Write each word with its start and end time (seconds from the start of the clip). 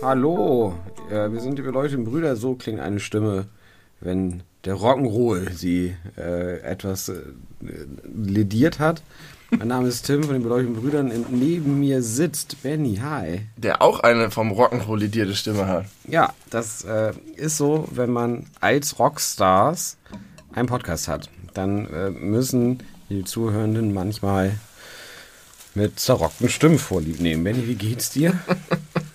Hallo, 0.00 0.74
äh, 1.10 1.30
wir 1.32 1.40
sind 1.40 1.58
die 1.58 1.62
beleuchteten 1.62 2.04
Brüder. 2.04 2.36
So 2.36 2.54
klingt 2.54 2.78
eine 2.78 3.00
Stimme, 3.00 3.46
wenn 4.00 4.44
der 4.64 4.76
Rock'n'Roll 4.76 5.50
sie 5.52 5.96
äh, 6.16 6.60
etwas 6.60 7.08
äh, 7.08 7.22
lediert 8.04 8.78
hat. 8.78 9.02
Mein 9.50 9.68
Name 9.68 9.88
ist 9.88 10.04
Tim 10.04 10.22
von 10.24 10.34
den 10.34 10.42
beleuchteten 10.42 10.76
Brüdern 10.76 11.10
und 11.10 11.32
neben 11.32 11.80
mir 11.80 12.02
sitzt 12.02 12.62
Benny. 12.62 12.96
Hi. 12.96 13.46
Der 13.56 13.80
auch 13.80 14.00
eine 14.00 14.30
vom 14.30 14.52
Rock'n'Roll 14.52 14.98
ledierte 14.98 15.34
Stimme 15.34 15.66
hat. 15.66 15.86
Ja, 16.06 16.34
das 16.50 16.84
äh, 16.84 17.14
ist 17.36 17.56
so, 17.56 17.88
wenn 17.90 18.10
man 18.10 18.44
als 18.60 18.98
Rockstars 18.98 19.96
einen 20.52 20.68
Podcast 20.68 21.08
hat. 21.08 21.30
Dann 21.54 21.86
äh, 21.86 22.10
müssen 22.10 22.82
die 23.08 23.24
Zuhörenden 23.24 23.94
manchmal 23.94 24.58
mit 25.74 25.98
zerrockten 25.98 26.50
Stimmen 26.50 26.78
vorlieb 26.78 27.18
nehmen. 27.20 27.42
Benny, 27.42 27.66
wie 27.66 27.74
geht's 27.74 28.10
dir? 28.10 28.38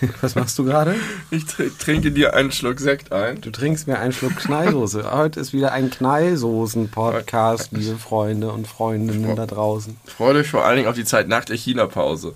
Was 0.20 0.34
machst 0.34 0.58
du 0.58 0.64
gerade? 0.64 0.96
Ich 1.30 1.46
tr 1.46 1.64
trinke 1.78 2.10
dir 2.10 2.34
einen 2.34 2.52
Schluck 2.52 2.80
Sekt 2.80 3.12
ein. 3.12 3.40
Du 3.40 3.50
trinkst 3.50 3.86
mir 3.86 3.98
einen 3.98 4.12
Schluck 4.12 4.36
Knallsoße. 4.36 5.10
Heute 5.12 5.40
ist 5.40 5.52
wieder 5.52 5.72
ein 5.72 5.90
Knallsoßen-Podcast, 5.90 7.72
liebe 7.72 7.98
Freunde 7.98 8.50
und 8.52 8.66
Freundinnen 8.66 9.36
da 9.36 9.46
draußen. 9.46 9.96
Ich 10.06 10.12
freue 10.12 10.34
mich 10.34 10.48
vor 10.48 10.64
allen 10.64 10.76
Dingen 10.76 10.88
auf 10.88 10.94
die 10.94 11.04
Zeit 11.04 11.28
nach 11.28 11.44
der 11.44 11.56
China-Pause. 11.56 12.34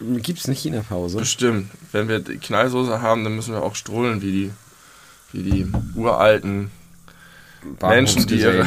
Gibt's 0.00 0.46
eine 0.46 0.54
China-Pause? 0.54 1.18
Bestimmt. 1.18 1.70
Wenn 1.92 2.08
wir 2.08 2.20
die 2.20 2.38
Knallsoße 2.38 3.02
haben, 3.02 3.24
dann 3.24 3.34
müssen 3.34 3.54
wir 3.54 3.62
auch 3.62 3.74
strohlen 3.74 4.22
wie 4.22 4.32
die, 4.32 4.50
wie 5.32 5.42
die 5.42 5.72
uralten 5.94 6.70
Menschen, 7.82 8.26
die 8.26 8.40
ihre 8.40 8.66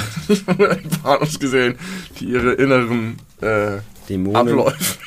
gesehen, 1.40 1.76
die 2.20 2.26
ihre 2.26 2.54
inneren 2.54 3.18
äh, 3.42 3.80
Dämonen. 4.08 4.36
Abläufe, 4.36 5.00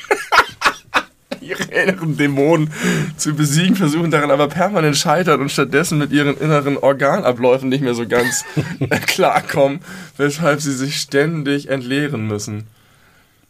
ihre 1.47 1.63
inneren 1.63 2.17
Dämonen 2.17 2.71
zu 3.17 3.33
besiegen, 3.33 3.75
versuchen 3.75 4.11
daran 4.11 4.31
aber 4.31 4.47
permanent 4.47 4.97
scheitern 4.97 5.41
und 5.41 5.51
stattdessen 5.51 5.97
mit 5.97 6.11
ihren 6.11 6.37
inneren 6.37 6.77
Organabläufen 6.77 7.69
nicht 7.69 7.81
mehr 7.81 7.93
so 7.93 8.07
ganz 8.07 8.45
äh, 8.79 8.87
klarkommen, 9.07 9.79
weshalb 10.17 10.61
sie 10.61 10.73
sich 10.73 10.97
ständig 10.97 11.69
entleeren 11.69 12.27
müssen. 12.27 12.65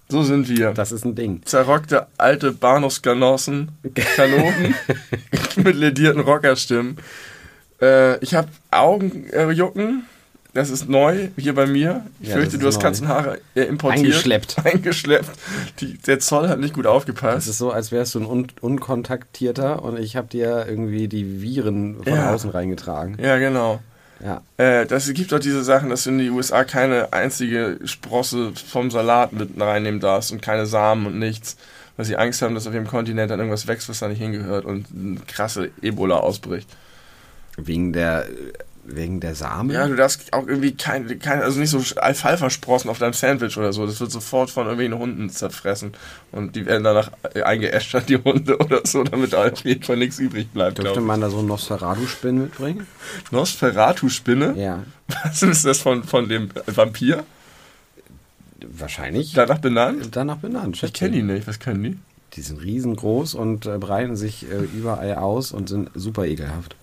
So 0.10 0.24
sind 0.24 0.48
wir. 0.48 0.72
Das 0.72 0.92
ist 0.92 1.04
ein 1.04 1.16
Ding. 1.16 1.42
Zerrockte 1.44 2.08
alte 2.18 2.54
Bahnhofskanossen, 2.54 3.72
Kanonen 4.16 4.76
mit 5.58 5.76
ledierten 5.76 6.22
Rockerstimmen. 6.22 6.98
Äh, 7.82 8.18
ich 8.24 8.34
habe 8.34 8.48
Augenjucken. 8.72 10.04
Das 10.58 10.72
ist 10.72 10.90
neu 10.90 11.28
hier 11.38 11.54
bei 11.54 11.68
mir. 11.68 12.04
Ich 12.20 12.30
Ja, 12.30 12.36
fürchte, 12.38 12.58
du 12.58 12.66
hast 12.66 12.78
neu. 12.78 12.82
Katzenhaare 12.82 13.40
äh, 13.54 13.62
importiert. 13.66 14.00
Eingeschleppt. 14.06 14.56
Eingeschleppt. 14.66 15.30
Die, 15.82 15.98
der 16.00 16.20
Zoll 16.20 16.50
hat 16.50 16.60
nicht 16.60 16.74
gut 16.74 16.88
aufgepasst. 16.88 17.48
ist 17.48 17.60
so, 17.60 17.70
als 17.72 17.92
wärst 17.92 18.16
du 18.16 18.22
ein 18.22 18.26
un 18.26 18.48
unkontaktierter 18.60 19.84
und 19.84 20.00
ich 20.00 20.16
habe 20.16 20.28
dir 20.28 20.66
irgendwie 20.68 21.08
die 21.08 21.44
Viren 21.44 21.98
von 22.04 22.12
Ja. 22.12 22.34
außen 22.34 22.50
reingetragen. 22.50 23.18
Ja, 23.22 23.38
genau. 23.38 23.82
Ja. 24.20 24.42
Äh, 24.58 24.88
das 24.88 25.08
gibt 25.14 25.32
doch 25.32 25.38
diese 25.38 25.64
Sachen, 25.64 25.92
dass 25.92 26.06
du 26.06 26.10
in 26.10 26.18
die 26.18 26.32
USA 26.32 26.64
keine 26.64 27.14
einzige 27.14 27.78
Sprosse 27.86 28.52
vom 28.56 28.90
Salat 28.90 29.34
mit 29.34 29.62
reinnehmen 29.62 30.00
darfst 30.00 30.32
und 30.32 30.42
keine 30.42 30.66
Samen 30.66 31.06
und 31.06 31.20
nichts. 31.20 31.56
Weil 31.98 32.06
sie 32.08 32.18
Angst 32.18 32.42
haben, 32.42 32.56
dass 32.56 32.66
auf 32.66 32.74
ihrem 32.74 32.88
Kontinent 32.88 33.30
dann 33.30 33.38
irgendwas 33.40 33.68
wächst, 33.68 33.90
was 33.90 34.00
da 34.00 34.08
nicht 34.08 34.18
hingehört 34.22 34.66
und 34.66 34.88
eine 34.92 35.20
krasse 35.28 35.70
Ebola 35.84 36.16
ausbricht. 36.18 36.68
Wegen 37.58 37.94
der 37.94 38.26
wegen 38.88 39.20
der 39.20 39.36
Samen? 39.36 39.70
Ja, 39.70 39.88
du 39.88 39.96
darfst 39.96 40.32
auch 40.34 40.48
irgendwie 40.48 40.74
keine, 40.74 41.18
keine 41.18 41.44
also 41.44 41.60
nicht 41.60 41.70
so 41.70 41.82
Alfalfa-Sprossen 42.00 42.90
auf 42.90 43.00
deinem 43.00 43.14
Sandwich 43.14 43.58
oder 43.58 43.74
so. 43.74 43.86
Das 43.86 44.00
wird 44.00 44.12
sofort 44.12 44.50
von 44.50 44.66
irgendwelchen 44.66 44.98
Hunden 44.98 45.30
zerfressen. 45.30 45.92
Und 46.32 46.56
die 46.56 46.66
werden 46.66 46.84
danach 46.84 47.12
eingeäschert, 47.44 48.10
die 48.10 48.18
Hunde 48.18 48.58
oder 48.58 48.82
so, 48.86 49.04
damit 49.04 49.34
da 49.34 49.46
auf 49.46 49.64
jeden 49.66 49.84
Fall 49.84 49.98
nichts 49.98 50.20
übrig 50.20 50.50
bleibt, 50.52 50.78
Dürfte 50.78 51.02
man 51.02 51.22
da 51.22 51.30
so 51.30 51.40
einen 51.40 51.48
Nosferatu-Spin 51.48 52.38
mitbringen? 52.38 52.88
Nosferatu-Spinne? 53.32 54.56
Ja. 54.58 54.84
Was 55.24 55.44
ist 55.44 55.66
das 55.66 55.80
von, 55.80 56.04
von 56.04 56.30
dem 56.30 56.50
Vampir? 56.66 57.24
Wahrscheinlich. 58.66 59.34
Danach 59.34 59.60
benannt? 59.60 60.10
Danach 60.12 60.38
benannt. 60.38 60.82
Ich 60.82 60.94
kenne 60.94 61.12
die 61.18 61.24
nicht. 61.24 61.48
Was 61.48 61.60
können 61.60 61.84
die? 61.84 61.98
Die 62.34 62.42
sind 62.42 62.62
riesengroß 62.62 63.36
und 63.36 63.66
äh, 63.66 63.78
breiten 63.78 64.16
sich 64.16 64.50
äh, 64.50 64.58
überall 64.58 65.16
aus 65.16 65.52
und 65.52 65.70
sind 65.70 65.90
super 65.96 66.26
ekelhaft. 66.26 66.76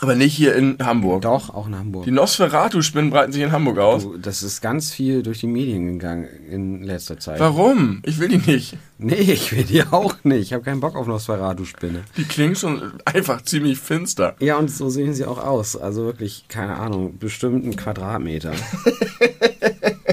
Aber 0.00 0.14
nicht 0.16 0.34
hier 0.34 0.56
in 0.56 0.78
Hamburg. 0.82 1.22
Doch, 1.22 1.54
auch 1.54 1.66
in 1.66 1.76
Hamburg. 1.76 2.04
Die 2.04 2.10
Nosferatu-Spinnen 2.10 3.10
breiten 3.10 3.32
sich 3.32 3.42
in 3.42 3.52
Hamburg 3.52 3.78
aus. 3.78 4.02
Du, 4.02 4.16
das 4.16 4.42
ist 4.42 4.60
ganz 4.60 4.90
viel 4.90 5.22
durch 5.22 5.40
die 5.40 5.46
Medien 5.46 5.92
gegangen 5.92 6.28
in 6.50 6.82
letzter 6.82 7.18
Zeit. 7.20 7.38
Warum? 7.38 8.00
Ich 8.04 8.18
will 8.18 8.28
die 8.28 8.38
nicht. 8.38 8.76
Nee, 8.98 9.14
ich 9.14 9.52
will 9.52 9.64
die 9.64 9.82
auch 9.84 10.16
nicht. 10.24 10.42
Ich 10.42 10.52
habe 10.52 10.64
keinen 10.64 10.80
Bock 10.80 10.96
auf 10.96 11.06
Nosferatu-Spinne. 11.06 12.02
Die 12.16 12.24
klingen 12.24 12.56
schon 12.56 12.94
einfach 13.04 13.42
ziemlich 13.42 13.78
finster. 13.78 14.34
Ja, 14.40 14.56
und 14.56 14.70
so 14.70 14.88
sehen 14.88 15.14
sie 15.14 15.24
auch 15.24 15.38
aus. 15.38 15.76
Also 15.76 16.04
wirklich, 16.04 16.46
keine 16.48 16.76
Ahnung, 16.76 17.18
bestimmt 17.18 17.64
ein 17.64 17.76
Quadratmeter. 17.76 18.52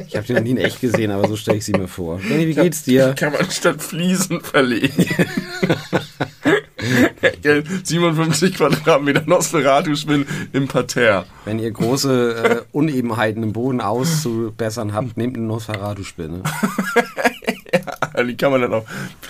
Ich 0.08 0.16
habe 0.16 0.26
die 0.26 0.34
noch 0.34 0.42
nie 0.42 0.52
in 0.52 0.58
echt 0.58 0.82
gesehen, 0.82 1.12
aber 1.12 1.28
so 1.28 1.36
stelle 1.36 1.58
ich 1.58 1.66
sie 1.66 1.74
mir 1.74 1.88
vor. 1.88 2.18
Benny, 2.18 2.48
wie 2.48 2.56
geht's 2.56 2.84
dir? 2.84 3.14
Kann 3.18 3.34
man 3.34 3.50
statt 3.50 3.82
Fliesen 3.82 4.42
verlegen. 4.42 5.06
57 7.84 8.56
Quadratmeter 8.56 9.24
Nosferatu-Spinnen 9.26 10.26
im 10.54 10.68
Parterre. 10.68 11.26
Wenn 11.46 11.60
ihr 11.60 11.72
große 11.72 12.36
äh, 12.36 12.62
Unebenheiten 12.72 13.44
im 13.44 13.54
Boden 13.54 13.82
auszubessern 13.82 14.94
habt, 14.94 15.18
nehmt 15.18 15.38
eine 15.38 15.46
Nosferatu-Spinne. 15.46 16.44
Die 18.28 18.36
kann 18.36 18.52
man 18.52 18.62
dann 18.62 18.74
auch 18.74 18.86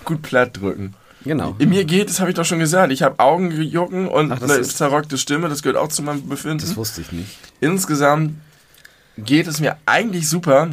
gut 0.06 0.22
platt 0.22 0.60
drücken. 0.60 0.96
Genau. 1.24 1.56
In 1.60 1.70
mir 1.70 1.84
geht, 1.86 2.10
das 2.10 2.20
habe 2.22 2.30
ich 2.32 2.36
doch 2.36 2.46
schon 2.46 2.60
gesagt, 2.60 2.92
ich 2.94 3.04
habe 3.04 3.20
Augenjucken 3.20 4.08
und 4.08 4.31
Ach, 4.31 4.42
eine 4.42 4.54
ist- 4.54 4.78
zerrockte 4.78 5.18
Stimme, 5.18 5.50
das 5.50 5.62
gehört 5.62 5.78
auch 5.78 5.90
zu 5.90 6.02
meinem 6.02 6.28
Befinden. 6.30 6.60
Das 6.60 6.78
wusste 6.78 7.02
ich 7.02 7.12
nicht. 7.12 7.38
Insgesamt 7.60 8.36
geht 9.18 9.48
es 9.48 9.60
mir 9.60 9.76
eigentlich 9.86 10.30
super, 10.30 10.70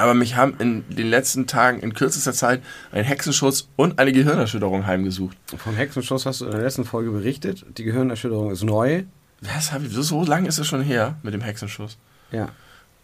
aber 0.00 0.14
mich 0.14 0.36
haben 0.36 0.54
in 0.58 0.84
den 0.88 1.08
letzten 1.08 1.46
Tagen 1.46 1.80
in 1.80 1.94
kürzester 1.94 2.32
Zeit 2.32 2.62
ein 2.92 3.04
Hexenschuss 3.04 3.68
und 3.76 3.98
eine 3.98 4.12
Gehirnerschütterung 4.12 4.86
heimgesucht. 4.86 5.36
Vom 5.56 5.74
Hexenschuss 5.76 6.26
hast 6.26 6.40
du 6.40 6.46
in 6.46 6.52
der 6.52 6.62
letzten 6.62 6.84
Folge 6.84 7.10
berichtet. 7.10 7.64
Die 7.78 7.84
Gehirnerschütterung 7.84 8.50
ist 8.50 8.62
neu. 8.64 9.04
Was 9.40 9.72
habe 9.72 9.86
ich, 9.86 9.92
so, 9.92 10.02
so 10.02 10.24
lange 10.24 10.48
ist 10.48 10.58
es 10.58 10.66
schon 10.66 10.82
her 10.82 11.16
mit 11.22 11.34
dem 11.34 11.40
Hexenschuss. 11.40 11.96
Ja, 12.30 12.50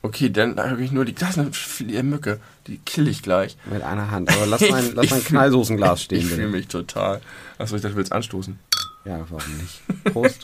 Okay, 0.06 0.30
dann 0.30 0.56
habe 0.56 0.84
ich 0.84 0.92
nur 0.92 1.04
die, 1.04 1.14
das 1.16 1.36
ist 1.36 1.80
eine 1.82 2.02
Mücke, 2.04 2.38
die 2.68 2.78
kill 2.78 3.08
ich 3.08 3.22
gleich. 3.22 3.56
mit 3.64 3.82
einer 3.82 4.10
Hand. 4.10 4.30
Aber 4.30 4.46
lass 4.46 4.60
mein, 4.70 4.94
lass 4.94 5.10
mein 5.10 5.24
Knallsoßenglas 5.24 6.02
stehen, 6.04 6.20
Ich 6.20 6.26
fühle 6.26 6.48
mich 6.48 6.68
total. 6.68 7.20
Achso, 7.58 7.74
ich 7.76 7.82
dachte, 7.82 7.94
du 7.94 7.98
willst 7.98 8.12
anstoßen. 8.12 8.58
Ja, 9.04 9.24
warum 9.30 9.56
nicht? 9.58 9.82
Prost. 10.12 10.40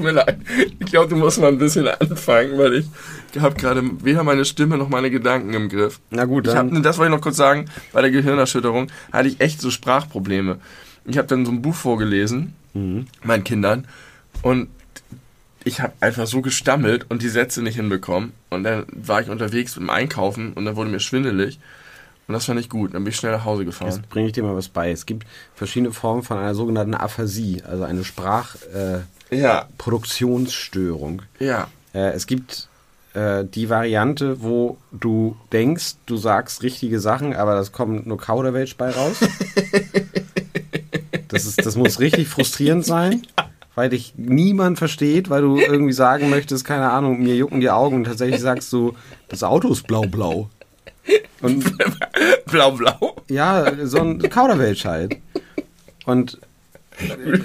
Tut 0.00 0.04
mir 0.06 0.12
leid. 0.12 0.38
Ich 0.78 0.86
glaube, 0.86 1.08
du 1.08 1.16
musst 1.16 1.40
mal 1.40 1.48
ein 1.48 1.58
bisschen 1.58 1.86
anfangen, 1.88 2.56
weil 2.58 2.74
ich 2.74 2.86
habe 3.40 3.54
gerade 3.54 3.82
weder 4.02 4.24
meine 4.24 4.44
Stimme 4.44 4.78
noch 4.78 4.88
meine 4.88 5.10
Gedanken 5.10 5.52
im 5.54 5.68
Griff. 5.68 6.00
Na 6.10 6.24
gut, 6.24 6.46
Ich 6.46 6.52
dann. 6.54 6.74
hab, 6.74 6.82
das 6.82 6.98
wollte 6.98 7.10
ich 7.12 7.16
noch 7.16 7.22
kurz 7.22 7.36
sagen. 7.36 7.66
Bei 7.92 8.00
der 8.00 8.10
Gehirnerschütterung 8.10 8.88
hatte 9.12 9.28
ich 9.28 9.40
echt 9.40 9.60
so 9.60 9.70
Sprachprobleme. 9.70 10.58
Ich 11.04 11.18
habe 11.18 11.28
dann 11.28 11.44
so 11.46 11.52
ein 11.52 11.62
Buch 11.62 11.74
vorgelesen, 11.74 12.54
Mhm. 12.72 13.06
meinen 13.24 13.44
Kindern, 13.44 13.86
und 14.42 14.68
ich 15.64 15.80
habe 15.80 15.92
einfach 16.00 16.26
so 16.26 16.40
gestammelt 16.40 17.04
und 17.10 17.20
die 17.22 17.28
Sätze 17.28 17.62
nicht 17.62 17.76
hinbekommen. 17.76 18.32
Und 18.48 18.64
dann 18.64 18.86
war 18.92 19.20
ich 19.20 19.28
unterwegs 19.28 19.76
mit 19.76 19.82
dem 19.86 19.90
Einkaufen 19.90 20.52
und 20.54 20.64
dann 20.64 20.76
wurde 20.76 20.88
mir 20.90 21.00
schwindelig. 21.00 21.58
Und 22.28 22.34
das 22.34 22.46
war 22.48 22.54
nicht 22.54 22.70
gut. 22.70 22.94
Dann 22.94 23.02
bin 23.02 23.10
ich 23.10 23.16
schnell 23.16 23.32
nach 23.32 23.44
Hause 23.44 23.64
gefahren. 23.64 23.90
Jetzt 23.90 24.08
bringe 24.08 24.28
ich 24.28 24.32
dir 24.32 24.44
mal 24.44 24.54
was 24.54 24.68
bei. 24.68 24.90
Es 24.92 25.04
gibt 25.04 25.26
verschiedene 25.54 25.92
Formen 25.92 26.22
von 26.22 26.38
einer 26.38 26.54
sogenannten 26.54 26.94
Aphasie, 26.94 27.62
also 27.68 27.82
eine 27.82 28.04
Sprachproduktionsstörung. 28.04 29.02
Ja, 29.30 29.68
ja. 31.38 31.68
Äh, 31.92 32.12
es 32.12 32.26
gibt 32.26 32.68
äh, 33.14 33.44
die 33.44 33.68
Variante, 33.68 34.42
wo 34.42 34.78
du 34.92 35.36
denkst, 35.52 35.96
du 36.06 36.16
sagst 36.16 36.62
richtige 36.62 37.00
Sachen, 37.00 37.34
aber 37.34 37.54
das 37.54 37.72
kommt 37.72 38.06
nur 38.06 38.18
Kauderwelsch 38.18 38.76
bei 38.76 38.90
raus. 38.90 39.16
Das, 41.28 41.46
ist, 41.46 41.64
das 41.64 41.76
muss 41.76 42.00
richtig 42.00 42.26
frustrierend 42.26 42.84
sein, 42.84 43.22
weil 43.76 43.88
dich 43.88 44.14
niemand 44.16 44.78
versteht, 44.78 45.30
weil 45.30 45.42
du 45.42 45.60
irgendwie 45.60 45.92
sagen 45.92 46.28
möchtest, 46.28 46.64
keine 46.64 46.90
Ahnung, 46.90 47.22
mir 47.22 47.36
jucken 47.36 47.60
die 47.60 47.70
Augen 47.70 47.96
und 47.98 48.04
tatsächlich 48.04 48.40
sagst 48.40 48.72
du, 48.72 48.96
das 49.28 49.44
Auto 49.44 49.70
ist 49.72 49.86
blau-blau. 49.86 50.50
Und 51.40 51.72
Blau-blau. 52.46 53.16
ja, 53.28 53.86
so 53.86 54.00
ein 54.00 54.18
Kauderwelsch 54.18 54.84
halt. 54.84 55.18
Und 56.04 56.38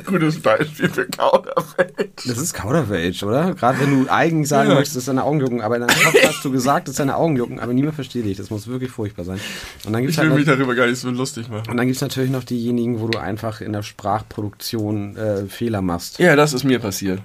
Gutes 0.05 0.39
Beispiel 0.41 0.89
für 0.89 1.05
Kauderwelsch. 1.07 2.25
Das 2.27 2.37
ist 2.37 2.53
Kauderwelsch, 2.53 3.23
oder? 3.23 3.53
Gerade 3.53 3.79
wenn 3.79 4.03
du 4.05 4.11
eigentlich 4.11 4.47
sagen 4.49 4.69
Ja. 4.69 4.75
möchtest, 4.75 4.97
dass 4.97 5.05
deine 5.05 5.23
Augen 5.23 5.39
jucken, 5.39 5.61
aber 5.61 5.75
in 5.77 5.87
deinem 5.87 5.95
Kopf 6.03 6.15
hast 6.23 6.43
du 6.45 6.51
gesagt, 6.51 6.87
dass 6.87 6.95
deine 6.95 7.15
Augen 7.15 7.35
jucken, 7.37 7.59
aber 7.59 7.73
niemand 7.73 7.95
versteht 7.95 8.25
dich. 8.25 8.37
Das 8.37 8.49
muss 8.49 8.67
wirklich 8.67 8.91
furchtbar 8.91 9.25
sein. 9.25 9.39
Und 9.85 9.93
dann 9.93 10.01
gibt's 10.01 10.17
Ich 10.17 10.23
will 10.23 10.29
halt 10.29 10.39
mich 10.39 10.47
noch, 10.47 10.53
darüber 10.55 10.75
gar 10.75 10.87
nicht 10.87 10.99
so 10.99 11.09
lustig 11.09 11.47
machen. 11.49 11.69
und 11.69 11.77
dann 11.77 11.85
gibt's 11.87 12.01
natürlich 12.01 12.31
noch 12.31 12.43
diejenigen, 12.43 12.99
wo 12.99 13.07
du 13.07 13.17
einfach 13.19 13.61
in 13.61 13.73
der 13.73 13.83
Sprachproduktion 13.83 15.15
äh, 15.17 15.45
Fehler 15.47 15.81
machst. 15.81 16.19
Ja, 16.19 16.35
das 16.35 16.53
ist 16.53 16.63
mir 16.63 16.79
passiert. 16.79 17.21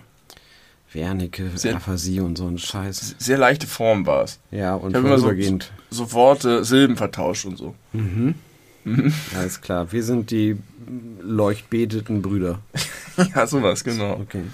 Wernicke, 0.93 1.50
Sehr- 1.55 1.76
Aphasie 1.76 2.21
und 2.21 2.37
so 2.37 2.47
ein 2.49 2.59
Scheiß. 2.59 3.15
Sehr 3.19 3.38
leichte 3.38 3.67
Form 3.69 4.06
war 4.06 4.25
es. 4.25 4.41
Ja, 4.50 4.75
und 4.75 4.91
Ich 4.91 4.97
immer 4.97 5.19
so, 5.19 5.31
so 5.91 6.12
Worte, 6.12 6.65
Silben 6.65 6.97
vertauscht 6.97 7.44
und 7.44 7.56
so. 7.56 7.75
Alles 9.37 9.60
klar. 9.60 9.92
Wir 9.92 10.02
sind 10.02 10.31
die 10.31 10.56
leuchtbeteten 11.22 12.22
Brüder. 12.22 12.60
Ja, 13.34 13.46
sowas, 13.46 13.84
genau. 13.84 14.12
Okay. 14.14 14.44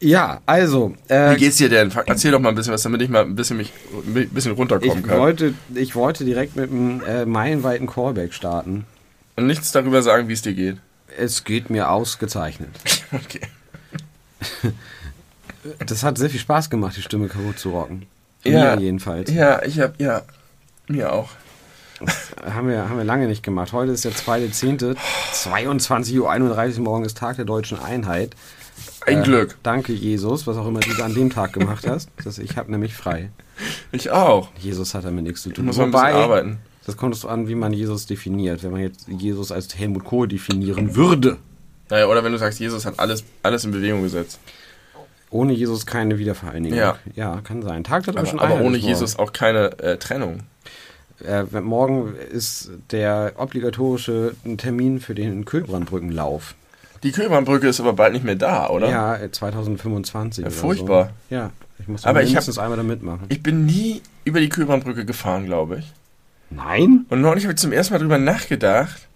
Ja, 0.00 0.40
also, 0.44 0.94
äh, 1.08 1.34
Wie 1.34 1.38
geht's 1.38 1.56
dir 1.56 1.68
denn? 1.68 1.92
Erzähl 2.06 2.32
doch 2.32 2.40
mal 2.40 2.48
ein 2.48 2.54
bisschen 2.54 2.72
was, 2.72 2.82
damit 2.82 3.00
ich 3.00 3.08
mal 3.08 3.22
ein 3.22 3.36
bisschen 3.36 3.56
mich 3.56 3.72
ein 3.92 4.28
bisschen 4.30 4.52
runterkommen 4.52 4.98
ich 4.98 5.04
kann. 5.04 5.18
wollte, 5.18 5.54
ich 5.74 5.94
wollte 5.94 6.24
direkt 6.24 6.56
mit 6.56 6.70
einem 6.70 7.00
äh, 7.02 7.24
meilenweiten 7.24 7.86
Callback 7.86 8.34
starten. 8.34 8.86
Und 9.36 9.46
nichts 9.46 9.72
darüber 9.72 10.02
sagen, 10.02 10.28
wie 10.28 10.32
es 10.32 10.42
dir 10.42 10.54
geht. 10.54 10.78
Es 11.16 11.44
geht 11.44 11.70
mir 11.70 11.90
ausgezeichnet. 11.90 12.70
Okay. 13.12 13.40
Das 15.86 16.02
hat 16.02 16.18
sehr 16.18 16.28
viel 16.28 16.40
Spaß 16.40 16.68
gemacht, 16.68 16.94
die 16.96 17.02
Stimme 17.02 17.28
kaputt 17.28 17.58
zu 17.58 17.70
rocken. 17.70 18.04
Ja. 18.42 18.76
Mir 18.76 18.82
jedenfalls. 18.82 19.30
Ja, 19.30 19.62
ich 19.62 19.80
hab, 19.80 19.98
ja, 19.98 20.20
mir 20.88 21.10
auch. 21.10 21.30
Haben, 22.44 22.68
wir, 22.68 22.88
haben 22.88 22.96
wir 22.98 23.04
lange 23.04 23.26
nicht 23.28 23.42
gemacht. 23.42 23.72
Heute 23.72 23.92
ist 23.92 24.04
der 24.04 24.12
2.10. 24.12 24.96
22.31 25.32 26.76
Uhr 26.76 26.80
morgen 26.82 27.04
ist 27.04 27.16
Tag 27.18 27.36
der 27.36 27.44
deutschen 27.44 27.78
Einheit. 27.78 28.34
Ein 29.06 29.20
Äh, 29.20 29.22
Glück. 29.22 29.56
Danke, 29.62 29.92
Jesus, 29.92 30.46
was 30.46 30.56
auch 30.56 30.66
immer 30.66 30.80
du 30.80 31.02
an 31.02 31.14
dem 31.14 31.30
Tag 31.30 31.52
gemacht 31.52 31.86
hast. 31.86 32.08
Das, 32.24 32.38
ich 32.38 32.56
habe 32.56 32.70
nämlich 32.70 32.94
frei. 32.94 33.30
Ich 33.92 34.10
auch. 34.10 34.48
Jesus 34.58 34.94
hat 34.94 35.04
damit 35.04 35.24
nichts 35.24 35.42
zu 35.42 35.50
Ich 35.50 35.54
tun. 35.54 35.66
muss 35.66 35.76
mal 35.76 35.84
ein 35.84 35.90
bisschen 35.92 36.06
arbeiten. 36.06 36.58
das 36.86 36.96
kommt 36.96 37.14
so 37.14 37.28
an, 37.28 37.46
wie 37.48 37.54
man 37.54 37.72
Jesus 37.72 38.06
definiert. 38.06 38.62
Wenn 38.64 38.72
man 38.72 38.80
jetzt 38.80 39.06
Jesus 39.06 39.52
als 39.52 39.76
Helmut 39.78 40.04
Kohl 40.04 40.26
definieren 40.26 40.96
würde. 40.96 41.36
Naja, 41.90 42.06
oder 42.08 42.24
wenn 42.24 42.32
du 42.32 42.38
sagst, 42.38 42.58
Jesus 42.58 42.84
hat 42.86 42.98
alles, 42.98 43.22
alles 43.42 43.64
in 43.64 43.70
Bewegung 43.70 44.02
gesetzt. 44.02 44.40
Ohne 45.30 45.52
Jesus 45.52 45.86
keine 45.86 46.18
Wiedervereinigung. 46.18 46.78
Ja. 46.78 46.96
ja 47.14 47.40
kann 47.44 47.62
sein. 47.62 47.84
Tag 47.84 48.04
der 48.04 48.14
Aber, 48.14 48.22
deutschen 48.22 48.38
aber 48.40 48.54
Einheit. 48.54 48.64
ohne 48.66 48.76
ist 48.78 48.82
morgen. 48.82 48.94
Jesus 48.94 49.18
auch 49.18 49.32
keine 49.32 49.78
äh, 49.80 49.96
Trennung. 49.98 50.40
Äh, 51.24 51.44
morgen 51.60 52.14
ist 52.16 52.70
der 52.90 53.34
obligatorische 53.36 54.34
Termin 54.56 55.00
für 55.00 55.14
den 55.14 55.44
Kühlbrandbrückenlauf. 55.44 56.54
Die 57.02 57.12
Köhlbrandbrücke 57.12 57.68
ist 57.68 57.80
aber 57.80 57.92
bald 57.92 58.14
nicht 58.14 58.24
mehr 58.24 58.34
da, 58.34 58.68
oder? 58.70 58.88
Ja, 58.88 59.16
äh, 59.16 59.30
2025. 59.30 60.42
Ja, 60.42 60.48
oder 60.48 60.56
furchtbar. 60.56 61.10
So. 61.28 61.34
Ja, 61.36 61.50
ich 61.78 61.86
muss 61.88 62.02
Aber 62.04 62.10
aber 62.10 62.20
ich 62.22 62.28
hab- 62.28 62.32
mindestens 62.32 62.58
einmal 62.58 62.76
da 62.76 62.82
mitmachen. 62.82 63.26
Ich 63.28 63.42
bin 63.42 63.66
nie 63.66 64.00
über 64.24 64.40
die 64.40 64.48
Köhlbrandbrücke 64.48 65.04
gefahren, 65.04 65.44
glaube 65.46 65.78
ich. 65.78 65.92
Nein? 66.50 67.06
Und 67.10 67.20
neulich 67.20 67.44
habe 67.44 67.52
ich 67.54 67.58
zum 67.60 67.72
ersten 67.72 67.94
Mal 67.94 67.98
drüber 68.00 68.18
nachgedacht, 68.18 69.08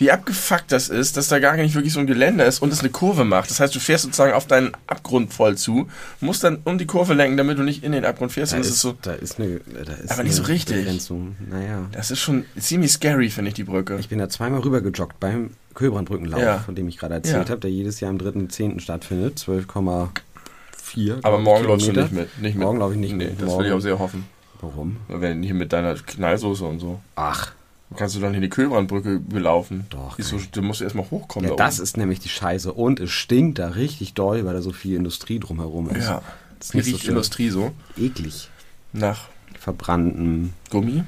wie 0.00 0.10
abgefuckt 0.10 0.72
das 0.72 0.88
ist, 0.88 1.16
dass 1.16 1.28
da 1.28 1.38
gar 1.38 1.56
nicht 1.56 1.74
wirklich 1.74 1.92
so 1.92 2.00
ein 2.00 2.06
Geländer 2.06 2.44
ist 2.46 2.60
und 2.60 2.72
es 2.72 2.80
eine 2.80 2.88
Kurve 2.88 3.24
macht. 3.24 3.50
Das 3.50 3.60
heißt, 3.60 3.74
du 3.74 3.78
fährst 3.80 4.04
sozusagen 4.04 4.32
auf 4.32 4.46
deinen 4.46 4.72
Abgrund 4.88 5.32
voll 5.32 5.56
zu, 5.56 5.88
musst 6.20 6.42
dann 6.42 6.58
um 6.64 6.78
die 6.78 6.86
Kurve 6.86 7.14
lenken, 7.14 7.36
damit 7.36 7.58
du 7.58 7.62
nicht 7.62 7.84
in 7.84 7.92
den 7.92 8.04
Abgrund 8.04 8.32
fährst. 8.32 8.52
Da 8.52 8.56
Und 8.56 8.62
ist, 8.62 8.70
ist 8.70 8.80
so, 8.80 8.96
da 9.02 9.12
ist 9.12 9.38
eine, 9.38 9.60
da 9.84 9.92
ist 9.92 10.10
Aber 10.10 10.24
nicht 10.24 10.34
so 10.34 10.42
richtig. 10.44 10.78
Begrenzung. 10.78 11.36
Naja. 11.48 11.86
das 11.92 12.10
ist 12.10 12.18
schon 12.18 12.44
ziemlich 12.58 12.90
scary, 12.92 13.30
finde 13.30 13.50
ich, 13.50 13.54
die 13.54 13.64
Brücke. 13.64 13.96
Ich 14.00 14.08
bin 14.08 14.18
da 14.18 14.28
zweimal 14.28 14.60
rüber 14.60 14.80
gejoggt 14.80 15.20
beim 15.20 15.50
Kühlbrandbrückenlauf, 15.74 16.40
Ja. 16.42 16.58
von 16.58 16.74
dem 16.74 16.88
ich 16.88 16.96
gerade 16.98 17.14
erzählt 17.14 17.44
Ja. 17.46 17.50
habe, 17.50 17.60
der 17.60 17.70
jedes 17.70 18.00
Jahr 18.00 18.10
am 18.10 18.18
3.10. 18.18 18.80
stattfindet. 18.80 19.38
12,4. 19.38 21.18
aber 21.22 21.38
morgen 21.38 21.64
läufst 21.66 21.88
du 21.88 21.92
nicht 21.92 22.10
mit. 22.12 22.38
Nicht 22.40 22.54
mit. 22.54 22.64
Morgen 22.64 22.78
laufe 22.78 22.94
ich 22.94 23.00
nicht 23.00 23.14
nee, 23.14 23.26
mit. 23.26 23.38
Das 23.40 23.46
Morgen- 23.46 23.60
will 23.60 23.66
ich 23.68 23.72
auch 23.74 23.80
sehr 23.80 23.98
hoffen. 23.98 24.24
Warum? 24.62 24.96
Wenn 25.08 25.42
hier 25.42 25.54
mit 25.54 25.72
deiner 25.72 25.94
Knallsoße 25.94 26.64
und 26.64 26.80
so. 26.80 27.00
Ach, 27.16 27.52
Dann 27.90 27.98
kannst 27.98 28.14
du 28.16 28.20
dann 28.20 28.32
hier 28.32 28.40
die 28.40 28.48
Köhlbrandbrücke 28.48 29.18
belaufen. 29.18 29.86
Doch, 29.90 30.18
ist 30.18 30.28
so, 30.28 30.38
du 30.52 30.62
musst 30.62 30.80
erstmal 30.80 31.10
hochkommen. 31.10 31.50
ja, 31.50 31.56
da 31.56 31.64
das 31.66 31.78
ist 31.80 31.96
nämlich 31.96 32.20
die 32.20 32.28
Scheiße. 32.28 32.72
Und 32.72 33.00
es 33.00 33.10
stinkt 33.10 33.58
da 33.58 33.68
richtig 33.68 34.14
doll, 34.14 34.44
weil 34.44 34.54
da 34.54 34.62
so 34.62 34.72
viel 34.72 34.96
Industrie 34.96 35.40
drumherum 35.40 35.90
ist. 35.90 36.04
Ja. 36.06 36.22
Das 36.58 36.68
ist 36.68 36.74
nicht 36.74 37.02
so. 37.02 37.08
Industrie 37.08 37.50
so? 37.50 37.72
Eklig. 37.96 38.48
Nach 38.92 39.28
Verbrannten. 39.58 40.52
Gummi? 40.70 41.04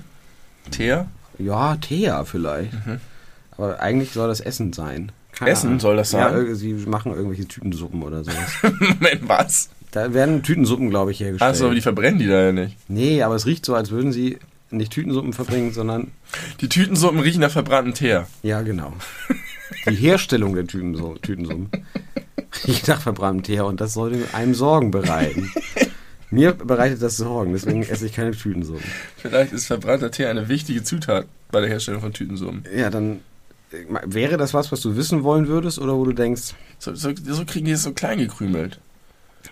Teer? 0.70 1.06
Ja, 1.38 1.76
Thea 1.76 2.24
vielleicht. 2.24 2.72
Aber 3.56 3.80
eigentlich 3.80 4.12
soll 4.12 4.28
das 4.28 4.40
Essen 4.40 4.72
sein. 4.72 5.12
Keine 5.32 5.50
Mhm. 5.50 5.52
Essen 5.52 5.66
Ahnung. 5.68 5.80
soll 5.80 5.96
das 5.96 6.12
Ja, 6.12 6.30
sein? 6.30 6.46
irg- 6.46 6.54
sie 6.54 6.72
machen 6.74 7.12
irgendwelche 7.12 7.46
Tütensuppen 7.48 8.02
oder 8.02 8.22
sowas. 8.24 8.52
Moment, 8.80 9.28
was? 9.28 9.68
da 9.92 10.12
werden 10.14 10.42
Tütensuppen, 10.42 10.88
glaube 10.90 11.10
ich, 11.12 11.20
hergestellt. 11.20 11.50
Achso, 11.50 11.66
aber 11.66 11.74
die 11.74 11.80
verbrennen 11.82 12.18
die 12.18 12.26
da 12.26 12.44
ja 12.46 12.52
nicht. 12.52 12.76
nee, 12.88 13.22
aber 13.22 13.34
es 13.34 13.44
riecht 13.46 13.64
so, 13.66 13.74
als 13.74 13.90
würden 13.90 14.10
sie 14.12 14.38
nicht 14.78 14.92
Tütensuppen 14.92 15.32
verbringen, 15.32 15.72
sondern 15.72 16.12
Die 16.60 16.68
Tütensuppen 16.68 17.20
riechen 17.20 17.40
nach 17.40 17.50
verbrannten 17.50 17.94
Teer. 17.94 18.26
Ja, 18.42 18.62
genau. 18.62 18.92
Die 19.88 19.94
Herstellung 19.94 20.54
der 20.54 20.66
Tütensuppen 20.66 21.70
riecht 22.66 22.88
nach 22.88 23.00
verbranntem 23.00 23.42
Teer 23.42 23.66
und 23.66 23.80
das 23.80 23.94
sollte 23.94 24.34
einem 24.34 24.54
Sorgen 24.54 24.90
bereiten. 24.90 25.50
Mir 26.30 26.52
bereitet 26.52 27.02
das 27.02 27.16
Sorgen, 27.16 27.52
deswegen 27.52 27.82
esse 27.82 28.06
ich 28.06 28.12
keine 28.14 28.32
Tütensuppen. 28.32 28.84
Vielleicht 29.16 29.52
ist 29.52 29.66
verbrannter 29.66 30.10
Teer 30.10 30.30
eine 30.30 30.48
wichtige 30.48 30.82
Zutat 30.82 31.26
bei 31.50 31.60
der 31.60 31.68
Herstellung 31.68 32.00
von 32.00 32.12
Tütensuppen. 32.12 32.64
Ja, 32.74 32.88
dann 32.88 33.20
äh, 33.72 33.84
wäre 34.06 34.38
das 34.38 34.54
was, 34.54 34.72
was 34.72 34.80
du 34.80 34.96
wissen 34.96 35.24
wollen 35.24 35.48
würdest 35.48 35.78
oder 35.78 35.94
wo 35.94 36.04
du 36.04 36.12
denkst, 36.12 36.54
So, 36.78 36.94
so, 36.94 37.12
so 37.14 37.44
kriegen 37.44 37.66
die 37.66 37.72
es 37.72 37.82
so 37.82 37.92
klein 37.92 38.18
gekrümelt. 38.18 38.80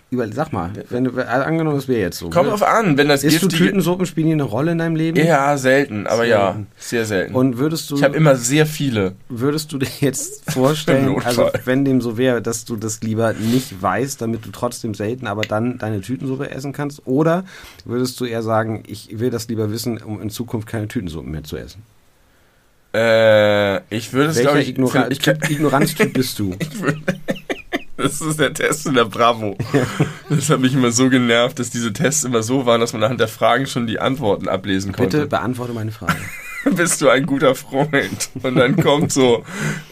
Über, 0.09 0.27
sag 0.31 0.51
mal, 0.51 0.71
wenn 0.89 1.05
du, 1.05 1.11
also 1.11 1.45
angenommen, 1.45 1.77
es 1.77 1.87
wäre 1.87 2.01
jetzt 2.01 2.17
so. 2.17 2.29
Kommt 2.29 2.49
drauf 2.49 2.63
an, 2.63 2.97
wenn 2.97 3.07
das 3.07 3.23
Isst 3.23 3.41
du. 3.43 3.47
Tütensuppen, 3.47 4.05
spielen 4.05 4.27
die 4.27 4.33
eine 4.33 4.43
Rolle 4.43 4.73
in 4.73 4.77
deinem 4.77 4.95
Leben? 4.95 5.17
Ja, 5.17 5.57
selten, 5.57 6.07
aber 6.07 6.25
ja, 6.25 6.53
Selten. 6.53 6.67
sehr 6.77 7.05
selten. 7.05 7.35
Und 7.35 7.57
würdest 7.57 7.89
du, 7.89 7.95
ich 7.95 8.03
habe 8.03 8.15
immer 8.15 8.35
sehr 8.35 8.65
viele. 8.65 9.13
würdest 9.29 9.71
du 9.71 9.77
dir 9.77 9.89
jetzt 9.99 10.51
vorstellen, 10.51 11.21
also 11.23 11.49
wenn 11.65 11.85
dem 11.85 12.01
so 12.01 12.17
wäre, 12.17 12.41
dass 12.41 12.65
du 12.65 12.75
das 12.75 13.01
lieber 13.01 13.33
nicht 13.33 13.81
weißt, 13.81 14.21
damit 14.21 14.45
du 14.45 14.51
trotzdem 14.51 14.93
selten, 14.93 15.27
aber 15.27 15.43
dann 15.43 15.77
deine 15.77 16.01
Tütensuppe 16.01 16.51
essen 16.51 16.73
kannst? 16.73 17.05
Oder 17.05 17.45
würdest 17.85 18.19
du 18.19 18.25
eher 18.25 18.43
sagen, 18.43 18.83
ich 18.87 19.19
will 19.19 19.29
das 19.29 19.47
lieber 19.47 19.71
wissen, 19.71 19.97
um 19.97 20.21
in 20.21 20.29
Zukunft 20.29 20.67
keine 20.67 20.87
Tütensuppen 20.87 21.31
mehr 21.31 21.43
zu 21.43 21.57
essen? 21.57 21.83
Äh, 22.93 23.77
ich 23.95 24.11
würde 24.11 24.31
es, 24.31 24.39
glaube 24.39 24.61
ich... 24.61 24.69
Ignora 24.69 25.09
ich, 25.09 25.19
Typ, 25.19 25.49
Ignoranztyp 25.49 26.13
bist 26.13 26.37
du? 26.39 26.55
ich 26.59 26.81
würde, 26.81 27.01
das 28.01 28.21
ist 28.21 28.39
der 28.39 28.53
Test 28.53 28.85
in 28.87 28.95
der 28.95 29.05
Bravo. 29.05 29.57
Das 30.29 30.49
hat 30.49 30.59
mich 30.59 30.73
immer 30.73 30.91
so 30.91 31.09
genervt, 31.09 31.59
dass 31.59 31.69
diese 31.69 31.93
Tests 31.93 32.23
immer 32.23 32.43
so 32.43 32.65
waren, 32.65 32.81
dass 32.81 32.93
man 32.93 33.03
anhand 33.03 33.19
der 33.19 33.27
Fragen 33.27 33.67
schon 33.67 33.87
die 33.87 33.99
Antworten 33.99 34.47
ablesen 34.47 34.91
konnte. 34.91 35.17
Bitte 35.17 35.29
beantworte 35.29 35.73
meine 35.73 35.91
Frage. 35.91 36.15
bist 36.75 37.01
du 37.01 37.09
ein 37.09 37.25
guter 37.25 37.55
Freund? 37.55 38.29
Und 38.41 38.55
dann 38.55 38.75
kommt 38.75 39.11
so, 39.11 39.43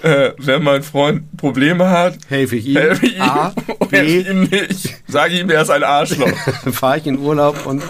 äh, 0.02 0.32
wenn 0.38 0.64
mein 0.64 0.84
Freund 0.84 1.36
Probleme 1.38 1.90
hat, 1.90 2.18
Helfe 2.28 2.58
ich 2.58 2.68
ihm? 2.68 2.78
helfe 2.78 3.06
ich 3.06 3.16
ihm, 3.16 3.22
A, 3.22 3.54
B, 3.90 4.20
ihm 4.30 4.44
nicht. 4.44 5.02
Sage 5.08 5.40
ihm, 5.40 5.50
er 5.50 5.62
ist 5.62 5.70
ein 5.70 5.84
Arschloch. 5.84 6.32
fahre 6.72 7.00
ich 7.00 7.08
in 7.08 7.20
Urlaub 7.20 7.66
und 7.66 7.84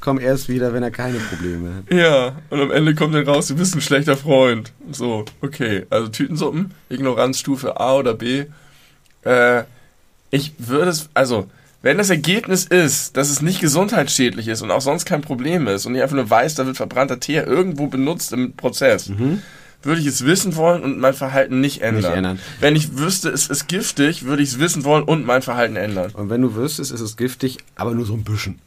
komme 0.00 0.20
erst 0.22 0.48
wieder, 0.48 0.72
wenn 0.74 0.82
er 0.82 0.90
keine 0.90 1.18
Probleme 1.18 1.76
hat. 1.76 1.92
Ja, 1.92 2.36
und 2.50 2.60
am 2.60 2.70
Ende 2.70 2.94
kommt 2.94 3.14
dann 3.14 3.26
raus, 3.26 3.48
du 3.48 3.56
bist 3.56 3.74
ein 3.74 3.80
schlechter 3.80 4.16
Freund. 4.16 4.72
So, 4.90 5.24
okay. 5.40 5.86
Also 5.90 6.08
Tütensuppen, 6.08 6.72
Ignoranzstufe 6.90 7.80
A 7.80 7.96
oder 7.96 8.14
B. 8.14 8.44
Äh, 9.24 9.64
ich 10.30 10.54
würde 10.58 10.90
es, 10.90 11.08
also, 11.14 11.48
wenn 11.82 11.98
das 11.98 12.10
Ergebnis 12.10 12.64
ist, 12.64 13.16
dass 13.16 13.30
es 13.30 13.42
nicht 13.42 13.60
gesundheitsschädlich 13.60 14.48
ist 14.48 14.62
und 14.62 14.70
auch 14.70 14.80
sonst 14.80 15.04
kein 15.04 15.20
Problem 15.20 15.68
ist 15.68 15.86
und 15.86 15.94
ich 15.94 16.02
einfach 16.02 16.16
nur 16.16 16.28
weiß, 16.30 16.54
da 16.54 16.66
wird 16.66 16.76
verbrannter 16.76 17.20
Teer 17.20 17.46
irgendwo 17.46 17.86
benutzt 17.88 18.32
im 18.32 18.54
Prozess, 18.54 19.10
würde 19.82 20.00
ich 20.00 20.06
es 20.06 20.24
wissen 20.24 20.56
wollen 20.56 20.82
und 20.82 20.98
mein 20.98 21.14
Verhalten 21.14 21.60
nicht 21.60 21.82
ändern. 21.82 22.12
Mhm. 22.12 22.18
ändern. 22.18 22.38
Wenn 22.60 22.74
ich 22.74 22.96
wüsste, 22.96 23.28
es 23.28 23.48
ist 23.48 23.68
giftig, 23.68 24.24
würde 24.24 24.42
ich 24.42 24.50
es 24.50 24.58
wissen 24.58 24.84
wollen 24.84 25.04
und 25.04 25.26
mein 25.26 25.42
Verhalten 25.42 25.76
ändern. 25.76 26.10
Und 26.12 26.30
wenn 26.30 26.40
du 26.40 26.54
wüsstest, 26.54 26.90
ist 26.90 27.00
es 27.00 27.16
giftig, 27.16 27.58
aber 27.76 27.92
nur 27.92 28.06
so 28.06 28.14
ein 28.14 28.24
bisschen. 28.24 28.58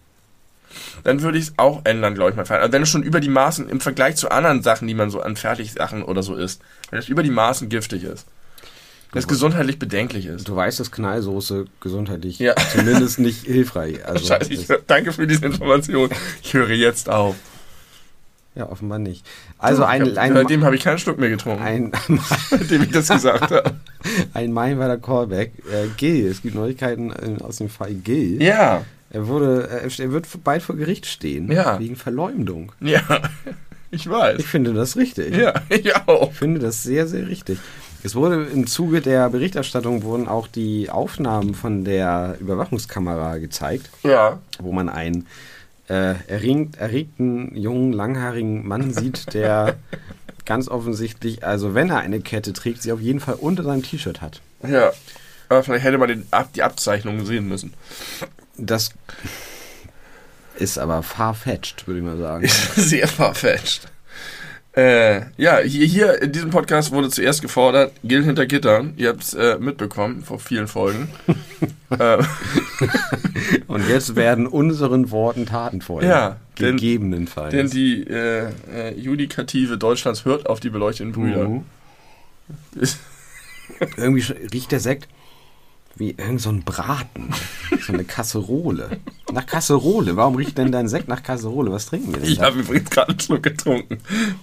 dann 1.04 1.22
würde 1.22 1.38
ich 1.38 1.46
es 1.46 1.54
auch 1.58 1.82
ändern, 1.86 2.14
glaube 2.16 2.32
ich, 2.32 2.36
mein 2.36 2.46
Verhalten. 2.46 2.66
Also 2.66 2.74
wenn 2.74 2.84
es 2.84 2.90
schon 2.90 3.04
über 3.04 3.20
die 3.20 3.30
Maßen, 3.30 3.68
im 3.68 3.80
Vergleich 3.80 4.16
zu 4.16 4.30
anderen 4.30 4.62
Sachen, 4.62 4.88
die 4.88 4.94
man 4.94 5.10
so 5.10 5.22
an 5.22 5.36
Fertigsachen 5.36 6.04
oder 6.04 6.24
so 6.24 6.36
isst, 6.36 6.62
wenn 6.92 7.00
es 7.00 7.10
über 7.10 7.24
die 7.24 7.32
Maßen 7.32 7.70
giftig 7.70 8.04
ist, 8.04 8.28
es 9.14 9.28
gesundheitlich 9.28 9.80
bedenklich 9.80 10.26
ist. 10.26 10.48
Du 10.48 10.56
weißt, 10.56 10.80
dass 10.80 10.92
Knallsoße 10.92 11.66
gesundheitlich 11.82 12.40
Ja. 12.40 12.56
zumindest 12.76 13.20
nicht 13.20 13.46
hilfreich. 13.46 14.06
Also 14.06 14.34
ist, 14.36 14.74
danke 14.88 15.12
für 15.14 15.28
diese 15.28 15.46
Information. 15.46 16.10
Ich 16.44 16.54
höre 16.54 16.70
jetzt 16.72 17.10
auf. 17.10 17.36
ja, 18.56 18.70
offenbar 18.70 19.00
nicht. 19.00 19.26
Also 19.58 19.84
ein, 19.86 20.02
hab, 20.04 20.18
ein, 20.18 20.34
seitdem 20.34 20.64
habe 20.66 20.76
ich 20.76 20.84
keinen 20.84 21.00
Schluck 21.00 21.20
mehr 21.20 21.30
getrunken, 21.30 21.64
ein, 21.64 21.92
seitdem 22.50 22.84
ich 22.84 22.92
das 22.92 23.08
gesagt 23.08 23.52
habe. 23.52 23.76
ein 24.34 24.52
meilenweiter 24.52 24.98
Callback. 24.98 25.54
Äh, 25.72 25.88
Gil, 25.98 26.28
es 26.28 26.42
gibt 26.42 26.56
Neuigkeiten 26.56 27.12
äh, 27.12 27.42
aus 27.44 27.58
dem 27.58 27.70
Fall 27.70 27.94
Gil. 27.94 28.42
Ja, 28.44 28.84
Er 29.10 29.28
wurde, 29.28 29.70
äh, 29.70 29.90
er 30.02 30.12
wird 30.12 30.28
bald 30.44 30.62
vor 30.64 30.76
Gericht 30.76 31.06
stehen. 31.06 31.52
Ja. 31.52 31.80
Wegen 31.80 31.96
Verleumdung. 31.96 32.72
ja. 32.82 33.02
Ich 33.90 34.10
weiß. 34.10 34.40
Ich 34.40 34.48
finde 34.48 34.74
das 34.74 34.98
richtig. 34.98 35.34
Ja, 35.38 35.54
ich 35.70 35.96
auch. 35.96 36.32
Ich 36.32 36.38
finde 36.38 36.60
das 36.60 36.84
sehr, 36.84 37.08
sehr 37.08 37.26
richtig. 37.26 37.58
Es 38.04 38.16
wurde 38.16 38.46
im 38.46 38.68
Zuge 38.68 39.01
der 39.01 39.30
Berichterstattung 39.30 40.04
wurden 40.04 40.27
auch 40.27 40.48
die 40.48 40.89
Aufnahmen 40.89 41.56
von 41.56 41.84
der 41.84 42.38
Überwachungskamera 42.39 43.38
gezeigt, 43.38 43.89
Ja. 44.04 44.39
wo 44.60 44.72
man 44.72 44.88
einen 44.89 45.27
äh, 45.89 46.16
erregt, 46.27 46.77
erregten, 46.77 47.56
jungen, 47.56 47.94
langhaarigen 47.94 48.68
Mann 48.68 48.94
sieht, 48.94 49.34
der 49.34 49.75
ganz 50.46 50.68
offensichtlich, 50.70 51.44
also 51.46 51.74
wenn 51.74 51.89
er 51.89 51.98
eine 52.00 52.22
Kette 52.22 52.54
trägt, 52.54 52.82
sie 52.82 52.92
auf 52.92 53.01
jeden 53.01 53.20
Fall 53.20 53.36
unter 53.36 53.63
seinem 53.63 53.84
T-Shirt 53.84 54.22
hat. 54.22 54.42
Ja. 54.68 54.92
Aber 55.50 55.63
vielleicht 55.63 55.86
hätte 55.86 55.98
man 55.98 56.10
den, 56.10 56.27
die 56.56 56.63
Abzeichnung 56.63 57.25
sehen 57.25 57.48
müssen. 57.48 57.74
Das 58.58 58.92
ist 60.58 60.77
aber 60.77 61.04
far-fetched, 61.04 61.88
würde 61.88 62.00
ich 62.00 62.06
mal 62.06 62.18
sagen. 62.18 62.48
Sehr 62.75 63.08
farfetched. 63.08 63.82
Äh, 64.77 65.22
ja, 65.38 65.57
hier, 65.57 65.88
hier 65.88 66.22
in 66.22 66.31
diesem 66.31 66.51
Podcast 66.51 66.91
wurde 66.91 67.10
zuerst 67.10 67.41
gefordert, 67.41 67.93
Gil 68.03 68.24
hinter 68.24 68.46
Gittern. 68.46 68.93
Ihr 68.96 69.10
habt 69.10 69.24
es 69.24 69.34
äh, 69.34 69.57
mitbekommen 69.60 70.22
vor 70.24 70.38
vielen 70.39 70.67
Folgen. 70.67 71.10
äh, 71.89 72.17
Und 73.67 73.89
jetzt 73.89 74.15
werden 74.15 74.46
unseren 74.46 75.10
Worten 75.10 75.48
Taten 75.48 75.81
folgen. 75.81 76.07
Ja, 76.07 76.38
denn- 76.60 76.75
Gegebenenfalls. 76.77 77.50
denn 77.51 77.72
die 77.72 78.03
äh, 78.03 78.50
äh, 78.72 78.93
Judikative 78.96 79.79
Deutschlands 79.79 80.25
hört 80.25 80.46
auf 80.48 80.60
die 80.60 80.69
beleuchteten 80.69 81.12
Brüder. 81.12 81.50
Mhm. 81.50 81.63
Irgendwie 83.98 84.31
riecht 84.53 84.72
der 84.72 84.79
Sekt 84.79 85.07
wie 86.00 86.12
irgend 86.12 86.42
so 86.42 86.50
ein 86.50 86.63
Braten. 86.63 87.34
So 87.82 87.94
eine 87.94 88.04
Kasserole. 88.04 89.00
Nach 89.32 89.46
Kasserole. 89.46 90.16
Warum 90.16 90.36
riecht 90.36 90.58
denn 90.58 90.72
dein 90.72 90.88
Sekt 90.88 91.08
nach 91.08 91.24
Kasserole? 91.24 91.72
Was 91.72 91.88
trinken 91.88 92.13
wir 92.13 92.22
denn 92.22 92.30
Ich 92.32 92.39
habe 92.39 92.60
übrigens 92.60 92.89
gerade 92.89 93.10
einen 93.10 93.20
Schluck 93.20 93.44
getrunken. 93.44 94.00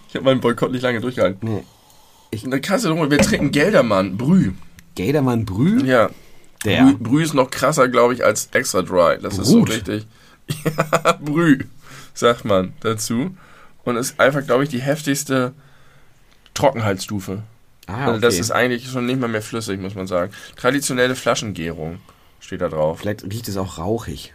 Ich 0.09 0.15
habe 0.15 0.25
meinen 0.25 0.41
Boykott 0.41 0.73
nicht 0.73 0.83
lange 0.83 1.01
durchgehalten. 1.01 1.49
Nee. 1.49 1.65
Eine 2.45 2.61
Kasse, 2.61 2.95
wir 2.95 3.19
trinken 3.19 3.53
Geldermann, 3.53 4.17
Brü. 4.17 4.53
Gatormann 4.97 5.45
Brü? 5.45 5.85
Ja. 5.85 6.11
Der. 6.65 6.85
Brü, 6.85 6.95
Brü 6.99 7.23
ist 7.23 7.35
noch 7.35 7.51
krasser, 7.51 7.89
glaube 7.89 8.15
ich, 8.15 8.25
als 8.25 8.49
Extra 8.53 8.83
Dry. 8.83 9.19
Das 9.21 9.39
ist 9.39 9.49
so 9.49 9.59
Brut. 9.59 9.71
richtig. 9.71 10.07
Ja, 10.65 11.13
Brü, 11.23 11.61
sagt 12.13 12.45
man 12.45 12.75
dazu. 12.81 13.35
Und 13.85 13.97
ist 13.97 14.21
einfach, 14.21 14.45
glaube 14.45 14.65
ich, 14.65 14.69
die 14.69 14.81
heftigste 14.81 15.55
Trockenheitsstufe. 16.53 17.43
Ah, 17.87 18.05
Also 18.07 18.11
okay. 18.13 18.21
Das 18.23 18.39
ist 18.39 18.51
eigentlich 18.51 18.89
schon 18.89 19.07
nicht 19.07 19.21
mal 19.21 19.29
mehr 19.29 19.43
flüssig, 19.43 19.81
muss 19.81 19.95
man 19.95 20.07
sagen. 20.07 20.33
Traditionelle 20.57 21.15
Flaschengärung 21.15 21.99
steht 22.41 22.61
da 22.61 22.69
drauf. 22.69 23.01
Vielleicht 23.01 23.25
riecht 23.25 23.49
es 23.49 23.57
auch 23.57 23.79
rauchig. 23.79 24.33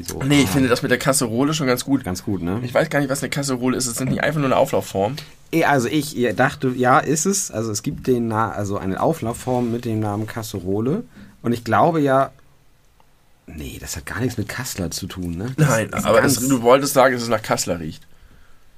So. 0.00 0.22
Nee, 0.22 0.42
ich 0.44 0.48
finde 0.48 0.70
das 0.70 0.80
mit 0.80 0.90
der 0.90 0.98
Kasserole 0.98 1.52
schon 1.52 1.66
ganz 1.66 1.84
gut. 1.84 2.02
Ganz 2.02 2.24
gut, 2.24 2.40
ne? 2.40 2.60
Ich 2.64 2.72
weiß 2.72 2.88
gar 2.88 3.00
nicht, 3.00 3.10
was 3.10 3.22
eine 3.22 3.28
Kasserole 3.28 3.76
ist. 3.76 3.84
Es 3.86 4.00
ist 4.00 4.04
nicht 4.08 4.22
einfach 4.22 4.38
nur 4.38 4.46
eine 4.46 4.56
Auflaufform. 4.56 5.16
Eh, 5.52 5.64
Also 5.64 5.86
ich 5.88 6.16
dachte, 6.34 6.68
ja, 6.68 6.98
ist 6.98 7.26
es. 7.26 7.50
Also 7.50 7.70
es 7.70 7.82
gibt 7.82 8.06
den 8.06 8.28
Na 8.28 8.52
also 8.52 8.78
eine 8.78 9.00
Auflaufform 9.00 9.70
mit 9.70 9.84
dem 9.84 10.00
Namen 10.00 10.26
Kasserole. 10.26 11.04
Und 11.42 11.52
ich 11.52 11.62
glaube 11.62 12.00
ja. 12.00 12.30
Nee, 13.46 13.76
das 13.80 13.96
hat 13.96 14.06
gar 14.06 14.20
nichts 14.20 14.38
mit 14.38 14.48
Kassler 14.48 14.90
zu 14.90 15.06
tun, 15.06 15.36
ne? 15.36 15.52
Das 15.58 15.68
Nein, 15.68 15.92
aber 15.92 16.22
das, 16.22 16.36
du 16.36 16.62
wolltest 16.62 16.94
sagen, 16.94 17.12
dass 17.12 17.22
es 17.22 17.28
nach 17.28 17.42
Kassler 17.42 17.78
riecht. 17.80 18.06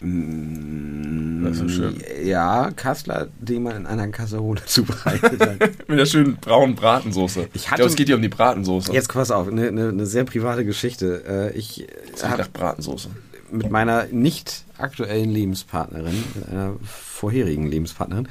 Mm, 0.01 1.45
Das 1.45 1.53
ist 1.55 1.59
so 1.61 1.69
schön. 1.69 1.97
Ja, 2.25 2.71
Kassler, 2.75 3.29
den 3.41 3.63
man 3.63 3.77
in 3.77 3.87
einer 3.87 4.09
Kasserole 4.09 4.63
zubereitet 4.67 5.41
hat. 5.41 5.89
Mit 5.89 5.99
der 5.99 6.07
schönen 6.07 6.37
braunen 6.37 6.75
Bratensoße. 6.75 7.49
Ich 7.53 7.63
Ich 7.63 7.67
hatte- 7.71 7.77
glaube, 7.81 7.91
es 7.91 7.97
geht 7.97 8.07
hier 8.09 8.17
um 8.17 8.23
die 8.23 8.29
Bratensoße. 8.29 8.93
Jetzt 8.93 9.13
pass 9.13 9.31
auf, 9.31 9.49
eine, 9.49 9.69
eine, 9.69 9.89
eine 9.89 10.07
sehr 10.07 10.25
private 10.25 10.65
Geschichte. 10.65 11.51
Äh, 11.55 11.59
Ich 11.59 11.87
habe 12.23 12.45
Bratensoße. 12.53 13.09
mit 13.51 13.71
meiner 13.71 14.07
nicht 14.11 14.65
aktuellen 14.79 15.31
Lebenspartnerin, 15.31 16.25
mit 16.35 16.49
einer 16.49 16.75
vorherigen 16.83 17.67
Lebenspartnerin, 17.67 18.29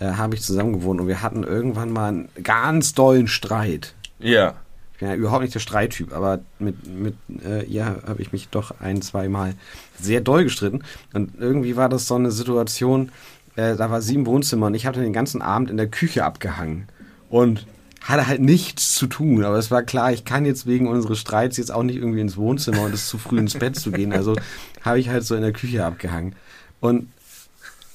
äh, 0.00 0.06
habe 0.12 0.34
ich 0.34 0.42
zusammen 0.42 0.72
gewohnt 0.74 1.00
und 1.00 1.08
wir 1.08 1.22
hatten 1.22 1.42
irgendwann 1.44 1.90
mal 1.90 2.08
einen 2.08 2.28
ganz 2.42 2.92
dollen 2.94 3.28
Streit. 3.28 3.94
Ja. 4.18 4.54
Ich 4.96 5.00
bin 5.00 5.10
ja 5.10 5.14
überhaupt 5.14 5.42
nicht 5.42 5.54
der 5.54 5.60
Streittyp, 5.60 6.14
aber 6.14 6.40
mit, 6.58 6.86
mit 6.86 7.16
äh, 7.44 7.64
ihr 7.64 7.84
habe 7.84 8.22
ich 8.22 8.32
mich 8.32 8.48
doch 8.48 8.80
ein, 8.80 9.02
zwei 9.02 9.28
Mal 9.28 9.52
sehr 10.00 10.22
doll 10.22 10.44
gestritten. 10.44 10.84
Und 11.12 11.34
irgendwie 11.38 11.76
war 11.76 11.90
das 11.90 12.06
so 12.06 12.14
eine 12.14 12.30
Situation, 12.30 13.12
äh, 13.56 13.76
da 13.76 13.90
war 13.90 14.00
sie 14.00 14.14
im 14.14 14.24
Wohnzimmer 14.24 14.68
und 14.68 14.74
ich 14.74 14.86
hatte 14.86 15.02
den 15.02 15.12
ganzen 15.12 15.42
Abend 15.42 15.68
in 15.68 15.76
der 15.76 15.88
Küche 15.88 16.24
abgehangen. 16.24 16.88
Und 17.28 17.66
hatte 18.00 18.26
halt 18.26 18.40
nichts 18.40 18.94
zu 18.94 19.06
tun, 19.06 19.44
aber 19.44 19.58
es 19.58 19.70
war 19.70 19.82
klar, 19.82 20.12
ich 20.12 20.24
kann 20.24 20.46
jetzt 20.46 20.66
wegen 20.66 20.88
unseres 20.88 21.18
Streits 21.18 21.58
jetzt 21.58 21.72
auch 21.72 21.82
nicht 21.82 21.96
irgendwie 21.96 22.20
ins 22.20 22.38
Wohnzimmer 22.38 22.82
und 22.82 22.94
es 22.94 23.06
zu 23.08 23.18
früh 23.18 23.38
ins 23.38 23.58
Bett 23.58 23.76
zu 23.76 23.90
gehen. 23.90 24.14
Also 24.14 24.34
habe 24.82 24.98
ich 24.98 25.10
halt 25.10 25.24
so 25.24 25.34
in 25.34 25.42
der 25.42 25.52
Küche 25.52 25.84
abgehangen. 25.84 26.34
Und 26.80 27.08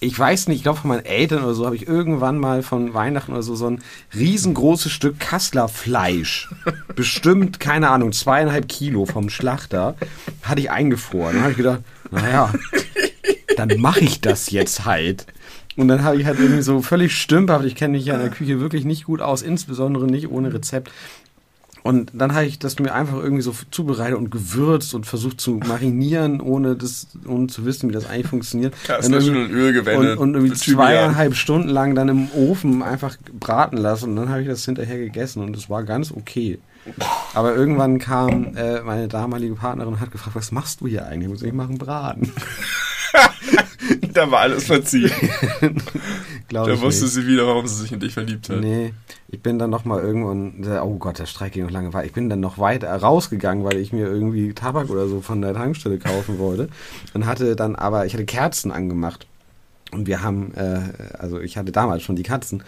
ich 0.03 0.17
weiß 0.17 0.47
nicht, 0.47 0.57
ich 0.57 0.63
glaube 0.63 0.79
von 0.79 0.89
meinen 0.89 1.05
Eltern 1.05 1.43
oder 1.43 1.53
so 1.53 1.65
habe 1.65 1.75
ich 1.75 1.87
irgendwann 1.87 2.39
mal 2.39 2.63
von 2.63 2.95
Weihnachten 2.95 3.33
oder 3.33 3.43
so 3.43 3.53
so 3.53 3.67
ein 3.67 3.83
riesengroßes 4.15 4.91
Stück 4.91 5.19
Kassler 5.19 5.67
Fleisch, 5.67 6.49
bestimmt, 6.95 7.59
keine 7.59 7.89
Ahnung, 7.89 8.11
zweieinhalb 8.11 8.67
Kilo 8.67 9.05
vom 9.05 9.29
Schlachter, 9.29 9.95
hatte 10.41 10.61
ich 10.61 10.71
eingefroren. 10.71 11.35
Dann 11.35 11.41
habe 11.43 11.51
ich 11.51 11.57
gedacht, 11.57 11.81
naja, 12.09 12.51
dann 13.55 13.79
mache 13.79 13.99
ich 13.99 14.21
das 14.21 14.49
jetzt 14.49 14.85
halt. 14.85 15.27
Und 15.77 15.87
dann 15.87 16.03
habe 16.03 16.17
ich 16.17 16.25
halt 16.25 16.39
irgendwie 16.39 16.63
so 16.63 16.81
völlig 16.81 17.15
stümperhaft, 17.15 17.65
ich 17.65 17.75
kenne 17.75 17.97
mich 17.97 18.05
ja 18.05 18.15
in 18.15 18.21
der 18.21 18.29
Küche 18.31 18.59
wirklich 18.59 18.85
nicht 18.85 19.05
gut 19.05 19.21
aus, 19.21 19.43
insbesondere 19.43 20.05
nicht 20.05 20.29
ohne 20.29 20.51
Rezept. 20.51 20.91
Und 21.83 22.11
dann 22.13 22.35
habe 22.35 22.45
ich 22.45 22.59
das 22.59 22.77
mir 22.79 22.93
einfach 22.93 23.17
irgendwie 23.17 23.41
so 23.41 23.53
zubereitet 23.71 24.17
und 24.17 24.29
gewürzt 24.29 24.93
und 24.93 25.05
versucht 25.05 25.41
zu 25.41 25.59
marinieren, 25.65 26.39
ohne 26.39 26.75
das, 26.75 27.07
ohne 27.27 27.47
zu 27.47 27.65
wissen, 27.65 27.89
wie 27.89 27.93
das 27.93 28.07
eigentlich 28.07 28.27
funktioniert. 28.27 28.75
Kassler 28.83 29.17
Dann 29.17 29.25
schon 29.25 29.45
in 29.45 29.51
Öl 29.51 29.73
gewendet. 29.73 30.17
und, 30.17 30.35
und 30.35 30.35
irgendwie 30.35 30.53
zweieinhalb 30.55 31.35
Stunden 31.35 31.69
lang 31.69 31.95
dann 31.95 32.09
im 32.09 32.31
Ofen 32.31 32.83
einfach 32.83 33.17
braten 33.39 33.77
lassen 33.77 34.11
und 34.11 34.15
dann 34.17 34.29
habe 34.29 34.41
ich 34.41 34.47
das 34.47 34.63
hinterher 34.63 34.97
gegessen 34.97 35.43
und 35.43 35.55
es 35.57 35.69
war 35.69 35.83
ganz 35.83 36.11
okay. 36.11 36.59
Aber 37.33 37.55
irgendwann 37.55 37.99
kam 37.99 38.55
äh, 38.55 38.81
meine 38.81 39.07
damalige 39.07 39.55
Partnerin 39.55 39.93
und 39.93 39.99
hat 39.99 40.11
gefragt, 40.11 40.35
was 40.35 40.51
machst 40.51 40.81
du 40.81 40.87
hier 40.87 41.05
eigentlich? 41.05 41.25
Ich 41.25 41.29
muss 41.29 41.43
ich 41.43 41.53
machen 41.53 41.77
Braten. 41.77 42.31
Da 44.13 44.29
war 44.29 44.41
alles 44.41 44.65
verziehen. 44.65 45.11
Da 46.49 46.81
wusste 46.81 47.05
nicht. 47.05 47.13
sie 47.13 47.27
wieder, 47.27 47.47
warum 47.47 47.65
sie 47.65 47.75
sich 47.75 47.93
in 47.93 48.01
dich 48.01 48.13
verliebt 48.13 48.49
hat. 48.49 48.59
Nee, 48.59 48.93
ich 49.29 49.41
bin 49.41 49.57
dann 49.57 49.69
noch 49.69 49.85
mal 49.85 50.01
irgendwann, 50.01 50.67
oh 50.81 50.97
Gott, 50.97 51.17
der 51.17 51.25
Streik 51.25 51.53
ging 51.53 51.63
noch 51.63 51.71
lange 51.71 51.93
weiter. 51.93 52.05
Ich 52.05 52.11
bin 52.11 52.27
dann 52.27 52.41
noch 52.41 52.57
weiter 52.57 52.93
rausgegangen, 52.93 53.63
weil 53.63 53.77
ich 53.77 53.93
mir 53.93 54.05
irgendwie 54.07 54.53
Tabak 54.53 54.89
oder 54.89 55.07
so 55.07 55.21
von 55.21 55.41
der 55.41 55.53
Tankstelle 55.53 55.97
kaufen 55.97 56.39
wollte 56.39 56.67
und 57.13 57.25
hatte 57.25 57.55
dann 57.55 57.77
aber, 57.77 58.05
ich 58.05 58.13
hatte 58.13 58.25
Kerzen 58.25 58.73
angemacht 58.73 59.27
und 59.93 60.07
wir 60.07 60.21
haben, 60.21 60.53
äh, 60.55 60.81
also 61.17 61.39
ich 61.39 61.57
hatte 61.57 61.71
damals 61.71 62.03
schon 62.03 62.17
die 62.17 62.23
Katzen 62.23 62.63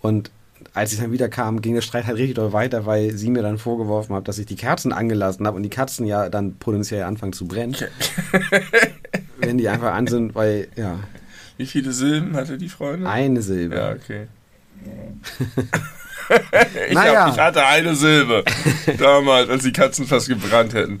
und 0.00 0.30
als 0.72 0.92
ich 0.92 1.00
dann 1.00 1.12
wieder 1.12 1.28
kam, 1.28 1.60
ging 1.60 1.74
der 1.74 1.82
Streit 1.82 2.06
halt 2.06 2.16
richtig 2.18 2.36
doll 2.36 2.52
weiter, 2.52 2.86
weil 2.86 3.12
sie 3.12 3.30
mir 3.30 3.42
dann 3.42 3.58
vorgeworfen 3.58 4.14
hat, 4.14 4.28
dass 4.28 4.38
ich 4.38 4.46
die 4.46 4.56
Kerzen 4.56 4.92
angelassen 4.92 5.46
habe 5.46 5.56
und 5.56 5.62
die 5.62 5.70
Katzen 5.70 6.06
ja 6.06 6.28
dann 6.28 6.56
potenziell 6.56 7.02
anfangen 7.04 7.32
zu 7.32 7.46
brennen, 7.46 7.76
wenn 9.38 9.58
die 9.58 9.68
einfach 9.68 9.92
an 9.92 10.06
sind, 10.06 10.34
weil, 10.34 10.68
ja, 10.76 10.98
Wie 11.56 11.66
viele 11.66 11.92
Silben 11.92 12.36
hatte 12.36 12.58
die 12.58 12.68
Freundin? 12.68 13.06
eine 13.06 13.42
Silbe. 13.42 13.76
Ja, 13.76 13.92
okay. 13.92 14.26
ich, 16.88 16.94
Naja. 16.94 17.26
hab, 17.26 17.34
ich 17.34 17.40
hatte 17.40 17.64
eine 17.66 17.94
Silbe 17.94 18.44
damals, 18.98 19.48
als 19.48 19.62
die 19.62 19.72
Katzen 19.72 20.06
fast 20.06 20.28
gebrannt 20.28 20.74
hätten. 20.74 20.98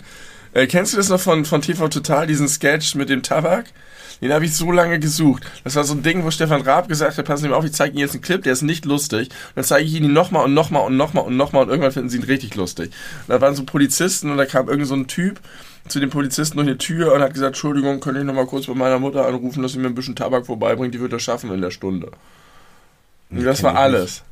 Äh, 0.54 0.66
kennst 0.66 0.92
du 0.92 0.96
das 0.96 1.08
noch 1.08 1.20
von, 1.20 1.44
von 1.44 1.62
TV 1.62 1.88
Total, 1.88 2.26
diesen 2.26 2.48
Sketch 2.48 2.94
mit 2.94 3.08
dem 3.10 3.22
Tabak? 3.22 3.66
Den 4.22 4.32
habe 4.32 4.46
ich 4.46 4.56
so 4.56 4.72
lange 4.72 4.98
gesucht. 4.98 5.42
Das 5.62 5.76
war 5.76 5.84
so 5.84 5.92
ein 5.92 6.02
Ding, 6.02 6.24
wo 6.24 6.30
Stefan 6.30 6.62
Raab 6.62 6.88
gesagt 6.88 7.18
hat, 7.18 7.26
passen 7.26 7.42
Sie 7.42 7.48
mal 7.50 7.56
auf, 7.56 7.66
ich 7.66 7.72
zeige 7.72 7.92
Ihnen 7.92 8.00
jetzt 8.00 8.14
einen 8.14 8.22
Clip, 8.22 8.42
der 8.42 8.54
ist 8.54 8.62
nicht 8.62 8.86
lustig. 8.86 9.28
Und 9.28 9.56
dann 9.56 9.64
zeige 9.64 9.84
ich 9.86 9.92
Ihnen 9.92 10.06
ihn 10.06 10.12
nochmal 10.14 10.46
und 10.46 10.54
nochmal 10.54 10.86
und 10.86 10.96
nochmal 10.96 11.24
und 11.24 11.36
nochmal 11.36 11.64
und 11.64 11.68
irgendwann 11.68 11.92
finden 11.92 12.08
Sie 12.08 12.16
ihn 12.16 12.22
richtig 12.24 12.54
lustig. 12.54 12.92
Und 13.26 13.34
da 13.34 13.42
waren 13.42 13.54
so 13.54 13.64
Polizisten 13.64 14.30
und 14.30 14.38
da 14.38 14.46
kam 14.46 14.70
irgend 14.70 14.86
so 14.86 14.94
ein 14.94 15.06
Typ 15.06 15.38
zu 15.88 16.00
den 16.00 16.10
Polizisten 16.10 16.56
durch 16.56 16.68
eine 16.68 16.78
Tür 16.78 17.12
und 17.12 17.20
hat 17.20 17.34
gesagt, 17.34 17.48
Entschuldigung, 17.48 18.00
könnte 18.00 18.20
ich 18.20 18.26
nochmal 18.26 18.46
kurz 18.46 18.66
bei 18.66 18.74
meiner 18.74 18.98
Mutter 18.98 19.26
anrufen, 19.26 19.62
dass 19.62 19.72
sie 19.72 19.78
mir 19.78 19.88
ein 19.88 19.94
bisschen 19.94 20.16
Tabak 20.16 20.46
vorbeibringt, 20.46 20.94
die 20.94 21.00
wird 21.00 21.12
das 21.12 21.22
schaffen 21.22 21.52
in 21.52 21.60
der 21.60 21.70
Stunde. 21.70 22.10
Und 23.30 23.44
das 23.44 23.62
war 23.62 23.76
alles. 23.76 24.22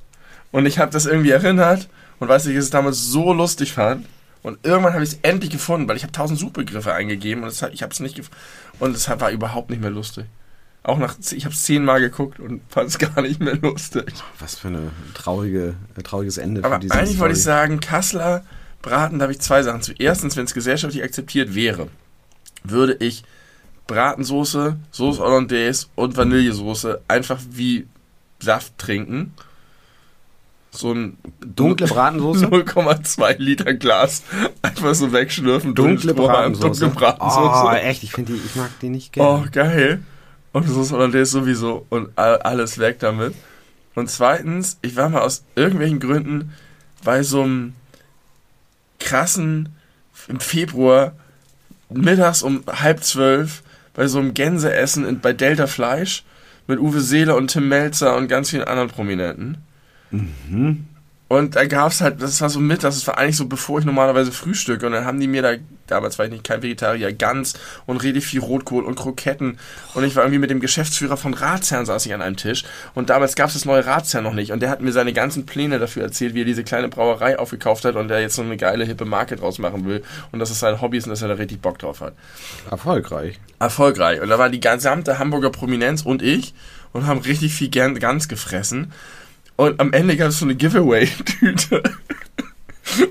Und 0.53 0.67
ich 0.67 0.79
habe 0.79 0.93
das 0.93 1.07
irgendwie 1.07 1.31
erinnert 1.31 1.89
und 2.21 2.29
weiß 2.29 2.45
nicht, 2.45 2.57
dass 2.57 2.65
ich 2.65 2.67
es 2.67 2.71
damals 2.71 3.05
so 3.07 3.33
lustig 3.33 3.73
fand. 3.73 4.07
Und 4.43 4.59
irgendwann 4.63 4.93
habe 4.93 5.03
ich 5.03 5.11
es 5.11 5.19
endlich 5.23 5.51
gefunden, 5.51 5.89
weil 5.89 5.97
ich 5.97 6.03
habe 6.03 6.13
tausend 6.13 6.39
Suchbegriffe 6.39 6.93
eingegeben 6.93 7.43
und 7.43 7.63
hat, 7.63 7.73
ich 7.73 7.83
habe 7.83 7.93
es 7.93 8.01
nicht 8.01 8.15
gefunden. 8.15 8.39
Und 8.79 8.95
es 8.95 9.09
war 9.09 9.31
überhaupt 9.31 9.71
nicht 9.71 9.81
mehr 9.81 9.91
lustig. 9.91 10.27
Auch 10.83 10.99
nach, 10.99 11.17
ich 11.19 11.47
habe 11.47 11.55
es 11.55 11.63
zehnmal 11.63 12.01
geguckt 12.01 12.39
und 12.39 12.61
fand 12.69 12.89
es 12.89 12.99
gar 12.99 13.23
nicht 13.23 13.41
mehr 13.41 13.57
lustig. 13.57 14.13
Was 14.39 14.57
für 14.57 14.69
eine 14.69 14.91
traurige, 15.15 15.75
ein 15.97 16.05
trauriges 16.05 16.37
Ende 16.37 16.63
Aber 16.63 16.75
für 16.75 16.81
diese 16.83 16.95
eigentlich 16.95 17.19
wollte 17.19 17.37
ich 17.37 17.43
sagen, 17.43 17.81
Kassler 17.81 18.45
Braten, 18.85 19.19
da 19.19 19.25
habe 19.25 19.33
ich 19.33 19.41
zwei 19.41 19.63
Sachen 19.63 19.83
zu. 19.83 19.93
Erstens, 19.99 20.37
wenn 20.37 20.45
es 20.45 20.55
gesellschaftlich 20.55 21.03
akzeptiert 21.03 21.55
wäre, 21.55 21.89
würde 22.63 22.95
ich 23.01 23.25
Bratensoße, 23.87 24.77
Sauce 24.93 25.19
Hollandaise 25.19 25.87
und 25.95 26.17
Vanillesoße 26.17 27.01
einfach 27.09 27.41
wie 27.51 27.87
Saft 28.41 28.77
trinken. 28.79 29.35
So 30.71 30.93
ein 30.93 31.19
Dunkle 31.41 31.87
Bratensoße? 31.87 32.47
0,2 32.49 33.37
Liter 33.39 33.75
Glas 33.75 34.23
einfach 34.63 34.95
so 34.95 35.13
wegschlürfen. 35.13 35.75
Dunkle. 35.75 36.15
Bratensoße. 36.15 36.81
Dunkle 36.81 36.89
Bratensoße. 36.89 37.67
Oh, 37.67 37.71
echt, 37.71 38.03
ich 38.03 38.13
finde 38.13 38.33
die, 38.33 38.41
ich 38.45 38.57
mag 38.57 38.71
die 38.81 38.89
nicht 38.89 39.17
Oh, 39.19 39.43
gerne. 39.43 39.51
geil. 39.51 40.03
Und 40.53 40.69
Soße 40.69 40.95
Hollandaise 40.95 41.31
sowieso. 41.31 41.87
Und 41.91 42.11
all- 42.17 42.39
alles 42.43 42.79
weg 42.79 42.99
damit. 42.99 43.35
Und 43.95 44.11
zweitens, 44.11 44.79
ich 44.83 44.97
war 44.97 45.09
mal 45.09 45.23
aus 45.23 45.45
irgendwelchen 45.55 46.01
Gründen 46.01 46.53
bei 47.05 47.23
so 47.23 47.43
einem 47.43 47.75
krassen, 49.05 49.69
im 50.29 50.41
Februar, 50.41 51.13
mittags 51.91 52.43
um 52.43 52.65
halb 52.67 53.05
zwölf, 53.05 53.63
bei 53.95 54.09
so 54.09 54.19
einem 54.19 54.35
Gänseessen 54.35 55.07
in, 55.07 55.21
bei 55.21 55.33
Delta 55.33 55.67
Fleisch 55.67 56.25
mit 56.67 56.79
Uwe 56.79 57.01
Seeler 57.01 57.37
und 57.37 57.49
Tim 57.49 57.69
Melzer 57.69 58.17
und 58.17 58.29
ganz 58.29 58.51
vielen 58.51 58.65
anderen 58.65 58.89
Prominenten. 58.89 59.59
Und 61.35 61.57
da 61.57 61.67
gab's 61.67 62.01
halt, 62.01 62.23
das 62.23 62.41
war 62.41 62.49
so 62.49 62.61
mittags, 62.61 62.95
das 62.95 63.07
war 63.09 63.19
eigentlich 63.19 63.37
so, 63.37 63.47
bevor 63.47 63.81
ich 63.81 63.85
normalerweise 63.85 64.31
frühstücke. 64.31 64.87
Und 64.87 64.93
dann 64.93 65.05
haben 65.05 65.19
die 65.19 65.27
mir 65.27 65.43
da, 65.43 65.55
damals 65.89 66.17
war 66.17 66.27
ich 66.27 66.31
nicht 66.31 66.45
kein 66.45 66.63
Vegetarier, 66.63 67.13
Gans 67.13 67.55
und 67.87 67.97
richtig 68.05 68.25
viel 68.25 68.39
Rotkohl 68.39 68.85
und 68.85 68.95
Kroketten. 68.95 69.59
Und 69.95 70.05
ich 70.05 70.15
war 70.15 70.23
irgendwie 70.23 70.39
mit 70.39 70.51
dem 70.51 70.61
Geschäftsführer 70.61 71.17
von 71.17 71.35
Ratsherrn 71.35 71.87
saß 71.87 72.07
ich 72.07 72.15
an 72.15 72.23
einem 72.23 72.37
Tisch. 72.37 72.65
Und 72.95 73.11
damals 73.11 73.35
gab's 73.35 73.55
das 73.55 73.65
neue 73.65 73.85
Ratsherrn 73.85 74.23
noch 74.23 74.33
nicht. 74.33 74.53
Und 74.53 74.61
der 74.61 74.71
hat 74.71 74.81
mir 74.81 74.93
seine 74.93 75.13
ganzen 75.13 75.45
Pläne 75.45 75.81
dafür 75.81 76.05
erzählt, 76.05 76.35
wie 76.35 76.43
er 76.43 76.47
diese 76.47 76.63
kleine 76.63 76.89
Brauerei 76.89 77.37
aufgekauft 77.37 77.85
hat 77.85 77.97
und 77.97 78.07
der 78.07 78.21
jetzt 78.21 78.37
so 78.37 78.43
eine 78.43 78.57
geile, 78.57 78.85
hippe 78.85 79.05
Marke 79.05 79.35
draus 79.35 79.59
machen 79.59 79.87
will. 79.87 80.05
Und 80.31 80.39
dass 80.39 80.51
es 80.51 80.61
sein 80.61 80.81
Hobby 80.81 80.99
ist 80.99 81.07
und 81.07 81.11
dass 81.11 81.23
er 81.23 81.29
da 81.29 81.35
richtig 81.35 81.61
Bock 81.61 81.81
drauf 81.81 82.01
hat. 82.01 82.15
Erfolgreich. 82.71 83.41
Erfolgreich. 83.59 84.21
Und 84.21 84.29
da 84.29 84.39
war 84.39 84.51
die 84.51 84.61
gesamte 84.61 85.19
Hamburger 85.19 85.51
Prominenz 85.51 86.03
und 86.03 86.23
ich 86.23 86.55
und 86.93 87.07
haben 87.07 87.19
richtig 87.19 87.53
viel 87.55 87.71
Gans 87.71 88.29
gefressen. 88.29 88.93
Und 89.57 89.81
am 89.81 89.93
Ende 89.93 90.17
gab 90.17 90.29
es 90.29 90.39
so 90.39 90.45
eine 90.45 90.55
Giveaway-Tüte. 90.55 91.83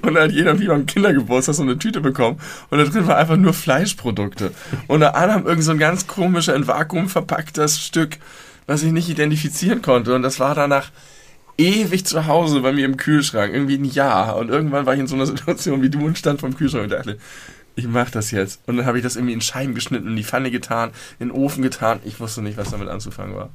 Und 0.01 0.13
da 0.13 0.23
hat 0.23 0.31
jeder 0.31 0.59
wie 0.59 0.67
beim 0.67 0.85
Kindergeburtstag 0.85 1.55
so 1.55 1.63
eine 1.63 1.77
Tüte 1.77 2.01
bekommen. 2.01 2.39
Und 2.69 2.77
da 2.77 2.85
drin 2.85 3.07
war 3.07 3.17
einfach 3.17 3.37
nur 3.37 3.53
Fleischprodukte. 3.53 4.51
Und 4.87 4.99
da 4.99 5.09
alle 5.09 5.33
haben 5.33 5.45
irgend 5.45 5.63
so 5.63 5.71
ein 5.71 5.79
ganz 5.79 6.07
komischer, 6.07 6.55
in 6.55 6.67
Vakuum 6.67 7.09
verpacktes 7.09 7.81
Stück, 7.83 8.17
was 8.67 8.83
ich 8.83 8.91
nicht 8.91 9.09
identifizieren 9.09 9.81
konnte. 9.81 10.13
Und 10.13 10.21
das 10.21 10.39
war 10.39 10.53
danach 10.55 10.91
ewig 11.57 12.05
zu 12.05 12.27
Hause 12.27 12.61
bei 12.61 12.71
mir 12.71 12.85
im 12.85 12.97
Kühlschrank. 12.97 13.53
Irgendwie 13.53 13.77
ein 13.77 13.85
Jahr. 13.85 14.35
Und 14.37 14.49
irgendwann 14.49 14.85
war 14.85 14.93
ich 14.93 14.99
in 14.99 15.07
so 15.07 15.15
einer 15.15 15.25
Situation 15.25 15.81
wie 15.81 15.89
du 15.89 16.05
und 16.05 16.17
stand 16.17 16.39
vom 16.39 16.55
Kühlschrank 16.55 16.83
und 16.83 16.91
dachte, 16.91 17.17
ich 17.75 17.87
mach 17.87 18.09
das 18.11 18.31
jetzt. 18.31 18.61
Und 18.67 18.77
dann 18.77 18.85
habe 18.85 18.97
ich 18.99 19.03
das 19.03 19.15
irgendwie 19.15 19.33
in 19.33 19.41
Scheiben 19.41 19.73
geschnitten, 19.73 20.07
in 20.07 20.15
die 20.15 20.23
Pfanne 20.23 20.51
getan, 20.51 20.91
in 21.19 21.29
den 21.29 21.35
Ofen 21.35 21.63
getan. 21.63 21.99
Ich 22.05 22.19
wusste 22.19 22.41
nicht, 22.41 22.57
was 22.57 22.69
damit 22.69 22.89
anzufangen 22.89 23.35
war. 23.35 23.49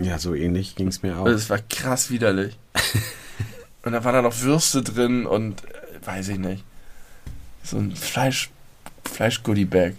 Ja, 0.00 0.18
so 0.18 0.34
ähnlich 0.34 0.76
ging 0.76 0.88
es 0.88 1.02
mir 1.02 1.18
auch. 1.18 1.26
Und 1.26 1.32
es 1.32 1.50
war 1.50 1.58
krass 1.58 2.10
widerlich. 2.10 2.58
und 3.84 3.92
da 3.92 4.02
waren 4.04 4.14
da 4.14 4.22
noch 4.22 4.40
Würste 4.40 4.82
drin 4.82 5.26
und 5.26 5.62
äh, 5.64 6.06
weiß 6.06 6.28
ich 6.28 6.38
nicht. 6.38 6.64
So 7.62 7.76
ein 7.76 7.94
Fleisch, 7.94 8.50
Fleisch-Goodie-Bag. 9.04 9.94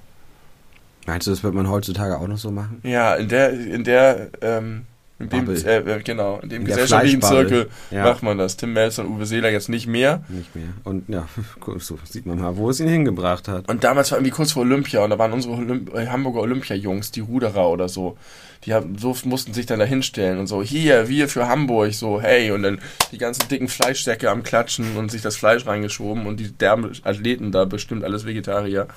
Meinst 1.05 1.27
du, 1.27 1.31
das 1.31 1.43
wird 1.43 1.53
man 1.53 1.69
heutzutage 1.69 2.17
auch 2.17 2.27
noch 2.27 2.37
so 2.37 2.51
machen? 2.51 2.79
Ja, 2.83 3.15
in 3.15 3.29
der, 3.29 3.51
in 3.51 3.83
der, 3.83 4.29
ähm, 4.41 4.85
in 5.21 5.29
dem, 5.29 5.49
äh, 5.49 6.01
genau, 6.03 6.39
in 6.39 6.49
dem 6.49 6.61
In 6.61 6.67
gesellschaftlichen. 6.67 7.21
Zirkel 7.21 7.69
Ja. 7.91 8.03
macht 8.05 8.23
man 8.23 8.37
das. 8.37 8.57
Tim 8.57 8.73
Melzer 8.73 9.03
und 9.05 9.15
Uwe 9.15 9.25
Seeler 9.25 9.49
jetzt 9.49 9.69
nicht 9.69 9.87
mehr. 9.87 10.23
Nicht 10.29 10.55
mehr. 10.55 10.69
Und 10.83 11.09
ja, 11.09 11.27
so 11.79 11.99
sieht 12.03 12.25
man 12.25 12.39
mal, 12.39 12.57
wo 12.57 12.69
es 12.69 12.79
ihn 12.79 12.87
hingebracht 12.87 13.47
hat. 13.47 13.69
Und 13.69 13.83
damals 13.83 14.11
war 14.11 14.17
irgendwie 14.17 14.31
kurz 14.31 14.51
vor 14.51 14.63
Olympia 14.63 15.03
und 15.03 15.09
da 15.09 15.17
waren 15.19 15.31
unsere 15.33 15.55
Olymp 15.55 15.93
äh, 15.93 16.07
Hamburger 16.07 16.41
Olympia-Jungs, 16.41 17.11
die 17.11 17.21
Ruderer 17.21 17.69
oder 17.69 17.87
so. 17.89 18.17
Die 18.65 18.73
haben, 18.75 18.95
so 18.99 19.15
mussten 19.23 19.53
sich 19.55 19.65
dann 19.65 19.79
da 19.79 19.85
hinstellen 19.85 20.37
und 20.37 20.45
so, 20.45 20.61
hier, 20.61 21.09
wir 21.09 21.27
für 21.27 21.47
Hamburg, 21.47 21.93
so, 21.95 22.21
hey, 22.21 22.51
und 22.51 22.61
dann 22.61 22.79
die 23.11 23.17
ganzen 23.17 23.47
dicken 23.47 23.67
Fleischsäcke 23.67 24.29
am 24.29 24.43
Klatschen 24.43 24.97
und 24.97 25.09
sich 25.09 25.23
das 25.23 25.35
Fleisch 25.35 25.65
reingeschoben 25.65 26.27
und 26.27 26.39
die 26.39 26.51
derben 26.51 26.91
Athleten 27.03 27.51
da, 27.51 27.65
bestimmt 27.65 28.03
alles 28.03 28.23
Vegetarier, 28.23 28.87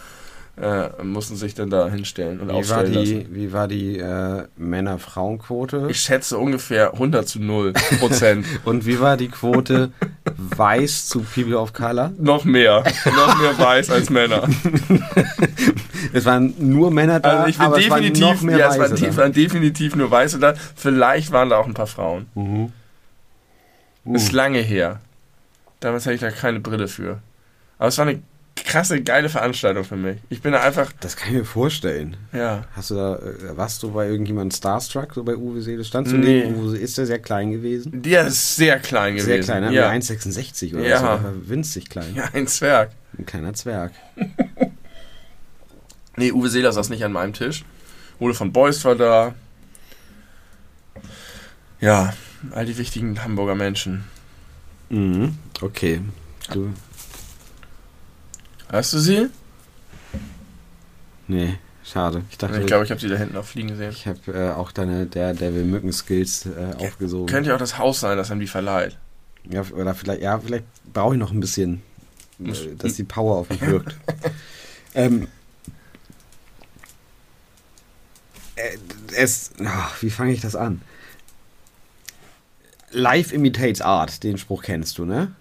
äh, 0.61 1.03
mussten 1.03 1.35
sich 1.37 1.55
dann 1.55 1.69
da 1.69 1.89
hinstellen 1.89 2.39
und 2.41 2.47
Wie 2.47 2.53
war 2.53 2.59
aufstellen 2.59 2.93
die, 2.93 3.15
lassen. 3.15 3.27
wie 3.35 3.53
war 3.53 3.67
die 3.69 3.99
äh, 3.99 4.45
Männer-Frauen-Quote? 4.57 5.89
Ich 5.91 6.01
schätze 6.01 6.39
ungefähr 6.39 6.93
100 6.93 7.27
zu 7.29 7.41
0 7.41 7.73
Prozent. 7.99 8.47
Und 8.65 8.87
wie 8.87 9.01
war 9.01 9.17
die 9.17 9.29
Quote 9.29 9.91
weiß 10.37 11.09
zu 11.09 11.23
People 11.23 11.59
of 11.59 11.73
Color? 11.73 12.13
noch 12.19 12.45
mehr, 12.45 12.85
noch 13.05 13.41
mehr 13.41 13.59
weiß 13.59 13.91
als 13.91 14.11
Männer. 14.11 14.49
Es 16.13 16.25
waren 16.27 16.55
nur 16.59 16.91
Männer 16.93 17.19
da, 17.19 17.39
Also 17.45 17.49
ich 17.49 17.57
bin 17.59 17.67
aber 17.67 17.79
es 17.79 17.91
waren 17.91 18.03
noch 18.03 18.09
definitiv, 18.13 18.43
mehr 18.43 18.59
ja, 18.59 18.69
es 18.69 18.79
waren, 18.79 18.93
Weiße 18.93 19.07
da. 19.07 19.17
waren 19.17 19.33
definitiv 19.33 19.97
nur 19.97 20.11
Weiße 20.11 20.39
da. 20.39 20.55
Vielleicht 20.77 21.33
waren 21.33 21.49
da 21.51 21.57
auch 21.57 21.67
ein 21.67 21.75
paar 21.75 21.87
Frauen. 21.89 22.27
Mhm. 22.35 22.73
Ist 24.15 24.33
lange 24.33 24.61
her. 24.61 25.01
Damals 25.81 26.05
hatte 26.05 26.15
ich 26.15 26.21
da 26.21 26.31
keine 26.31 26.61
Brille 26.61 26.89
für. 26.89 27.19
Aber 27.79 27.89
es 27.89 27.99
war 27.99 28.07
eine 28.07 28.23
krasse, 28.75 29.03
geile 29.03 29.29
Veranstaltung 29.29 29.85
für 29.85 29.97
mich. 29.97 30.19
Ich 30.29 30.43
bin 30.43 30.53
da 30.53 30.61
einfach, 30.63 30.93
Das 31.01 31.17
kann 31.17 31.29
ich 31.29 31.35
mir 31.35 31.45
vorstellen. 31.45 32.17
ja. 32.33 32.65
Hast 32.75 32.91
du 32.91 32.95
da, 32.97 33.17
äh, 33.17 33.57
warst 33.57 33.83
du 33.83 33.93
bei 33.93 34.09
irgendjemandem 34.09 34.51
Starstruck, 34.57 35.15
so 35.15 35.23
bei 35.25 35.37
Uwe 35.37 35.61
Seele? 35.63 35.85
Standst 35.85 36.13
du 36.13 36.17
Nee. 36.17 36.45
neben 36.45 36.57
Uwe? 36.57 36.77
Ist 36.79 36.99
der 36.99 37.07
sehr 37.07 37.19
klein 37.19 37.51
gewesen? 37.53 38.03
Der 38.03 38.27
ist 38.27 38.57
sehr 38.57 38.79
klein 38.81 39.15
gewesen. 39.15 39.27
Sehr 39.27 39.41
klein, 39.41 39.63
ne? 39.65 39.73
Ja. 39.73 39.83
Mit 39.93 40.03
1,66 40.03 40.75
oder 40.75 40.87
Ja. 40.87 40.99
so. 41.01 41.07
aber 41.07 41.33
Winzig 41.49 41.89
klein. 41.89 42.15
ja, 42.15 42.25
ein 42.33 42.47
Zwerg. 42.47 42.91
Ein 43.19 43.27
kleiner 43.27 43.55
Zwerg. 43.55 43.93
Nee, 46.17 46.31
Uwe 46.31 46.49
Seeler 46.49 46.71
saß 46.73 46.91
nicht 46.91 47.05
an 47.05 47.11
meinem 47.11 47.33
Tisch. 47.33 47.65
Ole 48.21 48.35
von 48.35 48.53
Beust 48.53 48.85
war 48.85 48.95
da. 48.95 49.35
Ja, 51.81 52.15
all 52.53 52.67
die 52.67 52.79
wichtigen 52.79 53.23
Hamburger 53.25 53.55
Menschen. 53.57 54.05
Mhm. 54.91 55.37
Okay. 55.61 56.01
Du, 56.53 56.73
Hast 58.75 58.93
du 58.93 58.99
sie? 58.99 59.31
nee, 61.29 61.59
schade. 61.85 62.25
Ich 62.29 62.39
dachte, 62.39 62.59
Ich 62.59 62.67
glaube, 62.67 62.83
ich 62.83 62.91
habe 62.91 63.01
sie 63.01 63.09
da 63.09 63.15
hinten 63.15 63.37
auch 63.37 63.45
fliegen 63.45 63.69
gesehen. 63.69 63.93
ich 63.93 64.09
habe 64.09 64.33
äh, 64.33 64.51
auch 64.51 64.73
deine 64.73 65.07
der 65.07 65.33
Devil 65.33 65.65
Mücken 65.65 65.93
Skills 65.93 66.47
äh, 66.47 66.75
aufgesogen. 66.85 67.27
Könnte 67.27 67.51
ja 67.51 67.55
auch 67.55 67.61
das 67.61 67.79
Haus 67.79 68.01
sein, 68.01 68.17
das 68.17 68.33
einem 68.33 68.41
die 68.41 68.49
verleiht. 68.49 68.99
Ja, 69.49 69.63
oder 69.63 69.95
vielleicht, 69.95 70.23
ja, 70.23 70.41
vielleicht 70.41 70.65
brauche 70.93 71.15
ich 71.15 71.21
noch 71.21 71.31
ein 71.31 71.39
bisschen, 71.39 71.83
äh, 72.41 72.53
dass 72.77 72.95
die 72.95 73.05
Power 73.05 73.37
auf 73.37 73.49
mich 73.49 73.61
wirkt. 73.61 73.95
ähm, 74.97 75.29
äh, 78.57 78.77
es, 79.17 79.53
ach, 79.65 80.03
wie 80.03 80.11
fange 80.11 80.33
ich 80.33 80.41
das 80.41 80.57
an? 80.57 80.83
Life 82.91 83.33
imitates 83.33 83.83
art, 83.83 84.25
den 84.25 84.37
Spruch 84.37 84.65
kennst 84.65 84.99
du, 84.99 85.05
ne? 85.05 85.33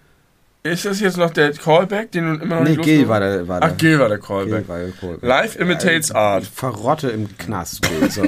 Ist 0.66 0.86
das 0.86 1.02
jetzt 1.02 1.18
noch 1.18 1.32
der 1.32 1.52
Callback, 1.52 2.12
den 2.14 2.38
du 2.38 2.42
immer 2.44 2.56
noch 2.56 2.64
Nee, 2.64 2.70
nicht 2.78 2.84
Gil 2.84 3.02
losgeworden- 3.02 3.08
war 3.10 3.20
der. 3.20 3.48
War 3.50 3.60
der 3.60 3.70
Ach, 3.74 3.78
Gil 3.78 4.00
war 4.00 4.08
der 4.08 4.18
Gil 4.18 4.28
Callback. 4.28 4.68
war 4.70 4.80
der 4.80 4.92
Callback. 4.92 5.22
Life 5.24 5.60
imitates 5.60 6.10
Äh, 6.12 6.14
art. 6.14 6.46
Verrotte 6.48 7.10
im 7.10 7.38
Knast. 7.38 7.82
Gil, 7.82 8.10
So. 8.10 8.22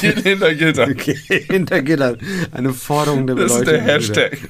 Gil 0.00 0.12
hinter 0.22 0.52
Gitter. 0.54 0.88
Okay, 0.90 1.14
hinter 1.48 1.80
Gittern. 1.82 2.18
Eine 2.50 2.72
Forderung 2.72 3.26
der 3.28 3.36
Das 3.36 3.52
ist 3.52 3.64
Beleuchtung. 3.64 3.84
der 3.86 3.94
Hashtag. 3.94 4.38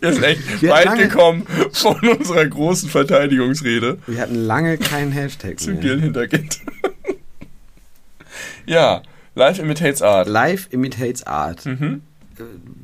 Wir 0.00 0.12
sind 0.12 0.22
echt 0.22 0.62
Wir 0.62 0.70
weit 0.70 0.98
gekommen 0.98 1.46
von 1.72 1.96
unserer 2.00 2.46
großen 2.46 2.88
Verteidigungsrede 2.90 3.98
Wir 4.06 4.20
hatten 4.20 4.34
lange 4.34 4.78
keinen 4.78 5.12
Hashtag 5.12 5.58
zu 5.58 5.70
mehr. 5.72 5.80
Gil 5.80 6.00
hinter 6.00 6.26
Gitter. 6.28 6.60
ja, 8.66 9.02
Life 9.34 9.60
imitates 9.62 10.02
art. 10.02 10.28
Life 10.28 10.68
imitates 10.70 11.26
art. 11.26 11.64
Mhm. 11.66 12.02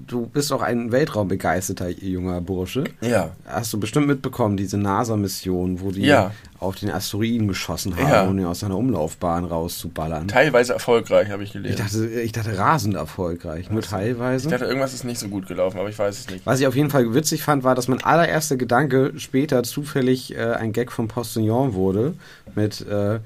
Du 0.07 0.27
bist 0.27 0.53
auch 0.53 0.63
ein 0.63 0.93
weltraumbegeisterter 0.93 1.89
junger 1.91 2.41
Bursche. 2.41 2.85
Ja. 3.01 3.33
Hast 3.47 3.73
du 3.73 3.81
bestimmt 3.81 4.07
mitbekommen, 4.07 4.57
diese 4.57 4.77
NASA-Mission, 4.79 5.81
wo 5.81 5.91
die 5.91 6.03
Ja. 6.03 6.33
auf 6.61 6.77
den 6.77 6.91
Asteroiden 6.91 7.47
geschossen 7.49 7.97
haben, 7.97 8.09
Ja. 8.09 8.25
um 8.27 8.39
ihn 8.39 8.45
aus 8.45 8.61
seiner 8.61 8.77
Umlaufbahn 8.77 9.45
rauszuballern. 9.45 10.29
Teilweise 10.29 10.73
erfolgreich, 10.73 11.31
habe 11.31 11.43
ich 11.43 11.51
Ich 11.51 11.53
gelesen. 11.55 11.77
dachte, 11.79 12.07
ich 12.21 12.33
dachte 12.33 12.57
rasend 12.59 12.95
erfolgreich, 12.95 13.71
nur 13.71 13.83
teilweise. 13.83 14.47
Ich 14.49 14.51
dachte, 14.53 14.65
irgendwas 14.67 14.95
ist 14.95 15.05
nicht 15.05 15.19
so 15.21 15.29
gut 15.29 15.47
gelaufen, 15.47 15.79
aber 15.79 15.89
ich 15.89 15.99
weiß 15.99 16.19
es 16.19 16.31
nicht. 16.31 16.45
Was 16.47 16.61
ich 16.61 16.67
auf 16.67 16.77
jeden 16.77 16.91
Fall 16.91 17.15
witzig 17.15 17.43
fand, 17.43 17.65
war, 17.65 17.75
dass 17.75 17.89
mein 17.89 18.03
allererster 18.03 18.57
Gedanke 18.57 19.13
später 19.17 19.63
zufällig 19.63 20.35
äh, 20.37 20.41
ein 20.55 20.73
Gag 20.73 20.91
vom 20.93 21.09
Postillon 21.09 21.75
wurde 21.75 22.15
mit 22.55 22.85
äh, 22.87 23.17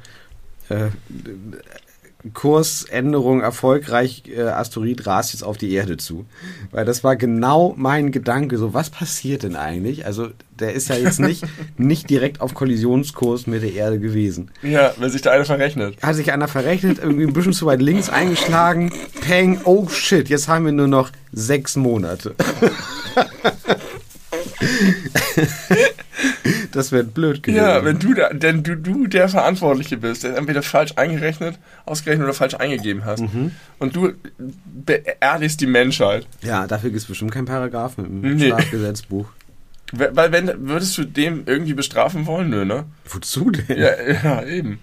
äh, 0.69 0.91
Kursänderung 2.35 3.41
erfolgreich, 3.41 4.23
äh, 4.27 4.43
Asteroid 4.43 5.07
rast 5.07 5.33
jetzt 5.33 5.43
auf 5.43 5.57
die 5.57 5.73
Erde 5.73 5.97
zu. 5.97 6.25
Weil 6.71 6.85
das 6.85 7.03
war 7.03 7.17
genau 7.17 7.75
mein 7.77 8.13
Gedanke, 8.13 8.59
so 8.59 8.75
was 8.75 8.91
passiert 8.91 9.43
denn 9.43 9.57
eigentlich? 9.57 10.07
Also 10.07 10.29
der 10.59 10.73
ist 10.73 10.89
ja 10.89 10.97
jetzt 10.97 11.19
nicht, 11.19 11.45
nicht 11.77 12.09
direkt 12.09 12.41
auf 12.41 12.55
Kollisionskurs 12.55 13.47
mit 13.47 13.63
der 13.63 13.73
Erde 13.73 13.99
gewesen. 13.99 14.51
Ja, 14.63 14.93
wenn 14.99 15.11
sich 15.11 15.23
da 15.23 15.33
einer 15.33 15.45
verrechnet. 15.45 15.97
Hat 16.03 16.15
sich 16.15 16.33
einer 16.33 16.49
verrechnet, 16.49 16.99
irgendwie 16.99 17.25
ein 17.25 17.33
bisschen 17.33 17.53
zu 17.53 17.67
weit 17.67 17.83
links 17.83 18.09
eingeschlagen, 18.09 18.93
peng, 19.21 19.61
oh 19.65 19.89
shit, 19.89 20.29
jetzt 20.29 20.49
haben 20.49 20.65
wir 20.65 20.73
nur 20.73 20.89
noch 20.89 21.11
sechs 21.33 21.77
Monate. 21.77 22.35
das 26.73 26.93
wird 26.93 27.15
blöd 27.15 27.43
gewesen. 27.43 27.63
Ja, 27.65 27.85
wenn 27.85 27.99
du 27.99 28.15
da, 28.15 28.31
denn 28.33 28.63
du, 28.63 28.77
du 28.77 29.07
der 29.07 29.29
Verantwortliche 29.29 29.97
bist, 29.97 30.25
der 30.25 30.37
entweder 30.37 30.63
falsch 30.63 30.93
eingerechnet, 30.97 31.59
ausgerechnet 31.87 32.25
oder 32.25 32.35
falsch 32.35 32.55
eingegeben 32.55 33.05
hast. 33.05 33.21
Mhm. 33.21 33.53
Und 33.79 33.95
du 33.97 34.13
beerdigst 34.67 35.61
die 35.61 35.67
Menschheit. 35.67 36.27
Ja, 36.43 36.67
dafür 36.67 36.91
gibt 36.91 37.03
es 37.03 37.07
bestimmt 37.09 37.33
keinen 37.33 37.47
Paragraphen 37.47 38.05
im 38.25 38.37
Nee. 38.37 38.49
Strafgesetzbuch. 38.49 39.27
Weil 39.93 40.33
wenn, 40.33 40.51
würdest 40.69 40.97
du 40.97 41.05
dem 41.05 41.43
irgendwie 41.47 41.75
bestrafen 41.75 42.27
wollen? 42.27 42.49
Nö, 42.49 42.65
ne? 42.65 42.85
Wozu 43.09 43.51
denn? 43.51 43.79
Ja, 43.79 43.91
ja, 44.25 44.43
eben. 44.45 44.79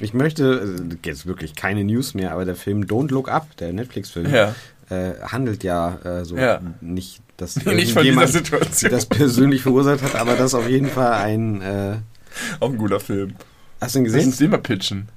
Ich 0.00 0.14
möchte, 0.14 0.76
äh, 0.90 1.08
jetzt 1.08 1.26
wirklich 1.26 1.54
keine 1.54 1.84
News 1.84 2.14
mehr, 2.14 2.32
aber 2.32 2.44
der 2.46 2.56
Film 2.56 2.84
Don't 2.84 3.10
Look 3.12 3.28
Up, 3.30 3.54
der 3.58 3.72
Netflix-Film, 3.72 4.32
Ja. 4.32 4.54
äh, 4.90 5.12
handelt 5.22 5.62
ja 5.62 5.96
äh, 6.04 6.24
so 6.24 6.36
Ja. 6.36 6.60
nicht, 6.80 7.20
dass 7.36 7.56
Nicht 7.64 7.92
von 7.92 8.02
dieser 8.04 8.26
Situation. 8.28 8.90
das 8.90 9.06
persönlich 9.06 9.62
verursacht 9.62 10.02
hat, 10.02 10.14
aber 10.14 10.36
das 10.36 10.54
auf 10.54 10.68
jeden 10.68 10.88
Fall 10.90 11.12
ein. 11.12 11.60
Äh, 11.62 11.96
Auch 12.60 12.70
ein 12.70 12.78
guter 12.78 13.00
Film. 13.00 13.34
hast 13.80 13.94
du 13.94 13.98
ihn 14.00 14.04
Lass 14.06 14.14
gesehen? 14.14 14.28
uns 14.28 14.36
den 14.38 14.50
mal 14.50 14.58
pitchen. 14.58 15.08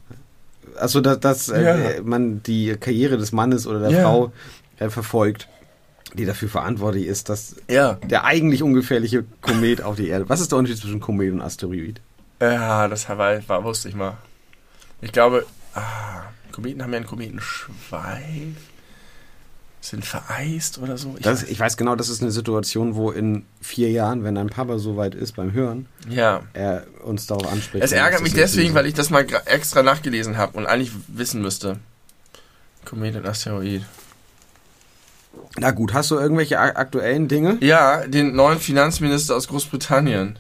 Achso, 0.78 1.02
dass, 1.02 1.20
dass 1.20 1.50
äh, 1.50 1.64
Ja. 1.98 2.02
man 2.04 2.42
die 2.44 2.76
Karriere 2.80 3.18
des 3.18 3.32
Mannes 3.32 3.68
oder 3.68 3.80
der 3.82 3.92
Ja. 3.92 4.02
Frau 4.04 4.32
äh, 4.80 4.90
verfolgt, 4.90 5.48
die 6.14 6.26
dafür 6.26 6.48
verantwortlich 6.50 7.06
ist, 7.08 7.30
dass 7.30 7.56
Ja. 7.70 7.94
der 8.06 8.24
eigentlich 8.24 8.64
ungefährliche 8.64 9.26
Komet 9.42 9.82
auf 9.82 9.96
die 9.98 10.08
Erde. 10.08 10.30
Was 10.30 10.40
ist 10.42 10.52
der 10.52 10.58
Unterschied 10.60 10.82
zwischen 10.82 11.00
Komet 11.02 11.34
und 11.34 11.42
Asteroid? 11.42 12.00
Ja, 12.42 12.88
das 12.88 13.10
war, 13.10 13.48
war, 13.50 13.64
wusste 13.66 13.90
ich 13.90 13.96
mal. 13.96 14.18
Ich 15.02 15.12
glaube, 15.12 15.46
ah, 15.76 16.22
Kometen 16.54 16.82
haben 16.82 16.92
ja 16.92 16.98
einen 16.98 17.06
Kometenschweif. 17.08 18.56
Sind 19.82 20.04
vereist 20.06 20.78
oder 20.80 20.98
so. 20.98 21.16
Ich 21.18 21.24
Das, 21.24 21.44
weiß- 21.44 21.48
ich 21.50 21.60
weiß 21.60 21.78
genau, 21.78 21.96
das 21.96 22.10
ist 22.10 22.22
eine 22.22 22.32
Situation, 22.32 22.96
wo 22.96 23.12
in 23.12 23.46
vier 23.62 23.90
Jahren, 23.92 24.24
wenn 24.26 24.36
dein 24.36 24.48
Papa 24.50 24.78
so 24.78 24.98
weit 24.98 25.16
ist 25.16 25.38
beim 25.38 25.54
Hören, 25.54 25.86
ja. 26.10 26.42
er 26.54 26.86
uns 27.04 27.28
darauf 27.28 27.50
anspricht. 27.52 27.84
Es 27.84 27.94
ärgert 27.94 28.22
mich 28.22 28.34
deswegen, 28.34 28.74
weil 28.74 28.86
ich 28.88 28.94
das 28.94 29.10
mal 29.10 29.26
extra 29.46 29.82
nachgelesen 29.82 30.38
habe 30.38 30.58
und 30.58 30.66
eigentlich 30.66 30.92
wissen 31.08 31.42
müsste. 31.42 31.78
Komet 32.84 33.16
und 33.16 33.26
Asteroid. 33.26 33.84
Na 35.58 35.72
gut, 35.72 35.94
hast 35.94 36.12
du 36.12 36.16
irgendwelche 36.16 36.60
aktuellen 36.60 37.28
Dinge? 37.30 37.58
Ja, 37.62 38.06
den 38.06 38.36
neuen 38.36 38.60
Finanzminister 38.60 39.36
aus 39.36 39.48
Großbritannien. 39.48 40.40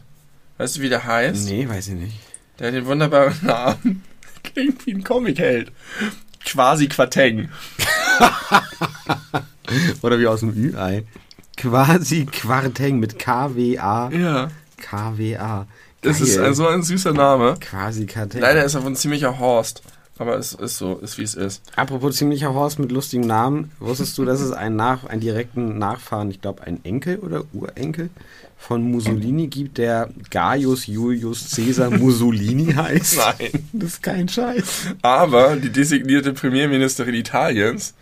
Weißt 0.58 0.78
du, 0.78 0.82
wie 0.82 0.90
der 0.90 1.06
heißt? 1.06 1.48
Nee, 1.48 1.68
weiß 1.70 1.88
ich 1.90 1.94
nicht. 1.96 2.20
Der 2.60 2.68
hat 2.68 2.74
den 2.74 2.86
wunderbaren 2.86 3.38
Namen. 3.44 4.04
Klingt 4.44 4.86
wie 4.86 4.94
ein 4.96 5.04
Comicheld. 5.04 5.72
Quasi 6.44 6.88
Quateng. 6.90 7.50
Oder 10.02 10.20
wie 10.20 10.28
aus 10.28 10.40
dem 10.42 10.54
Ü-Ei. 10.56 11.04
Quasi 11.58 12.26
Quarteng 12.26 13.00
mit 13.00 13.20
K-W-A. 13.20 14.10
Ja. 14.12 14.50
K-W-A. 14.78 15.68
Das 16.02 16.22
ist 16.22 16.38
ein, 16.38 16.54
so 16.54 16.68
ein 16.68 16.84
süßer 16.84 17.12
Name. 17.12 17.56
Quasi 17.60 18.06
Quarteng. 18.06 18.42
Leider 18.42 18.64
ist 18.64 18.76
er 18.76 18.82
von 18.82 18.96
ziemlicher 18.96 19.40
Horst. 19.40 19.82
Aber 20.20 20.38
es 20.38 20.54
ist 20.54 20.78
so, 20.78 20.96
ist 21.02 21.18
wie 21.18 21.24
es 21.24 21.34
ist. 21.36 21.62
Apropos 21.76 22.16
ziemlicher 22.18 22.54
Horst 22.54 22.78
mit 22.78 22.92
lustigem 22.92 23.26
Namen. 23.26 23.72
Wusstest 23.80 24.18
du, 24.18 24.26
dass 24.26 24.42
es 24.42 24.52
einen, 24.52 24.76
Nach 24.76 25.06
einen 25.06 25.22
direkten 25.22 25.78
Nachfahren, 25.80 26.30
ich 26.30 26.42
glaube 26.42 26.64
ein 26.64 26.84
Enkel 26.84 27.18
oder 27.20 27.44
Urenkel 27.54 28.10
von 28.58 28.84
Mussolini 28.92 29.48
gibt, 29.48 29.78
der 29.78 30.10
Gaius 30.30 30.86
Julius 30.88 31.56
Caesar 31.56 31.90
Mussolini 31.92 32.74
heißt? 32.76 33.18
Nein. 33.18 33.64
Das 33.72 33.92
ist 33.94 34.04
kein 34.04 34.28
Scheiß. 34.28 34.88
Aber 35.02 35.56
die 35.56 35.70
designierte 35.70 36.34
Premierministerin 36.34 37.16
Italiens 37.16 37.94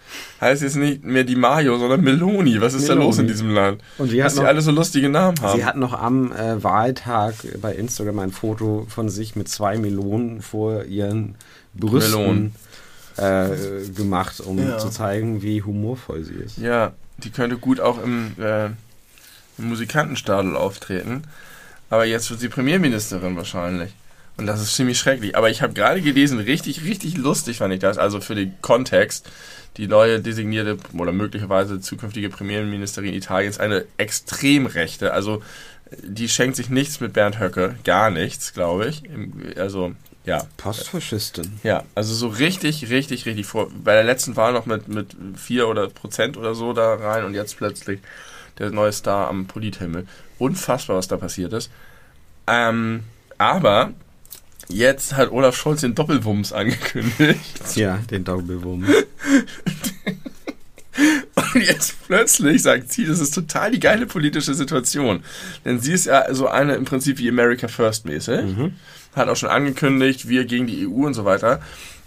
heißt 0.42 0.64
jetzt 0.64 0.76
nicht 0.78 1.04
mehr 1.04 1.24
Di 1.24 1.36
Maio, 1.36 1.78
sondern 1.78 2.02
Meloni. 2.02 2.60
Was 2.60 2.74
ist 2.74 2.90
da 2.90 2.94
Meloni. 2.96 3.06
los 3.10 3.20
in 3.20 3.28
diesem 3.28 3.52
Land? 3.52 3.82
Und 4.00 4.10
sie 4.10 4.20
hat 4.24 4.26
Dass 4.28 4.34
die 4.34 4.40
noch- 4.40 4.48
alle 4.48 4.62
so 4.62 4.72
lustige 4.72 5.10
Namen 5.10 5.40
haben. 5.42 5.56
Sie 5.60 5.64
hat 5.66 5.78
noch 5.78 5.94
am 5.94 6.32
äh, 6.32 6.64
Wahltag 6.64 7.36
bei 7.62 7.76
Instagram 7.76 8.18
ein 8.18 8.32
Foto 8.32 8.88
von 8.90 9.10
sich 9.10 9.36
mit 9.36 9.48
zwei 9.50 9.78
Melonen 9.78 10.42
vor 10.42 10.86
ihren 10.86 11.36
Brüsten 11.78 12.54
äh, 13.18 13.50
gemacht, 13.96 14.40
um 14.42 14.60
Ja. 14.60 14.78
zu 14.78 14.90
zeigen, 14.90 15.42
wie 15.42 15.64
humorvoll 15.64 16.24
sie 16.24 16.36
ist. 16.36 16.58
Ja, 16.58 16.94
die 17.18 17.30
könnte 17.32 17.58
gut 17.58 17.80
auch 17.80 18.02
im, 18.04 18.34
äh, 18.40 18.66
im 18.66 19.70
Musikantenstadel 19.70 20.56
auftreten. 20.56 21.24
Aber 21.90 22.06
jetzt 22.06 22.30
wird 22.30 22.40
sie 22.40 22.50
Premierministerin 22.50 23.36
wahrscheinlich. 23.36 23.92
Und 24.36 24.46
das 24.46 24.62
ist 24.62 24.76
ziemlich 24.76 25.00
schrecklich. 25.00 25.36
Aber 25.36 25.50
ich 25.50 25.62
habe 25.64 25.74
gerade 25.74 26.02
gelesen, 26.02 26.38
richtig, 26.40 26.84
richtig 26.84 27.18
lustig 27.18 27.58
fand 27.58 27.74
ich 27.74 27.80
das. 27.80 27.98
Also 27.98 28.22
für 28.22 28.36
den 28.36 28.54
Kontext, 28.62 29.28
die 29.78 29.88
neue 29.88 30.20
designierte 30.20 30.78
oder 30.96 31.12
möglicherweise 31.12 31.80
zukünftige 31.80 32.30
Premierministerin 32.30 33.14
Italiens, 33.16 33.60
eine 33.60 33.86
Extremrechte. 33.98 35.14
Also 35.14 35.42
die 36.04 36.30
schenkt 36.30 36.56
sich 36.58 36.70
nichts 36.70 37.00
mit 37.00 37.14
Bernd 37.14 37.40
Höcke, 37.40 37.76
gar 37.84 38.12
nichts, 38.12 38.54
glaube 38.54 38.88
ich. 38.90 39.04
Also 39.58 39.94
ja, 40.28 40.46
Postfaschistin. 40.58 41.60
ja, 41.64 41.84
also 41.96 42.14
so 42.14 42.28
richtig, 42.28 42.90
richtig, 42.90 43.26
richtig 43.26 43.46
vor. 43.46 43.70
Bei 43.84 43.94
der 43.94 44.04
letzten 44.04 44.36
Wahl 44.36 44.52
noch 44.52 44.66
mit, 44.66 44.90
mit 44.90 45.16
4 45.38 45.68
oder 45.68 45.88
Prozent 45.88 46.36
oder 46.36 46.54
so 46.54 46.74
da 46.74 46.96
rein 46.96 47.24
und 47.24 47.34
jetzt 47.34 47.58
plötzlich 47.58 48.02
der 48.60 48.72
neue 48.72 48.92
Star 48.92 49.30
am 49.30 49.48
Polithimmel. 49.48 50.06
Unfassbar, 50.38 50.98
was 50.98 51.08
da 51.08 51.16
passiert 51.16 51.54
ist. 51.54 51.72
Ähm, 52.46 53.04
aber 53.38 53.94
jetzt 54.68 55.16
hat 55.16 55.32
Olaf 55.32 55.56
Scholz 55.56 55.82
den 55.82 55.96
Doppelwumms 55.96 56.52
angekündigt. 56.54 57.76
Ja, 57.76 58.00
den 58.12 58.26
Doppelwurm. 58.26 58.86
Und 61.54 61.62
jetzt 61.62 61.96
plötzlich 62.08 62.64
sagt 62.64 62.92
sie, 62.92 63.06
das 63.06 63.20
ist 63.20 63.34
total 63.34 63.72
die 63.72 63.80
geile 63.80 64.08
politische 64.08 64.54
Situation. 64.56 65.24
Denn 65.64 65.80
sie 65.80 65.94
ist 65.94 66.08
ja 66.08 66.34
so 66.34 66.48
eine 66.48 66.76
im 66.76 66.86
Prinzip 66.86 67.20
wie 67.20 67.30
America 67.30 67.68
First 67.68 68.06
mäßig. 68.06 68.42
Hat 69.18 69.28
auch 69.28 69.36
schon 69.36 69.50
angekündigt, 69.50 70.30
wir 70.30 70.46
gegen 70.46 70.68
die 70.68 70.88
EU 70.88 71.06
und 71.06 71.14
so 71.14 71.26
weiter. 71.26 71.60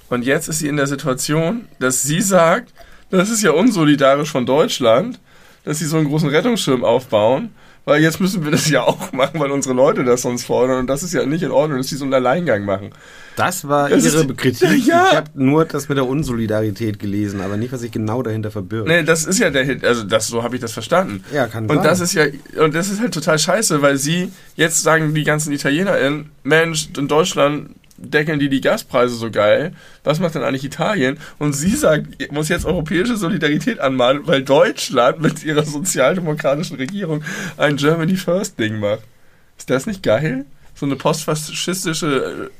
Und 0.09 0.25
jetzt 0.25 0.49
ist 0.49 0.61
sie 0.61 0.69
in 0.69 0.77
der 0.77 0.87
Situation, 0.87 1.67
dass 1.79 2.03
sie 2.03 2.21
sagt, 2.21 2.73
das 3.11 3.31
ist 3.31 3.43
ja 3.43 3.51
unsolidarisch 3.51 4.31
von 4.31 4.47
Deutschland, 4.47 5.21
dass 5.65 5.79
sie 5.79 5.87
so 5.87 5.97
einen 5.97 6.09
großen 6.09 6.29
Rettungsschirm 6.29 6.85
aufbauen, 6.85 7.51
weil 7.85 8.03
jetzt 8.03 8.21
müssen 8.21 8.45
wir 8.45 8.51
das 8.51 8.69
ja 8.69 8.83
auch 8.83 9.13
machen, 9.13 9.39
weil 9.41 9.51
unsere 9.51 9.75
Leute 9.75 10.05
das 10.05 10.23
sonst 10.23 10.45
fordern. 10.45 10.79
Und 10.79 10.87
das 10.87 11.03
ist 11.03 11.13
ja 11.13 11.27
nicht 11.27 11.43
in 11.43 11.51
Ordnung, 11.51 11.79
dass 11.79 11.89
sie 11.89 11.97
so 11.97 12.05
einen 12.05 12.15
Alleingang 12.15 12.65
machen. 12.65 12.91
Das 13.37 13.67
war 13.69 13.89
Das 13.89 14.05
ihre 14.05 14.23
ist- 14.25 14.37
Kritik. 14.37 14.69
Ja. 14.87 15.09
Ich 15.11 15.17
habe 15.17 15.31
nur 15.35 15.65
das 15.65 15.89
mit 15.89 15.97
der 15.99 16.07
Unsolidarität 16.07 16.99
gelesen, 16.99 17.41
aber 17.41 17.57
nicht, 17.57 17.73
was 17.73 17.81
sich 17.81 17.91
genau 17.93 18.23
dahinter 18.23 18.51
verbirgt. 18.51 18.89
Nee, 18.89 19.03
das 19.03 19.25
ist 19.25 19.39
ja 19.39 19.51
der 19.51 19.65
Hit, 19.65 19.85
also 19.85 20.03
das, 20.05 20.27
so 20.27 20.43
habe 20.43 20.57
ich 20.57 20.61
das 20.61 20.73
verstanden. 20.73 21.25
Ja, 21.33 21.47
kann 21.47 21.65
Und 21.69 21.77
sein. 21.77 21.85
das 21.85 22.01
ist 22.01 22.13
ja, 22.15 22.25
und 22.63 22.75
das 22.75 22.91
ist 22.91 23.01
halt 23.01 23.15
total 23.15 23.39
scheiße, 23.39 23.81
weil 23.83 23.97
sie, 23.97 24.31
jetzt 24.57 24.83
sagen 24.83 25.15
die 25.15 25.25
ganzen 25.25 25.53
ItalienerInnen, 25.53 26.31
Mensch, 26.43 26.89
in 26.99 27.09
Deutschland 27.09 27.71
deckeln 28.03 28.39
die 28.41 28.49
die 28.49 28.63
Gaspreise 28.63 29.15
so 29.15 29.31
geil, 29.31 29.75
was 30.05 30.21
macht 30.21 30.35
denn 30.35 30.43
eigentlich 30.43 30.65
Italien? 30.65 31.19
Und 31.39 31.53
sie 31.53 31.77
sagt, 31.77 32.33
muss 32.33 32.49
jetzt 32.49 32.65
europäische 32.65 33.17
Solidarität 33.17 33.79
anmahnen, 33.79 34.23
weil 34.27 34.43
Deutschland 34.43 35.21
mit 35.21 35.45
ihrer 35.45 35.65
sozialdemokratischen 35.65 36.79
Regierung 36.79 37.23
ein 37.59 37.77
Germany 37.77 38.17
First 38.17 38.59
Ding 38.59 38.81
macht. 38.81 39.01
Ist 39.59 39.69
das 39.69 39.87
nicht 39.87 40.03
geil? 40.03 40.47
So 40.75 40.87
eine 40.87 40.97
postfaschistische, 40.97 42.51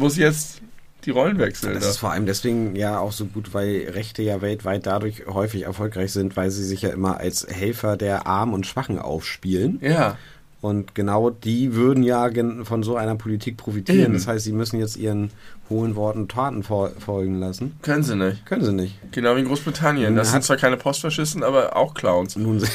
muss 0.00 0.16
jetzt 0.16 0.60
die 1.04 1.10
Rollen 1.10 1.38
wechseln. 1.38 1.74
Das 1.74 1.84
da. 1.84 1.90
ist 1.90 1.96
vor 1.98 2.10
allem 2.10 2.26
deswegen 2.26 2.74
ja 2.76 2.98
auch 2.98 3.12
so 3.12 3.24
gut, 3.26 3.54
weil 3.54 3.88
Rechte 3.90 4.22
ja 4.22 4.42
weltweit 4.42 4.86
dadurch 4.86 5.24
häufig 5.26 5.62
erfolgreich 5.62 6.12
sind, 6.12 6.36
weil 6.36 6.50
sie 6.50 6.64
sich 6.64 6.82
ja 6.82 6.90
immer 6.90 7.18
als 7.18 7.46
Helfer 7.48 7.96
der 7.96 8.26
Armen 8.26 8.52
und 8.52 8.66
Schwachen 8.66 8.98
aufspielen. 8.98 9.78
ja. 9.80 10.16
Und 10.62 10.94
genau 10.94 11.30
die 11.30 11.74
würden 11.74 12.02
ja 12.02 12.28
von 12.64 12.82
so 12.82 12.94
einer 12.94 13.14
Politik 13.16 13.56
profitieren. 13.56 13.98
Eben. 14.02 14.12
Das 14.12 14.26
heißt, 14.26 14.44
sie 14.44 14.52
müssen 14.52 14.78
jetzt 14.78 14.98
ihren 14.98 15.30
hohen 15.70 15.96
Worten 15.96 16.28
Taten 16.28 16.62
fol- 16.62 16.92
folgen 17.00 17.40
lassen. 17.40 17.76
Können 17.80 18.02
sie 18.02 18.14
nicht. 18.14 18.44
Können 18.44 18.62
sie 18.66 18.72
nicht. 18.74 18.98
Genau 19.10 19.36
wie 19.36 19.40
in 19.40 19.46
Großbritannien. 19.46 20.14
Das 20.16 20.32
sind 20.32 20.44
zwar 20.44 20.58
keine 20.58 20.76
Postfaschisten, 20.76 21.42
aber 21.42 21.76
auch 21.76 21.94
Clowns. 21.94 22.36
Nun, 22.36 22.60
sind- 22.60 22.70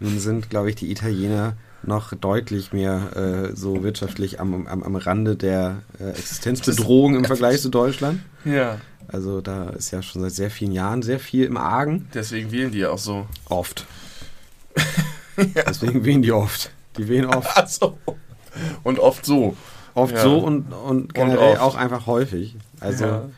nun 0.00 0.18
sind, 0.18 0.48
glaube 0.48 0.70
ich, 0.70 0.76
die 0.76 0.90
Italiener 0.90 1.56
noch 1.84 2.14
deutlich 2.14 2.72
mehr 2.72 3.16
äh, 3.52 3.56
so 3.56 3.82
wirtschaftlich 3.82 4.40
am, 4.40 4.66
am, 4.66 4.82
am 4.82 4.96
Rande 4.96 5.36
der 5.36 5.82
äh, 5.98 6.10
Existenzbedrohung 6.10 7.14
im 7.16 7.24
Vergleich 7.24 7.60
zu 7.60 7.68
Deutschland. 7.68 8.20
Ja. 8.44 8.78
Also 9.08 9.40
da 9.40 9.70
ist 9.70 9.90
ja 9.90 10.00
schon 10.02 10.22
seit 10.22 10.32
sehr 10.32 10.50
vielen 10.50 10.72
Jahren 10.72 11.02
sehr 11.02 11.18
viel 11.18 11.44
im 11.44 11.56
Argen. 11.56 12.08
Deswegen 12.14 12.50
wählen 12.52 12.70
die 12.72 12.78
ja 12.78 12.90
auch 12.90 12.98
so. 12.98 13.26
Oft. 13.48 13.84
Deswegen 15.66 16.04
wählen 16.04 16.22
die 16.22 16.32
oft. 16.32 16.70
Die 16.96 17.08
wählen 17.08 17.26
oft. 17.26 17.50
Ach 17.54 17.66
so. 17.68 17.98
Und 18.82 18.98
oft 18.98 19.24
so. 19.24 19.56
Oft 19.94 20.14
Ja. 20.14 20.22
so 20.22 20.38
und, 20.38 20.72
und 20.72 21.14
generell 21.14 21.52
oft. 21.54 21.60
auch 21.60 21.74
einfach 21.74 22.06
häufig. 22.06 22.56
Also 22.80 23.04
Ja. 23.04 23.28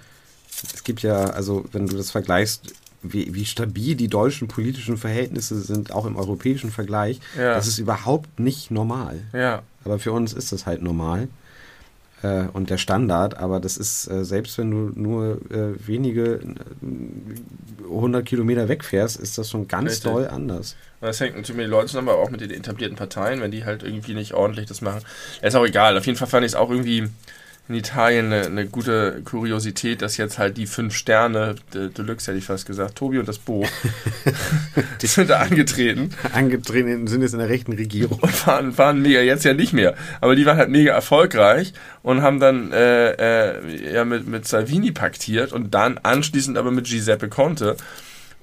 es 0.74 0.84
gibt 0.84 1.02
ja, 1.02 1.16
also 1.30 1.64
wenn 1.72 1.86
du 1.86 1.96
das 1.96 2.10
vergleichst, 2.10 2.72
wie, 3.04 3.34
wie 3.34 3.44
stabil 3.44 3.94
die 3.94 4.08
deutschen 4.08 4.48
politischen 4.48 4.96
Verhältnisse 4.96 5.60
sind, 5.60 5.92
auch 5.92 6.06
im 6.06 6.16
europäischen 6.16 6.70
Vergleich, 6.70 7.20
Ja. 7.38 7.54
das 7.54 7.66
ist 7.68 7.78
überhaupt 7.78 8.40
nicht 8.40 8.70
normal. 8.70 9.20
Ja. 9.32 9.62
Aber 9.84 9.98
für 9.98 10.12
uns 10.12 10.32
ist 10.32 10.50
das 10.52 10.64
halt 10.66 10.82
normal 10.82 11.28
äh, 12.22 12.44
und 12.52 12.70
der 12.70 12.78
Standard. 12.78 13.36
Aber 13.36 13.60
das 13.60 13.76
ist, 13.76 14.10
äh, 14.10 14.24
selbst 14.24 14.56
wenn 14.58 14.70
du 14.70 14.98
nur 14.98 15.38
äh, 15.50 15.86
wenige 15.86 16.40
äh, 16.40 17.84
100 17.84 18.24
Kilometer 18.24 18.68
wegfährst, 18.68 19.18
ist 19.20 19.36
das 19.38 19.50
schon 19.50 19.68
ganz 19.68 19.92
Richtig. 19.92 20.10
doll 20.10 20.26
anders. 20.28 20.76
Und 21.00 21.08
das 21.08 21.20
hängt 21.20 21.36
natürlich 21.36 21.56
mit 21.56 21.64
den 21.66 21.70
Leuten 21.70 21.88
zusammen, 21.88 22.08
aber 22.08 22.18
auch 22.18 22.30
mit 22.30 22.40
den 22.40 22.50
etablierten 22.50 22.96
Parteien, 22.96 23.40
wenn 23.40 23.50
die 23.50 23.64
halt 23.64 23.82
irgendwie 23.82 24.14
nicht 24.14 24.32
ordentlich 24.34 24.66
das 24.66 24.80
machen. 24.80 25.02
Ist 25.42 25.54
auch 25.54 25.66
egal. 25.66 25.98
Auf 25.98 26.06
jeden 26.06 26.16
Fall 26.16 26.28
fand 26.28 26.46
ich 26.46 26.52
es 26.52 26.56
auch 26.56 26.70
irgendwie 26.70 27.08
in 27.66 27.74
Italien 27.76 28.26
eine, 28.26 28.46
eine 28.46 28.66
gute 28.66 29.22
Kuriosität, 29.24 30.02
dass 30.02 30.18
jetzt 30.18 30.38
halt 30.38 30.58
die 30.58 30.66
fünf 30.66 30.94
Sterne, 30.94 31.54
De 31.72 31.88
Deluxe 31.88 32.26
hätte 32.26 32.38
ich 32.38 32.44
fast 32.44 32.66
gesagt, 32.66 32.96
Tobi 32.96 33.18
und 33.18 33.26
das 33.26 33.38
Bo, 33.38 33.64
die 35.02 35.06
sind 35.06 35.30
da 35.30 35.38
angetreten. 35.38 36.10
Angetreten 36.34 37.06
sind 37.06 37.22
jetzt 37.22 37.32
in 37.32 37.38
der 37.38 37.48
rechten 37.48 37.72
Regierung. 37.72 38.18
Und 38.18 38.46
waren, 38.46 38.76
waren 38.76 39.00
mega, 39.00 39.20
jetzt 39.20 39.44
ja 39.44 39.54
nicht 39.54 39.72
mehr, 39.72 39.94
aber 40.20 40.36
die 40.36 40.44
waren 40.44 40.58
halt 40.58 40.68
mega 40.68 40.92
erfolgreich 40.92 41.72
und 42.02 42.20
haben 42.20 42.38
dann 42.38 42.70
äh, 42.70 43.12
äh, 43.12 43.94
ja 43.94 44.04
mit, 44.04 44.28
mit 44.28 44.46
Salvini 44.46 44.92
paktiert 44.92 45.52
und 45.52 45.72
dann 45.72 45.96
anschließend 45.96 46.58
aber 46.58 46.70
mit 46.70 46.86
Giuseppe 46.86 47.30
Conte, 47.30 47.78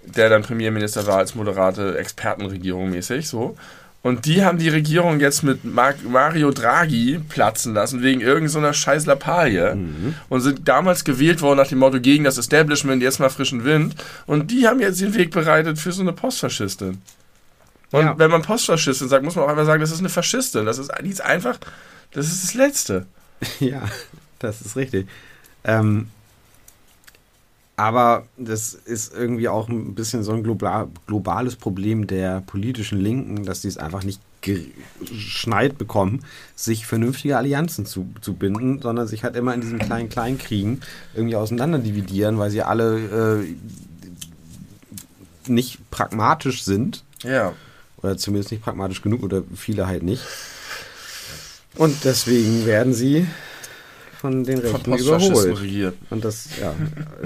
der 0.03 0.29
dann 0.29 0.41
Premierminister 0.41 1.05
war 1.05 1.19
als 1.19 1.36
moderate 1.36 1.95
Expertenregierung 1.95 2.89
mäßig, 2.89 3.27
so. 3.27 3.55
Und 4.03 4.25
die 4.25 4.43
haben 4.43 4.57
die 4.57 4.69
Regierung 4.69 5.19
jetzt 5.19 5.43
mit 5.43 5.59
Mario 5.63 6.49
Draghi 6.51 7.19
platzen 7.29 7.75
lassen, 7.75 8.01
wegen 8.01 8.19
irgendeiner 8.19 8.73
so 8.73 8.73
scheiß 8.73 9.05
Lappalie. 9.05 9.75
Mhm. 9.75 10.15
Und 10.27 10.41
sind 10.41 10.67
damals 10.67 11.03
gewählt 11.03 11.41
worden 11.41 11.57
nach 11.57 11.67
dem 11.67 11.77
Motto 11.79 11.99
gegen 11.99 12.23
das 12.23 12.39
Establishment, 12.39 13.03
jetzt 13.03 13.19
mal 13.19 13.29
frischen 13.29 13.63
Wind. 13.63 13.95
Und 14.25 14.49
die 14.49 14.67
haben 14.67 14.79
jetzt 14.79 15.01
den 15.01 15.13
Weg 15.13 15.29
bereitet 15.29 15.77
für 15.77 15.91
so 15.91 16.01
eine 16.01 16.13
Postfaschistin. 16.13 16.99
Und 17.91 18.05
ja. 18.05 18.17
wenn 18.17 18.31
man 18.31 18.41
Postfaschistin 18.41 19.07
sagt, 19.07 19.23
muss 19.23 19.35
man 19.35 19.45
auch 19.45 19.49
einfach 19.49 19.65
sagen, 19.65 19.81
das 19.81 19.91
ist 19.91 19.99
eine 19.99 20.09
Faschistin. 20.09 20.65
Das 20.65 20.79
ist, 20.79 20.91
die 21.03 21.09
ist 21.09 21.21
einfach, 21.21 21.59
das 22.11 22.27
ist 22.27 22.43
das 22.43 22.53
Letzte. 22.53 23.05
Ja, 23.59 23.81
das 24.37 24.61
ist 24.61 24.75
richtig. 24.75 25.07
Ähm, 25.63 26.09
aber 27.75 28.25
das 28.38 28.73
ist 28.73 29.13
irgendwie 29.13 29.47
auch 29.49 29.69
ein 29.69 29.95
bisschen 29.95 30.23
so 30.23 30.34
ein 30.34 30.43
globales 30.43 31.55
Problem 31.55 32.05
der 32.07 32.41
politischen 32.41 32.99
Linken, 32.99 33.43
dass 33.45 33.62
die 33.62 33.69
es 33.69 33.77
einfach 33.77 34.03
nicht 34.03 34.21
geschneit 34.41 35.77
bekommen, 35.77 36.23
sich 36.55 36.86
vernünftige 36.86 37.38
Allianzen 37.38 37.86
zu, 37.86 38.07
zu 38.21 38.34
binden, 38.34 38.81
sondern 38.81 39.07
sich 39.07 39.23
halt 39.23 39.36
immer 39.36 39.53
in 39.53 39.62
diesen 39.62 39.79
kleinen 39.79 40.10
Kleinkriegen 40.10 40.81
irgendwie 41.15 41.36
auseinanderdividieren, 41.36 42.38
weil 42.39 42.49
sie 42.49 42.63
alle 42.63 43.43
äh, 43.43 43.55
nicht 45.47 45.89
pragmatisch 45.91 46.63
sind. 46.63 47.03
Ja. 47.23 47.53
Oder 47.97 48.17
zumindest 48.17 48.51
nicht 48.51 48.63
pragmatisch 48.63 49.01
genug 49.01 49.23
oder 49.23 49.43
viele 49.55 49.88
halt 49.88 50.03
nicht. 50.03 50.23
Und 51.75 52.03
deswegen 52.03 52.65
werden 52.65 52.93
sie 52.93 53.27
von 54.21 54.43
den 54.43 54.60
Rechten 54.60 54.93
überholt. 54.93 55.93
Und 56.12 56.23
das, 56.23 56.49
ja, 56.62 56.75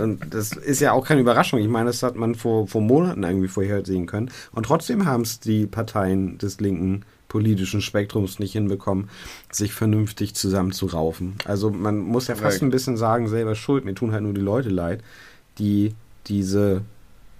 und 0.01 0.33
das 0.33 0.53
ist 0.53 0.79
ja 0.79 0.93
auch 0.93 1.05
keine 1.05 1.19
Überraschung. 1.19 1.59
Ich 1.59 1.67
meine, 1.67 1.87
das 1.87 2.01
hat 2.03 2.15
man 2.15 2.35
vor, 2.35 2.67
vor 2.67 2.81
Monaten 2.81 3.21
irgendwie 3.23 3.49
vorhersehen 3.49 4.05
können. 4.05 4.31
Und 4.53 4.65
trotzdem 4.65 5.05
haben 5.05 5.23
es 5.23 5.41
die 5.41 5.67
Parteien 5.67 6.37
des 6.37 6.61
linken 6.61 7.03
politischen 7.27 7.81
Spektrums 7.81 8.39
nicht 8.39 8.53
hinbekommen, 8.53 9.09
sich 9.51 9.73
vernünftig 9.73 10.35
zusammenzuraufen. 10.35 11.35
Also 11.43 11.69
man 11.69 11.99
muss 11.99 12.27
ja 12.27 12.35
fast 12.35 12.61
ein 12.61 12.69
bisschen 12.69 12.95
sagen, 12.95 13.27
selber 13.27 13.55
schuld. 13.55 13.83
Mir 13.83 13.93
tun 13.93 14.13
halt 14.13 14.23
nur 14.23 14.33
die 14.33 14.39
Leute 14.39 14.69
leid, 14.69 15.03
die 15.57 15.93
diese 16.27 16.81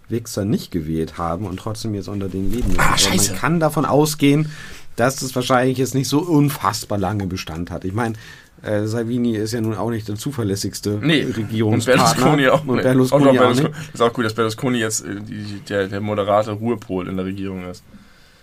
Wichser 0.10 0.44
nicht 0.44 0.70
gewählt 0.70 1.18
haben 1.18 1.46
und 1.46 1.58
trotzdem 1.58 1.96
jetzt 1.96 2.10
unter 2.10 2.28
den 2.28 2.52
leben 2.52 2.68
müssen. 2.68 2.82
Ah, 2.82 2.98
scheiße. 2.98 3.32
man 3.32 3.40
kann 3.40 3.60
davon 3.62 3.86
ausgehen, 3.86 4.50
dass 4.98 5.16
das 5.18 5.34
wahrscheinlich 5.34 5.78
jetzt 5.78 5.96
nicht 5.96 6.10
so 6.10 6.20
unfassbar 6.20 6.98
lange 6.98 7.26
Bestand 7.26 7.72
hat. 7.72 7.86
Ich 7.86 7.94
meine, 7.94 8.16
äh, 8.66 8.88
Salvini 8.88 9.36
ist 9.36 9.54
ja 9.54 9.62
nun 9.62 9.76
auch 9.76 9.90
nicht 9.90 10.08
der 10.08 10.16
zuverlässigste 10.16 11.00
nee. 11.02 11.24
Regierungspartner. 11.24 12.04
Und 12.04 12.16
Berlusconi 12.16 12.48
auch, 12.48 12.66
und 12.66 12.82
Berlusconi 12.82 13.26
auch, 13.26 13.30
auch, 13.30 13.38
Berlusconi. 13.38 13.70
Ist 13.94 14.02
auch 14.02 14.14
gut, 14.14 14.26
dass 14.26 14.34
Berlusconi 14.34 14.80
jetzt 14.80 15.06
äh, 15.06 15.16
die, 15.22 15.62
der, 15.68 15.88
der 15.88 16.02
moderate 16.02 16.52
Ruhepol 16.52 17.08
in 17.08 17.18
der 17.18 17.26
Regierung 17.26 17.70
ist. 17.70 17.84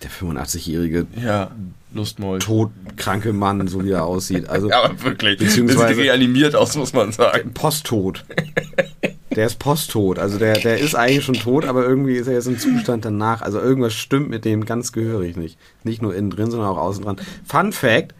Der 0.02 0.11
85-jährige 0.11 1.06
ja, 1.22 1.50
Lustmoll. 1.94 2.40
todkranke 2.40 3.32
Mann, 3.32 3.68
so 3.68 3.85
wie 3.85 3.90
er 3.90 4.04
aussieht. 4.04 4.48
Also, 4.48 4.68
ja, 4.70 4.82
aber 4.82 5.02
wirklich. 5.02 5.38
Beziehungsweise 5.38 5.94
sieht 5.94 6.04
reanimiert 6.04 6.56
aus, 6.56 6.76
muss 6.76 6.92
man 6.92 7.12
sagen. 7.12 7.52
Posttot. 7.54 8.24
Der 9.37 9.46
ist 9.46 9.58
posttot. 9.58 10.18
Also 10.18 10.38
der, 10.38 10.58
der 10.58 10.78
ist 10.78 10.94
eigentlich 10.94 11.24
schon 11.24 11.35
tot, 11.35 11.64
aber 11.64 11.85
irgendwie 11.85 12.16
ist 12.16 12.26
er 12.26 12.35
jetzt 12.35 12.46
im 12.48 12.58
Zustand 12.58 13.04
danach. 13.04 13.40
Also 13.40 13.61
irgendwas 13.61 13.94
stimmt 13.94 14.28
mit 14.28 14.44
dem 14.44 14.64
ganz 14.64 14.92
gehörig 14.92 15.37
nicht. 15.37 15.58
Nicht 15.85 16.02
nur 16.02 16.14
innen 16.14 16.30
drin, 16.30 16.50
sondern 16.50 16.68
auch 16.68 16.76
außen 16.76 17.04
dran. 17.04 17.16
Fun 17.44 17.72
Fact, 17.72 18.14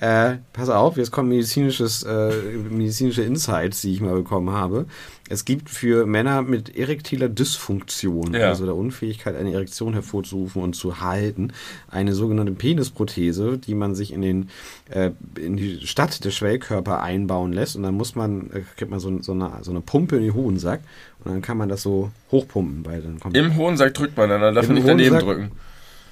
äh, 0.00 0.36
pass 0.52 0.68
auf, 0.68 0.96
jetzt 0.96 1.10
kommen 1.10 1.28
medizinisches, 1.28 2.04
äh, 2.04 2.30
medizinische 2.70 3.22
Insights, 3.22 3.80
die 3.80 3.92
ich 3.94 4.00
mal 4.00 4.14
bekommen 4.14 4.50
habe. 4.50 4.86
Es 5.28 5.44
gibt 5.44 5.68
für 5.68 6.06
Männer 6.06 6.42
mit 6.42 6.76
erektiler 6.76 7.28
Dysfunktion, 7.28 8.32
ja. 8.32 8.48
also 8.48 8.64
der 8.64 8.76
Unfähigkeit, 8.76 9.34
eine 9.34 9.52
Erektion 9.52 9.94
hervorzurufen 9.94 10.62
und 10.62 10.74
zu 10.74 11.00
halten, 11.00 11.52
eine 11.90 12.14
sogenannte 12.14 12.52
Penisprothese, 12.52 13.58
die 13.58 13.74
man 13.74 13.96
sich 13.96 14.12
in 14.12 14.22
den 14.22 14.50
äh, 14.90 15.10
in 15.36 15.56
die 15.56 15.84
Stadt 15.84 16.24
der 16.24 16.30
Schwellkörper 16.30 17.02
einbauen 17.02 17.52
lässt. 17.52 17.74
Und 17.74 17.82
dann 17.82 17.94
muss 17.94 18.14
man, 18.14 18.50
äh, 18.52 18.62
kriegt 18.76 18.90
man 18.90 19.00
so, 19.00 19.20
so, 19.20 19.32
eine, 19.32 19.50
so 19.62 19.72
eine 19.72 19.80
Pumpe 19.80 20.16
in 20.16 20.22
den 20.22 20.34
Hohensack 20.34 20.80
und 21.24 21.32
dann 21.32 21.42
kann 21.42 21.58
man 21.58 21.68
das 21.68 21.82
so 21.82 22.10
hochpumpen. 22.30 22.86
Weil 22.86 23.02
dann 23.02 23.18
kommt 23.18 23.36
Im 23.36 23.56
Hohensack 23.56 23.94
drückt 23.94 24.16
man 24.16 24.28
dann, 24.28 24.40
dann 24.40 24.54
darf 24.54 24.68
man 24.68 24.76
nicht 24.76 24.86
daneben 24.86 25.18
drücken. 25.18 25.50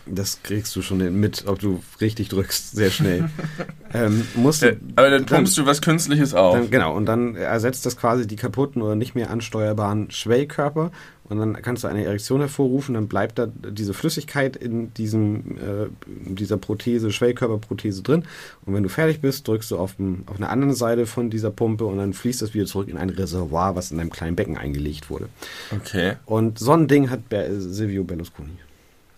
Das 0.07 0.43
kriegst 0.43 0.75
du 0.77 0.83
schon 0.83 1.21
mit, 1.21 1.45
ob 1.47 1.59
du 1.59 1.83
richtig 2.01 2.29
drückst, 2.29 2.77
sehr 2.77 2.91
schnell. 2.91 3.29
ähm, 3.95 4.27
musst 4.37 4.63
du, 4.63 4.77
Aber 4.95 5.11
dann 5.11 5.27
pumpst 5.27 5.59
du 5.59 5.67
was 5.67 5.83
Künstliches 5.83 6.33
auf. 6.33 6.55
Dann, 6.55 6.71
genau, 6.71 6.95
und 6.95 7.07
dann 7.07 7.35
ersetzt 7.35 7.87
das 7.87 7.97
quasi 7.97 8.27
die 8.27 8.37
kaputten 8.37 8.83
oder 8.83 8.95
nicht 8.95 9.15
mehr 9.15 9.31
ansteuerbaren 9.31 10.11
Schwellkörper 10.11 10.93
und 11.29 11.39
dann 11.39 11.61
kannst 11.61 11.83
du 11.83 11.89
eine 11.89 12.05
Erektion 12.05 12.41
hervorrufen, 12.41 12.95
dann 12.95 13.09
bleibt 13.09 13.39
da 13.39 13.47
diese 13.47 13.95
Flüssigkeit 13.95 14.55
in 14.55 14.95
diesem, 14.95 15.57
äh, 15.59 15.89
dieser 16.07 16.57
Prothese, 16.57 17.11
Schwellkörperprothese 17.11 18.03
drin 18.03 18.25
und 18.65 18.75
wenn 18.75 18.85
du 18.85 18.89
fertig 18.89 19.21
bist, 19.21 19.49
drückst 19.49 19.73
du 19.73 19.79
auf, 19.79 19.97
dem, 19.97 20.23
auf 20.27 20.37
einer 20.37 20.51
anderen 20.51 20.75
Seite 20.75 21.07
von 21.07 21.31
dieser 21.31 21.51
Pumpe 21.51 21.85
und 21.85 21.99
dann 21.99 22.13
fließt 22.13 22.43
das 22.43 22.55
wieder 22.55 22.67
zurück 22.67 22.89
in 22.89 22.97
ein 22.97 23.11
Reservoir, 23.11 23.75
was 23.75 23.91
in 23.91 23.99
einem 23.99 24.11
kleinen 24.11 24.37
Becken 24.37 24.57
eingelegt 24.57 25.11
wurde. 25.11 25.29
Okay. 25.75 26.15
Und 26.27 26.61
so 26.61 26.73
ein 26.73 26.87
Ding 26.87 27.11
hat 27.11 27.21
Silvio 27.59 28.05
Berlusconi. 28.05 28.59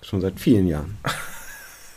Schon 0.08 0.20
seit 0.20 0.40
vielen 0.40 0.66
Jahren. 0.66 0.96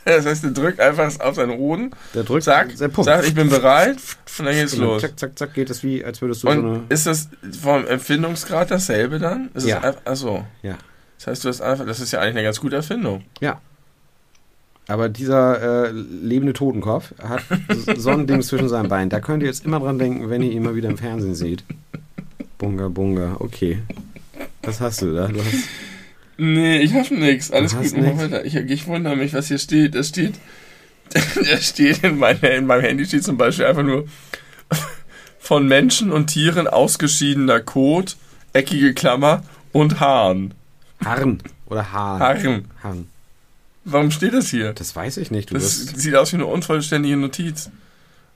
Das 0.03 0.25
heißt, 0.25 0.43
der 0.43 0.49
drückt 0.49 0.79
einfach 0.79 1.19
auf 1.19 1.35
seinen 1.35 1.59
Hoden, 1.59 1.91
der 2.15 2.23
drückt, 2.23 2.43
sagt, 2.43 2.75
sagt, 2.75 3.27
ich 3.27 3.35
bin 3.35 3.49
bereit, 3.49 3.97
und 4.39 4.45
dann 4.45 4.55
geht's 4.55 4.75
los. 4.75 4.99
Zack, 4.99 5.19
zack, 5.19 5.37
zack, 5.37 5.53
geht 5.53 5.69
das 5.69 5.83
wie, 5.83 6.03
als 6.03 6.19
würdest 6.21 6.41
du 6.41 6.49
und 6.49 6.61
so 6.61 6.67
eine. 6.67 6.83
Ist 6.89 7.05
das 7.05 7.29
vom 7.61 7.85
Empfindungsgrad 7.85 8.71
dasselbe 8.71 9.19
dann? 9.19 9.51
Ist 9.53 9.67
ja. 9.67 9.79
Einfach, 9.79 10.01
achso. 10.05 10.43
Ja. 10.63 10.79
Das 11.19 11.27
heißt, 11.27 11.45
du 11.45 11.49
hast 11.49 11.61
einfach, 11.61 11.85
das 11.85 11.99
ist 11.99 12.11
ja 12.11 12.19
eigentlich 12.19 12.37
eine 12.37 12.43
ganz 12.43 12.59
gute 12.59 12.77
Erfindung. 12.77 13.23
Ja. 13.41 13.61
Aber 14.87 15.07
dieser 15.07 15.89
äh, 15.89 15.91
lebende 15.91 16.53
Totenkopf 16.53 17.13
hat 17.21 17.43
so 17.95 18.09
ein 18.09 18.25
Ding 18.25 18.41
zwischen 18.41 18.69
seinen 18.69 18.89
Beinen. 18.89 19.11
Da 19.11 19.19
könnt 19.19 19.43
ihr 19.43 19.47
jetzt 19.47 19.65
immer 19.65 19.79
dran 19.79 19.99
denken, 19.99 20.31
wenn 20.31 20.41
ihr 20.41 20.51
ihn 20.51 20.63
mal 20.63 20.73
wieder 20.73 20.89
im 20.89 20.97
Fernsehen 20.97 21.35
seht. 21.35 21.63
Bunga, 22.57 22.87
bunga, 22.87 23.35
okay. 23.37 23.83
Was 24.63 24.81
hast 24.81 25.03
du 25.03 25.13
da? 25.13 25.27
Du 25.27 25.39
hast 25.39 25.67
Nee, 26.43 26.79
ich 26.79 26.95
hab 26.95 27.11
nix. 27.11 27.51
Alles 27.51 27.75
gut, 27.77 27.95
mach 27.95 28.17
weiter. 28.17 28.43
Ich, 28.43 28.55
ich 28.55 28.87
wundere 28.87 29.15
mich, 29.15 29.31
was 29.31 29.49
hier 29.49 29.59
steht. 29.59 29.93
Da 29.93 30.01
steht, 30.01 30.33
da 31.13 31.57
steht 31.57 32.03
in, 32.03 32.17
meine, 32.17 32.39
in 32.39 32.65
meinem 32.65 32.81
Handy 32.81 33.05
steht 33.05 33.23
zum 33.23 33.37
Beispiel 33.37 33.65
einfach 33.65 33.83
nur 33.83 34.07
von 35.39 35.67
Menschen 35.67 36.11
und 36.11 36.27
Tieren 36.27 36.67
ausgeschiedener 36.67 37.59
Kot, 37.59 38.17
eckige 38.53 38.95
Klammer 38.95 39.43
und 39.71 39.99
Haaren. 39.99 40.55
Haaren 41.05 41.43
oder 41.67 41.91
Haaren? 41.91 42.19
Haaren. 42.19 42.65
Haaren. 42.81 43.07
Warum 43.85 44.09
steht 44.09 44.33
das 44.33 44.49
hier? 44.49 44.73
Das 44.73 44.95
weiß 44.95 45.17
ich 45.17 45.29
nicht. 45.29 45.51
Du 45.51 45.53
das 45.53 45.79
sieht 45.79 46.15
aus 46.15 46.31
wie 46.31 46.37
eine 46.37 46.47
unvollständige 46.47 47.17
Notiz. 47.17 47.69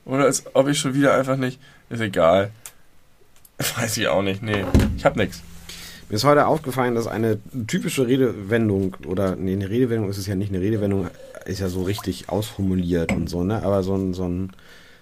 Oder 0.05 0.25
als 0.25 0.43
ob 0.53 0.67
ich 0.67 0.77
schon 0.77 0.93
wieder 0.93 1.15
einfach 1.15 1.37
nicht. 1.37 1.59
Ist 1.89 2.01
egal. 2.01 2.51
Weiß 3.77 3.97
ich 3.97 4.07
auch 4.07 4.21
nicht. 4.21 4.43
Nee, 4.43 4.63
ich 4.95 5.05
hab 5.05 5.15
nix. 5.15 5.41
Mir 6.07 6.17
ist 6.17 6.23
heute 6.23 6.45
aufgefallen, 6.45 6.93
dass 6.93 7.07
eine 7.07 7.39
typische 7.65 8.05
Redewendung, 8.05 8.95
oder 9.07 9.35
nee, 9.35 9.53
eine 9.53 9.69
Redewendung 9.69 10.07
ist 10.09 10.19
es 10.19 10.27
ja 10.27 10.35
nicht, 10.35 10.53
eine 10.53 10.61
Redewendung 10.61 11.07
ist 11.45 11.59
ja 11.59 11.67
so 11.67 11.81
richtig 11.81 12.29
ausformuliert 12.29 13.11
und 13.11 13.27
so, 13.27 13.43
ne? 13.43 13.63
Aber 13.63 13.81
so, 13.81 13.95
ein, 13.95 14.13
so, 14.13 14.27
ein, 14.27 14.51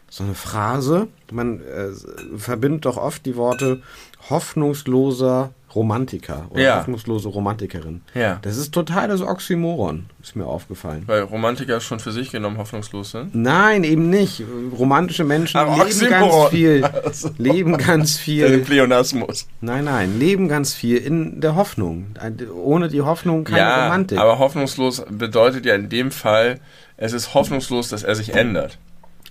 so 0.10 0.24
eine 0.24 0.34
Phrase, 0.34 1.10
man 1.30 1.60
äh, 1.60 1.90
verbindet 2.38 2.86
doch 2.86 2.96
oft 2.96 3.26
die 3.26 3.36
Worte 3.36 3.82
hoffnungsloser 4.30 5.54
Romantiker 5.76 6.48
oder 6.50 6.62
ja. 6.62 6.80
hoffnungslose 6.80 7.30
Romantikerin. 7.30 8.02
Ja. 8.14 8.40
Das 8.42 8.58
ist 8.58 8.74
total 8.74 9.08
das 9.08 9.22
Oxymoron, 9.22 10.06
ist 10.22 10.36
mir 10.36 10.46
aufgefallen. 10.46 11.04
Weil 11.06 11.22
Romantiker 11.22 11.80
schon 11.80 12.00
für 12.00 12.12
sich 12.12 12.32
genommen 12.32 12.58
hoffnungslos 12.58 13.12
sind? 13.12 13.34
Nein, 13.36 13.84
eben 13.84 14.10
nicht. 14.10 14.44
Romantische 14.78 15.24
Menschen 15.24 15.58
Ach, 15.58 15.70
leben 15.78 15.82
Oxymoron. 15.82 16.30
ganz 16.30 16.50
viel. 16.50 16.84
Also. 17.04 17.30
Leben 17.38 17.78
ganz 17.78 18.18
viel. 18.18 18.50
Der 18.50 18.58
Pleonasmus. 18.60 19.48
Nein, 19.62 19.86
nein, 19.86 20.20
leben 20.20 20.48
ganz 20.48 20.74
viel 20.74 20.98
in 20.98 21.42
der 21.42 21.56
Hoffnung. 21.56 22.08
Ohne 22.54 22.88
die 22.88 23.02
Hoffnung 23.02 23.44
keine 23.44 23.60
ja, 23.60 23.84
Romantik. 23.86 24.18
Aber 24.18 24.40
hoffnungslos 24.40 25.04
bedeutet 25.10 25.66
ja 25.66 25.76
in 25.76 25.90
dem 25.90 26.12
Fall, 26.12 26.60
es 26.98 27.14
ist 27.14 27.34
hoffnungslos, 27.34 27.90
dass 27.90 28.04
er 28.04 28.16
sich 28.16 28.34
ändert. 28.34 28.78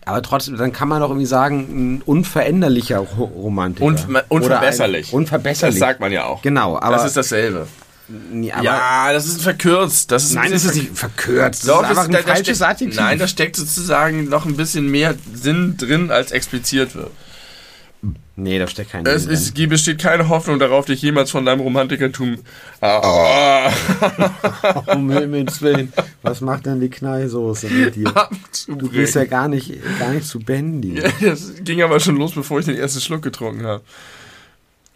Aber 0.04 0.22
trotzdem, 0.22 0.56
dann 0.56 0.72
kann 0.72 0.88
man 0.88 1.00
doch 1.00 1.10
irgendwie 1.10 1.26
sagen, 1.26 1.96
ein 1.96 2.02
unveränderlicher 2.02 2.98
Romantiker. 2.98 3.86
Und, 3.86 4.06
unverbesserlich. 4.28 5.12
Unverbesserlich. 5.12 5.78
Das 5.78 5.88
sagt 5.88 6.00
man 6.00 6.10
ja 6.10 6.24
auch. 6.24 6.42
Genau, 6.42 6.76
aber. 6.76 6.96
Das 6.96 7.06
ist 7.06 7.16
dasselbe. 7.16 7.68
ja, 8.32 9.12
das 9.12 9.26
ist 9.26 9.42
verkürzt. 9.42 10.10
Das 10.10 10.24
ist 10.24 10.34
nein, 10.34 10.50
das 10.50 10.64
ist 10.64 10.74
nicht 10.74 10.96
verkürzt. 10.96 11.62
Das 11.62 11.68
doch, 11.68 11.82
ist 11.82 11.88
einfach 11.90 12.04
ein 12.06 12.12
da, 12.12 12.18
falsches 12.18 12.62
Adjektiv. 12.62 12.98
Nein, 12.98 13.18
da 13.18 13.28
steckt 13.28 13.56
sozusagen 13.56 14.28
noch 14.28 14.44
ein 14.44 14.56
bisschen 14.56 14.90
mehr 14.90 15.14
Sinn 15.32 15.76
drin, 15.76 16.10
als 16.10 16.32
expliziert 16.32 16.96
wird. 16.96 17.10
Nee, 18.34 18.58
da 18.58 18.66
steckt 18.66 18.90
kein 18.90 19.06
Es 19.06 19.26
ist, 19.26 19.54
besteht 19.68 20.00
keine 20.00 20.28
Hoffnung 20.28 20.58
darauf, 20.58 20.86
dich 20.86 21.02
jemals 21.02 21.30
von 21.30 21.44
deinem 21.44 21.60
Romantikertum. 21.60 22.38
Ah, 22.80 23.70
drin. 23.70 24.30
Um 24.86 25.10
Himmels 25.10 25.62
Willen. 25.62 25.92
Was 26.22 26.40
macht 26.40 26.66
denn 26.66 26.80
die 26.80 26.88
Knallsoße 26.88 27.68
mit 27.68 27.94
dir? 27.94 28.12
Du 28.66 28.90
bist 28.90 29.14
ja 29.14 29.24
gar 29.24 29.48
nicht, 29.48 29.72
gar 30.00 30.10
nicht 30.10 30.26
zu 30.26 30.40
bändigen. 30.40 31.02
Das 31.20 31.52
ging 31.62 31.82
aber 31.82 32.00
schon 32.00 32.16
los, 32.16 32.32
bevor 32.32 32.58
ich 32.58 32.66
den 32.66 32.76
ersten 32.76 33.00
Schluck 33.00 33.22
getrunken 33.22 33.64
habe. 33.64 33.82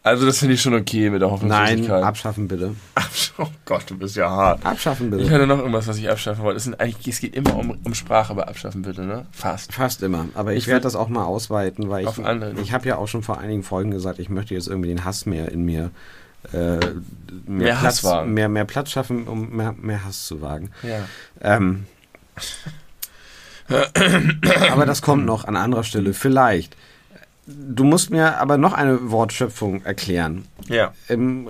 Also 0.06 0.24
das 0.24 0.38
finde 0.38 0.54
ich 0.54 0.62
schon 0.62 0.72
okay 0.74 1.10
mit 1.10 1.20
der 1.20 1.28
Nein, 1.28 1.32
Hoffnungslosigkeit. 1.32 2.04
abschaffen 2.04 2.46
bitte. 2.46 2.76
Oh 3.38 3.48
Gott, 3.64 3.82
du 3.88 3.98
bist 3.98 4.14
ja 4.14 4.30
hart. 4.30 4.64
Abschaffen 4.64 5.06
Ich 5.12 5.18
bitte. 5.18 5.30
hatte 5.34 5.46
noch 5.48 5.58
irgendwas, 5.58 5.88
was 5.88 5.98
ich 5.98 6.08
abschaffen 6.08 6.44
wollte. 6.44 6.58
Es, 6.58 6.62
sind 6.64 6.78
eigentlich, 6.80 7.08
es 7.08 7.18
geht 7.20 7.34
immer 7.34 7.56
um, 7.56 7.76
um 7.82 7.92
Sprache 7.92 8.32
bei 8.34 8.44
Abschaffen, 8.46 8.82
bitte, 8.82 9.02
ne? 9.02 9.26
Fast. 9.32 9.72
Fast 9.72 10.04
immer. 10.04 10.26
Aber 10.34 10.52
ich, 10.52 10.58
Ich 10.58 10.66
werde 10.68 10.82
das 10.82 10.94
auch 10.94 11.08
mal 11.08 11.24
ausweiten, 11.24 11.90
weil 11.90 12.06
ich, 12.06 12.24
andere. 12.24 12.52
ich 12.62 12.72
habe 12.72 12.88
ja 12.88 12.98
auch 12.98 13.08
schon 13.08 13.24
vor 13.24 13.38
einigen 13.40 13.64
Folgen 13.64 13.90
gesagt, 13.90 14.20
ich 14.20 14.28
möchte 14.28 14.54
jetzt 14.54 14.68
irgendwie 14.68 14.88
den 14.90 15.04
Hass 15.04 15.26
mehr 15.26 15.50
in 15.50 15.64
mir 15.64 15.90
äh, 16.52 16.56
mehr, 16.56 16.78
Mehr 17.46 17.74
Platz. 17.74 18.04
Mehr, 18.26 18.48
mehr 18.48 18.64
Platz 18.64 18.92
schaffen, 18.92 19.26
um 19.26 19.56
mehr, 19.56 19.74
mehr 19.76 20.04
Hass 20.04 20.26
zu 20.26 20.40
wagen. 20.40 20.70
Ja. 20.84 21.00
Ähm, 21.40 21.86
aber 24.70 24.86
das 24.86 25.02
kommt 25.02 25.26
noch 25.26 25.44
an 25.44 25.56
anderer 25.56 25.82
Stelle. 25.82 26.14
Vielleicht. 26.14 26.76
Du 27.46 27.84
musst 27.84 28.10
mir 28.10 28.38
aber 28.38 28.58
noch 28.58 28.72
eine 28.72 29.10
Wortschöpfung 29.10 29.84
erklären. 29.84 30.46
Ja. 30.68 30.92
Im 31.08 31.48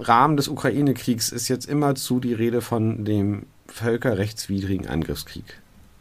Rahmen 0.00 0.36
des 0.38 0.48
Ukraine-Kriegs 0.48 1.28
ist 1.30 1.48
jetzt 1.48 1.66
immerzu 1.66 2.18
die 2.18 2.32
Rede 2.32 2.62
von 2.62 3.04
dem 3.04 3.44
völkerrechtswidrigen 3.66 4.88
Angriffskrieg. 4.88 5.44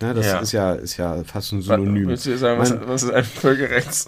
Ne, 0.02 0.14
das 0.14 0.26
Ja. 0.28 0.40
ist 0.40 0.52
ja 0.52 0.74
ist 0.74 0.98
ja 0.98 1.24
fast 1.24 1.52
ein 1.52 1.60
Was, 1.60 1.66
Synonym. 1.66 2.16
sagen, 2.16 2.60
was, 2.60 2.70
Man- 2.70 2.88
was 2.88 3.04
ist 3.04 3.12
ein 3.12 3.24
Völkerrechts? 3.24 4.08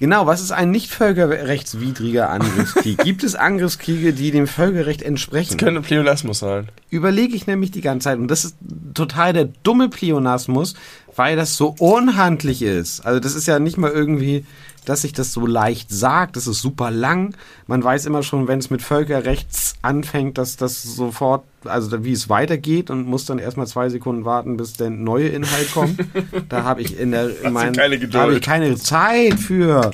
Genau, 0.00 0.26
was 0.26 0.40
ist 0.40 0.50
ein 0.50 0.70
nicht 0.70 0.90
völkerrechtswidriger 0.90 2.30
Angriffskrieg? 2.30 2.96
Gibt 3.04 3.22
es 3.22 3.34
Angriffskriege, 3.34 4.14
die 4.14 4.30
dem 4.30 4.46
Völkerrecht 4.46 5.02
entsprechen? 5.02 5.58
Das 5.58 5.58
könnte 5.58 5.82
Pleonasmus 5.82 6.38
sein. 6.38 6.70
Überlege 6.88 7.36
ich 7.36 7.46
nämlich 7.46 7.70
die 7.70 7.82
ganze 7.82 8.04
Zeit. 8.04 8.18
Und 8.18 8.28
das 8.28 8.46
ist 8.46 8.56
total 8.94 9.34
der 9.34 9.50
dumme 9.62 9.90
Pleonasmus, 9.90 10.74
weil 11.16 11.36
das 11.36 11.54
so 11.58 11.74
unhandlich 11.78 12.62
ist. 12.62 13.04
Also 13.04 13.20
das 13.20 13.34
ist 13.34 13.46
ja 13.46 13.58
nicht 13.58 13.76
mal 13.76 13.90
irgendwie, 13.90 14.46
dass 14.86 15.02
sich 15.02 15.12
das 15.12 15.34
so 15.34 15.44
leicht 15.44 15.90
sagt. 15.90 16.36
Das 16.36 16.46
ist 16.46 16.62
super 16.62 16.90
lang. 16.90 17.36
Man 17.66 17.84
weiß 17.84 18.06
immer 18.06 18.22
schon, 18.22 18.48
wenn 18.48 18.58
es 18.58 18.70
mit 18.70 18.80
Völkerrechts 18.80 19.74
anfängt, 19.82 20.38
dass 20.38 20.56
das 20.56 20.82
sofort, 20.82 21.44
also 21.64 22.04
wie 22.04 22.12
es 22.12 22.28
weitergeht 22.28 22.90
und 22.90 23.06
muss 23.06 23.24
dann 23.26 23.38
erstmal 23.38 23.66
zwei 23.66 23.88
Sekunden 23.88 24.24
warten, 24.24 24.56
bis 24.56 24.72
der 24.74 24.90
neue 24.90 25.28
Inhalt 25.28 25.72
kommt. 25.72 26.00
da 26.48 26.64
habe 26.64 26.82
ich 26.82 26.98
in 26.98 27.10
der 27.12 27.40
in 27.42 27.52
meinen- 27.52 27.74
keine 27.74 27.96
Geduld. 27.98 28.14
da 28.14 28.20
habe 28.22 28.34
ich 28.34 28.40
keine 28.42 28.76
Zeit 28.76 29.34
für. 29.38 29.90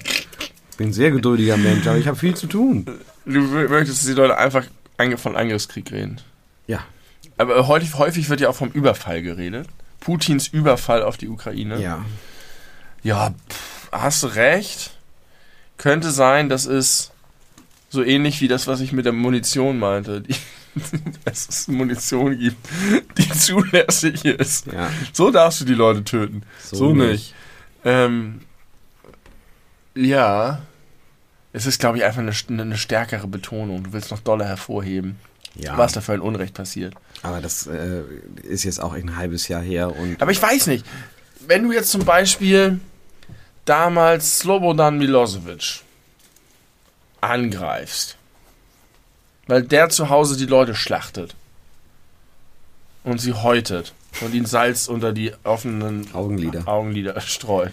Ich 0.70 0.76
bin 0.76 0.88
ein 0.88 0.92
sehr 0.92 1.10
geduldiger 1.10 1.56
Mensch, 1.56 1.86
aber 1.86 1.96
ich 1.98 2.06
habe 2.06 2.16
viel 2.18 2.34
zu 2.36 2.46
tun. 2.46 2.84
Du 3.24 3.40
mö- 3.40 3.68
möchtest, 3.68 4.00
dass 4.02 4.06
die 4.06 4.12
Leute 4.12 4.36
einfach 4.38 4.64
von 5.16 5.36
Angriffskrieg 5.36 5.90
reden. 5.90 6.20
Ja. 6.66 6.80
Aber 7.38 7.66
häufig, 7.68 7.94
häufig 7.98 8.28
wird 8.30 8.40
ja 8.40 8.48
auch 8.48 8.54
vom 8.56 8.70
Überfall 8.70 9.22
geredet. 9.22 9.66
Putins 10.00 10.48
Überfall 10.48 11.02
auf 11.02 11.16
die 11.16 11.28
Ukraine. 11.28 11.80
Ja. 11.82 12.04
Ja, 13.02 13.34
pff, 13.48 13.88
hast 13.92 14.22
du 14.22 14.26
recht. 14.28 14.92
Könnte 15.78 16.10
sein, 16.10 16.48
das 16.48 16.64
ist 16.66 17.10
so 17.90 18.02
ähnlich 18.02 18.40
wie 18.40 18.48
das, 18.48 18.66
was 18.66 18.80
ich 18.80 18.92
mit 18.92 19.04
der 19.04 19.12
Munition 19.12 19.78
meinte. 19.78 20.20
Die, 20.22 20.34
dass 21.24 21.48
es 21.48 21.68
Munition 21.68 22.38
gibt, 22.38 22.56
die 23.18 23.28
zulässig 23.38 24.24
ist. 24.24 24.66
Ja. 24.66 24.90
So 25.12 25.30
darfst 25.30 25.60
du 25.60 25.64
die 25.64 25.74
Leute 25.74 26.04
töten. 26.04 26.42
So, 26.62 26.92
nicht. 26.94 27.34
Ähm, 27.84 28.40
ja. 29.94 30.62
Es 31.52 31.64
ist, 31.66 31.80
glaube 31.80 31.98
ich, 31.98 32.04
einfach 32.04 32.20
eine, 32.20 32.32
eine 32.62 32.76
stärkere 32.76 33.26
Betonung. 33.26 33.84
Du 33.84 33.92
willst 33.94 34.10
noch 34.10 34.20
doller 34.20 34.44
hervorheben, 34.44 35.16
Ja. 35.54 35.78
was 35.78 35.92
da 35.92 36.02
für 36.02 36.12
ein 36.12 36.20
Unrecht 36.20 36.52
passiert. 36.54 36.94
Aber 37.22 37.40
das 37.40 37.66
äh, 37.66 38.02
ist 38.42 38.64
jetzt 38.64 38.78
auch 38.80 38.92
ein 38.92 39.16
halbes 39.16 39.48
Jahr 39.48 39.62
her 39.62 39.96
und 39.96 40.20
Aber 40.20 40.30
ich 40.30 40.42
weiß 40.42 40.66
nicht, 40.66 40.84
wenn 41.46 41.62
du 41.62 41.72
jetzt 41.72 41.90
zum 41.90 42.04
Beispiel 42.04 42.78
damals 43.64 44.40
Slobodan 44.40 44.98
Milosevic 44.98 45.80
angreifst, 47.22 48.15
weil 49.46 49.62
der 49.62 49.88
zu 49.88 50.08
Hause 50.08 50.36
die 50.36 50.46
Leute 50.46 50.74
schlachtet 50.74 51.34
und 53.04 53.20
sie 53.20 53.32
häutet 53.32 53.94
und 54.20 54.34
ihnen 54.34 54.46
Salz 54.46 54.88
unter 54.88 55.12
die 55.12 55.32
offenen 55.44 56.12
Augenlider. 56.14 56.66
Augenlider 56.66 57.20
streut, 57.20 57.72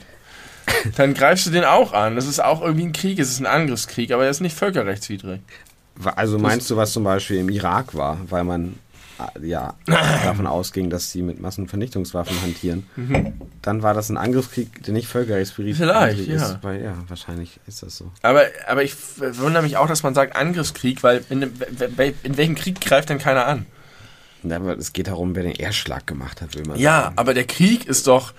dann 0.95 1.13
greifst 1.13 1.45
du 1.47 1.51
den 1.51 1.63
auch 1.63 1.93
an. 1.93 2.15
Das 2.15 2.27
ist 2.27 2.43
auch 2.43 2.61
irgendwie 2.61 2.85
ein 2.85 2.93
Krieg, 2.93 3.19
es 3.19 3.29
ist 3.29 3.39
ein 3.39 3.45
Angriffskrieg, 3.45 4.11
aber 4.11 4.25
er 4.25 4.29
ist 4.29 4.41
nicht 4.41 4.57
völkerrechtswidrig. 4.57 5.41
Also 6.15 6.39
meinst 6.39 6.69
du, 6.69 6.77
was 6.77 6.91
zum 6.91 7.03
Beispiel 7.03 7.37
im 7.37 7.49
Irak 7.49 7.93
war, 7.93 8.19
weil 8.29 8.43
man 8.43 8.79
ja 9.41 9.75
davon 10.23 10.47
ausging, 10.47 10.89
dass 10.89 11.11
sie 11.11 11.21
mit 11.21 11.39
Massenvernichtungswaffen 11.39 12.41
hantieren, 12.41 12.87
dann 13.61 13.81
war 13.83 13.93
das 13.93 14.09
ein 14.09 14.17
Angriffskrieg, 14.17 14.83
der 14.83 14.93
nicht 14.93 15.07
völkerrechtswidrig 15.07 15.77
Vielleicht, 15.77 16.19
ist. 16.27 16.41
ja. 16.41 16.59
Weil, 16.61 16.83
ja, 16.83 16.93
wahrscheinlich 17.07 17.59
ist 17.67 17.83
das 17.83 17.97
so. 17.97 18.11
Aber, 18.21 18.43
aber 18.67 18.83
ich 18.83 18.95
wundere 19.39 19.63
mich 19.63 19.77
auch, 19.77 19.87
dass 19.87 20.03
man 20.03 20.13
sagt 20.13 20.35
Angriffskrieg, 20.35 21.03
weil 21.03 21.23
in, 21.29 21.41
in 22.23 22.37
welchem 22.37 22.55
Krieg 22.55 22.79
greift 22.81 23.09
denn 23.09 23.19
keiner 23.19 23.45
an? 23.47 23.65
Ja, 24.43 24.57
aber 24.57 24.77
es 24.77 24.91
geht 24.93 25.07
darum, 25.07 25.35
wer 25.35 25.43
den 25.43 25.53
Erstschlag 25.55 26.05
gemacht 26.05 26.41
hat, 26.41 26.55
will 26.55 26.63
man 26.67 26.77
Ja, 26.77 27.03
sagen. 27.03 27.17
aber 27.17 27.33
der 27.33 27.45
Krieg 27.45 27.85
ist 27.85 28.07
doch 28.07 28.33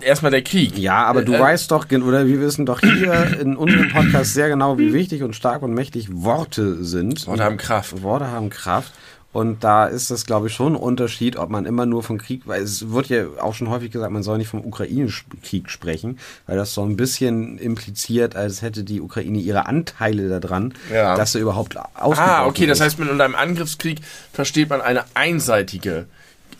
erstmal 0.00 0.30
der 0.30 0.42
Krieg. 0.42 0.78
Ja, 0.78 1.04
aber 1.06 1.22
du 1.22 1.34
Äh, 1.34 1.40
weißt 1.40 1.70
doch, 1.72 1.86
oder 1.90 2.26
wir 2.26 2.40
wissen 2.40 2.66
doch 2.66 2.80
hier 2.80 3.38
in 3.40 3.56
unserem 3.56 3.88
Podcast 3.90 4.34
sehr 4.34 4.48
genau, 4.48 4.78
wie 4.78 4.92
wichtig 4.92 5.22
und 5.24 5.34
stark 5.34 5.62
und 5.62 5.74
mächtig 5.74 6.08
Worte 6.12 6.84
sind. 6.84 7.26
Worte 7.26 7.42
haben 7.42 7.56
Kraft. 7.56 8.02
Worte 8.02 8.28
haben 8.28 8.48
Kraft. 8.50 8.92
Und 9.30 9.62
da 9.62 9.84
ist 9.86 10.10
das, 10.10 10.24
glaube 10.24 10.46
ich, 10.46 10.54
schon 10.54 10.72
ein 10.72 10.76
Unterschied, 10.80 11.36
ob 11.36 11.50
man 11.50 11.66
immer 11.66 11.84
nur 11.84 12.02
vom 12.02 12.16
Krieg, 12.16 12.42
weil 12.46 12.62
es 12.62 12.90
wird 12.90 13.08
ja 13.08 13.24
auch 13.40 13.54
schon 13.54 13.68
häufig 13.68 13.90
gesagt, 13.90 14.10
man 14.10 14.22
soll 14.22 14.38
nicht 14.38 14.48
vom 14.48 14.64
Ukraine-Krieg 14.64 15.68
sprechen, 15.70 16.18
weil 16.46 16.56
das 16.56 16.72
so 16.72 16.82
ein 16.82 16.96
bisschen 16.96 17.58
impliziert, 17.58 18.36
als 18.36 18.62
hätte 18.62 18.84
die 18.84 19.00
Ukraine 19.02 19.38
ihre 19.38 19.66
Anteile 19.66 20.40
daran, 20.40 20.72
Ja. 20.92 21.14
dass 21.16 21.32
sie 21.32 21.40
überhaupt 21.40 21.76
Ah, 21.76 21.88
ausgebrochen 21.94 22.46
okay, 22.46 22.66
das 22.66 22.78
ist. 22.78 22.84
heißt, 22.84 22.98
mit 22.98 23.10
einem 23.10 23.34
Angriffskrieg 23.34 24.00
versteht 24.32 24.70
man 24.70 24.80
eine 24.80 25.04
einseitige 25.14 26.06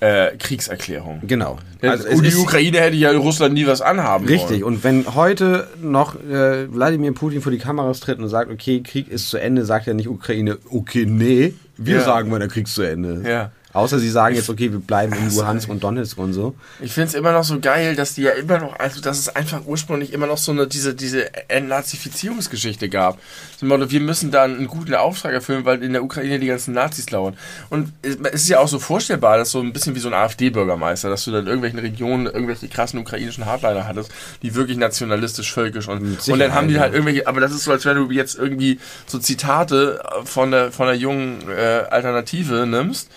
äh, 0.01 0.37
Kriegserklärung. 0.37 1.23
Genau. 1.27 1.59
Also 1.83 2.07
es 2.07 2.21
die 2.23 2.37
Ukraine 2.37 2.79
hätte 2.81 2.97
ja 2.97 3.11
Russland 3.13 3.55
nie 3.55 3.67
was 3.67 3.81
anhaben 3.81 4.27
Richtig, 4.29 4.51
wollen. 4.61 4.63
und 4.75 4.85
wenn 4.85 5.15
heute 5.17 5.67
noch 5.83 6.15
äh, 6.15 6.73
Wladimir 6.73 7.13
Putin 7.15 7.41
vor 7.41 7.51
die 7.51 7.59
Kameras 7.59 7.99
tritt 8.01 8.19
und 8.21 8.29
sagt, 8.29 8.49
okay, 8.53 8.81
Krieg 8.83 9.09
ist 9.09 9.29
zu 9.31 9.39
Ende, 9.39 9.65
sagt 9.65 9.87
ja 9.89 9.95
nicht 9.95 10.09
Ukraine, 10.09 10.59
okay, 10.71 11.05
nee, 11.05 11.55
wir 11.79 11.97
Ja. 11.97 12.05
sagen, 12.05 12.31
wann 12.31 12.41
der 12.41 12.49
Krieg 12.49 12.69
zu 12.69 12.83
Ende 12.83 13.15
ist. 13.15 13.27
Ja. 13.27 13.51
Außer 13.75 13.99
sie 13.99 14.09
sagen 14.09 14.35
jetzt, 14.35 14.49
okay, 14.49 14.73
wir 14.73 14.79
bleiben 14.79 15.13
in 15.13 15.35
Luhansk 15.35 15.69
und 15.69 15.85
Donetsk 15.85 16.17
und 16.17 16.33
so. 16.33 16.55
Ich 16.81 16.93
finde 16.93 17.09
es 17.09 17.15
immer 17.15 17.33
noch 17.33 17.45
so 17.45 17.61
geil, 17.61 17.95
dass 17.97 18.15
die 18.15 18.23
ja 18.23 18.31
immer 18.31 18.59
noch, 18.59 18.79
also 18.79 19.03
dass 19.03 19.19
es 19.19 19.29
einfach 19.29 19.67
ursprünglich 19.67 20.15
immer 20.15 20.27
noch 20.27 20.39
so 20.39 20.53
eine, 20.53 20.67
diese, 20.67 20.95
diese 20.95 21.35
Entnazifizierungsgeschichte 21.51 22.89
gab. 22.89 23.19
Zum 23.59 23.69
Motto, 23.69 23.91
wir 23.91 24.01
müssen 24.01 24.31
da 24.31 24.45
einen 24.45 24.69
guten 24.69 24.95
Auftrag 24.95 25.35
erfüllen, 25.35 25.67
weil 25.67 25.83
in 25.83 25.93
der 25.93 26.03
Ukraine 26.03 26.39
die 26.39 26.47
ganzen 26.47 26.73
Nazis 26.73 27.11
lauern. 27.11 27.37
Und 27.69 27.93
es 28.03 28.17
ist 28.17 28.49
ja 28.49 28.59
auch 28.61 28.69
so 28.69 28.79
vorstellbar, 28.79 29.37
dass 29.37 29.51
so 29.51 29.61
ein 29.61 29.75
bisschen 29.75 29.95
wie 29.95 30.01
so 30.01 30.09
ein 30.09 30.15
AfD-Bürgermeister, 30.15 31.11
dass 31.11 31.27
du 31.27 31.31
dann 31.31 31.43
in 31.43 31.47
irgendwelchen 31.49 31.79
Regionen 31.79 32.25
irgendwelche 32.25 32.69
krassen 32.69 32.99
ukrainischen 32.99 33.45
Hardliner 33.45 33.87
hattest, 33.87 34.11
die 34.41 34.55
wirklich 34.55 34.79
nationalistisch, 34.79 35.53
völkisch 35.53 35.89
und, 35.89 36.27
und 36.27 36.39
dann 36.39 36.55
haben 36.55 36.69
die 36.69 36.81
halt 36.81 36.95
irgendwelche, 36.95 37.27
aber 37.27 37.41
das 37.41 37.53
ist 37.53 37.65
so, 37.65 37.73
als 37.73 37.85
wenn 37.85 37.97
du 37.97 38.11
jetzt 38.11 38.39
irgendwie 38.39 38.81
so 39.07 39.19
Zitate 39.19 40.03
von 40.25 40.53
der, 40.53 40.73
von 40.73 40.87
der 40.87 40.97
jungen 40.97 41.51
äh, 41.51 41.85
Alternative 41.91 42.67
nimmst 42.67 43.09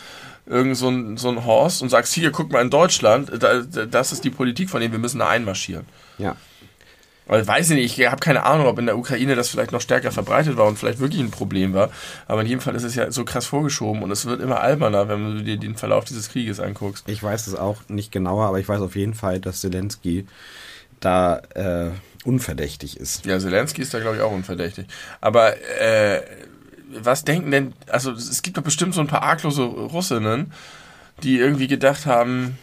irgend 0.51 0.77
so 0.77 0.89
ein, 0.89 1.17
so 1.17 1.29
ein 1.29 1.45
Horst 1.45 1.81
und 1.81 1.89
sagst, 1.89 2.13
hier, 2.13 2.31
guck 2.31 2.51
mal 2.51 2.61
in 2.61 2.69
Deutschland, 2.69 3.31
da, 3.39 3.61
da, 3.61 3.85
das 3.85 4.11
ist 4.11 4.23
die 4.23 4.29
Politik 4.29 4.69
von 4.69 4.81
denen, 4.81 4.91
wir 4.91 4.99
müssen 4.99 5.19
da 5.19 5.29
einmarschieren. 5.29 5.85
Ja. 6.17 6.35
Aber 7.27 7.47
weiß 7.47 7.69
ich 7.69 7.77
nicht, 7.77 7.97
ich 7.97 8.07
habe 8.07 8.19
keine 8.19 8.43
Ahnung, 8.43 8.65
ob 8.67 8.77
in 8.77 8.87
der 8.87 8.97
Ukraine 8.97 9.35
das 9.35 9.47
vielleicht 9.47 9.71
noch 9.71 9.79
stärker 9.79 10.11
verbreitet 10.11 10.57
war 10.57 10.67
und 10.67 10.77
vielleicht 10.77 10.99
wirklich 10.99 11.21
ein 11.21 11.31
Problem 11.31 11.73
war. 11.73 11.89
Aber 12.27 12.41
in 12.41 12.47
jedem 12.47 12.59
Fall 12.59 12.75
ist 12.75 12.83
es 12.83 12.95
ja 12.95 13.09
so 13.09 13.23
krass 13.23 13.45
vorgeschoben 13.45 14.03
und 14.03 14.11
es 14.11 14.25
wird 14.25 14.41
immer 14.41 14.59
alberner, 14.59 15.07
wenn 15.07 15.37
du 15.37 15.43
dir 15.43 15.55
den 15.55 15.77
Verlauf 15.77 16.03
dieses 16.03 16.29
Krieges 16.29 16.59
anguckst. 16.59 17.07
Ich 17.07 17.23
weiß 17.23 17.47
es 17.47 17.55
auch 17.55 17.77
nicht 17.87 18.11
genauer, 18.11 18.47
aber 18.47 18.59
ich 18.59 18.67
weiß 18.67 18.81
auf 18.81 18.97
jeden 18.97 19.13
Fall, 19.13 19.39
dass 19.39 19.61
Zelensky 19.61 20.27
da 20.99 21.37
äh, 21.55 21.91
unverdächtig 22.25 22.97
ist. 22.97 23.25
Ja, 23.25 23.39
Zelensky 23.39 23.81
ist 23.81 23.93
da, 23.93 23.99
glaube 23.99 24.17
ich, 24.17 24.21
auch 24.21 24.31
unverdächtig. 24.31 24.87
Aber 25.21 25.55
äh, 25.79 26.21
was 26.99 27.23
denken 27.23 27.51
denn, 27.51 27.73
also 27.87 28.11
es 28.11 28.41
gibt 28.41 28.57
doch 28.57 28.63
bestimmt 28.63 28.93
so 28.93 29.01
ein 29.01 29.07
paar 29.07 29.23
arglose 29.23 29.63
Russinnen, 29.63 30.51
die 31.23 31.37
irgendwie 31.37 31.67
gedacht 31.67 32.05
haben, 32.05 32.57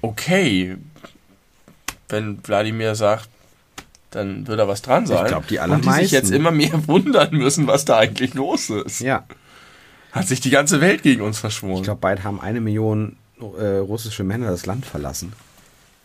okay, 0.00 0.76
wenn 2.08 2.38
Wladimir 2.46 2.94
sagt, 2.94 3.28
dann 4.10 4.46
wird 4.46 4.58
da 4.58 4.68
was 4.68 4.82
dran 4.82 5.06
sein. 5.06 5.26
glaub, 5.26 5.46
die 5.46 5.58
Und 5.58 5.68
die 5.70 5.72
sich 5.74 5.84
allermeisten. 5.86 6.14
jetzt 6.14 6.30
immer 6.30 6.50
mehr 6.50 6.72
wundern 6.86 7.34
müssen, 7.34 7.66
was 7.66 7.84
da 7.84 7.98
eigentlich 7.98 8.34
los 8.34 8.68
ist. 8.70 9.00
Ja. 9.00 9.24
Hat 10.12 10.28
sich 10.28 10.40
die 10.40 10.50
ganze 10.50 10.80
Welt 10.82 11.02
gegen 11.02 11.22
uns 11.22 11.38
verschworen. 11.38 11.78
Ich 11.78 11.84
glaube, 11.84 12.00
bald 12.00 12.22
haben 12.22 12.38
eine 12.40 12.60
Million 12.60 13.16
äh, 13.40 13.78
russische 13.78 14.24
Männer 14.24 14.50
das 14.50 14.66
Land 14.66 14.84
verlassen. 14.84 15.32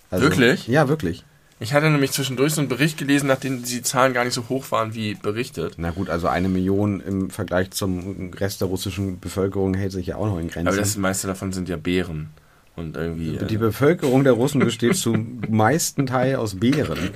Also, 0.10 0.24
Wirklich? 0.24 0.68
Ja, 0.68 0.88
wirklich. 0.88 1.26
Ich 1.60 1.74
hatte 1.74 1.90
nämlich 1.90 2.12
zwischendurch 2.12 2.54
so 2.54 2.62
einen 2.62 2.70
Bericht 2.70 2.98
gelesen, 3.00 3.28
nachdem 3.28 3.64
die 3.64 3.82
Zahlen 3.82 4.14
gar 4.14 4.24
nicht 4.24 4.36
so 4.36 4.48
hoch 4.48 4.70
waren 4.72 4.94
wie 4.94 5.16
berichtet. 5.16 5.74
Na 5.78 5.90
gut, 5.90 6.08
also 6.10 6.28
eine 6.28 6.50
Million 6.50 7.00
im 7.02 7.30
Vergleich 7.32 7.72
zum 7.72 8.32
Rest 8.34 8.62
der 8.62 8.68
russischen 8.68 9.20
Bevölkerung 9.20 9.74
hält 9.74 9.92
sich 9.92 10.08
ja 10.08 10.18
auch 10.18 10.28
noch 10.28 10.38
in 10.38 10.50
Grenzen. 10.50 10.68
Aber 10.68 10.78
das 10.78 10.98
meiste 10.98 11.26
davon 11.26 11.52
sind 11.54 11.68
ja 11.68 11.78
Bären. 11.78 12.30
Und 12.76 12.96
irgendwie. 12.96 13.38
die 13.44 13.56
äh, 13.56 13.58
Bevölkerung 13.58 14.24
der 14.24 14.34
Russen 14.34 14.60
besteht 14.60 14.96
zum 14.98 15.42
meisten 15.50 16.06
Teil 16.06 16.36
aus 16.36 16.60
Bären. 16.60 17.10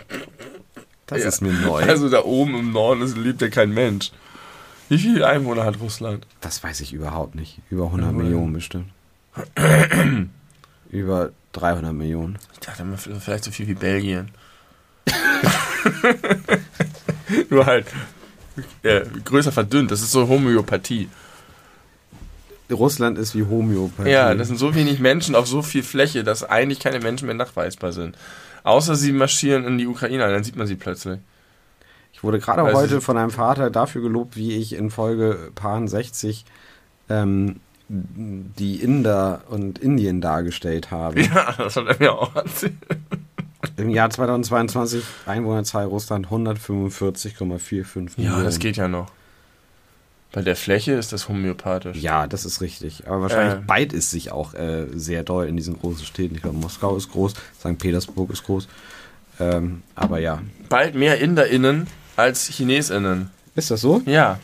Das 1.05 1.21
Ja. 1.21 1.27
ist 1.27 1.41
mir 1.41 1.53
neu. 1.53 1.83
Also 1.83 2.09
da 2.09 2.23
oben 2.23 2.55
im 2.55 2.71
Norden 2.71 3.03
ist, 3.03 3.15
lebt 3.15 3.43
ja 3.43 3.49
kein 3.49 3.71
Mensch. 3.71 4.11
Wie 4.89 4.97
viele 4.97 5.27
Einwohner 5.27 5.63
hat 5.65 5.79
Russland? 5.79 6.25
Das 6.41 6.63
weiß 6.63 6.81
ich 6.81 6.93
überhaupt 6.93 7.35
nicht. 7.35 7.59
Über 7.69 7.85
100 7.85 8.07
Ja, 8.11 8.17
Millionen 8.17 8.53
bestimmt. 8.53 8.87
Über 10.91 11.31
300 11.53 11.93
Millionen. 11.93 12.37
Ich 12.53 12.59
dachte 12.59 12.83
immer 12.83 12.97
vielleicht 12.97 13.45
so 13.45 13.51
viel 13.51 13.67
wie 13.67 13.73
Belgien. 13.73 14.31
Nur 17.49 17.65
halt 17.65 17.87
äh, 18.83 19.01
größer 19.23 19.51
verdünnt. 19.51 19.91
Das 19.91 20.01
ist 20.01 20.11
so 20.11 20.27
Homöopathie. 20.27 21.09
Russland 22.69 23.17
ist 23.17 23.35
wie 23.35 23.43
Homöopathie. 23.43 24.09
Ja, 24.09 24.33
das 24.33 24.47
sind 24.47 24.57
so 24.57 24.75
wenig 24.75 24.99
Menschen 24.99 25.35
auf 25.35 25.47
so 25.47 25.61
viel 25.61 25.83
Fläche, 25.83 26.23
dass 26.23 26.43
eigentlich 26.43 26.79
keine 26.79 26.99
Menschen 26.99 27.25
mehr 27.25 27.35
nachweisbar 27.35 27.91
sind. 27.91 28.17
Außer 28.63 28.95
sie 28.95 29.11
marschieren 29.11 29.65
in 29.65 29.77
die 29.77 29.87
Ukraine, 29.87 30.29
dann 30.29 30.43
sieht 30.43 30.55
man 30.55 30.67
sie 30.67 30.75
plötzlich. 30.75 31.19
Ich 32.13 32.23
wurde 32.23 32.39
gerade 32.39 32.63
Weiß 32.63 32.75
heute 32.75 33.01
von 33.01 33.17
einem 33.17 33.31
Vater 33.31 33.69
dafür 33.69 34.01
gelobt, 34.01 34.35
wie 34.35 34.57
ich 34.57 34.73
in 34.73 34.91
Folge 34.91 35.51
Paar 35.55 35.85
60 35.85 36.45
ähm, 37.09 37.59
die 37.93 38.75
Inder 38.77 39.41
und 39.49 39.79
Indien 39.79 40.21
dargestellt 40.21 40.91
habe. 40.91 41.21
Ja, 41.21 41.53
das 41.57 41.75
hat 41.75 41.87
er 41.87 41.95
mir 41.99 42.13
auch 42.13 42.33
erzählt. 42.35 42.73
Im 43.77 43.89
Jahr 43.89 44.09
2022 44.09 45.03
Einwohnerzahl 45.25 45.85
Russland 45.85 46.27
145,45 46.27 48.11
Ja, 48.17 48.23
Millionen. 48.23 48.43
das 48.45 48.59
geht 48.59 48.77
ja 48.77 48.87
noch. 48.87 49.11
Bei 50.31 50.41
der 50.41 50.55
Fläche 50.55 50.93
ist 50.93 51.11
das 51.11 51.27
homöopathisch. 51.27 51.97
Ja, 51.97 52.25
das 52.27 52.45
ist 52.45 52.61
richtig. 52.61 53.05
Aber 53.07 53.23
wahrscheinlich 53.23 53.55
Äh. 53.59 53.63
beißt 53.67 53.93
es 53.93 54.09
sich 54.11 54.31
auch 54.31 54.53
äh, 54.53 54.85
sehr 54.93 55.23
doll 55.23 55.47
in 55.47 55.57
diesen 55.57 55.77
großen 55.77 56.05
Städten. 56.05 56.35
Ich 56.35 56.41
glaube, 56.41 56.57
Moskau 56.57 56.95
ist 56.95 57.11
groß, 57.11 57.33
St. 57.59 57.77
Petersburg 57.77 58.29
ist 58.31 58.43
groß. 58.45 58.67
Ähm, 59.41 59.83
aber 59.95 60.19
ja. 60.19 60.39
Bald 60.69 60.95
mehr 60.95 61.19
InderInnen 61.19 61.87
als 62.15 62.47
ChinesInnen. 62.47 63.29
Ist 63.55 63.71
das 63.71 63.81
so? 63.81 64.01
Ja, 64.05 64.39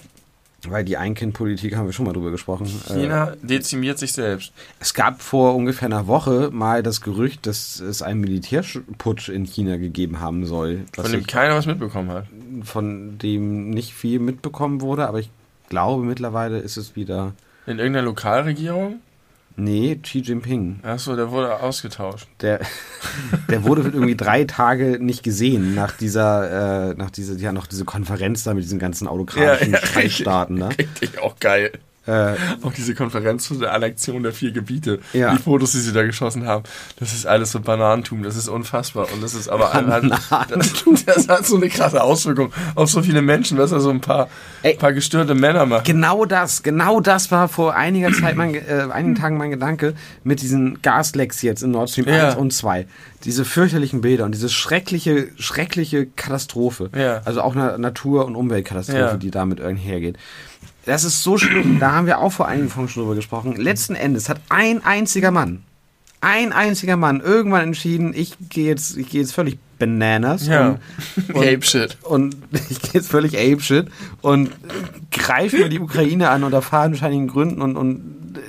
Weil 0.67 0.83
die 0.83 0.97
Ein-Kind-Politik 0.97 1.75
haben 1.75 1.85
wir 1.85 1.93
schon 1.93 2.05
mal 2.05 2.13
drüber 2.13 2.31
gesprochen. 2.31 2.65
Äh, 2.89 2.93
China 2.93 3.33
dezimiert 3.41 3.99
sich 3.99 4.13
selbst. 4.13 4.51
es 4.79 4.93
gab 4.93 5.21
vor 5.21 5.55
ungefähr 5.55 5.85
einer 5.85 6.07
Woche 6.07 6.49
mal 6.51 6.81
das 6.81 7.01
Gerücht, 7.01 7.45
dass 7.45 7.79
es 7.79 8.01
einen 8.01 8.21
Militärputsch 8.21 9.29
in 9.29 9.45
China 9.45 9.77
gegeben 9.77 10.19
haben 10.19 10.45
soll. 10.45 10.81
Von 10.93 11.11
dem 11.11 11.27
keiner 11.27 11.55
was 11.55 11.67
mitbekommen 11.67 12.09
hat. 12.09 12.25
von 12.63 13.17
dem 13.19 13.69
nicht 13.69 13.93
viel 13.93 14.19
mitbekommen 14.19 14.81
wurde, 14.81 15.07
aber 15.07 15.19
ich 15.19 15.29
glaube 15.69 16.03
mittlerweile 16.03 16.57
ist 16.57 16.77
es 16.77 16.95
wieder. 16.95 17.33
In 17.67 17.77
irgendeiner 17.77 18.05
Lokalregierung? 18.05 18.99
Nee, 19.59 19.95
Xi 20.03 20.19
Jinping. 20.19 20.81
Achso, 20.83 21.15
der 21.15 21.31
wurde 21.31 21.59
ausgetauscht. 21.59 22.27
Der, 22.41 22.59
der 23.49 23.63
wurde 23.63 23.81
irgendwie 23.81 24.15
drei 24.15 24.43
Tage 24.43 24.99
nicht 25.03 25.23
gesehen 25.23 25.73
nach 25.73 25.97
dieser, 25.97 26.91
äh, 26.91 26.93
nach 26.93 27.09
dieser, 27.09 27.35
ja, 27.37 27.51
noch 27.51 27.65
diese 27.65 27.83
Konferenz 27.83 28.43
da 28.43 28.53
mit 28.53 28.63
diesen 28.63 28.77
ganzen 28.77 29.07
autokratischen 29.07 29.73
Ja, 29.73 29.79
ja, 29.79 29.85
Scheißstaaten 29.87 30.59
da. 30.59 30.67
Richtig 30.67 31.19
auch 31.19 31.39
geil. 31.39 31.71
Äh, 32.07 32.35
Auch 32.63 32.73
diese 32.73 32.95
Konferenz 32.95 33.43
zu 33.47 33.55
der 33.55 33.73
Annexion 33.73 34.23
der 34.23 34.31
vier 34.31 34.51
Gebiete. 34.51 34.99
Ja. 35.13 35.33
Die 35.35 35.41
Fotos, 35.41 35.73
die 35.73 35.79
sie 35.79 35.91
da 35.93 36.03
geschossen 36.03 36.45
haben. 36.47 36.63
Das 36.99 37.13
ist 37.13 37.27
alles 37.27 37.51
so 37.51 37.59
Bananentum. 37.59 38.23
Das 38.23 38.35
ist 38.35 38.47
unfassbar. 38.47 39.07
Und 39.13 39.21
das 39.21 39.33
ist 39.33 39.49
aber 39.49 39.71
das, 40.49 40.85
das 41.05 41.27
hat 41.27 41.45
so 41.45 41.57
eine 41.57 41.69
krasse 41.69 42.01
Auswirkung 42.01 42.51
auf 42.75 42.89
so 42.89 43.01
viele 43.01 43.21
Menschen, 43.21 43.57
dass 43.57 43.71
er 43.71 43.79
so 43.81 43.89
ein 43.89 44.01
paar, 44.01 44.29
Ey. 44.63 44.75
paar 44.75 44.93
gestörte 44.93 45.35
Männer 45.35 45.65
macht. 45.65 45.85
Genau 45.85 46.25
das, 46.25 46.63
genau 46.63 46.99
das 47.01 47.29
war 47.31 47.47
vor 47.47 47.75
einiger 47.75 48.11
Zeit, 48.13 48.35
mein, 48.35 48.55
äh, 48.55 48.87
einigen 48.91 49.15
Tagen 49.15 49.37
mein 49.37 49.51
Gedanke 49.51 49.93
mit 50.23 50.41
diesen 50.41 50.81
Gaslecks 50.81 51.41
jetzt 51.41 51.61
in 51.63 51.71
Nord 51.71 51.89
Stream 51.89 52.07
Ja. 52.07 52.27
1 52.29 52.35
und 52.35 52.53
2. 52.53 52.87
Diese 53.23 53.43
fürchterlichen 53.45 54.01
Bilder 54.01 54.25
und 54.25 54.31
diese 54.33 54.47
schreckliche, 54.49 55.27
schreckliche 55.37 56.05
Katastrophe. 56.05 56.89
Ja. 56.95 57.21
Also 57.25 57.41
auch 57.41 57.55
eine 57.55 57.77
Natur- 57.79 58.25
und 58.25 58.35
Umweltkatastrophe, 58.35 58.99
Ja. 58.99 59.17
die 59.17 59.31
damit 59.31 59.59
einhergeht. 59.59 60.17
Das 60.87 61.03
ist 61.03 61.21
so 61.21 61.37
schlimm, 61.37 61.79
da 61.79 61.91
haben 61.91 62.07
wir 62.07 62.19
auch 62.19 62.31
vor 62.31 62.47
einigen 62.47 62.69
Folgen 62.69 62.89
schon 62.89 63.03
drüber 63.03 63.15
gesprochen. 63.15 63.55
Letzten 63.57 63.93
Endes 63.93 64.29
hat 64.29 64.39
ein 64.49 64.83
einziger 64.85 65.31
Mann, 65.31 65.63
ein 66.21 66.53
einziger 66.53 66.95
Mann 66.97 67.19
irgendwann 67.21 67.61
entschieden, 67.61 68.13
ich 68.15 68.35
gehe 68.49 68.65
jetzt, 68.67 68.97
ich 68.97 69.09
gehe 69.09 69.21
jetzt 69.21 69.33
völlig 69.33 69.59
bananas 69.79 70.47
Ja. 70.47 70.79
und, 71.27 71.35
und 71.35 71.43
Ape 71.43 71.61
Shit. 71.61 71.97
und 72.03 72.37
ich 72.69 72.81
gehe 72.81 72.91
jetzt 72.93 73.11
völlig 73.11 73.37
apeshit 73.37 73.89
und 74.21 74.49
greife 75.11 75.57
mir 75.57 75.69
die 75.69 75.79
Ukraine 75.79 76.29
an 76.29 76.43
unter 76.43 76.61
fadenscheinigen 76.61 77.27
Gründen 77.27 77.61
und, 77.61 77.75
und 77.75 78.37
äh, 78.37 78.39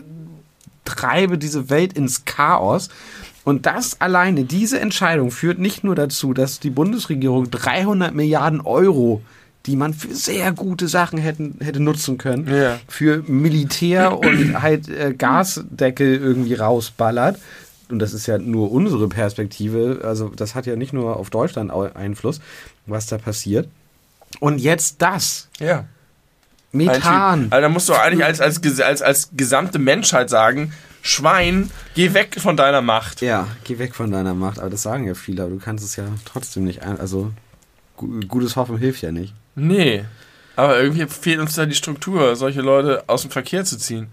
treibe 0.84 1.38
diese 1.38 1.68
Welt 1.70 1.92
ins 1.92 2.24
Chaos. 2.24 2.88
Und 3.44 3.66
das 3.66 4.00
alleine, 4.00 4.44
diese 4.44 4.78
Entscheidung 4.78 5.30
führt 5.30 5.58
nicht 5.58 5.82
nur 5.82 5.94
dazu, 5.94 6.34
dass 6.34 6.60
die 6.60 6.70
Bundesregierung 6.70 7.50
300 7.50 8.14
Milliarden 8.14 8.60
Euro, 8.60 9.22
die 9.68 9.76
man 9.76 9.94
für 9.94 10.12
sehr 10.14 10.50
gute 10.52 10.88
Sachen 10.88 11.18
hätten, 11.18 11.58
hätte 11.62 11.78
nutzen 11.80 12.18
können, 12.18 12.52
Ja. 12.52 12.80
für 12.88 13.22
Militär 13.28 14.18
und 14.18 14.60
halt 14.62 14.88
äh, 14.88 15.14
Gasdeckel 15.16 16.16
irgendwie 16.16 16.54
rausballert. 16.54 17.38
Und 17.90 18.00
das 18.00 18.12
ist 18.12 18.26
ja 18.26 18.36
nur 18.38 18.72
unsere 18.72 19.08
Perspektive. 19.08 20.00
Also 20.04 20.28
das 20.30 20.54
hat 20.54 20.66
ja 20.66 20.74
nicht 20.76 20.92
nur 20.92 21.16
auf 21.16 21.30
Deutschland 21.30 21.70
Einfluss, 21.70 22.40
was 22.86 23.06
da 23.06 23.16
passiert. 23.18 23.68
Und 24.40 24.58
jetzt 24.58 25.00
das. 25.00 25.48
Ja. 25.60 25.84
Methan. 26.72 27.46
Also 27.50 27.62
da 27.62 27.68
musst 27.68 27.88
du 27.88 27.94
eigentlich 27.94 28.24
als, 28.24 28.40
als, 28.40 28.60
als, 28.80 29.00
als 29.02 29.30
gesamte 29.36 29.78
Menschheit 29.78 30.28
sagen, 30.28 30.72
Schwein, 31.00 31.70
geh 31.94 32.12
weg 32.12 32.36
von 32.38 32.56
deiner 32.56 32.82
Macht. 32.82 33.22
Ja, 33.22 33.46
geh 33.64 33.78
weg 33.78 33.94
von 33.94 34.10
deiner 34.10 34.34
Macht. 34.34 34.58
Aber 34.58 34.68
das 34.68 34.82
sagen 34.82 35.06
ja 35.06 35.14
viele, 35.14 35.42
aber 35.44 35.52
du 35.52 35.58
kannst 35.58 35.84
es 35.84 35.96
ja 35.96 36.04
trotzdem 36.26 36.64
nicht. 36.64 36.82
ein- 36.82 37.00
Also 37.00 37.30
gu- 37.96 38.20
gutes 38.28 38.56
Hoffen 38.56 38.76
hilft 38.76 39.00
ja 39.02 39.12
nicht. 39.12 39.32
Nee. 39.58 40.04
Aber 40.56 40.80
irgendwie 40.80 41.06
fehlt 41.06 41.38
uns 41.38 41.54
da 41.54 41.66
die 41.66 41.74
Struktur, 41.74 42.34
solche 42.36 42.60
Leute 42.62 43.04
aus 43.08 43.22
dem 43.22 43.30
Verkehr 43.30 43.64
zu 43.64 43.78
ziehen. 43.78 44.08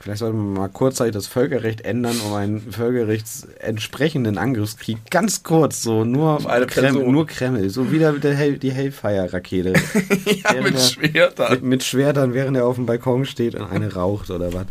Vielleicht 0.00 0.18
sollte 0.18 0.36
man 0.36 0.52
mal 0.54 0.68
kurzzeitig 0.68 1.14
das 1.14 1.26
Völkerrecht 1.28 1.82
ändern, 1.82 2.16
um 2.26 2.34
einen 2.34 2.72
völkerrechtsentsprechenden 2.72 4.36
Angriffskrieg 4.38 4.98
ganz 5.10 5.42
kurz, 5.44 5.82
so 5.82 6.04
nur 6.04 6.36
Auf 6.36 6.46
eine 6.46 6.66
Kreml, 6.66 6.92
Person. 6.94 7.12
nur 7.12 7.26
Kreml, 7.26 7.70
so 7.70 7.92
wieder 7.92 8.12
der 8.12 8.34
Hell, 8.34 8.58
die 8.58 8.72
Hellfire-Rakete. 8.72 9.72
ja, 10.26 10.52
Während 10.52 10.64
mit 10.64 10.74
der- 10.74 10.80
Schwertern. 10.80 11.52
mit, 11.52 11.62
mit 11.62 11.84
Schwertern, 11.84 12.34
während 12.34 12.56
er 12.56 12.66
auf 12.66 12.76
dem 12.76 12.86
Balkon 12.86 13.24
steht 13.26 13.54
und 13.54 13.70
eine 13.70 13.94
raucht 13.94 14.30
oder 14.30 14.52
was. 14.52 14.66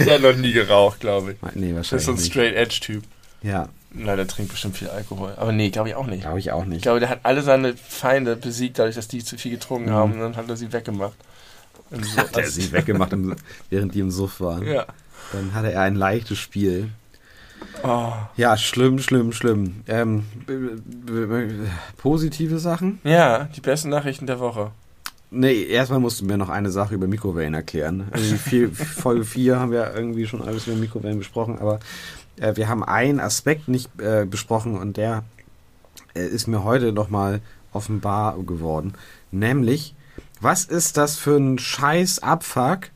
Der 0.00 0.14
hat 0.14 0.22
noch 0.22 0.36
nie 0.36 0.52
geraucht, 0.52 1.00
glaube 1.00 1.32
ich. 1.32 1.54
Nee, 1.54 1.72
Das 1.72 1.86
ist 1.86 1.92
wahrscheinlich 1.92 2.04
so 2.04 2.12
ein. 2.12 2.18
Straight-Edge-Typ. 2.18 3.02
Ja, 3.42 3.68
Na, 3.92 4.14
der 4.16 4.26
trinkt 4.28 4.52
bestimmt 4.52 4.76
viel 4.76 4.88
Alkohol. 4.88 5.32
Aber 5.36 5.52
nee, 5.52 5.70
glaube 5.70 5.88
ich 5.88 5.94
auch 5.96 6.06
nicht. 6.06 6.22
glaube 6.22 6.38
ich 6.38 6.52
auch 6.52 6.62
Ich 6.62 6.68
nicht. 6.68 6.82
glaube, 6.82 7.00
der 7.00 7.08
hat 7.08 7.20
alle 7.24 7.42
seine 7.42 7.74
Feinde 7.76 8.36
besiegt, 8.36 8.78
dadurch, 8.78 8.94
dass 8.94 9.08
die 9.08 9.24
zu 9.24 9.36
viel 9.36 9.50
getrunken 9.52 9.90
Mhm. 9.90 9.94
haben. 9.94 10.12
Und 10.12 10.20
dann 10.20 10.36
hat 10.36 10.48
er 10.48 10.56
sie 10.56 10.72
weggemacht. 10.72 11.14
So, 11.90 12.16
Hat 12.18 12.36
er 12.36 12.48
sie 12.48 12.70
weggemacht, 12.70 13.12
im, 13.12 13.34
während 13.68 13.94
die 13.94 14.00
im 14.00 14.12
Suff 14.12 14.40
waren. 14.40 14.64
Ja. 14.64 14.86
Dann 15.32 15.54
hatte 15.54 15.72
er 15.72 15.82
ein 15.82 15.96
leichtes 15.96 16.38
Spiel. 16.38 16.90
Oh. 17.82 18.12
Ja, 18.36 18.56
schlimm, 18.56 19.00
schlimm, 19.00 19.32
schlimm. 19.32 19.82
Ähm, 19.88 20.24
positive 21.96 22.58
Sachen? 22.58 23.00
ja, 23.04 23.44
die 23.44 23.60
besten 23.60 23.88
Nachrichten 23.90 24.26
der 24.26 24.38
Woche. 24.40 24.70
Nee, 25.32 25.62
erstmal 25.64 26.00
musst 26.00 26.20
du 26.20 26.24
mir 26.24 26.36
noch 26.36 26.48
eine 26.48 26.70
Sache 26.70 26.94
über 26.94 27.06
Mikrowellen 27.06 27.54
erklären. 27.54 28.08
Also 28.10 28.36
viel, 28.36 28.70
Folge 28.72 29.24
4 29.24 29.60
haben 29.60 29.70
wir 29.70 29.94
irgendwie 29.94 30.26
schon 30.26 30.42
alles 30.42 30.66
über 30.66 30.76
Mikrowellen 30.76 31.18
besprochen, 31.18 31.58
aber 31.60 31.78
äh, 32.40 32.56
wir 32.56 32.68
haben 32.68 32.82
einen 32.82 33.20
Aspekt 33.20 33.68
nicht 33.68 33.88
äh, 34.00 34.24
besprochen 34.24 34.76
und 34.76 34.96
der 34.96 35.24
äh, 36.14 36.26
ist 36.26 36.48
mir 36.48 36.64
heute 36.64 36.92
nochmal 36.92 37.40
offenbar 37.72 38.36
geworden. 38.42 38.94
Nämlich, 39.30 39.94
was 40.40 40.64
ist 40.64 40.96
das 40.96 41.16
für 41.16 41.36
ein 41.36 41.58
scheiß 41.58 42.20
Abfuck, 42.22 42.88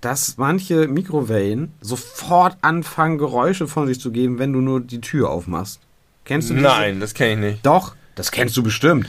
dass 0.00 0.38
manche 0.38 0.88
Mikrowellen 0.88 1.72
sofort 1.82 2.56
anfangen, 2.62 3.18
Geräusche 3.18 3.68
von 3.68 3.86
sich 3.86 4.00
zu 4.00 4.10
geben, 4.10 4.38
wenn 4.38 4.52
du 4.52 4.60
nur 4.60 4.80
die 4.80 5.00
Tür 5.00 5.28
aufmachst? 5.30 5.80
Kennst 6.24 6.48
du 6.48 6.54
diese? 6.54 6.66
Nein, 6.66 7.00
das 7.00 7.12
kenne 7.12 7.32
ich 7.32 7.52
nicht. 7.54 7.66
Doch, 7.66 7.94
das 8.14 8.30
kennst 8.30 8.56
du 8.56 8.62
bestimmt. 8.62 9.06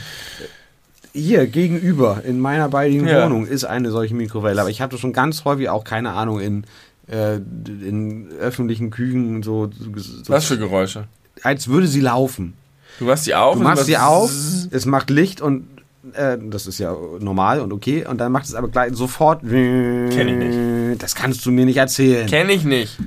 Hier 1.13 1.45
gegenüber 1.47 2.21
in 2.23 2.39
meiner 2.39 2.69
baldigen 2.69 3.07
Ja. 3.07 3.25
Wohnung 3.25 3.45
ist 3.45 3.63
eine 3.65 3.91
solche 3.91 4.15
Mikrowelle, 4.15 4.59
aber 4.61 4.69
ich 4.69 4.81
hatte 4.81 4.97
schon 4.97 5.13
ganz 5.13 5.43
häufig 5.45 5.69
auch 5.69 5.83
keine 5.83 6.11
Ahnung 6.11 6.39
in, 6.39 6.65
äh, 7.11 7.35
in 7.35 8.29
öffentlichen 8.39 8.89
Küchen 8.89 9.43
so, 9.43 9.69
so 9.71 9.91
Was 10.27 10.45
für 10.45 10.57
Geräusche? 10.57 11.07
als 11.43 11.67
würde 11.67 11.87
sie 11.87 12.01
laufen. 12.01 12.53
Du 12.99 13.05
machst 13.05 13.25
die 13.25 13.35
auf? 13.35 13.55
Du 13.57 13.63
machst 13.63 13.85
sie 13.85 13.97
auf, 13.97 14.31
es 14.71 14.85
macht 14.85 15.09
Licht 15.09 15.41
und 15.41 15.67
äh, 16.13 16.37
das 16.39 16.67
ist 16.67 16.79
ja 16.79 16.95
normal 17.19 17.61
und 17.61 17.71
okay, 17.73 18.05
und 18.05 18.17
dann 18.19 18.31
macht 18.31 18.45
es 18.45 18.53
aber 18.55 18.67
gleich 18.67 18.93
sofort. 18.95 19.41
Kenn 19.41 20.09
ich 20.09 20.35
nicht. 20.35 21.01
Das 21.01 21.15
kannst 21.15 21.45
du 21.45 21.51
mir 21.51 21.65
nicht 21.65 21.77
erzählen. 21.77 22.27
Kenne 22.27 22.51
ich 22.53 22.63
nicht. 22.63 22.97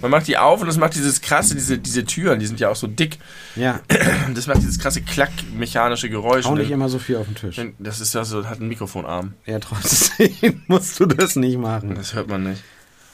Man 0.00 0.10
macht 0.10 0.26
die 0.26 0.36
auf 0.36 0.60
und 0.60 0.66
das 0.66 0.78
macht 0.78 0.94
dieses 0.94 1.20
krasse, 1.20 1.54
diese, 1.54 1.78
diese 1.78 2.04
Türen, 2.04 2.40
die 2.40 2.46
sind 2.46 2.58
ja 2.60 2.70
auch 2.70 2.76
so 2.76 2.86
dick. 2.86 3.18
Ja, 3.56 3.80
Das 4.34 4.46
macht 4.46 4.58
dieses 4.58 4.78
krasse 4.78 5.02
klack-mechanische 5.02 6.10
Geräusch. 6.10 6.46
Und 6.46 6.58
nicht 6.58 6.70
immer 6.70 6.88
so 6.88 6.98
viel 6.98 7.16
auf 7.16 7.26
den 7.26 7.34
Tisch. 7.34 7.60
Das 7.78 8.00
ist 8.00 8.14
ja 8.14 8.24
so, 8.24 8.44
hat 8.46 8.58
einen 8.58 8.68
Mikrofonarm. 8.68 9.34
Ja, 9.46 9.58
trotzdem 9.58 10.62
musst 10.66 10.98
du 10.98 11.06
das 11.06 11.36
nicht 11.36 11.58
machen. 11.58 11.94
Das 11.94 12.14
hört 12.14 12.28
man 12.28 12.42
nicht. 12.44 12.62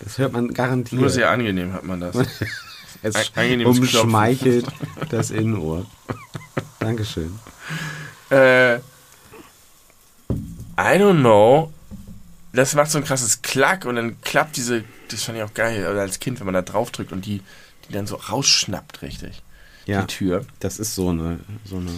Das 0.01 0.19
hört 0.19 0.33
man 0.33 0.53
garantiert. 0.53 1.01
Nur 1.01 1.11
sehr 1.11 1.31
angenehm 1.31 1.73
hört 1.73 1.85
man 1.85 2.01
das. 2.01 2.17
es 3.03 3.33
umschmeichelt 3.65 4.67
das 5.11 5.31
Innenohr. 5.31 5.87
Dankeschön. 6.79 7.39
Äh, 8.31 8.77
I 8.77 8.81
don't 10.79 11.21
know. 11.21 11.73
Das 12.53 12.75
macht 12.75 12.91
so 12.91 12.99
ein 12.99 13.05
krasses 13.05 13.43
Klack 13.43 13.85
und 13.85 13.97
dann 13.97 14.21
klappt 14.23 14.57
diese, 14.57 14.85
das 15.09 15.23
fand 15.23 15.39
ich 15.39 15.45
auch 15.45 15.53
geil, 15.55 15.85
also 15.85 16.01
als 16.01 16.21
Kind, 16.21 16.39
wenn 16.41 16.47
man 16.47 16.55
da 16.55 16.63
drauf 16.63 16.91
drückt 16.91 17.13
und 17.13 17.27
die, 17.27 17.43
die 17.89 17.93
dann 17.93 18.07
so 18.07 18.17
rausschnappt, 18.17 19.03
richtig. 19.03 19.43
Ja, 19.85 20.03
Die 20.03 20.07
Tür. 20.09 20.45
das 20.61 20.79
ist 20.79 20.95
so 20.95 21.11
eine. 21.11 21.39
So 21.65 21.77
eine 21.77 21.91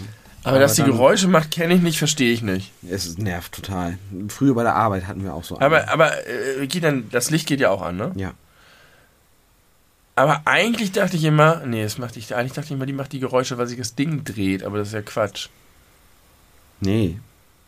Aber, 0.49 0.59
dass 0.59 0.75
die 0.75 0.83
Geräusche 0.83 1.27
macht, 1.27 1.51
kenne 1.51 1.73
ich 1.73 1.81
nicht, 1.81 1.97
verstehe 1.97 2.31
ich 2.33 2.41
nicht. 2.41 2.71
Es 2.89 3.17
nervt 3.17 3.53
total. 3.53 3.97
Früher 4.27 4.53
bei 4.55 4.63
der 4.63 4.75
Arbeit 4.75 5.07
hatten 5.07 5.23
wir 5.23 5.33
auch 5.33 5.43
so. 5.43 5.59
Aber, 5.59 5.89
aber 5.89 6.11
äh, 6.27 6.67
geht 6.67 6.83
dann, 6.83 7.09
das 7.11 7.29
Licht 7.29 7.47
geht 7.47 7.59
ja 7.59 7.69
auch 7.69 7.81
an, 7.81 7.97
ne? 7.97 8.11
Ja. 8.15 8.33
Aber 10.15 10.41
eigentlich 10.45 10.91
dachte 10.91 11.15
ich 11.15 11.23
immer, 11.23 11.65
nee, 11.65 11.81
das 11.83 11.97
macht 11.97 12.17
ich, 12.17 12.35
eigentlich 12.35 12.51
dachte 12.53 12.65
ich 12.65 12.71
immer, 12.71 12.85
die 12.85 12.93
macht 12.93 13.13
die 13.13 13.19
Geräusche, 13.19 13.57
weil 13.57 13.67
sich 13.67 13.77
das 13.77 13.95
Ding 13.95 14.23
dreht, 14.25 14.63
aber 14.63 14.77
das 14.77 14.89
ist 14.89 14.93
ja 14.93 15.01
Quatsch. 15.01 15.47
Nee. 16.81 17.17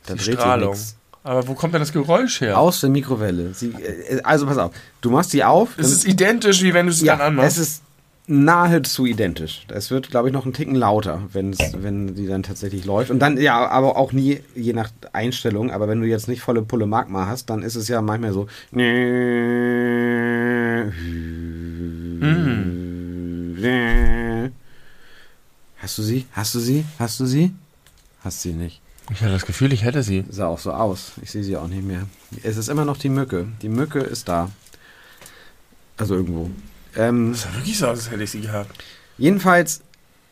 Da 0.06 0.14
Die 0.14 0.18
dreht 0.20 0.26
sich 0.26 0.36
Strahlung. 0.36 0.72
nichts. 0.72 0.96
Aber 1.24 1.48
wo 1.48 1.54
kommt 1.54 1.74
denn 1.74 1.82
das 1.82 1.94
Geräusch 1.94 2.42
her? 2.42 2.58
Aus 2.60 2.82
der 2.82 2.90
Mikrowelle. 2.90 3.54
Sie, 3.54 3.68
äh, 3.68 4.22
also 4.24 4.48
pass 4.48 4.58
auf. 4.58 4.74
Du 5.02 5.12
machst 5.12 5.34
die 5.34 5.44
auf. 5.44 5.78
Es 5.78 5.92
ist 5.92 6.06
identisch, 6.06 6.62
wie 6.64 6.74
wenn 6.74 6.88
du 6.88 6.92
es 6.92 7.02
ja, 7.02 7.16
dann 7.16 7.28
anmachst. 7.28 7.58
es 7.58 7.70
ist 7.70 7.82
nahezu 8.32 9.06
identisch. 9.06 9.66
Es 9.68 9.92
wird, 9.92 10.10
glaube 10.10 10.30
ich, 10.30 10.34
noch 10.34 10.46
einen 10.46 10.54
Ticken 10.54 10.76
lauter, 10.76 11.22
wenn's, 11.34 11.60
wenn 11.78 12.16
die 12.16 12.26
dann 12.26 12.44
tatsächlich 12.44 12.86
läuft. 12.86 13.12
Und 13.12 13.20
dann, 13.20 13.38
ja, 13.38 13.68
aber 13.68 13.98
auch 13.98 14.14
nie, 14.14 14.40
je 14.56 14.74
nach 14.74 14.90
Einstellung. 15.14 15.72
Aber 15.72 15.88
wenn 15.88 16.02
du 16.02 16.08
jetzt 16.08 16.28
nicht 16.28 16.42
volle 16.42 16.62
Pulle 16.62 16.86
Magma 16.86 17.28
hast, 17.28 17.50
dann 17.50 17.62
ist 17.62 17.76
es 17.76 17.88
ja 17.88 18.02
manchmal 18.02 18.34
so. 18.34 18.48
Hast 25.78 25.98
du 25.98 26.04
sie? 26.04 26.26
Hast 26.32 26.56
du 26.56 26.60
sie? 26.60 26.86
Hast 26.98 27.20
du 27.20 27.26
sie? 27.26 27.54
Hast 28.24 28.42
sie 28.42 28.54
nicht. 28.54 28.82
ich 29.10 29.22
hatte 29.22 29.34
das 29.34 29.46
Gefühl, 29.46 29.74
ich 29.74 29.84
hätte 29.84 30.04
sie. 30.04 30.24
Sah 30.30 30.48
auch 30.48 30.60
so 30.60 30.72
aus. 30.72 31.14
Ich 31.22 31.32
sehe 31.32 31.44
sie 31.44 31.58
auch 31.58 31.68
nicht 31.68 31.84
mehr. 31.84 32.08
Es 32.44 32.56
ist 32.56 32.70
immer 32.70 32.86
noch 32.86 32.98
die 32.98 33.10
Mücke. 33.10 33.48
Die 33.62 33.70
Mücke 33.70 34.00
ist 34.00 34.30
da. 34.30 34.50
Also 35.98 36.16
irgendwo. 36.16 36.50
Ähm, 36.96 37.32
Das 37.32 37.44
sah 37.44 37.54
wirklich 37.56 37.78
so 37.78 37.88
aus, 37.88 38.00
als 38.00 38.12
hätte 38.12 38.24
ich 38.24 38.32
sie 38.32 38.42
gehabt. 38.42 38.72
jedenfalls 39.18 39.82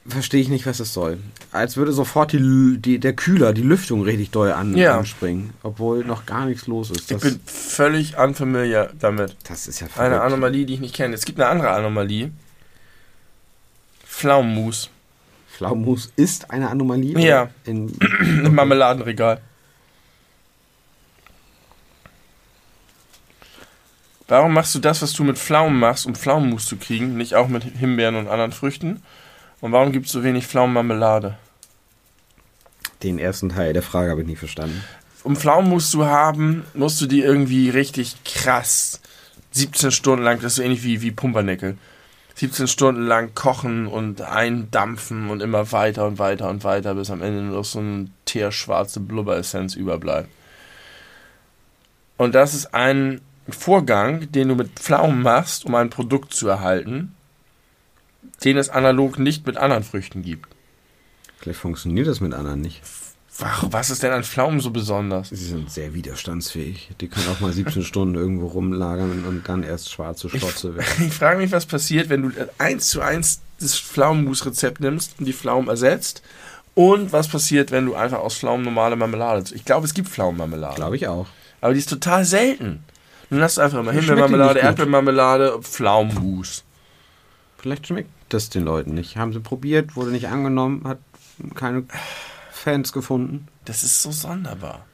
verstehe 0.07 0.41
ich 0.41 0.49
nicht, 0.49 0.65
was 0.65 0.79
es 0.79 0.93
soll. 0.93 1.19
Als 1.51 1.77
würde 1.77 1.91
sofort 1.93 2.31
die, 2.31 2.77
die, 2.79 2.99
der 2.99 3.13
Kühler, 3.13 3.53
die 3.53 3.61
Lüftung 3.61 4.01
richtig 4.01 4.31
doll 4.31 4.51
an, 4.51 4.75
Ja. 4.75 4.97
anspringen. 4.97 5.51
Obwohl 5.61 6.03
noch 6.03 6.25
gar 6.25 6.45
nichts 6.45 6.65
los 6.67 6.89
ist. 6.89 7.01
Ich 7.11 7.17
Das, 7.17 7.21
bin 7.21 7.39
völlig 7.45 8.17
unfamiliar 8.17 8.89
damit. 8.99 9.35
das 9.47 9.67
ist 9.67 9.79
ja 9.81 9.87
Eine 9.97 10.15
verrückt. 10.15 10.21
Anomalie, 10.25 10.65
die 10.65 10.73
ich 10.75 10.79
nicht 10.79 10.95
kenne. 10.95 11.13
Es 11.13 11.25
gibt 11.25 11.39
eine 11.39 11.49
andere 11.49 11.69
Anomalie. 11.71 12.31
Pflaumenmus 14.05 14.89
Pflaumenmus 15.55 16.11
ist 16.15 16.49
eine 16.51 16.69
Anomalie? 16.69 17.19
Ja. 17.19 17.49
im 17.65 17.91
Marmeladenregal. 18.55 19.41
Warum 24.29 24.53
machst 24.53 24.73
du 24.75 24.79
das, 24.79 25.01
was 25.01 25.11
du 25.11 25.25
mit 25.25 25.37
Pflaumen 25.37 25.77
machst, 25.77 26.05
um 26.05 26.15
Pflaumenmus 26.15 26.65
zu 26.65 26.77
kriegen, 26.77 27.17
nicht 27.17 27.35
auch 27.35 27.49
mit 27.49 27.63
Himbeeren 27.63 28.15
und 28.15 28.29
anderen 28.29 28.53
Früchten? 28.53 29.03
Und 29.59 29.73
warum 29.73 29.91
gibt 29.91 30.05
es 30.05 30.13
so 30.13 30.23
wenig 30.23 30.47
Pflaumenmarmelade? 30.47 31.37
den 33.03 33.19
ersten 33.19 33.49
Teil 33.49 33.73
der 33.73 33.81
Frage 33.81 34.11
habe 34.11 34.21
ich 34.21 34.27
nie 34.27 34.35
verstanden. 34.35 34.83
Um 35.23 35.35
Pflaumenmus 35.35 35.91
zu 35.91 36.05
haben, 36.05 36.65
musst 36.73 36.99
du 37.01 37.05
die 37.05 37.21
irgendwie 37.21 37.69
richtig 37.69 38.23
krass 38.23 39.01
17 39.51 39.91
Stunden 39.91 40.23
lang, 40.23 40.37
das 40.37 40.53
ist 40.53 40.55
so 40.57 40.61
ähnlich 40.61 40.83
wie, 40.83 41.01
wie 41.01 41.11
Pumpernickel, 41.11 41.77
17 42.35 42.67
Stunden 42.67 43.01
lang 43.01 43.33
kochen 43.35 43.87
und 43.87 44.21
eindampfen 44.21 45.29
und 45.29 45.41
immer 45.41 45.71
weiter 45.71 46.05
und 46.07 46.19
weiter 46.19 46.49
und 46.49 46.63
weiter, 46.63 46.95
bis 46.95 47.09
am 47.09 47.21
Ende 47.21 47.41
nur 47.41 47.57
noch 47.57 47.65
so 47.65 47.79
eine 47.79 48.07
teerschwarze 48.25 48.99
Blubberessenz 49.01 49.75
überbleibt. 49.75 50.29
Und 52.17 52.35
das 52.35 52.53
ist 52.53 52.73
ein 52.73 53.21
Vorgang, 53.53 54.31
den 54.31 54.47
du 54.49 54.55
mit 54.55 54.71
Pflaumen 54.79 55.21
machst, 55.21 55.65
um 55.65 55.75
ein 55.75 55.89
Produkt 55.89 56.33
zu 56.33 56.47
erhalten, 56.47 57.15
den 58.43 58.57
es 58.57 58.69
analog 58.69 59.19
nicht 59.19 59.45
mit 59.45 59.57
anderen 59.57 59.83
Früchten 59.83 60.21
gibt. 60.21 60.47
Vielleicht 61.39 61.59
funktioniert 61.59 62.07
das 62.07 62.19
mit 62.21 62.33
anderen 62.33 62.61
nicht. 62.61 62.81
Warum- 63.37 63.71
Was 63.71 63.89
ist 63.89 64.03
denn 64.03 64.11
an 64.11 64.23
Pflaumen 64.25 64.59
so 64.59 64.71
besonders? 64.71 65.29
Sie 65.29 65.35
sind 65.37 65.71
sehr 65.71 65.93
widerstandsfähig. 65.93 66.89
Die 66.99 67.07
können 67.07 67.27
auch 67.29 67.39
mal 67.39 67.53
17 67.53 67.83
Stunden 67.83 68.15
irgendwo 68.15 68.47
rumlagern 68.47 69.23
und 69.25 69.47
dann 69.47 69.63
erst 69.63 69.89
schwarze 69.91 70.29
Schlotze 70.29 70.75
werden. 70.75 71.07
Ich 71.07 71.13
frage 71.13 71.37
mich, 71.39 71.51
was 71.51 71.65
passiert, 71.65 72.09
wenn 72.09 72.23
du 72.23 72.31
eins 72.57 72.87
zu 72.89 73.01
eins 73.01 73.39
das 73.61 73.77
Pflaumenmus-Rezept 73.79 74.81
nimmst 74.81 75.15
und 75.19 75.25
die 75.25 75.33
Pflaumen 75.33 75.69
ersetzt. 75.69 76.21
Und 76.75 77.11
was 77.11 77.27
passiert, 77.27 77.71
wenn 77.71 77.85
du 77.85 77.95
einfach 77.95 78.19
aus 78.19 78.37
Pflaumen 78.37 78.63
normale 78.63 78.95
Marmelade. 78.95 79.53
Ich 79.53 79.65
glaube, 79.65 79.85
es 79.85 79.93
gibt 79.93 80.07
Pflaumenmarmelade. 80.09 80.75
Glaube 80.75 80.95
ich 80.95 81.07
auch. 81.07 81.27
Aber 81.61 81.73
die 81.73 81.79
ist 81.79 81.89
total 81.89 82.23
selten. 82.25 82.83
Hast 83.31 83.57
du 83.57 83.61
einfach 83.61 83.83
schmeckt 83.83 83.91
Himbeermarmelade. 83.91 84.59
Erdbeermarmelade, 84.59 85.59
Pflaumenmus. 85.61 86.63
Vielleicht 87.57 87.87
schmeckt 87.87 88.09
das 88.29 88.49
den 88.49 88.63
Leuten 88.63 88.93
nicht. 88.93 89.17
Haben 89.17 89.33
sie 89.33 89.39
probiert, 89.39 89.95
wurde 89.95 90.11
nicht 90.11 90.27
angenommen, 90.27 90.87
hat 90.87 90.99
keine 91.55 91.83
Fans 92.51 92.93
gefunden. 92.93 93.47
Das 93.65 93.83
ist 93.83 94.01
so 94.01 94.11
sonderbar. 94.11 94.85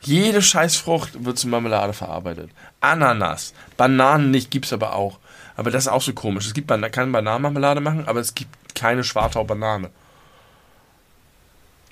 Jede 0.00 0.42
scheiß 0.42 0.76
Frucht 0.76 1.24
wird 1.24 1.38
zu 1.38 1.48
Marmelade 1.48 1.92
verarbeitet. 1.92 2.50
Ananas, 2.80 3.54
Bananen 3.76 4.30
nicht, 4.32 4.50
gibt's 4.50 4.72
aber 4.72 4.94
auch. 4.94 5.18
Aber 5.56 5.70
das 5.70 5.84
ist 5.84 5.88
auch 5.88 6.02
so 6.02 6.12
komisch. 6.12 6.46
Es 6.46 6.54
gibt 6.54 6.68
man 6.68 6.90
kann 6.90 7.12
Bananenmarmelade 7.12 7.80
machen, 7.80 8.06
aber 8.06 8.20
es 8.20 8.34
gibt 8.34 8.74
keine 8.74 9.04
Schwartau-Banane. 9.04 9.90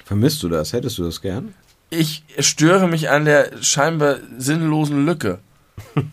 Vermisst 0.05 0.43
du 0.43 0.49
das? 0.49 0.73
Hättest 0.73 0.99
du 0.99 1.05
das 1.05 1.21
gern? 1.21 1.55
Ich 1.91 2.25
störe 2.41 2.89
mich 2.89 3.11
an 3.11 3.25
der 3.25 3.63
scheinbar 3.63 4.17
sinnlosen 4.39 5.07
Lücke. 5.07 5.39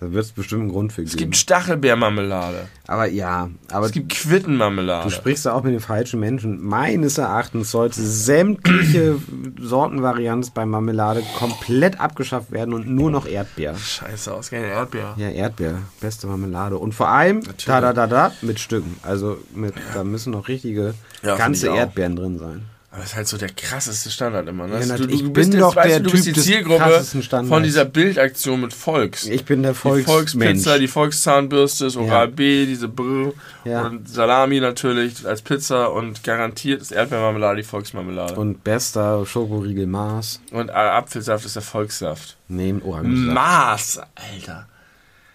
Da 0.00 0.10
wird 0.10 0.24
es 0.24 0.32
bestimmt 0.32 0.62
einen 0.62 0.72
Grund 0.72 0.92
für 0.92 1.02
Es 1.02 1.10
geben. 1.10 1.18
gibt 1.20 1.36
Stachelbeermarmelade. 1.36 2.66
aber 2.88 3.06
ja, 3.06 3.50
aber 3.70 3.86
Es 3.86 3.92
gibt 3.92 4.10
du 4.10 4.16
Quittenmarmelade. 4.16 5.08
sprichst 5.12 5.46
da 5.46 5.52
auch 5.52 5.62
mit 5.62 5.74
den 5.74 5.80
falschen 5.80 6.18
Menschen. 6.18 6.60
Meines 6.60 7.18
Erachtens 7.18 7.70
sollte 7.70 8.02
sämtliche 8.02 9.14
Sortenvarianz 9.60 10.50
bei 10.50 10.66
Marmelade 10.66 11.22
komplett 11.38 12.00
abgeschafft 12.00 12.50
werden 12.50 12.74
und 12.74 12.88
nur 12.88 13.12
noch 13.12 13.26
Erdbeer. 13.28 13.76
Scheiße, 13.76 14.34
ausgehende 14.34 14.70
Erdbeer. 14.70 15.14
Ja, 15.18 15.28
Erdbeer, 15.28 15.78
beste 16.00 16.26
Marmelade. 16.26 16.78
Und 16.78 16.96
vor 16.96 17.08
allem, 17.08 17.36
Natürlich. 17.38 17.64
da, 17.66 17.80
da, 17.80 17.92
da, 17.92 18.06
da, 18.08 18.32
mit 18.42 18.58
Stücken. 18.58 18.96
Also 19.04 19.38
mit, 19.54 19.74
da 19.94 20.02
müssen 20.02 20.32
noch 20.32 20.48
richtige, 20.48 20.94
Ja, 21.22 21.36
ganze. 21.36 21.68
Erdbeeren 21.68 22.16
drin 22.16 22.38
sein. 22.40 22.62
Aber 22.92 23.00
das 23.00 23.12
ist 23.12 23.16
halt 23.16 23.26
so 23.26 23.38
der 23.38 23.48
krasseste 23.48 24.10
Standard 24.10 24.46
immer. 24.48 24.66
Ne? 24.66 24.74
Ja, 24.74 24.80
du, 24.80 24.86
natürlich. 24.88 25.20
du 25.22 25.26
Ich 25.28 25.32
bist 25.32 25.50
bin 25.52 25.60
doch 25.60 25.74
weißt 25.74 25.88
der 25.88 26.00
du, 26.00 26.04
du 26.04 26.10
bist 26.10 26.24
Typ 26.26 26.34
die 26.34 26.40
Zielgruppe 26.42 27.02
von 27.48 27.62
dieser 27.62 27.86
Bildaktion 27.86 28.60
mit 28.60 28.74
Volks. 28.74 29.24
Ich 29.24 29.46
bin 29.46 29.62
der 29.62 29.72
die 29.72 29.78
Volksmensch. 29.78 30.10
Volkspizza, 30.10 30.78
die 30.78 30.88
Volkszahnbürste, 30.88 31.84
das 31.84 31.96
Oral 31.96 32.26
Ja. 32.28 32.34
B, 32.34 32.66
diese 32.66 32.88
Brr 32.88 33.32
Ja. 33.64 33.86
und 33.86 34.06
Salami 34.10 34.60
natürlich 34.60 35.26
als 35.26 35.40
Pizza 35.40 35.90
und 35.90 36.22
garantiert 36.22 36.82
ist 36.82 36.92
Erdbeermarmelade 36.92 37.62
die 37.62 37.66
Volksmarmelade. 37.66 38.34
Und, 38.34 38.38
Und 38.56 38.64
bester 38.64 39.24
Schokoriegel 39.24 39.86
Mars. 39.86 40.42
äh, 40.52 40.70
Apfelsaft 40.70 41.46
ist 41.46 41.56
der 41.56 41.62
Volkssaft. 41.62 42.36
Nehmen 42.48 42.82
Orangensaft. 42.82 43.34
Maß, 43.34 44.00
Alter. 44.16 44.68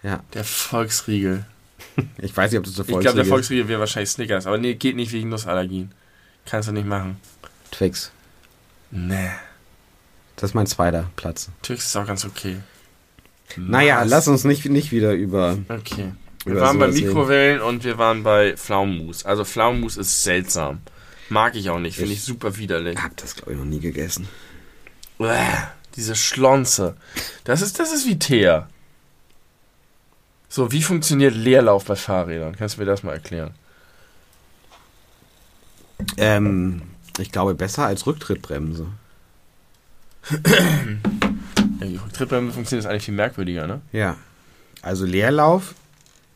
Ja, 0.04 0.20
Der 0.32 0.44
Volksriegel. 0.44 1.44
ich 2.18 2.36
weiß 2.36 2.52
nicht, 2.52 2.58
ob 2.60 2.66
das 2.66 2.74
der 2.74 2.84
Ich 2.84 2.86
glaube, 2.88 3.02
der 3.02 3.10
Volksriegel 3.12 3.20
ist. 3.22 3.28
Volksriegel 3.28 3.68
wäre 3.68 3.80
wahrscheinlich 3.80 4.10
Snickers. 4.10 4.46
Aber 4.46 4.58
nee, 4.58 4.74
geht 4.74 4.94
nicht 4.94 5.10
wegen 5.10 5.28
Nussallergien. 5.28 5.90
Kannst 6.46 6.68
du 6.68 6.72
nicht 6.72 6.86
machen. 6.86 7.16
Twix. 7.78 8.10
Nee. 8.90 9.30
Das 10.36 10.50
ist 10.50 10.54
mein 10.54 10.66
zweiter 10.66 11.10
Platz. 11.16 11.48
Twix 11.62 11.86
ist 11.86 11.96
auch 11.96 12.06
ganz 12.06 12.24
okay. 12.24 12.56
Naja, 13.56 13.96
Mars. 13.96 14.10
lass 14.10 14.28
uns 14.28 14.44
nicht, 14.44 14.64
nicht 14.66 14.90
wieder 14.92 15.12
über. 15.12 15.56
Okay. 15.68 16.12
Wir 16.44 16.52
Über 16.52 16.60
waren 16.62 16.78
bei 16.78 16.86
sowas 16.86 16.96
reden. 16.96 17.06
Mikrowellen 17.08 17.60
und 17.60 17.84
wir 17.84 17.98
waren 17.98 18.22
bei 18.24 18.56
Pflaumenmus. 18.56 19.24
Also 19.24 19.44
Pflaumenmus 19.44 19.96
ist 19.96 20.24
seltsam. 20.24 20.80
Mag 21.28 21.54
ich 21.56 21.70
auch 21.70 21.78
nicht. 21.78 21.96
Finde 21.96 22.12
ich 22.12 22.18
Ich- 22.18 22.24
super 22.24 22.56
widerlich. 22.56 22.96
Ich 22.96 23.02
hab 23.02 23.16
das, 23.16 23.36
glaube 23.36 23.52
ich, 23.52 23.58
noch 23.58 23.64
nie 23.64 23.80
gegessen. 23.80 24.28
Uäh, 25.18 25.36
diese 25.94 26.14
Schlonze. 26.16 26.96
Das 27.44 27.60
ist, 27.62 27.78
das 27.78 27.92
ist 27.92 28.06
wie 28.06 28.18
Teer. 28.18 28.68
So, 30.48 30.72
wie 30.72 30.82
funktioniert 30.82 31.34
Leerlauf 31.34 31.84
bei 31.84 31.96
Fahrrädern? 31.96 32.56
Kannst 32.56 32.76
du 32.76 32.80
mir 32.80 32.86
das 32.86 33.02
mal 33.02 33.12
erklären? 33.12 33.52
Ähm, 36.16 36.82
ich 37.18 37.32
glaube, 37.32 37.54
besser 37.54 37.86
als 37.86 38.06
Rücktrittbremse. 38.06 38.86
Ja, 41.80 41.86
die 41.86 41.96
Rücktrittbremse 41.96 42.52
funktioniert 42.52 42.86
eigentlich 42.86 43.04
viel 43.04 43.14
merkwürdiger, 43.14 43.66
ne? 43.66 43.80
Ja. 43.92 44.16
Also 44.82 45.04
Leerlauf. 45.06 45.74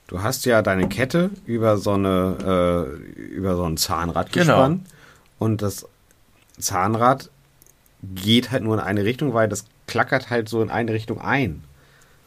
Du 0.07 0.23
hast 0.23 0.45
ja 0.45 0.63
deine 0.63 0.89
Kette 0.89 1.31
über 1.47 1.79
so 1.79 1.93
eine 1.93 2.89
äh, 3.19 3.25
über 3.35 3.57
so 3.57 3.65
ein 3.65 3.77
Zahnrad 3.77 4.33
Genau. 4.33 4.45
gespannt 4.45 4.87
und 5.39 5.63
das 5.63 5.87
Zahnrad 6.59 7.31
geht 8.03 8.51
halt 8.51 8.63
nur 8.63 8.75
in 8.75 8.81
eine 8.81 9.05
Richtung, 9.05 9.33
weil 9.33 9.49
das 9.49 9.65
klackert 9.87 10.29
halt 10.29 10.49
so 10.49 10.63
in 10.63 10.71
eine 10.71 10.93
Richtung 10.93 11.21
ein. 11.21 11.65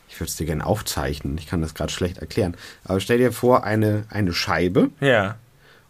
Ich 0.09 0.19
würde 0.19 0.29
es 0.29 0.35
dir 0.35 0.45
gerne 0.45 0.65
aufzeichnen. 0.65 1.37
Ich 1.37 1.47
kann 1.47 1.61
das 1.61 1.73
gerade 1.73 1.91
schlecht 1.91 2.19
erklären. 2.19 2.55
Aber 2.85 2.99
stell 2.99 3.17
dir 3.17 3.31
vor 3.31 3.63
eine 3.63 4.05
eine 4.09 4.33
Scheibe 4.33 4.89
Ja. 4.99 5.35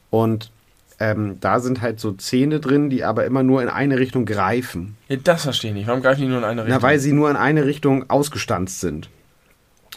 und 0.09 0.51
ähm, 0.99 1.37
da 1.41 1.59
sind 1.59 1.81
halt 1.81 1.99
so 1.99 2.11
Zähne 2.13 2.59
drin, 2.59 2.89
die 2.89 3.03
aber 3.03 3.25
immer 3.25 3.43
nur 3.43 3.61
in 3.61 3.69
eine 3.69 3.97
Richtung 3.99 4.25
greifen. 4.25 4.95
ja. 5.07 5.17
Das 5.23 5.43
verstehe 5.43 5.71
ich 5.71 5.75
nicht. 5.75 5.87
Warum 5.87 6.01
greifen 6.01 6.21
die 6.21 6.27
nur 6.27 6.37
in 6.39 6.43
eine 6.43 6.63
Richtung? 6.63 6.77
Na, 6.81 6.87
weil 6.87 6.99
sie 6.99 7.11
nur 7.13 7.29
in 7.29 7.35
eine 7.35 7.65
Richtung 7.65 8.09
ausgestanzt 8.09 8.79
sind. 8.81 9.09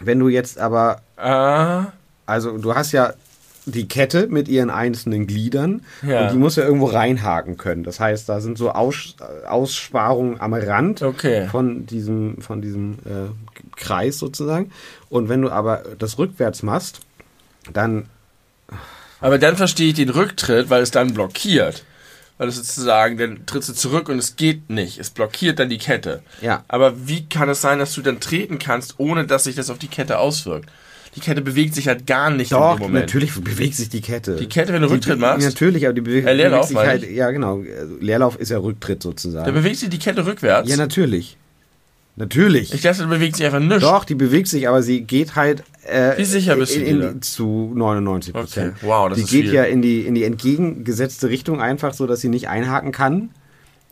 Wenn 0.00 0.18
du 0.18 0.28
jetzt 0.28 0.58
aber 0.58 1.02
Ah, 1.16 1.86
Also 2.26 2.58
du 2.58 2.74
hast 2.74 2.92
ja 2.92 3.12
die 3.66 3.86
Kette 3.86 4.28
mit 4.28 4.48
ihren 4.48 4.70
einzelnen 4.70 5.26
Gliedern 5.26 5.82
Ja. 6.02 6.22
und 6.22 6.32
die 6.32 6.38
muss 6.38 6.56
ja 6.56 6.64
irgendwo 6.64 6.86
reinhaken 6.86 7.58
können. 7.58 7.84
Das 7.84 8.00
heißt, 8.00 8.26
da 8.28 8.40
sind 8.40 8.56
so 8.56 8.70
Aus, 8.70 9.14
Aussparungen 9.46 10.40
am 10.40 10.54
Rand 10.54 11.02
Okay. 11.02 11.46
von 11.48 11.84
diesem, 11.86 12.40
von 12.40 12.62
diesem 12.62 12.94
äh, 13.04 13.28
Kreis 13.76 14.18
sozusagen. 14.18 14.70
Und 15.10 15.28
wenn 15.28 15.42
du 15.42 15.50
aber 15.50 15.82
das 15.98 16.18
rückwärts 16.18 16.62
machst, 16.62 17.00
dann 17.72 18.06
aber 19.20 19.38
dann 19.38 19.56
verstehe 19.56 19.88
ich 19.88 19.94
den 19.94 20.10
Rücktritt, 20.10 20.70
weil 20.70 20.82
es 20.82 20.90
dann 20.90 21.14
blockiert. 21.14 21.84
Weil 22.38 22.48
es 22.48 22.56
sozusagen, 22.56 23.16
dann 23.18 23.46
trittst 23.46 23.68
du 23.68 23.72
zurück 23.72 24.08
und 24.08 24.18
es 24.18 24.36
geht 24.36 24.70
nicht. 24.70 24.98
Es 24.98 25.10
blockiert 25.10 25.58
dann 25.58 25.68
die 25.68 25.78
Kette. 25.78 26.22
Ja. 26.40 26.64
Aber 26.68 27.08
wie 27.08 27.28
kann 27.28 27.48
es 27.48 27.60
sein, 27.60 27.80
dass 27.80 27.94
du 27.94 28.00
dann 28.02 28.20
treten 28.20 28.58
kannst, 28.60 28.94
ohne 28.98 29.26
dass 29.26 29.44
sich 29.44 29.56
das 29.56 29.70
auf 29.70 29.78
die 29.78 29.88
Kette 29.88 30.18
auswirkt? 30.18 30.70
Die 31.16 31.20
Kette 31.20 31.40
bewegt 31.40 31.74
sich 31.74 31.88
halt 31.88 32.06
gar 32.06 32.30
nicht 32.30 32.52
in 32.52 32.58
doch, 32.58 32.76
dem 32.76 32.82
Moment. 32.82 33.06
natürlich 33.06 33.34
bewegt 33.34 33.74
sich 33.74 33.88
die 33.88 34.02
Kette. 34.02 34.36
Die 34.36 34.46
Kette, 34.48 34.72
wenn 34.72 34.82
du 34.82 34.86
Die- 34.88 34.94
Rücktritt 34.94 35.18
machst? 35.18 35.44
Natürlich, 35.44 35.84
aber 35.84 35.94
die 35.94 36.00
bewegt, 36.02 36.28
Äh, 36.28 36.34
Leerlauf, 36.34 36.68
bewegt 36.68 36.80
sich 36.80 36.88
halt, 37.08 37.10
ja 37.10 37.30
genau, 37.32 37.64
Leerlauf 37.98 38.36
ist 38.36 38.50
ja 38.50 38.58
Rücktritt 38.58 39.02
sozusagen. 39.02 39.46
Dann 39.46 39.54
bewegt 39.54 39.76
sich 39.78 39.88
die 39.88 39.98
Kette 39.98 40.24
rückwärts. 40.24 40.68
ja, 40.70 40.76
natürlich. 40.76 41.36
Natürlich. 42.18 42.74
ich 42.74 42.82
dachte, 42.82 43.02
da 43.02 43.06
bewegt 43.06 43.36
sich 43.36 43.46
einfach 43.46 43.60
nichts. 43.60 43.80
Doch, 43.80 44.04
die 44.04 44.14
bewegt 44.14 44.48
sich, 44.48 44.68
aber 44.68 44.82
sie 44.82 45.02
geht 45.02 45.36
halt 45.36 45.62
äh, 45.84 46.18
Wie 46.18 46.24
sicher 46.24 46.56
bist 46.56 46.76
du 46.76 46.80
in, 46.80 47.00
in, 47.00 47.22
zu 47.22 47.72
99 47.74 48.34
Prozent. 48.34 48.74
Okay, 48.76 48.86
wow, 48.86 49.08
das 49.08 49.18
die 49.18 49.24
ist 49.24 49.30
geht 49.30 49.44
viel. 49.44 49.54
ja 49.54 49.64
in 49.64 49.82
die, 49.82 50.02
in 50.02 50.14
die 50.14 50.24
entgegengesetzte 50.24 51.28
Richtung 51.28 51.60
einfach, 51.60 51.94
so 51.94 52.06
dass 52.06 52.20
sie 52.20 52.28
nicht 52.28 52.48
einhaken 52.48 52.92
kann, 52.92 53.30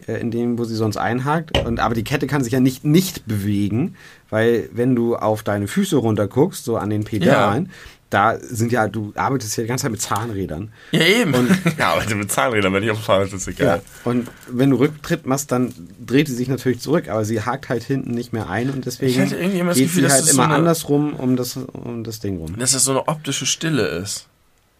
äh, 0.06 0.20
in 0.20 0.30
dem, 0.30 0.58
wo 0.58 0.64
sie 0.64 0.74
sonst 0.74 0.96
einhakt. 0.96 1.56
Und, 1.66 1.80
aber 1.80 1.94
die 1.94 2.04
Kette 2.04 2.26
kann 2.26 2.42
sich 2.44 2.52
ja 2.52 2.60
nicht 2.60 2.84
nicht 2.84 3.26
bewegen, 3.26 3.94
weil 4.28 4.68
wenn 4.72 4.94
du 4.94 5.16
auf 5.16 5.42
deine 5.42 5.68
Füße 5.68 5.96
runter 5.96 6.26
guckst, 6.26 6.64
so 6.64 6.76
an 6.76 6.90
den 6.90 7.04
Pedalen, 7.04 7.70
da 8.10 8.38
sind 8.40 8.70
ja, 8.70 8.86
du 8.86 9.12
arbeitest 9.16 9.56
ja 9.56 9.64
die 9.64 9.68
ganze 9.68 9.82
Zeit 9.82 9.90
mit 9.90 10.00
Zahnrädern. 10.00 10.72
Ja, 10.92 11.00
eben. 11.04 11.48
ja, 11.78 11.92
aber 11.94 12.14
mit 12.14 12.30
Zahnrädern, 12.30 12.72
wenn 12.72 12.82
ich 12.82 12.90
auf 12.90 12.98
dem 12.98 13.04
Fahrrad 13.04 13.30
sitze, 13.30 13.50
egal. 13.50 13.82
Und 14.04 14.28
wenn 14.48 14.70
du 14.70 14.76
Rücktritt 14.76 15.26
machst, 15.26 15.50
dann 15.50 15.74
dreht 16.04 16.28
sie 16.28 16.34
sich 16.34 16.48
natürlich 16.48 16.80
zurück, 16.80 17.08
aber 17.08 17.24
sie 17.24 17.42
hakt 17.42 17.68
halt 17.68 17.82
hinten 17.82 18.12
nicht 18.12 18.32
mehr 18.32 18.48
ein 18.48 18.70
und 18.70 18.86
deswegen 18.86 19.10
Ich 19.12 19.18
hatte 19.20 19.36
irgendwie 19.36 19.58
immer 19.58 19.70
das 19.70 19.78
geht 19.78 19.88
Gefühl, 19.88 20.08
sie 20.08 20.12
halt 20.14 20.22
immer 20.24 20.32
so 20.34 20.42
eine- 20.42 20.54
andersrum 20.54 21.14
um 21.14 21.36
das, 21.36 21.56
um 21.56 22.04
das 22.04 22.20
Ding 22.20 22.38
rum. 22.38 22.56
Dass 22.58 22.72
das 22.72 22.84
so 22.84 22.92
eine 22.92 23.08
optische 23.08 23.44
Stille 23.46 23.86
ist. 23.88 24.26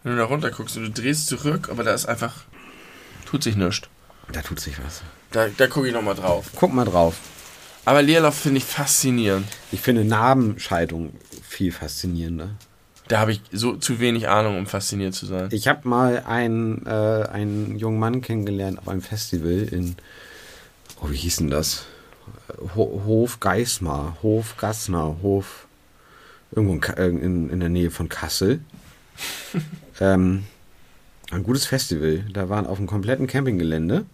Wenn 0.04 0.12
du 0.12 0.18
da 0.18 0.24
runter 0.24 0.50
guckst 0.52 0.76
und 0.76 0.84
du 0.84 0.90
drehst 1.02 1.26
zurück, 1.26 1.68
aber 1.70 1.82
da 1.82 1.92
ist 1.92 2.06
einfach. 2.06 2.32
Tut 3.28 3.42
sich 3.42 3.56
nichts. 3.56 3.88
Da 4.30 4.40
tut 4.42 4.60
sich 4.60 4.74
was. 4.84 5.02
Da, 5.32 5.48
da 5.56 5.66
gucke 5.66 5.88
ich 5.88 5.92
nochmal 5.94 6.14
drauf. 6.14 6.46
Guck 6.54 6.72
mal 6.72 6.84
drauf. 6.84 7.16
Aber 7.84 8.02
Leerlauf 8.02 8.36
finde 8.36 8.58
ich 8.58 8.64
faszinierend. 8.64 9.46
Ich 9.72 9.80
finde 9.80 10.04
Narbenscheidung 10.04 11.12
viel 11.48 11.72
faszinierender. 11.72 12.50
Da 13.08 13.20
habe 13.20 13.32
ich 13.32 13.40
so 13.52 13.76
zu 13.76 14.00
wenig 14.00 14.28
Ahnung, 14.28 14.58
um 14.58 14.66
fasziniert 14.66 15.14
zu 15.14 15.26
sein. 15.26 15.48
Ich 15.52 15.68
habe 15.68 15.88
mal 15.88 16.24
einen, 16.26 16.84
äh, 16.86 16.90
einen 16.90 17.78
jungen 17.78 17.98
Mann 17.98 18.20
kennengelernt 18.20 18.78
auf 18.78 18.88
einem 18.88 19.02
Festival 19.02 19.68
in, 19.70 19.96
oh, 21.00 21.10
wie 21.10 21.16
hieß 21.16 21.36
denn 21.36 21.50
das? 21.50 21.86
Ho 22.74 23.02
Hof 23.04 23.38
Geismar, 23.38 24.16
Hof 24.22 24.56
Gassner, 24.56 25.16
Hof, 25.22 25.66
irgendwo 26.50 26.74
in, 26.74 26.82
äh, 26.96 27.06
in, 27.06 27.50
in 27.50 27.60
der 27.60 27.68
Nähe 27.68 27.90
von 27.90 28.08
Kassel. 28.08 28.60
ähm, 30.00 30.44
ein 31.30 31.42
gutes 31.42 31.66
Festival. 31.66 32.24
Da 32.32 32.48
waren 32.48 32.66
auf 32.66 32.78
einem 32.78 32.86
kompletten 32.86 33.26
Campinggelände 33.26 34.04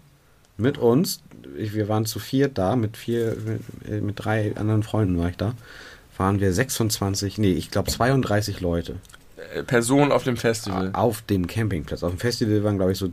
mit 0.57 0.79
uns. 0.79 1.23
Ich, 1.57 1.75
wir 1.75 1.89
waren 1.89 2.07
zu 2.07 2.19
viert 2.19 2.59
da, 2.59 2.77
mit 2.77 2.97
vier, 2.97 3.37
mit, 3.45 3.91
äh, 3.91 4.01
mit 4.01 4.23
drei 4.23 4.55
anderen 4.57 4.83
Freunden 4.83 5.19
war 5.19 5.29
ich 5.29 5.37
da. 5.37 5.55
Waren 6.19 6.41
wir 6.41 6.53
26, 6.53 7.39
nee, 7.39 7.53
ich 7.53 7.71
glaube 7.71 7.91
32 7.91 8.61
Leute 8.61 8.97
Äh, 9.55 9.63
Person 9.63 10.13
auf 10.13 10.25
dem 10.25 10.37
Festival. 10.37 10.91
auf 10.93 11.23
dem 11.23 11.47
Campingplatz. 11.47 12.03
Auf 12.03 12.11
dem 12.13 12.19
Festival 12.19 12.63
waren, 12.65 12.77
glaube 12.77 12.93
ich, 12.93 12.99
so 12.99 13.11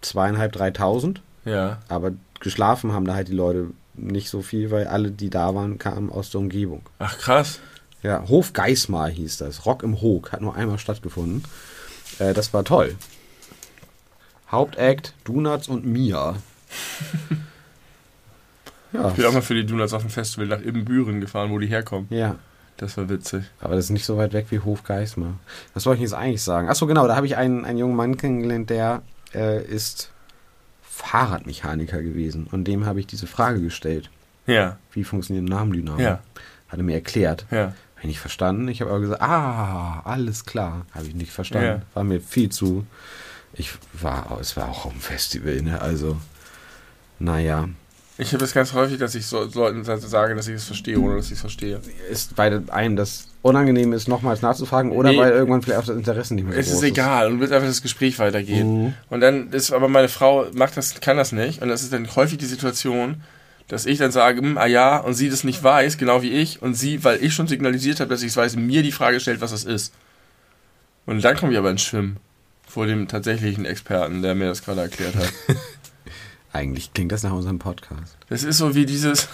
zweieinhalb, 0.00 0.52
dreitausend. 0.52 1.20
Ja. 1.44 1.78
Aber 1.88 2.12
geschlafen 2.40 2.92
haben 2.92 3.04
da 3.06 3.14
halt 3.14 3.28
die 3.28 3.32
Leute 3.34 3.70
nicht 3.94 4.28
so 4.28 4.42
viel, 4.42 4.70
weil 4.70 4.86
alle, 4.86 5.10
die 5.10 5.30
da 5.30 5.54
waren, 5.54 5.78
kamen 5.78 6.10
aus 6.10 6.30
der 6.30 6.40
Umgebung. 6.40 6.82
Ach 6.98 7.18
krass. 7.18 7.60
Ja, 8.02 8.28
Hof 8.28 8.52
Geismar 8.52 9.08
hieß 9.08 9.38
das. 9.38 9.66
Rock 9.66 9.82
im 9.82 10.00
Hoog 10.00 10.32
hat 10.32 10.40
nur 10.42 10.54
einmal 10.54 10.78
stattgefunden. 10.78 11.42
Äh, 12.18 12.34
das 12.34 12.52
war 12.54 12.62
toll. 12.62 12.94
Hauptact, 14.50 15.14
Donuts 15.24 15.66
und 15.68 15.84
Mia. 15.84 16.36
ja, 18.96 19.08
Ich 19.08 19.14
bin 19.14 19.24
auch 19.26 19.32
mal 19.32 19.42
für 19.42 19.54
die 19.54 19.64
Donuts 19.66 19.92
auf 19.92 20.02
dem 20.02 20.10
Festival 20.10 20.46
nach 20.46 20.60
Ibbenbüren 20.60 21.20
gefahren, 21.20 21.50
wo 21.50 21.58
die 21.58 21.66
herkommen. 21.68 22.06
ja, 22.10 22.36
Das 22.76 22.96
war 22.96 23.08
witzig. 23.08 23.44
aber 23.60 23.74
das 23.76 23.86
ist 23.86 23.90
nicht 23.90 24.04
so 24.04 24.16
weit 24.16 24.32
weg 24.32 24.46
wie 24.50 24.58
Hof 24.60 24.82
Geismar. 24.84 25.34
Was 25.74 25.84
soll 25.84 25.94
ich 25.94 26.00
jetzt 26.02 26.14
eigentlich 26.14 26.42
sagen? 26.42 26.68
Achso, 26.68 26.86
genau, 26.86 27.06
da 27.06 27.16
habe 27.16 27.26
ich 27.26 27.36
einen, 27.36 27.64
einen 27.64 27.78
jungen 27.78 27.96
Mann 27.96 28.16
kennengelernt, 28.16 28.70
der 28.70 29.02
äh, 29.34 29.62
ist 29.64 30.10
Fahrradmechaniker 30.82 32.02
gewesen. 32.02 32.46
Und 32.50 32.64
dem 32.64 32.86
habe 32.86 33.00
ich 33.00 33.06
diese 33.06 33.26
Frage 33.26 33.60
gestellt. 33.60 34.10
Ja, 34.46 34.78
Wie 34.92 35.04
funktioniert 35.04 35.48
Namendynamo? 35.48 35.98
Ja. 36.00 36.20
Hat 36.68 36.78
er 36.78 36.82
mir 36.84 36.94
erklärt. 36.94 37.46
ja. 37.50 37.74
Habe 37.96 38.02
ich 38.02 38.08
nicht 38.08 38.20
verstanden. 38.20 38.68
Ich 38.68 38.82
habe 38.82 38.90
aber 38.90 39.00
gesagt, 39.00 39.22
ah, 39.22 40.02
alles 40.04 40.44
klar. 40.44 40.84
Habe 40.92 41.06
ich 41.06 41.14
nicht 41.14 41.32
verstanden. 41.32 41.66
Ja. 41.66 41.82
War 41.94 42.04
mir 42.04 42.20
viel 42.20 42.50
zu. 42.50 42.86
Ich 43.54 43.72
war, 43.94 44.36
es 44.38 44.54
war 44.54 44.68
auch 44.68 44.84
auf 44.84 44.92
dem 44.92 45.00
Festival, 45.00 45.62
ne? 45.62 45.80
Also, 45.80 46.18
naja. 47.18 47.70
Ich 48.18 48.32
habe 48.32 48.44
es 48.44 48.54
ganz 48.54 48.72
häufig, 48.72 48.98
dass 48.98 49.14
ich 49.14 49.26
so 49.26 49.44
Leuten 49.54 49.84
sage, 49.84 50.34
dass 50.34 50.48
ich 50.48 50.54
es 50.54 50.64
verstehe, 50.64 50.98
ohne 50.98 51.16
dass 51.16 51.26
ich 51.26 51.32
es 51.32 51.40
verstehe. 51.40 51.80
Ist, 52.10 52.38
weil 52.38 52.62
einem 52.70 52.96
das 52.96 53.28
unangenehm 53.42 53.92
ist, 53.92 54.08
nochmals 54.08 54.40
nachzufragen 54.40 54.90
oder 54.90 55.10
Nee. 55.12 55.18
weil 55.18 55.32
irgendwann 55.32 55.60
vielleicht 55.62 55.80
auch 55.80 55.86
das 55.86 55.96
Interesse 55.96 56.34
nicht 56.34 56.48
mehr 56.48 56.56
Es 56.58 56.66
groß 56.66 56.76
ist 56.76 56.82
egal 56.82 57.30
und 57.30 57.40
wird 57.40 57.52
einfach 57.52 57.68
das 57.68 57.82
Gespräch 57.82 58.18
weitergehen. 58.18 58.84
Mhm. 58.84 58.94
Und 59.10 59.20
dann 59.20 59.50
ist 59.50 59.70
aber 59.70 59.88
meine 59.88 60.08
Frau 60.08 60.46
macht 60.54 60.76
das, 60.76 61.00
kann 61.00 61.18
das 61.18 61.32
nicht 61.32 61.60
und 61.62 61.68
das 61.68 61.82
ist 61.82 61.92
dann 61.92 62.08
häufig 62.16 62.38
die 62.38 62.46
Situation, 62.46 63.22
dass 63.68 63.84
ich 63.84 63.98
dann 63.98 64.12
sage, 64.12 64.40
hm, 64.40 64.56
ah 64.58 64.66
ja, 64.66 64.96
und 64.98 65.14
sie 65.14 65.28
das 65.28 65.44
nicht 65.44 65.62
weiß, 65.62 65.98
genau 65.98 66.22
wie 66.22 66.30
ich, 66.30 66.62
und 66.62 66.74
sie, 66.74 67.04
weil 67.04 67.22
ich 67.22 67.34
schon 67.34 67.48
signalisiert 67.48 68.00
habe, 68.00 68.08
dass 68.10 68.22
ich 68.22 68.28
es 68.28 68.36
weiß, 68.36 68.56
mir 68.56 68.82
die 68.82 68.92
Frage 68.92 69.20
stellt, 69.20 69.40
was 69.40 69.50
das 69.50 69.64
ist. 69.64 69.92
Und 71.04 71.22
dann 71.22 71.36
komme 71.36 71.52
ich 71.52 71.58
aber 71.58 71.70
ins 71.70 71.82
Schwimmen 71.82 72.16
vor 72.66 72.86
dem 72.86 73.08
tatsächlichen 73.08 73.64
Experten, 73.64 74.22
der 74.22 74.34
mir 74.34 74.46
das 74.46 74.62
gerade 74.62 74.80
erklärt 74.82 75.16
hat. 75.16 75.32
Eigentlich 76.56 76.92
klingt 76.94 77.12
das 77.12 77.22
nach 77.22 77.32
unserem 77.32 77.58
Podcast. 77.58 78.16
Das 78.28 78.42
ist 78.42 78.58
so 78.58 78.74
wie 78.74 78.86
dieses, 78.86 79.28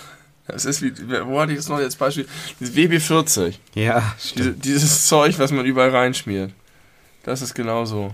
das 0.49 0.64
ist 0.64 0.83
wie, 0.83 0.93
wo 1.25 1.41
hatte 1.41 1.53
ich 1.53 1.59
das 1.59 1.68
noch 1.68 1.77
als 1.77 1.95
Beispiel? 1.97 2.27
Dieses 2.59 2.75
WB40, 2.75 3.55
Ja, 3.75 4.14
diese, 4.35 4.53
dieses 4.53 5.07
Zeug, 5.07 5.39
was 5.39 5.53
man 5.53 5.64
überall 5.64 5.91
reinschmiert. 5.91 6.53
Das 7.23 7.41
ist 7.41 7.55
genauso. 7.55 8.12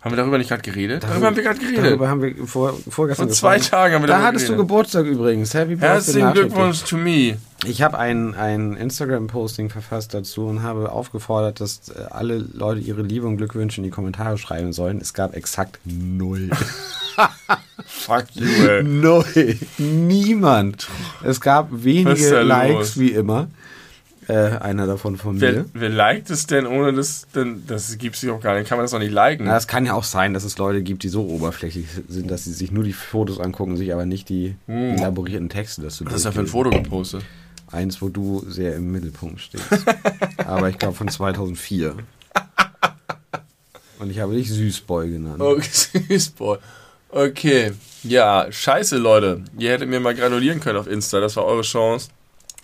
Haben 0.00 0.12
wir 0.12 0.16
darüber 0.16 0.38
nicht 0.38 0.48
gerade 0.48 0.62
geredet? 0.62 1.02
Darüber, 1.02 1.26
haben 1.26 1.36
wir 1.36 1.42
gerade 1.42 1.58
geredet. 1.58 1.84
Darüber 1.84 2.08
haben 2.08 2.22
wir 2.22 2.46
vor, 2.46 2.72
vorgestern 2.88 3.28
Vor 3.28 3.34
zwei. 3.36 3.58
Tagen 3.58 3.94
haben 3.94 4.02
wir 4.02 4.06
Da 4.06 4.14
darüber 4.14 4.28
hattest 4.28 4.44
du 4.48 4.52
geredet. 4.52 4.68
Geburtstag 4.68 5.04
übrigens. 5.04 5.52
Happy 5.52 5.76
Birthday. 5.76 5.88
Herzlichen. 5.88 6.32
Glückwunsch 6.32 6.84
to 6.84 6.96
me. 6.96 7.36
Ich 7.66 7.82
habe 7.82 7.98
ein, 7.98 8.34
ein 8.34 8.74
Instagram-Posting 8.76 9.68
verfasst 9.68 10.14
dazu 10.14 10.46
und 10.46 10.62
habe 10.62 10.90
aufgefordert, 10.90 11.60
dass 11.60 11.90
äh, 11.90 12.04
alle 12.08 12.38
Leute 12.38 12.80
ihre 12.80 13.02
Liebe 13.02 13.26
und 13.26 13.36
Glückwünsche 13.36 13.80
in 13.80 13.84
die 13.84 13.90
Kommentare 13.90 14.38
schreiben 14.38 14.72
sollen. 14.72 14.98
Es 15.02 15.12
gab 15.12 15.36
exakt 15.36 15.78
null. 15.84 16.48
Fuck 17.84 18.24
you, 18.34 18.82
null. 18.82 19.58
Niemand. 19.76 20.88
Es 21.22 21.42
gab 21.42 21.68
wenige 21.70 22.40
Likes, 22.40 22.74
los? 22.74 22.98
wie 22.98 23.10
immer. 23.12 23.48
Äh, 24.30 24.58
einer 24.58 24.86
davon 24.86 25.16
von 25.16 25.40
Wer, 25.40 25.52
mir. 25.52 25.64
wer 25.74 25.88
liked 25.88 26.30
es 26.30 26.46
denn 26.46 26.66
ohne 26.66 26.92
das? 26.92 27.26
Denn 27.34 27.64
das 27.66 27.98
gibt 27.98 28.16
es 28.16 28.28
auch 28.28 28.40
gar 28.40 28.56
nicht. 28.58 28.68
Kann 28.68 28.78
man 28.78 28.84
das 28.84 28.92
doch 28.92 28.98
nicht 28.98 29.12
liken? 29.12 29.46
Na, 29.46 29.56
es 29.56 29.66
kann 29.66 29.84
ja 29.86 29.94
auch 29.94 30.04
sein, 30.04 30.34
dass 30.34 30.44
es 30.44 30.56
Leute 30.58 30.82
gibt, 30.82 31.02
die 31.02 31.08
so 31.08 31.26
oberflächlich 31.26 31.86
sind, 32.08 32.30
dass 32.30 32.44
sie 32.44 32.52
sich 32.52 32.70
nur 32.70 32.84
die 32.84 32.92
Fotos 32.92 33.40
angucken, 33.40 33.76
sich 33.76 33.92
aber 33.92 34.06
nicht 34.06 34.28
die 34.28 34.54
Hm. 34.66 34.96
elaborierten 34.96 35.48
Texte 35.48 35.82
dazu 35.82 36.04
Was 36.06 36.14
ist 36.14 36.26
da 36.26 36.32
für 36.32 36.40
ein. 36.40 36.46
Foto 36.46 36.70
gepostet? 36.70 37.22
Eins, 37.72 38.02
wo 38.02 38.08
du 38.08 38.44
sehr 38.48 38.74
im 38.76 38.90
Mittelpunkt 38.90 39.40
stehst. 39.40 39.64
Aber 40.38 40.68
ich 40.68 40.76
glaube 40.78 40.94
von 40.96 41.06
2004. 41.08 41.94
Und 44.00 44.10
ich 44.10 44.18
habe 44.18 44.34
dich 44.34 44.50
Süßboy 44.50 45.08
genannt. 45.10 45.40
Oh, 45.40 45.56
süß, 45.60 46.30
boy. 46.30 46.58
Okay, 47.10 47.72
ja, 48.02 48.46
scheiße, 48.50 48.96
Leute. 48.96 49.42
Ihr 49.58 49.70
hättet 49.72 49.88
mir 49.88 50.00
mal 50.00 50.14
gradulieren 50.14 50.60
können 50.60 50.78
auf 50.78 50.86
Insta, 50.86 51.20
das 51.20 51.36
war 51.36 51.44
eure 51.44 51.62
Chance. 51.62 52.08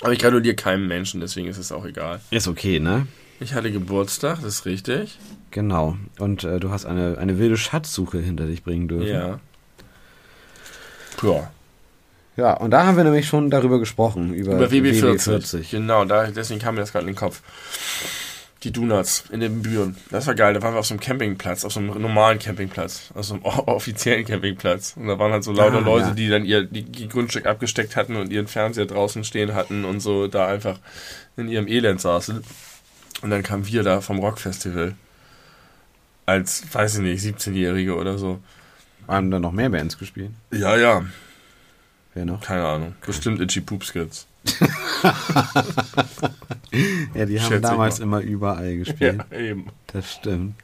Aber 0.02 0.12
ich 0.12 0.18
graduliere 0.18 0.54
keinem 0.54 0.86
Menschen, 0.86 1.20
deswegen 1.20 1.48
ist 1.48 1.58
es 1.58 1.72
auch 1.72 1.84
egal. 1.84 2.20
Ist 2.30 2.48
okay, 2.48 2.80
ne? 2.80 3.06
Ich 3.40 3.54
hatte 3.54 3.70
Geburtstag, 3.70 4.36
das 4.42 4.54
ist 4.56 4.66
richtig. 4.66 5.18
Genau. 5.50 5.96
Und 6.18 6.44
äh, 6.44 6.58
du 6.60 6.70
hast 6.70 6.86
eine, 6.86 7.18
eine 7.18 7.38
wilde 7.38 7.56
Schatzsuche 7.56 8.18
hinter 8.18 8.46
dich 8.46 8.62
bringen 8.62 8.88
dürfen. 8.88 9.08
Ja. 9.08 9.40
Ja. 11.22 11.50
Ja, 12.36 12.52
und 12.52 12.70
da 12.70 12.84
haben 12.84 12.98
wir 12.98 13.04
nämlich 13.04 13.26
schon 13.26 13.48
darüber 13.48 13.78
gesprochen, 13.78 14.34
über, 14.34 14.56
Über 14.56 14.66
WB40. 14.66 15.40
WB40. 15.40 15.70
Genau, 15.70 16.04
da, 16.04 16.26
deswegen 16.26 16.60
kam 16.60 16.74
mir 16.74 16.82
das 16.82 16.92
gerade 16.92 17.06
in 17.06 17.12
den 17.12 17.16
Kopf. 17.18 17.40
Die 18.66 18.72
Donuts 18.72 19.22
in 19.30 19.38
den 19.38 19.62
Büren. 19.62 19.96
Das 20.10 20.26
war 20.26 20.34
geil. 20.34 20.52
Da 20.52 20.60
waren 20.60 20.74
wir 20.74 20.80
auf 20.80 20.86
so 20.86 20.94
einem 20.94 21.00
Campingplatz, 21.00 21.64
auf 21.64 21.72
so 21.72 21.78
einem 21.78 22.00
normalen 22.02 22.40
Campingplatz, 22.40 23.12
auf 23.14 23.24
so 23.24 23.34
einem 23.34 23.44
offiziellen 23.44 24.24
Campingplatz. 24.24 24.94
Und 24.96 25.06
da 25.06 25.16
waren 25.20 25.30
halt 25.30 25.44
so 25.44 25.52
lauter 25.52 25.76
Ah, 25.76 25.80
Leute, 25.80 26.08
ja. 26.08 26.14
die 26.14 26.28
dann 26.28 26.44
ihr 26.44 26.64
die, 26.64 26.82
die 26.82 27.08
Grundstück 27.08 27.46
abgesteckt 27.46 27.94
hatten 27.94 28.16
und 28.16 28.32
ihren 28.32 28.48
Fernseher 28.48 28.86
draußen 28.86 29.22
stehen 29.22 29.54
hatten 29.54 29.84
und 29.84 30.00
so 30.00 30.26
da 30.26 30.48
einfach 30.48 30.80
in 31.36 31.46
ihrem 31.48 31.68
Elend 31.68 32.00
saßen. 32.00 32.42
Und 33.22 33.30
dann 33.30 33.44
kamen 33.44 33.68
wir 33.68 33.84
da 33.84 34.00
vom 34.00 34.18
Rockfestival. 34.18 34.96
Als, 36.26 36.64
weiß 36.72 36.96
ich 36.96 37.02
nicht, 37.02 37.24
17-Jährige 37.24 37.94
oder 37.94 38.18
so. 38.18 38.40
Haben 39.06 39.30
da 39.30 39.38
noch 39.38 39.52
mehr 39.52 39.70
Bands 39.70 39.96
gespielt? 39.96 40.32
Ja, 40.50 40.76
ja. 40.76 41.04
Wer 42.14 42.24
noch? 42.24 42.40
Keine 42.40 42.66
Ahnung. 42.66 42.96
Bestimmt 43.06 43.40
Itchy 43.40 43.60
Poop 43.60 43.84
Skits. 43.84 44.26
Ja, 47.14 47.24
die 47.26 47.40
haben 47.40 47.48
Schätze 47.48 47.60
damals 47.60 47.98
mal. 47.98 48.04
immer 48.04 48.20
überall 48.20 48.76
gespielt. 48.76 49.24
Ja, 49.30 49.38
eben. 49.38 49.66
Das 49.92 50.12
stimmt. 50.12 50.54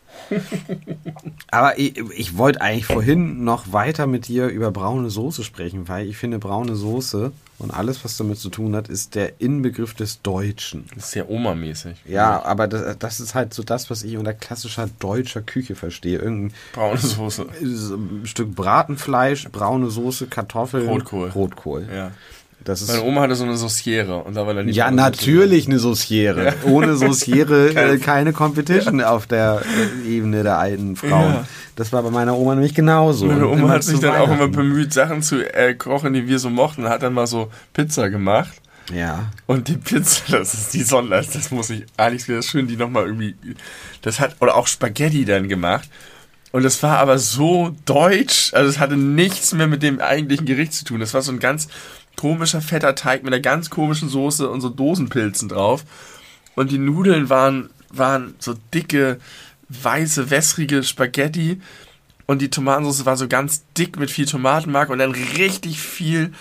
Aber 1.51 1.79
ich, 1.79 1.99
ich 2.17 2.37
wollte 2.37 2.61
eigentlich 2.61 2.87
vorhin 2.87 3.45
noch 3.45 3.73
weiter 3.73 4.07
mit 4.07 4.29
dir 4.29 4.49
über 4.49 4.71
braune 4.71 5.09
Soße 5.11 5.43
sprechen, 5.43 5.89
weil 5.89 6.07
ich 6.07 6.17
finde, 6.17 6.39
braune 6.39 6.77
Soße 6.77 7.33
und 7.59 7.71
alles, 7.71 8.05
was 8.05 8.17
damit 8.17 8.39
zu 8.39 8.51
tun 8.51 8.77
hat, 8.77 8.89
ist 8.89 9.15
der 9.15 9.41
Inbegriff 9.41 9.95
des 9.95 10.21
Deutschen. 10.21 10.87
Das 10.95 11.05
ist 11.05 11.11
sehr 11.13 11.31
Oma-mäßig. 11.31 11.97
Ja, 12.07 12.43
aber 12.45 12.69
das, 12.69 12.99
das 12.99 13.21
ist 13.21 13.35
halt 13.35 13.55
so 13.55 13.63
das, 13.63 13.89
was 13.89 14.03
ich 14.03 14.17
unter 14.19 14.35
klassischer 14.35 14.89
deutscher 14.99 15.43
Küche 15.43 15.75
verstehe. 15.75 16.19
Irgendein 16.19 16.55
Braune 16.75 16.99
Soße. 16.99 17.47
Stück 18.25 18.55
Bratenfleisch, 18.55 19.49
braune 19.51 19.91
Soße, 19.91 20.27
Kartoffeln, 20.27 20.89
Rotkohl. 20.89 21.31
Rotkohl. 21.31 21.89
Ja. 21.93 22.11
Meine 22.67 23.03
Oma 23.03 23.23
hatte 23.23 23.35
so 23.35 23.45
eine 23.45 23.57
Sauciere 23.57 24.19
und 24.19 24.35
da 24.35 24.47
war 24.47 24.55
dann 24.55 24.67
die 24.67 24.73
ja, 24.73 24.91
natürlich 24.91 25.67
eine 25.67 25.79
Sauciere. 25.79 26.45
Ja. 26.47 26.53
Ohne 26.65 26.97
Sauciere 26.97 27.71
Keine- 27.75 27.93
äh, 27.93 27.99
keine 27.99 28.33
Competition 28.33 29.03
auf 29.03 29.27
der 29.27 29.63
äh, 30.05 30.09
Ebene 30.09 30.43
der 30.43 30.59
alten 30.59 30.97
Frauen. 30.97 31.33
Ja. 31.33 31.45
Das 31.77 31.93
war 31.93 32.03
bei 32.03 32.11
meiner 32.11 32.37
Oma 32.37 32.55
nämlich 32.55 32.75
genauso. 32.75 33.27
Meine 33.27 33.49
Oma 33.49 33.69
hat 33.71 33.83
sich 33.85 33.99
dann 34.01 34.17
auch 34.17 34.31
immer 34.31 34.49
bemüht, 34.49 34.93
Sachen 34.93 35.23
zu 35.23 35.43
äh, 35.55 35.75
kochen, 35.75 36.13
die 36.13 36.29
wir 36.29 36.39
so 36.39 36.51
mochten. 36.51 36.85
Und 36.85 36.91
hat 36.91 37.03
dann 37.03 37.15
mal 37.15 37.27
so 37.27 37.51
Pizza 37.73 38.11
gemacht. 38.11 38.53
Ja. 38.93 39.31
Und 39.47 39.69
die 39.69 39.77
Pizza, 39.77 40.23
das 40.39 40.55
ist 40.55 40.75
die 40.75 40.83
Sonderheit. 40.83 41.29
Das 41.35 41.51
muss 41.51 41.71
ich, 41.71 41.85
eigentlich 41.97 42.29
wäre 42.29 42.41
es 42.41 42.47
schön, 42.47 42.67
die 42.67 42.77
nochmal 42.77 43.07
irgendwie, 43.07 43.35
das 44.03 44.21
hat, 44.21 44.37
oder 44.41 44.57
auch 44.57 44.67
Spaghetti 44.67 45.25
dann 45.25 45.49
gemacht. 45.49 45.89
Und 46.51 46.65
das 46.65 46.83
war 46.83 46.99
aber 46.99 47.19
so 47.19 47.75
deutsch, 47.87 48.53
also 48.53 48.69
es 48.69 48.79
hatte 48.79 48.97
nichts 48.97 49.55
mehr 49.55 49.67
mit 49.67 49.83
dem 49.83 50.01
eigentlichen 50.01 50.45
Gericht 50.45 50.75
zu 50.75 50.85
tun. 50.85 51.01
Das 51.01 51.15
war 51.15 51.23
so 51.23 51.33
ein 51.33 51.39
ganz 51.39 51.69
komischer, 52.17 52.61
fetter 52.61 52.95
Teig 52.95 53.23
mit 53.25 53.33
einer 53.33 53.43
ganz 53.43 53.71
komischen 53.71 54.09
Soße 54.09 54.49
und 54.49 54.61
so 54.61 54.69
Dosenpilzen 54.69 55.49
drauf. 55.49 55.85
Und 56.55 56.71
die 56.71 56.79
Nudeln 56.79 57.31
waren, 57.31 57.71
waren 57.91 58.35
so 58.39 58.55
dicke, 58.75 59.19
weiße, 59.69 60.31
wässrige 60.31 60.83
Spaghetti. 60.83 61.61
Und 62.27 62.41
die 62.41 62.51
Tomatensauce 62.51 63.05
war 63.05 63.17
so 63.17 63.29
ganz 63.29 63.65
dick 63.77 63.99
mit 63.99 64.11
viel 64.11 64.27
Tomatenmark 64.27 64.91
und 64.91 64.99
dann 64.99 65.13
richtig 65.13 65.81
viel 65.81 66.33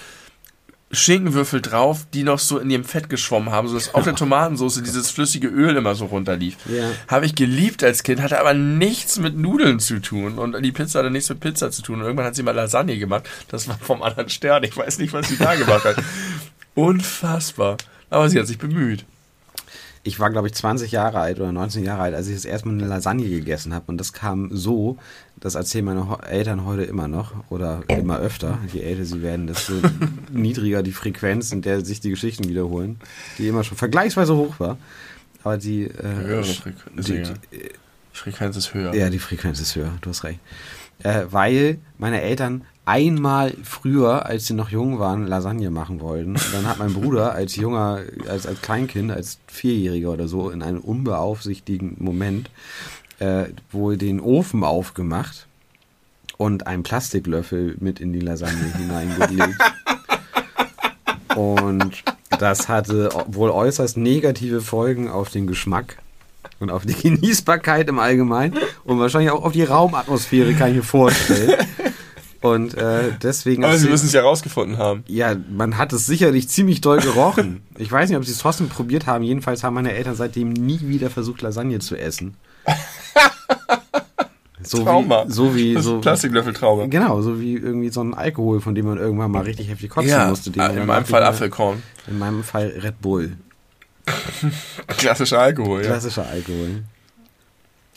Schinkenwürfel 0.91 1.61
drauf, 1.61 2.05
die 2.13 2.23
noch 2.23 2.39
so 2.39 2.57
in 2.57 2.69
ihrem 2.69 2.83
Fett 2.83 3.09
geschwommen 3.09 3.51
haben, 3.51 3.67
sodass 3.67 3.93
auf 3.93 4.03
der 4.03 4.15
Tomatensauce 4.21 4.81
dieses 4.83 5.09
flüssige 5.09 5.47
Öl 5.47 5.75
immer 5.75 5.95
so 5.95 6.05
runterlief. 6.05 6.57
Ja. 6.65 6.89
Habe 7.07 7.25
ich 7.25 7.35
geliebt 7.35 7.83
als 7.83 8.03
Kind, 8.03 8.21
hatte 8.21 8.39
aber 8.39 8.53
nichts 8.53 9.19
mit 9.19 9.37
Nudeln 9.37 9.79
zu 9.79 9.99
tun. 10.01 10.37
Und 10.37 10.61
die 10.61 10.71
Pizza 10.71 10.99
hatte 10.99 11.11
nichts 11.11 11.29
mit 11.29 11.39
Pizza 11.39 11.71
zu 11.71 11.81
tun. 11.81 11.99
Und 11.99 12.05
irgendwann 12.05 12.25
hat 12.25 12.35
sie 12.35 12.43
mal 12.43 12.55
Lasagne 12.55 12.97
gemacht. 12.97 13.29
Das 13.47 13.67
war 13.67 13.77
vom 13.79 14.01
anderen 14.03 14.29
Stern. 14.29 14.63
Ich 14.63 14.75
weiß 14.75 14.99
nicht, 14.99 15.13
was 15.13 15.27
sie 15.27 15.37
da 15.37 15.55
gemacht 15.55 15.85
hat. 15.85 15.97
Unfassbar. 16.75 17.77
Aber 18.09 18.29
sie 18.29 18.39
hat 18.39 18.47
sich 18.47 18.57
bemüht. 18.57 19.05
Ich 20.03 20.19
war, 20.19 20.31
glaube 20.31 20.47
ich, 20.47 20.53
20 20.53 20.91
Jahre 20.91 21.19
alt 21.19 21.39
oder 21.39 21.51
19 21.51 21.83
Jahre 21.83 22.01
alt, 22.01 22.15
als 22.15 22.27
ich 22.27 22.33
das 22.33 22.45
erste 22.45 22.67
Mal 22.67 22.73
eine 22.75 22.87
Lasagne 22.87 23.29
gegessen 23.29 23.73
habe. 23.73 23.85
Und 23.87 23.97
das 23.97 24.13
kam 24.13 24.49
so, 24.51 24.97
das 25.39 25.55
erzählen 25.55 25.85
meine 25.85 26.17
Eltern 26.27 26.65
heute 26.65 26.83
immer 26.83 27.07
noch 27.07 27.33
oder 27.49 27.83
immer 27.87 28.19
öfter. 28.19 28.57
Je 28.73 28.81
älter 28.81 29.05
sie 29.05 29.21
werden, 29.21 29.47
desto 29.47 29.73
niedriger 30.31 30.81
die 30.81 30.91
Frequenz, 30.91 31.51
in 31.51 31.61
der 31.61 31.85
sich 31.85 31.99
die 31.99 32.09
Geschichten 32.09 32.47
wiederholen, 32.47 32.99
die 33.37 33.47
immer 33.47 33.63
schon 33.63 33.77
vergleichsweise 33.77 34.35
hoch 34.35 34.59
war. 34.59 34.77
Aber 35.43 35.57
die, 35.57 35.83
äh, 35.83 36.03
Höhere 36.03 36.43
Frequenz, 36.43 37.05
die, 37.05 37.23
die, 37.23 37.33
Die 37.51 37.69
Frequenz 38.13 38.57
ist 38.57 38.73
höher. 38.73 38.93
Ja, 38.93 39.09
die 39.09 39.19
Frequenz 39.19 39.59
ist 39.59 39.75
höher, 39.75 39.93
du 40.01 40.09
hast 40.09 40.23
recht. 40.23 40.39
Äh, 41.03 41.25
weil 41.29 41.79
meine 41.97 42.21
Eltern 42.21 42.63
einmal 42.85 43.53
früher, 43.63 44.25
als 44.25 44.47
sie 44.47 44.53
noch 44.53 44.69
jung 44.69 44.99
waren, 44.99 45.27
Lasagne 45.27 45.69
machen 45.69 46.01
wollten. 46.01 46.31
Und 46.31 46.53
dann 46.53 46.67
hat 46.67 46.79
mein 46.79 46.93
Bruder 46.93 47.33
als 47.33 47.55
junger, 47.55 47.99
als, 48.27 48.47
als 48.47 48.61
Kleinkind, 48.61 49.11
als 49.11 49.39
Vierjähriger 49.47 50.11
oder 50.11 50.27
so, 50.27 50.49
in 50.49 50.63
einem 50.63 50.79
unbeaufsichtigen 50.79 51.97
Moment 51.99 52.49
äh, 53.19 53.45
wohl 53.71 53.97
den 53.97 54.19
Ofen 54.19 54.63
aufgemacht 54.63 55.47
und 56.37 56.65
einen 56.65 56.83
Plastiklöffel 56.83 57.75
mit 57.79 57.99
in 57.99 58.13
die 58.13 58.19
Lasagne 58.19 58.73
hineingelegt. 58.77 59.57
Und 61.35 62.03
das 62.39 62.67
hatte 62.67 63.09
wohl 63.27 63.51
äußerst 63.51 63.97
negative 63.97 64.61
Folgen 64.61 65.07
auf 65.07 65.29
den 65.29 65.45
Geschmack 65.45 65.97
und 66.59 66.71
auf 66.71 66.85
die 66.85 66.93
Genießbarkeit 67.01 67.87
im 67.89 67.99
Allgemeinen 67.99 68.57
und 68.83 68.99
wahrscheinlich 68.99 69.31
auch 69.31 69.43
auf 69.43 69.53
die 69.53 69.63
Raumatmosphäre, 69.63 70.53
kann 70.55 70.69
ich 70.69 70.77
mir 70.77 70.83
vorstellen. 70.83 71.55
Und 72.41 72.73
äh, 72.75 73.11
deswegen. 73.21 73.63
Aber 73.63 73.77
sie 73.77 73.87
müssen 73.87 74.07
es 74.07 74.13
ja 74.13 74.21
rausgefunden 74.21 74.77
haben. 74.79 75.03
ja, 75.07 75.35
man 75.49 75.77
hat 75.77 75.93
es 75.93 76.07
sicherlich 76.07 76.49
ziemlich 76.49 76.81
doll 76.81 76.99
gerochen. 76.99 77.61
Ich 77.77 77.91
weiß 77.91 78.09
nicht, 78.09 78.17
ob 78.17 78.25
sie 78.25 78.31
es 78.31 78.39
trotzdem 78.39 78.67
probiert 78.67 79.05
haben. 79.05 79.23
Jedenfalls 79.23 79.63
haben 79.63 79.75
meine 79.75 79.93
Eltern 79.93 80.15
seitdem 80.15 80.49
nie 80.49 80.79
wieder 80.81 81.09
versucht, 81.11 81.41
Lasagne 81.43 81.79
zu 81.79 81.95
essen. 81.95 82.35
So 84.63 84.83
Trauma. 84.83 85.25
Wie, 85.27 85.31
so 85.31 85.55
wie 85.55 85.81
so, 85.81 85.99
Plastiklöffeltrauma. 86.01 86.85
Genau, 86.85 87.21
so 87.21 87.39
wie 87.41 87.53
irgendwie 87.55 87.89
so 87.89 88.01
ein 88.03 88.13
Alkohol, 88.13 88.61
von 88.61 88.75
dem 88.75 88.85
man 88.85 88.97
irgendwann 88.97 89.31
mal 89.31 89.41
richtig 89.43 89.69
heftig 89.69 89.89
kotzen 89.89 90.09
Ja, 90.11 90.27
musste. 90.29 90.51
den 90.51 90.61
in 90.77 90.85
meinem 90.85 91.05
Fall 91.05 91.23
Apfelkorn. 91.23 91.81
In 92.07 92.19
meinem 92.19 92.43
Fall 92.43 92.67
Red 92.81 93.01
Bull. 93.01 93.37
Klassischer 94.87 95.39
Alkohol, 95.39 95.81
ja. 95.81 95.87
Klassischer 95.87 96.27
Alkohol. 96.27 96.83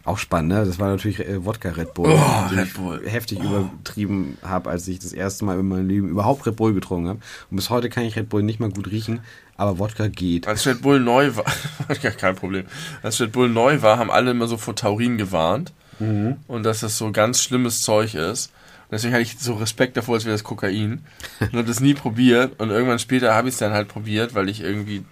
Auch 0.05 0.19
spannend, 0.19 0.51
ne? 0.51 0.65
Das 0.67 0.79
war 0.79 0.91
natürlich 0.91 1.21
äh, 1.21 1.45
Wodka 1.47 1.71
Red 1.71 1.95
Bull. 1.95 2.11
Oh, 2.11 2.49
den 2.51 2.59
Red 2.59 2.69
ich 2.69 2.75
Bull. 2.75 3.03
heftig 3.07 3.41
übertrieben 3.41 4.37
habe, 4.43 4.69
als 4.69 4.87
ich 4.87 4.99
das 4.99 5.15
erste 5.15 5.47
Mal 5.47 5.59
in 5.59 5.67
meinem 5.67 5.89
Leben 5.89 6.09
überhaupt 6.09 6.47
Red 6.47 6.57
Bull 6.57 6.75
getrunken 6.75 7.09
habe. 7.09 7.21
Und 7.51 7.57
bis 7.57 7.71
heute 7.71 7.89
kann 7.89 8.05
ich 8.05 8.15
Red 8.17 8.29
Bull 8.29 8.43
nicht 8.43 8.61
mal 8.61 8.71
gut 8.71 8.91
riechen, 8.91 9.21
aber 9.57 9.79
Wodka 9.79 10.09
geht. 10.09 10.47
Als 10.47 10.67
Red 10.67 10.83
Bull 10.83 11.01
neu 11.01 11.35
war, 11.37 11.47
ja, 12.03 12.11
kein 12.11 12.37
Problem. 12.37 12.67
Als 13.03 13.19
Red 13.19 13.33
Bull 13.33 13.49
neu 13.49 13.81
war, 13.81 13.99
haben 13.99 14.11
alle 14.11 14.33
immer 14.33 14.47
so 14.47 14.59
vor 14.59 14.77
Taurin 14.77 15.17
gewarnt. 15.17 15.73
Mhm. 15.99 16.37
Und 16.49 16.65
dass 16.65 16.81
das 16.81 16.99
so 16.99 17.11
ganz 17.11 17.43
schlimmes 17.43 17.81
Zeug 17.81 18.15
ist. 18.15 18.53
Und 18.83 18.93
deswegen 18.93 19.15
hatte 19.15 19.23
ich 19.23 19.39
so 19.39 19.55
Respekt 19.55 19.97
davor, 19.97 20.17
als 20.17 20.27
wäre 20.27 20.35
das 20.35 20.45
Kokain. 20.45 21.01
Und 21.41 21.53
habe 21.53 21.65
das 21.65 21.81
nie 21.81 21.95
probiert. 21.95 22.61
Und 22.61 22.69
irgendwann 22.69 22.99
später 22.99 23.35
habe 23.35 23.49
ich 23.49 23.55
es 23.55 23.59
dann 23.59 23.73
halt 23.73 23.89
probiert, 23.89 24.35
weil 24.35 24.51
ich 24.51 24.61
irgendwie 24.61 25.05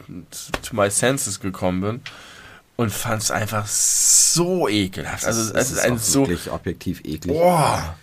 to 0.63 0.77
my 0.77 0.91
senses 0.91 1.41
gekommen 1.41 1.81
bin. 1.81 2.01
Und 2.77 2.91
fand 2.91 3.23
es 3.23 3.31
einfach 3.31 3.67
so 3.67 4.69
ekelhaft. 4.69 5.25
Also 5.25 5.53
es 5.55 5.71
ist 5.71 5.79
ein 5.81 5.95
auch 5.95 5.99
so. 5.99 6.21
wirklich 6.21 6.51
objektiv 6.51 7.01
eklig. 7.05 7.37
Boah. 7.37 7.97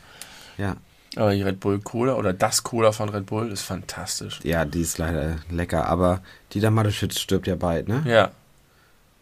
Ja. 0.58 0.76
Aber 1.16 1.34
die 1.34 1.42
Red 1.42 1.60
Bull 1.60 1.80
Cola 1.80 2.14
oder 2.14 2.34
das 2.34 2.64
Cola 2.64 2.92
von 2.92 3.10
Red 3.10 3.26
Bull 3.26 3.52
ist 3.52 3.64
fantastisch. 3.64 4.40
ja, 4.44 4.64
die 4.66 4.82
ist 4.82 5.00
leider 5.00 5.38
lecker, 5.50 5.88
aber 5.88 6.22
die 6.54 6.60
Damadeschitz 6.60 7.20
stirbt 7.20 7.48
ja 7.48 7.56
bald, 7.56 7.88
ne? 7.88 8.04
Ja, 8.06 8.32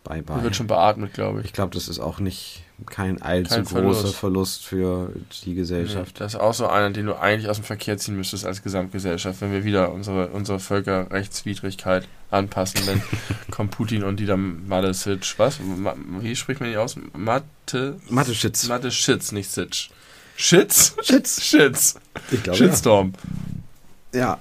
Bye, 0.04 0.18
die 0.18 0.22
bye. 0.24 0.44
wird 0.44 0.56
schon 0.56 0.68
beatmet, 0.68 1.14
glaube 1.14 1.40
ich. 1.40 1.46
Ich 1.48 1.54
glaube, 1.54 1.74
das 1.74 1.88
ist 1.88 2.00
auch 2.00 2.20
nicht 2.20 2.64
kein 2.86 3.22
allzu 3.22 3.56
Kein 3.56 3.64
großer 3.66 4.10
Verlust. 4.10 4.64
Für 4.64 5.12
die 5.44 5.50
Nee, 5.50 5.56
Gesellschaft. 5.56 6.20
Das 6.20 6.36
ist 6.36 6.40
auch 6.40 6.54
so 6.54 6.68
einer, 6.68 6.92
den 6.92 7.08
du 7.08 7.16
eigentlich 7.16 7.50
aus 7.50 7.58
dem 7.58 7.66
Verkehr 7.66 7.98
ziehen 7.98 8.16
müsstest 8.16 8.46
als 8.46 8.62
Gesamtgesellschaft, 8.62 9.42
wenn 9.42 9.52
wir 9.52 9.64
wieder 9.64 9.92
unsere, 9.92 10.28
unsere 10.28 10.60
Völkerrechtswidrigkeit 10.60 12.08
anpassen, 12.30 12.82
dann 12.86 13.02
kommt 13.52 13.72
Putin 13.72 14.04
und 14.04 14.20
die 14.20 14.26
dann 14.26 14.68
Mathe-Sitch, 14.68 15.40
was? 15.40 15.60
Ma, 15.60 15.96
wie 16.20 16.36
spricht 16.36 16.60
man 16.62 16.70
die 16.70 16.78
aus? 16.78 16.98
Mathe... 17.16 18.00
Mathe-Schitz. 18.10 18.68
Mathe-Shits, 18.68 19.32
nicht 19.32 19.50
Sitch. 19.50 19.90
Shits? 20.36 20.96
Shits. 21.02 21.44
Shits. 21.44 21.96
Ich 22.32 22.44
glaube, 22.44 22.58
Shitstorm. 22.58 23.14
Ja. 24.14 24.40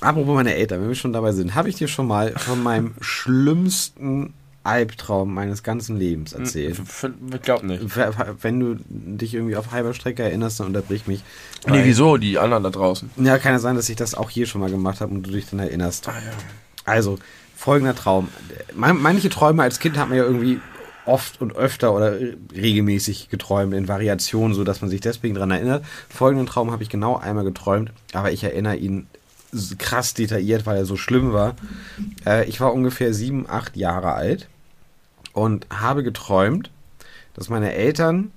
Apropos 0.00 0.34
meine 0.34 0.54
Eltern, 0.54 0.80
wenn 0.82 0.88
wir 0.88 0.94
schon 0.96 1.12
dabei 1.12 1.32
sind, 1.32 1.54
habe 1.54 1.68
ich 1.68 1.76
dir 1.76 1.88
schon 1.88 2.06
mal 2.06 2.32
von 2.32 2.62
meinem 2.62 2.94
schlimmsten 3.00 4.34
Albtraum 4.64 5.34
meines 5.34 5.62
ganzen 5.62 5.96
Lebens 5.96 6.32
erzählen. 6.32 6.76
Ich 7.34 7.42
glaub 7.42 7.62
nicht. 7.62 7.82
Wenn 8.42 8.60
du 8.60 8.76
dich 8.88 9.34
irgendwie 9.34 9.56
auf 9.56 9.72
halber 9.72 9.94
Strecke 9.94 10.22
erinnerst, 10.22 10.60
dann 10.60 10.68
unterbrich 10.68 11.06
mich. 11.06 11.22
Nee, 11.68 11.82
wieso? 11.84 12.16
Die 12.16 12.38
anderen 12.38 12.62
da 12.62 12.70
draußen. 12.70 13.10
Ja, 13.16 13.38
kann 13.38 13.52
ja 13.52 13.58
sein, 13.58 13.76
dass 13.76 13.88
ich 13.88 13.96
das 13.96 14.14
auch 14.14 14.30
hier 14.30 14.46
schon 14.46 14.60
mal 14.60 14.70
gemacht 14.70 15.00
habe 15.00 15.12
und 15.12 15.26
du 15.26 15.30
dich 15.30 15.48
dann 15.50 15.58
erinnerst. 15.58 16.08
Ah, 16.08 16.12
ja. 16.12 16.32
Also, 16.84 17.18
folgender 17.56 17.94
Traum. 17.94 18.28
Man, 18.74 19.00
manche 19.00 19.30
Träume 19.30 19.62
als 19.62 19.78
Kind 19.78 19.96
hat 19.96 20.08
man 20.08 20.18
ja 20.18 20.24
irgendwie 20.24 20.60
oft 21.04 21.40
und 21.40 21.56
öfter 21.56 21.92
oder 21.92 22.16
regelmäßig 22.54 23.28
geträumt 23.28 23.74
in 23.74 23.88
Variationen, 23.88 24.54
so 24.54 24.62
dass 24.62 24.80
man 24.80 24.90
sich 24.90 25.00
deswegen 25.00 25.34
daran 25.34 25.50
erinnert. 25.50 25.84
Folgenden 26.08 26.46
Traum 26.46 26.70
habe 26.70 26.82
ich 26.82 26.88
genau 26.88 27.16
einmal 27.16 27.44
geträumt, 27.44 27.90
aber 28.12 28.30
ich 28.30 28.44
erinnere 28.44 28.76
ihn 28.76 29.06
krass 29.78 30.14
detailliert, 30.14 30.64
weil 30.64 30.78
er 30.78 30.84
so 30.84 30.96
schlimm 30.96 31.32
war. 31.32 31.56
Äh, 32.24 32.48
ich 32.48 32.60
war 32.60 32.72
ungefähr 32.72 33.12
sieben, 33.12 33.46
acht 33.48 33.76
Jahre 33.76 34.12
alt 34.12 34.48
und 35.32 35.66
habe 35.70 36.02
geträumt, 36.02 36.70
dass 37.34 37.48
meine 37.48 37.72
Eltern, 37.72 38.32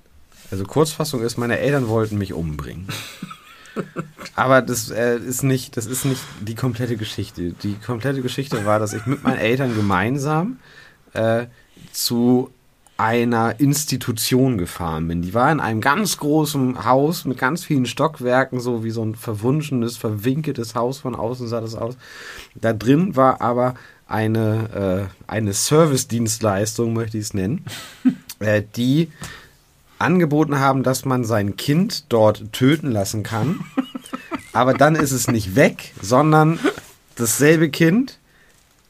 also 0.50 0.64
Kurzfassung 0.64 1.22
ist, 1.22 1.36
meine 1.36 1.58
Eltern 1.58 1.88
wollten 1.88 2.18
mich 2.18 2.32
umbringen. 2.32 2.88
Aber 4.34 4.62
das 4.62 4.90
äh, 4.90 5.18
ist 5.18 5.42
nicht, 5.42 5.76
das 5.76 5.86
ist 5.86 6.04
nicht 6.04 6.22
die 6.40 6.54
komplette 6.54 6.96
Geschichte. 6.96 7.52
Die 7.52 7.74
komplette 7.74 8.22
Geschichte 8.22 8.64
war, 8.64 8.78
dass 8.78 8.94
ich 8.94 9.04
mit 9.06 9.22
meinen 9.22 9.38
Eltern 9.38 9.74
gemeinsam 9.74 10.58
äh, 11.12 11.46
zu 11.92 12.50
einer 12.98 13.60
Institution 13.60 14.56
gefahren 14.56 15.06
bin. 15.08 15.20
Die 15.20 15.34
war 15.34 15.52
in 15.52 15.60
einem 15.60 15.82
ganz 15.82 16.16
großen 16.16 16.86
Haus 16.86 17.26
mit 17.26 17.36
ganz 17.36 17.62
vielen 17.62 17.84
Stockwerken, 17.84 18.58
so 18.58 18.84
wie 18.84 18.90
so 18.90 19.04
ein 19.04 19.14
verwunschenes, 19.14 19.98
verwinkeltes 19.98 20.74
Haus 20.74 20.98
von 20.98 21.14
außen 21.14 21.46
sah 21.46 21.60
das 21.60 21.74
aus. 21.74 21.96
Da 22.54 22.72
drin 22.72 23.14
war 23.14 23.42
aber 23.42 23.74
eine, 24.06 25.08
äh, 25.28 25.30
eine 25.30 25.52
Service-Dienstleistung, 25.52 26.92
möchte 26.92 27.18
ich 27.18 27.24
es 27.24 27.34
nennen, 27.34 27.64
äh, 28.38 28.62
die 28.76 29.10
angeboten 29.98 30.58
haben, 30.58 30.82
dass 30.82 31.04
man 31.04 31.24
sein 31.24 31.56
Kind 31.56 32.12
dort 32.12 32.52
töten 32.52 32.90
lassen 32.90 33.22
kann. 33.22 33.60
Aber 34.52 34.74
dann 34.74 34.94
ist 34.94 35.12
es 35.12 35.28
nicht 35.28 35.54
weg, 35.54 35.92
sondern 36.00 36.58
dasselbe 37.16 37.68
Kind 37.68 38.18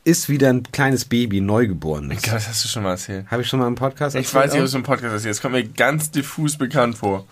ist 0.04 0.28
wieder 0.28 0.50
ein 0.50 0.62
kleines 0.70 1.04
Baby, 1.04 1.40
neugeboren. 1.40 2.10
Ich 2.12 2.22
glaube, 2.22 2.38
das 2.38 2.48
hast 2.48 2.64
du 2.64 2.68
schon 2.68 2.84
mal 2.84 2.90
erzählt. 2.90 3.26
Habe 3.28 3.42
ich 3.42 3.48
schon 3.48 3.58
mal 3.58 3.66
im 3.66 3.74
Podcast 3.74 4.14
erzählt? 4.14 4.26
Ich 4.26 4.34
weiß 4.34 4.52
nicht, 4.52 4.62
ob 4.62 4.70
du 4.70 4.76
im 4.76 4.82
Podcast 4.84 5.12
erzählt 5.12 5.34
Das 5.34 5.42
kommt 5.42 5.54
mir 5.54 5.64
ganz 5.66 6.12
diffus 6.12 6.56
bekannt 6.56 6.96
vor. 6.96 7.26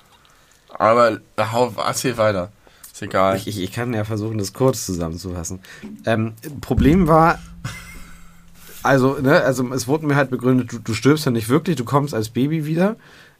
Aber 0.70 1.20
hau, 1.38 1.72
erzähl 1.76 2.16
weiter. 2.16 2.50
Ist 2.94 3.02
egal. 3.02 3.36
Ich, 3.36 3.60
ich, 3.60 3.72
kann 3.72 3.92
ja 3.92 4.04
versuchen, 4.04 4.38
das 4.38 4.52
kurz 4.52 4.86
zusammenzufassen. 4.86 5.58
Ähm, 6.06 6.34
Problem 6.60 7.08
war, 7.08 7.40
also, 8.84 9.18
ne, 9.20 9.40
also 9.40 9.68
es 9.72 9.88
wurde 9.88 10.06
mir 10.06 10.14
halt 10.14 10.30
begründet, 10.30 10.72
du, 10.72 10.78
du 10.78 10.94
stirbst 10.94 11.26
ja 11.26 11.32
nicht 11.32 11.48
wirklich, 11.48 11.74
du 11.74 11.84
kommst 11.84 12.14
als 12.14 12.28
Baby 12.28 12.66
wieder. 12.66 12.94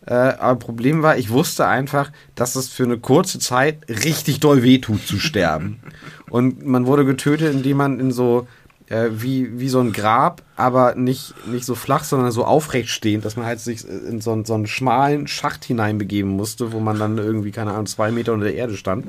Äh, 0.07 0.15
aber 0.15 0.59
Problem 0.59 1.03
war, 1.03 1.19
ich 1.19 1.31
wusste 1.31 1.69
einfach, 1.69 2.11
dass 2.35 2.57
es 2.57 2.69
für 2.69 2.83
eine 2.83 2.99
kurze 2.99 3.39
Zeit 3.39 3.89
richtig 3.89 4.41
doll 4.41 4.65
wehtut 4.65 5.07
zu 5.07 5.21
sterben. 5.21 5.79
Und 6.31 6.67
man 6.67 6.87
wurde 6.87 7.05
getötet, 7.05 7.55
indem 7.55 7.77
man 7.77 8.01
in 8.01 8.11
so 8.11 8.49
äh, 8.89 9.09
wie, 9.11 9.59
wie 9.59 9.69
so 9.69 9.81
ein 9.81 9.93
Grab, 9.93 10.43
aber 10.57 10.95
nicht, 10.95 11.35
nicht 11.47 11.65
so 11.65 11.75
flach, 11.75 12.05
sondern 12.05 12.31
so 12.31 12.45
aufrecht 12.45 12.91
stehend, 12.91 13.25
dass 13.25 13.37
man 13.37 13.47
halt 13.47 13.61
sich 13.61 13.87
in 13.89 14.21
so, 14.21 14.43
so 14.45 14.55
einen 14.55 14.67
schmalen 14.67 15.27
Schacht 15.27 15.65
hineinbegeben 15.65 16.31
musste, 16.31 16.73
wo 16.73 16.81
man 16.81 16.99
dann 16.99 17.19
irgendwie, 17.19 17.51
keine 17.51 17.73
Ahnung, 17.73 17.87
zwei 17.87 18.11
Meter 18.11 18.33
unter 18.33 18.47
der 18.47 18.55
Erde 18.55 18.77
stand 18.77 19.07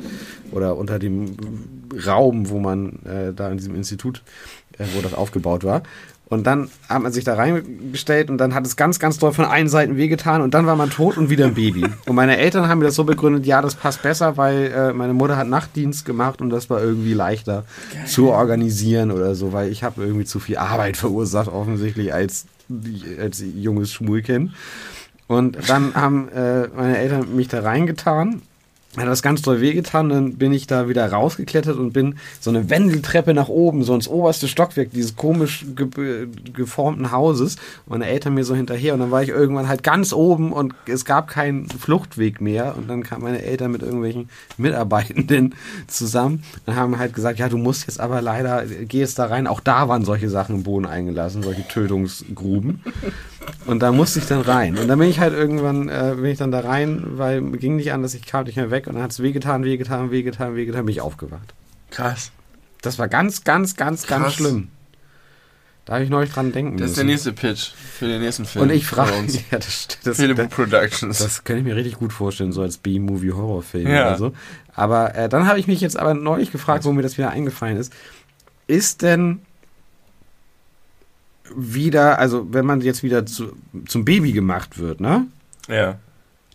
oder 0.52 0.78
unter 0.78 0.98
dem 1.00 1.36
Raum, 2.06 2.50
wo 2.50 2.60
man 2.60 3.00
äh, 3.06 3.34
da 3.34 3.50
in 3.50 3.58
diesem 3.58 3.76
Institut, 3.76 4.24
äh, 4.78 4.86
wo 4.96 5.02
das 5.02 5.14
aufgebaut 5.14 5.64
war. 5.64 5.84
Und 6.28 6.48
dann 6.48 6.70
hat 6.90 7.04
man 7.04 7.12
sich 7.12 7.24
da 7.24 7.36
reingestellt 7.36 8.32
und 8.32 8.40
dann 8.40 8.56
hat 8.56 8.66
es 8.66 8.76
ganz, 8.76 8.98
ganz 8.98 9.20
doll 9.20 9.32
von 9.32 9.46
allen 9.46 9.68
Seiten 9.68 9.96
wehgetan 9.96 10.42
und 10.42 10.56
dann 10.56 10.66
war 10.66 10.76
man 10.76 10.90
tot 10.90 11.18
und 11.18 11.30
wieder 11.30 11.46
ein 11.46 11.54
Baby. 11.54 11.86
Und 12.08 12.16
meine 12.16 12.38
Eltern 12.38 12.68
haben 12.68 12.80
mir 12.80 12.86
das 12.86 12.96
so 12.96 13.04
begründet, 13.04 13.46
ja, 13.46 13.62
das 13.62 13.76
passt 13.76 14.02
besser, 14.02 14.38
weil 14.38 14.72
äh, 14.72 14.94
meine 14.94 15.14
Mutter 15.14 15.38
hat 15.38 15.48
Nachtdienst 15.48 16.06
gemacht 16.06 16.42
und 16.42 16.50
das 16.50 16.70
war 16.70 16.82
irgendwie 16.82 17.14
leichter 17.14 17.66
Geil. 17.94 18.06
zu 18.08 18.30
organisieren 18.30 19.12
oder 19.12 19.36
so, 19.36 19.54
weil 19.54 19.72
ich 19.72 19.84
habe 19.84 20.04
irgendwie 20.04 20.26
zu 20.26 20.40
viel 20.40 20.58
Arbeit 20.58 20.98
verursacht, 20.98 21.48
offensichtlich 21.48 22.14
als, 22.14 22.46
als 23.20 23.44
junges 23.56 23.94
Schmulkind. 23.94 24.52
Und 25.28 25.58
dann 25.70 25.96
haben 25.96 26.30
äh, 26.30 26.68
meine 26.76 26.98
Eltern 26.98 27.36
mich 27.36 27.48
da 27.48 27.62
reingetan 27.62 28.42
hat 29.04 29.08
das 29.08 29.22
ganz 29.22 29.42
doll 29.42 29.62
wehgetan, 29.62 30.10
dann 30.10 30.36
bin 30.36 30.54
ich 30.54 30.68
da 30.68 30.88
wieder 30.88 31.12
rausgeklettert 31.12 31.78
und 31.78 31.92
bin 31.92 32.16
so 32.40 32.50
eine 32.50 32.70
Wendeltreppe 32.70 33.34
nach 33.34 33.50
oben, 33.50 33.84
so 33.84 33.94
ins 33.94 34.08
oberste 34.08 34.48
Stockwerk 34.48 34.92
dieses 34.92 35.16
komisch 35.16 35.66
ge 35.76 36.28
geformten 36.54 37.12
Hauses. 37.12 37.58
Meine 37.86 38.08
Eltern 38.08 38.34
mir 38.34 38.44
so 38.44 38.56
hinterher 38.56 38.94
und 38.94 39.00
dann 39.02 39.12
war 39.12 39.24
ich 39.24 39.30
irgendwann 39.30 39.68
halt 39.68 39.84
ganz 39.84 40.14
oben 40.14 40.52
und 40.52 40.74
es 40.88 41.06
gab 41.06 41.28
keinen 41.28 41.68
Fluchtweg 41.68 42.42
mehr 42.42 42.76
und 42.78 42.90
dann 42.90 43.04
kamen 43.04 43.24
meine 43.24 43.42
Eltern 43.42 43.72
mit 43.72 43.82
irgendwelchen 43.82 44.30
Mitarbeitenden 44.58 45.56
zusammen 45.88 46.44
und 46.66 46.76
haben 46.76 46.98
halt 46.98 47.14
gesagt, 47.14 47.40
ja, 47.40 47.50
du 47.50 47.58
musst 47.58 47.88
jetzt 47.88 48.00
aber 48.00 48.22
leider, 48.22 48.66
geh 48.66 49.00
jetzt 49.00 49.20
da 49.20 49.26
rein. 49.26 49.48
Auch 49.48 49.60
da 49.60 49.90
waren 49.90 50.06
solche 50.06 50.30
Sachen 50.30 50.56
im 50.56 50.64
Boden 50.64 50.86
eingelassen, 50.86 51.44
solche 51.44 51.68
Tötungsgruben. 51.68 52.82
Und 53.66 53.80
da 53.80 53.92
musste 53.92 54.20
ich 54.20 54.28
dann 54.28 54.42
rein. 54.42 54.78
Und 54.78 54.88
dann 54.88 55.00
bin 55.00 55.10
ich 55.10 55.20
halt 55.20 55.34
irgendwann, 55.34 55.90
äh, 55.90 56.14
bin 56.16 56.26
ich 56.26 56.38
dann 56.38 56.52
da 56.52 56.62
rein, 56.62 57.04
weil 57.18 57.42
ging 57.52 57.76
nicht 57.76 57.94
anders, 57.94 58.14
ich 58.14 58.26
kam 58.26 58.46
nicht 58.46 58.56
mehr 58.58 58.72
weg 58.72 58.88
und 58.88 58.94
dann 58.94 59.04
hat 59.04 59.12
es 59.12 59.22
wehgetan, 59.22 59.64
wehgetan, 59.64 60.12
wehgetan, 60.12 60.56
wehgetan, 60.56 60.86
bin 60.86 60.94
ich 60.94 61.02
aufgewacht. 61.02 61.54
Krass. 61.92 62.32
Das 62.82 63.00
war 63.00 63.08
ganz, 63.08 63.44
ganz, 63.44 63.76
ganz, 63.76 64.04
Krass. 64.04 64.22
ganz 64.22 64.34
schlimm. 64.34 64.70
Da 65.86 65.94
habe 65.94 66.04
ich 66.04 66.10
neulich 66.10 66.32
dran 66.32 66.52
denken 66.52 66.78
Das 66.78 66.92
ist 66.92 66.98
der 66.98 67.04
nächste 67.04 67.32
Pitch 67.32 67.72
für 67.74 68.08
den 68.08 68.20
nächsten 68.20 68.46
Film. 68.46 68.64
Und 68.64 68.72
ich 68.72 68.88
frage 68.88 69.14
uns. 69.14 69.36
Ja, 69.52 69.60
das, 69.60 69.88
das, 70.04 70.18
das, 70.18 70.50
Productions. 70.50 71.20
Das 71.20 71.44
kann 71.44 71.58
ich 71.58 71.64
mir 71.64 71.76
richtig 71.76 71.96
gut 72.00 72.12
vorstellen, 72.12 72.52
so 72.52 72.64
als 72.64 72.78
B-Movie-Horrorfilm 72.78 73.88
ja. 73.88 74.08
oder 74.08 74.18
so. 74.18 74.34
Aber 74.74 75.14
äh, 75.16 75.30
dann 75.30 75.48
habe 75.48 75.60
ich 75.60 75.68
mich 75.68 75.82
jetzt 75.82 75.98
aber 75.98 76.16
neulich 76.16 76.52
gefragt, 76.52 76.86
wo 76.86 76.92
mir 76.92 77.04
das 77.04 77.20
wieder 77.20 77.30
eingefallen 77.30 77.78
ist. 77.78 77.94
Ist 78.66 79.04
denn 79.04 79.42
wieder, 81.56 82.20
also 82.20 82.48
wenn 82.54 82.66
man 82.66 82.82
jetzt 82.82 83.04
wieder 83.04 83.26
zu, 83.26 83.54
zum 83.88 84.06
Baby 84.06 84.32
gemacht 84.32 84.78
wird, 84.78 85.00
ne? 85.00 85.28
Ja. 85.68 85.98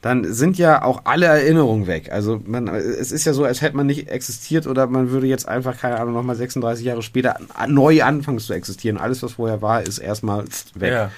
Dann 0.01 0.33
sind 0.33 0.57
ja 0.57 0.83
auch 0.83 1.03
alle 1.05 1.27
Erinnerungen 1.27 1.87
weg. 1.87 2.11
Also 2.11 2.41
man, 2.47 2.69
es 2.69 3.13
ist 3.13 3.27
ja 3.27 3.35
so, 3.35 3.45
als 3.45 3.61
hätte 3.61 3.77
man 3.77 3.87
nicht 3.87 4.09
existiert 4.09 4.67
oder 4.67 4.87
man 4.87 5.11
würde 5.11 5.27
jetzt 5.27 5.47
einfach, 5.47 5.77
keine 5.77 6.01
Ahnung, 6.01 6.15
nochmal 6.15 6.37
36 6.37 6.87
Jahre 6.87 7.03
später 7.03 7.37
neu 7.69 8.03
anfangen 8.03 8.39
zu 8.39 8.55
existieren. 8.55 8.97
Alles, 8.97 9.23
was 9.23 9.35
vorher 9.35 9.61
war, 9.61 9.83
ist 9.83 9.99
erstmal 9.99 10.45
weg. 10.75 10.93
Ja. 10.93 11.11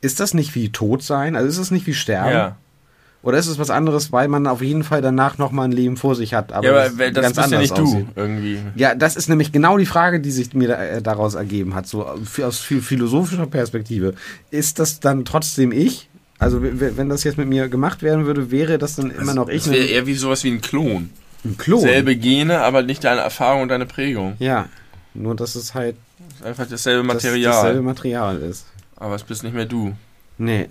Ist 0.00 0.20
das 0.20 0.32
nicht 0.32 0.54
wie 0.54 0.72
tot 0.72 1.02
sein? 1.02 1.36
Also 1.36 1.48
ist 1.48 1.58
es 1.58 1.70
nicht 1.70 1.86
wie 1.86 1.94
sterben? 1.94 2.32
Ja. 2.32 2.56
Oder 3.24 3.38
ist 3.38 3.46
es 3.46 3.58
was 3.58 3.70
anderes, 3.70 4.12
weil 4.12 4.28
man 4.28 4.46
auf 4.46 4.60
jeden 4.60 4.84
Fall 4.84 5.00
danach 5.00 5.38
nochmal 5.38 5.68
ein 5.68 5.72
Leben 5.72 5.96
vor 5.96 6.14
sich 6.14 6.34
hat? 6.34 6.52
Aber 6.52 6.66
ja, 6.66 6.72
aber 6.72 6.90
das, 6.90 7.12
das 7.14 7.22
ganz 7.22 7.36
bist 7.36 7.50
ja 7.52 7.58
nicht 7.58 7.72
aussieht. 7.72 8.06
du 8.14 8.20
irgendwie. 8.20 8.58
Ja, 8.76 8.94
das 8.94 9.16
ist 9.16 9.30
nämlich 9.30 9.50
genau 9.50 9.78
die 9.78 9.86
Frage, 9.86 10.20
die 10.20 10.30
sich 10.30 10.52
mir 10.52 10.78
äh, 10.78 11.00
daraus 11.00 11.34
ergeben 11.34 11.74
hat, 11.74 11.86
so 11.86 12.04
aus 12.04 12.58
philosophischer 12.60 13.46
Perspektive. 13.46 14.12
Ist 14.50 14.78
das 14.78 15.00
dann 15.00 15.24
trotzdem 15.24 15.72
ich? 15.72 16.10
Also 16.38 16.58
wenn 16.62 17.08
das 17.08 17.24
jetzt 17.24 17.38
mit 17.38 17.48
mir 17.48 17.68
gemacht 17.68 18.02
werden 18.02 18.26
würde, 18.26 18.50
wäre 18.50 18.76
das 18.76 18.96
dann 18.96 19.10
immer 19.10 19.32
noch 19.32 19.48
ich? 19.48 19.64
Das 19.64 19.72
wäre 19.72 19.86
eher 19.86 20.06
wie 20.06 20.14
sowas 20.14 20.44
wie 20.44 20.50
ein 20.50 20.60
Klon. 20.60 21.08
Ein 21.46 21.56
Klon? 21.56 21.80
Selbe 21.80 22.16
Gene, 22.16 22.60
aber 22.60 22.82
nicht 22.82 23.04
deine 23.04 23.22
Erfahrung 23.22 23.62
und 23.62 23.68
deine 23.68 23.86
Prägung. 23.86 24.34
Ja, 24.38 24.68
nur 25.14 25.34
dass 25.34 25.54
es 25.54 25.72
halt... 25.72 25.96
Einfach 26.44 26.66
dasselbe 26.66 27.02
Material. 27.02 27.52
dasselbe 27.52 27.80
Material 27.80 28.38
ist. 28.42 28.66
Aber 28.96 29.14
es 29.14 29.22
bist 29.22 29.44
nicht 29.44 29.54
mehr 29.54 29.64
du. 29.64 29.96
Nee. 30.36 30.68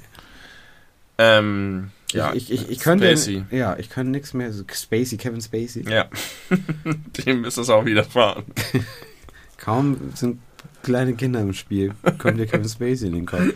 Ähm... 1.18 1.90
Ja, 2.14 2.34
ich, 2.34 2.52
ich, 2.52 2.70
ich 2.70 2.80
könnte. 2.80 3.06
Spacey. 3.06 3.46
Ja, 3.52 3.78
ich 3.78 3.90
könnte 3.90 4.12
nichts 4.12 4.34
mehr. 4.34 4.52
Spacey, 4.52 5.18
Kevin 5.18 5.42
Spacey. 5.42 5.90
Ja. 5.90 6.06
Dem 7.26 7.46
ist 7.46 7.58
das 7.58 7.70
auch 7.70 7.86
widerfahren. 7.86 8.44
Kaum 9.58 10.12
sind 10.16 10.40
kleine 10.82 11.14
Kinder 11.14 11.42
im 11.42 11.54
Spiel, 11.54 11.94
kommt 12.18 12.38
dir 12.38 12.46
Kevin 12.46 12.68
Spacey 12.68 13.08
in 13.08 13.14
den 13.14 13.26
Kopf. 13.26 13.54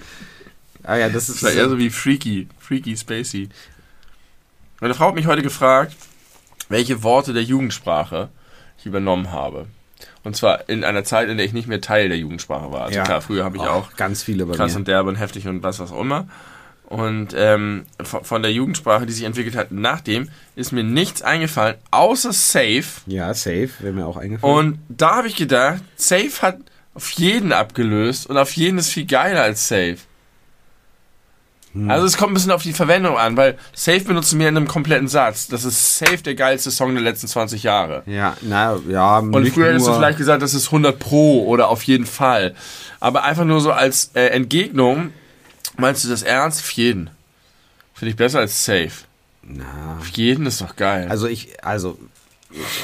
Ah 0.84 0.96
ja, 0.96 1.10
das 1.10 1.30
ist. 1.30 1.44
Das 1.44 1.44
war 1.44 1.52
eher 1.52 1.70
so 1.70 1.78
wie 1.78 1.90
Freaky. 1.90 2.48
Freaky 2.60 2.96
Spacey. 2.96 3.50
Meine 4.80 4.94
Frau 4.94 5.08
hat 5.08 5.16
mich 5.16 5.28
heute 5.28 5.42
gefragt, 5.42 5.96
welche 6.70 7.04
Worte 7.04 7.34
der 7.34 7.44
Jugendsprache 7.44 8.30
ich 8.80 8.86
übernommen 8.86 9.32
habe. 9.32 9.68
Und 10.24 10.36
zwar 10.36 10.70
in 10.70 10.84
einer 10.84 11.04
Zeit, 11.04 11.30
in 11.30 11.38
der 11.38 11.46
ich 11.46 11.54
nicht 11.54 11.68
mehr 11.68 11.82
Teil 11.82 12.10
der 12.10 12.18
Jugendsprache 12.18 12.72
war. 12.72 12.86
Also 12.86 12.98
ja. 12.98 13.04
klar, 13.04 13.22
früher 13.22 13.44
habe 13.44 13.58
ich 13.58 13.64
oh, 13.64 13.68
auch 13.68 13.96
ganz 13.96 14.24
viele 14.24 14.46
bei 14.46 14.56
krass 14.56 14.74
mir. 14.74 14.80
und 14.80 14.88
derbe 14.88 15.10
und 15.10 15.16
heftig 15.16 15.48
und 15.48 15.64
was 15.64 15.82
auch 15.82 16.00
immer. 16.00 16.28
Und 16.88 17.36
ähm, 17.36 17.86
von 18.02 18.42
der 18.42 18.54
Jugendsprache, 18.54 19.06
die 19.06 19.12
sich 19.12 19.26
entwickelt 19.26 19.58
hat, 19.58 19.72
nachdem 19.72 20.30
ist 20.56 20.72
mir 20.72 20.84
nichts 20.84 21.22
eingefallen, 21.22 21.76
außer 21.92 22.32
Safe. 22.32 22.86
Ja, 23.06 23.34
Safe 23.34 23.70
wäre 23.80 23.94
mir 23.94 24.06
auch 24.06 24.16
eingefallen. 24.16 24.56
Und 24.58 24.80
da 24.88 25.18
habe 25.18 25.28
ich 25.28 25.36
gedacht, 25.36 25.82
Safe 25.98 26.32
hat 26.42 26.60
auf 26.94 27.10
jeden 27.12 27.52
abgelöst 27.52 28.28
und 28.28 28.38
auf 28.38 28.54
jeden 28.54 28.78
ist 28.78 28.90
viel 28.90 29.06
geiler 29.06 29.44
als 29.44 29.68
Safe. 29.68 29.98
Also 31.88 32.06
es 32.06 32.18
kommt 32.18 32.32
ein 32.32 32.34
bisschen 32.34 32.52
auf 32.52 32.64
die 32.64 32.74
Verwendung 32.74 33.18
an, 33.18 33.38
weil 33.38 33.58
Safe 33.74 34.00
benutzen 34.00 34.40
wir 34.40 34.50
in 34.50 34.58
einem 34.58 34.68
kompletten 34.68 35.08
Satz. 35.08 35.48
Das 35.48 35.64
ist 35.64 35.98
Safe 36.00 36.18
der 36.18 36.34
geilste 36.34 36.72
Song 36.72 36.94
der 36.94 37.04
letzten 37.04 37.28
20 37.28 37.64
Jahre. 37.64 38.04
Ja, 38.06 38.36
na, 38.42 38.80
ja. 38.90 39.20
Und 39.20 39.48
früher 39.50 39.68
hättest 39.68 39.88
du 39.88 39.94
vielleicht 39.94 40.18
gesagt, 40.18 40.42
das 40.42 40.54
ist 40.54 40.68
100 40.68 40.98
Pro 40.98 41.46
oder 41.46 41.70
auf 41.70 41.84
jeden 41.84 42.06
Fall. 42.06 42.56
Aber 43.00 43.24
einfach 43.24 43.44
nur 43.44 43.62
so 43.62 43.72
als 43.72 44.12
äh, 44.16 44.28
Entgegnung, 44.28 45.12
meinst 45.78 46.04
du 46.04 46.10
das 46.10 46.24
ernst? 46.24 46.60
Auf 46.62 46.72
jeden. 46.72 47.10
Finde 47.94 48.12
ich 48.12 48.16
besser 48.16 48.40
als 48.40 48.64
Safe. 48.64 48.92
Na, 49.44 49.98
Auf 50.00 50.08
jeden 50.10 50.46
ist 50.46 50.62
doch 50.62 50.76
geil. 50.76 51.08
also 51.10 51.28
ich, 51.28 51.64
also, 51.64 51.98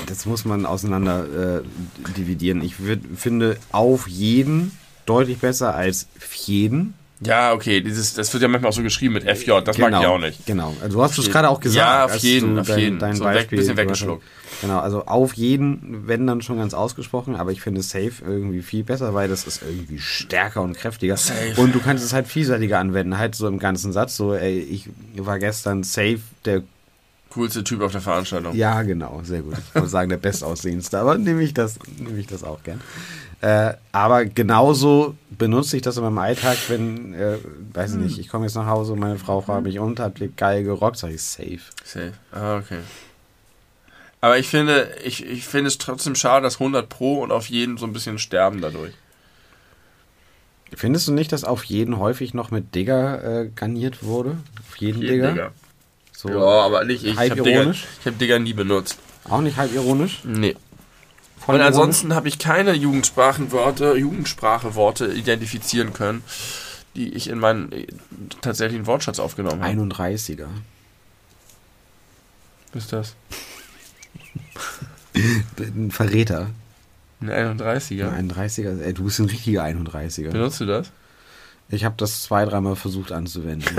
das 0.08 0.26
muss 0.26 0.46
man 0.46 0.66
auseinander 0.66 1.60
äh, 1.60 2.12
dividieren. 2.18 2.64
Ich 2.64 2.80
würd, 2.80 3.02
finde 3.18 3.58
auf 3.72 4.08
jeden 4.08 4.78
deutlich 5.06 5.40
besser 5.40 5.76
als 5.76 6.08
jeden. 6.46 6.94
ja, 7.20 7.54
okay, 7.54 7.82
dieses, 7.82 8.14
das 8.14 8.34
wird 8.34 8.44
ja 8.44 8.48
manchmal 8.48 8.70
auch 8.70 8.76
so 8.76 8.84
geschrieben 8.84 9.14
mit 9.14 9.24
FJ, 9.24 9.62
das 9.64 9.78
mag 9.78 9.92
ich 9.92 10.08
auch 10.08 10.18
nicht. 10.18 10.46
Genau. 10.46 10.76
Also 10.82 10.98
du 10.98 11.04
hast 11.04 11.18
es 11.18 11.30
gerade 11.30 11.50
auch 11.50 11.60
gesagt. 11.60 11.78
Ja, 11.78 12.06
auf 12.06 12.16
jeden, 12.18 12.56
du 12.56 12.62
auf 12.62 12.68
dein, 12.68 12.80
jeden. 12.80 13.00
Dein 13.00 13.16
So 13.16 13.24
Beispiel 13.24 13.58
bisschen 13.60 13.76
gebracht 13.76 13.88
weggeschluckt. 13.88 14.24
Genau, 14.62 14.80
also 14.80 15.06
auf 15.06 15.34
jeden, 15.34 16.08
wenn 16.08 16.26
dann 16.28 16.42
schon 16.42 16.58
ganz 16.58 16.74
ausgesprochen, 16.74 17.36
aber 17.36 17.52
ich 17.52 17.62
finde 17.62 17.82
Safe 17.82 18.14
irgendwie 18.26 18.62
viel 18.62 18.84
besser, 18.84 19.14
weil 19.14 19.28
das 19.28 19.46
ist 19.46 19.62
irgendwie 19.62 20.00
stärker 20.00 20.62
und 20.62 20.78
kräftiger. 20.78 21.18
Safe. 21.18 21.54
Und 21.58 21.76
du 21.76 21.80
kannst 21.80 22.04
es 22.04 22.14
halt 22.14 22.28
vielseitiger 22.28 22.80
anwenden, 22.80 23.18
halt 23.18 23.36
so 23.36 23.48
im 23.48 23.60
ganzen 23.60 23.92
Satz, 23.92 24.16
so, 24.16 24.34
ey, 24.34 24.60
ich 24.60 24.90
war 25.18 25.40
gestern 25.40 25.84
safe 25.84 26.20
der 26.46 26.64
Coolste 27.30 27.64
Typ 27.64 27.82
auf 27.82 27.92
der 27.92 28.02
Veranstaltung. 28.02 28.56
Ja, 28.56 28.84
genau, 28.84 29.22
sehr 29.24 29.42
gut. 29.42 29.56
Ich 29.58 29.74
wollte 29.74 29.90
sagen, 29.90 30.10
der 30.10 30.18
bestaussehendste, 30.18 31.00
aber 31.00 31.18
nehme 31.18 31.42
ich 31.42 31.54
das, 31.56 31.80
nehme 31.98 32.20
ich 32.20 32.28
das 32.28 32.44
auch 32.44 32.62
gern. 32.62 32.80
Äh, 33.42 33.74
aber 33.92 34.26
genauso 34.26 35.16
benutze 35.32 35.76
ich 35.76 35.82
das 35.82 35.98
in 35.98 36.04
meinem 36.04 36.20
Alltag, 36.20 36.58
wenn, 36.70 37.14
äh, 37.14 37.38
weiß 37.74 37.94
ich 37.94 37.98
nicht, 37.98 38.20
ich 38.20 38.30
komme 38.30 38.46
jetzt 38.46 38.56
nach 38.56 38.68
Hause 38.68 38.94
und 38.94 39.00
meine 39.00 39.18
Frau 39.18 39.42
fragt 39.42 39.64
mich, 39.64 39.80
und 39.80 40.00
habt 40.00 40.22
ihr 40.22 40.30
geil 40.30 40.64
gerockt? 40.64 40.98
Sag 40.98 41.12
ich, 41.12 41.24
safe. 41.24 41.60
Safe. 41.84 42.14
Ah, 42.32 42.58
okay. 42.58 42.80
Aber 44.24 44.40
ich 44.40 44.48
finde, 44.48 44.90
ich, 45.04 45.26
ich 45.26 45.46
finde 45.46 45.68
es 45.68 45.78
trotzdem 45.78 46.16
schade, 46.16 46.44
dass 46.44 46.54
100 46.54 46.88
Pro 46.88 47.22
und 47.22 47.34
auf 47.34 47.48
jeden 47.48 47.76
so 47.78 47.86
ein 47.86 47.92
bisschen 47.92 48.18
sterben 48.20 48.62
dadurch. 48.62 48.94
Findest 50.74 51.10
du 51.10 51.12
nicht, 51.12 51.34
dass 51.34 51.44
auf 51.44 51.66
jeden 51.66 52.00
häufig 52.00 52.34
noch 52.34 52.50
mit 52.50 52.74
Digger 52.74 53.42
äh, 53.42 53.50
garniert 53.54 54.02
wurde? 54.02 54.38
Auf 54.66 54.78
jeden 54.78 55.02
Digger? 55.02 55.52
So, 56.14 56.30
Ja, 56.30 56.38
aber 56.38 56.86
nicht 56.86 57.04
ich. 57.04 57.18
Habe 57.18 57.42
Digger, 57.42 57.74
hab 58.06 58.18
Digger 58.18 58.40
nie 58.40 58.54
benutzt. 58.54 58.98
Auch 59.30 59.42
nicht 59.42 59.58
halb 59.58 59.74
ironisch? 59.74 60.22
Nee. 60.24 60.56
Voll 61.40 61.56
Und 61.56 61.60
ironisch? 61.60 61.66
ansonsten 61.66 62.16
habe 62.16 62.30
ich 62.30 62.40
keine 62.40 62.72
Jugendsprachenworte, 62.72 63.98
Jugendspracheworte 63.98 65.08
identifizieren 65.08 65.92
können, 65.92 66.24
die 66.96 67.10
ich 67.14 67.30
in 67.30 67.40
meinen 67.40 67.74
äh, 67.74 67.88
tatsächlichen 68.40 68.88
Wortschatz 68.88 69.20
aufgenommen 69.20 69.62
habe. 69.62 69.74
31er. 69.74 70.48
Was 72.72 72.84
ist 72.86 72.94
das? 72.94 73.16
Ein 75.60 75.92
Verräter. 75.92 76.50
Ein 77.22 77.30
31er. 77.30 78.12
Ein 78.12 78.32
31er. 78.32 78.82
Ey, 78.82 78.94
du 78.94 79.04
bist 79.06 79.20
ein 79.20 79.26
richtiger 79.28 79.64
31er. 79.64 80.32
Benutzt 80.32 80.60
du 80.60 80.66
das? 80.66 80.92
Ich 81.70 81.86
habe 81.86 81.96
das 81.98 82.24
zwei, 82.24 82.46
dreimal 82.46 82.76
versucht 82.76 83.12
anzuwenden. 83.12 83.76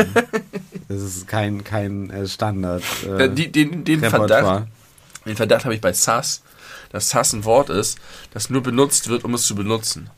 das 0.88 1.02
ist 1.02 1.28
kein, 1.28 1.62
kein 1.64 2.10
äh, 2.10 2.26
Standard. 2.26 2.82
Äh, 3.06 3.24
Äh, 3.24 3.34
die, 3.34 3.52
den 3.52 3.84
den 3.84 4.00
Verdacht, 4.00 4.66
den 5.26 5.36
Verdacht 5.36 5.64
habe 5.64 5.74
ich 5.74 5.80
bei 5.80 5.92
Sass, 5.92 6.42
dass 6.90 7.10
Sass 7.10 7.32
ein 7.34 7.44
Wort 7.44 7.70
ist, 7.70 7.98
das 8.32 8.48
nur 8.50 8.62
benutzt 8.62 9.08
wird, 9.08 9.24
um 9.24 9.34
es 9.34 9.42
zu 9.46 9.54
benutzen. 9.54 10.08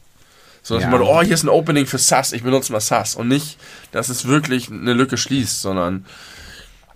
So 0.62 0.75
dass 0.75 0.85
Ja. 0.85 0.91
man, 0.91 1.01
oh, 1.03 1.23
hier 1.23 1.35
ist 1.35 1.43
ein 1.43 1.49
Opening 1.49 1.87
für 1.87 1.99
Sass, 1.99 2.33
ich 2.33 2.43
benutze 2.43 2.73
mal 2.73 2.81
Sass. 2.81 3.14
Und 3.17 3.29
nicht, 3.29 3.59
dass 3.93 4.09
es 4.09 4.27
wirklich 4.27 4.71
eine 4.71 4.93
Lücke 4.95 5.17
schließt, 5.17 5.61
sondern, 5.61 6.07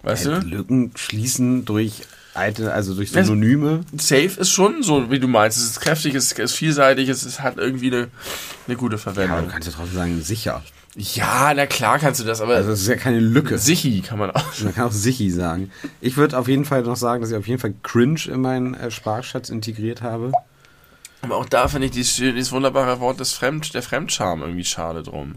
weißt 0.02 0.26
Äh, 0.26 0.40
du? 0.40 0.46
Lücken 0.46 0.92
schließen 0.96 1.64
durch 1.64 2.02
alte, 2.40 2.72
also 2.72 2.94
durch 2.94 3.10
Synonyme. 3.12 3.80
Safe 3.96 4.40
ist 4.40 4.50
schon 4.50 4.82
so, 4.82 5.10
wie 5.10 5.18
du 5.20 5.28
meinst. 5.28 5.58
Es 5.58 5.64
ist 5.64 5.80
kräftig, 5.80 6.14
es 6.14 6.32
ist 6.32 6.52
vielseitig, 6.56 7.08
es 7.08 7.22
ist, 7.24 7.40
hat 7.40 7.58
irgendwie 7.58 7.88
eine, 7.92 8.08
eine 8.66 8.76
gute 8.76 8.96
Ja, 8.96 9.02
Verwendung. 9.02 9.44
du 9.46 9.52
kannst 9.52 9.68
ja 9.68 9.74
trotzdem 9.76 9.94
sagen, 9.96 10.22
sicher. 10.22 10.62
Ja, 10.96 11.52
na 11.54 11.66
klar 11.66 11.98
kannst 12.00 12.20
du 12.20 12.24
das, 12.24 12.40
aber 12.40 12.56
Also 12.56 12.72
es 12.72 12.80
ist 12.82 12.88
ja 12.88 12.96
keine 12.96 13.20
Lücke. 13.20 13.58
Sichi 13.58 14.00
kann 14.00 14.18
man 14.18 14.32
auch. 14.32 14.44
Man 14.64 14.74
kann 14.74 14.88
auch 14.88 14.92
Sichi 14.92 15.30
sagen. 15.30 15.70
Ich 16.00 16.16
würde 16.16 16.36
auf 16.36 16.48
jeden 16.48 16.64
Fall 16.64 16.82
noch 16.82 16.96
sagen, 16.96 17.20
dass 17.22 17.30
ich 17.30 17.36
auf 17.36 17.46
jeden 17.46 17.60
Fall 17.60 17.74
Cringe 17.84 18.20
in 18.26 18.40
meinen 18.40 18.74
äh, 18.74 18.90
Sprachschatz 18.90 19.50
integriert 19.50 20.02
habe. 20.02 20.32
Aber 21.22 21.36
auch 21.36 21.46
da 21.46 21.68
finde 21.68 21.86
ich 21.86 21.92
dieses, 21.92 22.16
dieses 22.16 22.50
wunderbare 22.50 22.98
Wort 22.98 23.20
des 23.20 23.32
Fremd, 23.34 23.72
der 23.74 23.82
Fremdscham 23.82 24.40
irgendwie 24.40 24.64
schade 24.64 25.02
drum. 25.04 25.36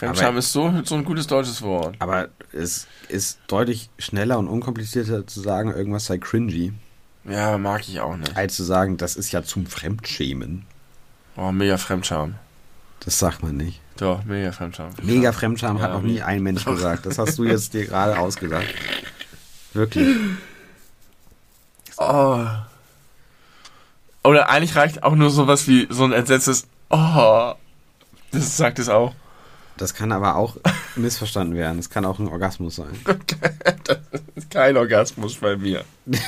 Fremdscham 0.00 0.36
ist 0.38 0.52
so, 0.52 0.72
so 0.84 0.94
ein 0.94 1.04
gutes 1.04 1.26
deutsches 1.26 1.60
Wort. 1.62 1.94
Aber 1.98 2.28
es 2.52 2.86
ist 3.08 3.38
deutlich 3.48 3.90
schneller 3.98 4.38
und 4.38 4.48
unkomplizierter 4.48 5.26
zu 5.26 5.40
sagen, 5.40 5.70
irgendwas 5.74 6.06
sei 6.06 6.16
cringy, 6.18 6.72
Ja, 7.24 7.58
mag 7.58 7.86
ich 7.88 8.00
auch 8.00 8.16
nicht. 8.16 8.34
als 8.36 8.56
zu 8.56 8.64
sagen, 8.64 8.96
das 8.96 9.16
ist 9.16 9.30
ja 9.30 9.42
zum 9.42 9.66
Fremdschämen. 9.66 10.64
Oh, 11.36 11.52
mega 11.52 11.76
Fremdscham. 11.76 12.34
Das 13.00 13.18
sagt 13.18 13.42
man 13.42 13.56
nicht. 13.56 13.80
Doch, 13.98 14.24
mega 14.24 14.52
Fremdscham. 14.52 14.90
Mega 15.02 15.32
Fremdscham 15.32 15.80
hat 15.80 15.90
Ja, 15.90 15.94
noch 15.96 16.02
nie 16.02 16.22
ein 16.22 16.42
Mensch 16.42 16.64
gesagt. 16.64 17.04
Das 17.06 17.18
hast 17.18 17.38
du 17.38 17.44
jetzt 17.44 17.74
dir 17.74 17.84
gerade 17.86 18.18
ausgedacht. 18.18 18.66
Wirklich. 19.74 20.16
Oh. 21.98 22.46
Oder 24.24 24.48
eigentlich 24.48 24.76
reicht 24.76 25.02
auch 25.02 25.14
nur 25.14 25.30
sowas 25.30 25.66
wie 25.68 25.86
so 25.90 26.04
ein 26.04 26.12
entsetztes 26.12 26.66
Oh. 26.88 27.52
Das 28.32 28.56
sagt 28.56 28.78
es 28.78 28.88
auch. 28.88 29.14
Das 29.80 29.94
kann 29.94 30.12
aber 30.12 30.36
auch 30.36 30.58
missverstanden 30.96 31.56
werden. 31.56 31.78
Das 31.78 31.88
kann 31.88 32.04
auch 32.04 32.18
ein 32.18 32.28
Orgasmus 32.28 32.76
sein. 32.76 32.90
Kein 34.50 34.76
Orgasmus 34.76 35.36
bei 35.36 35.56
mir. 35.56 35.84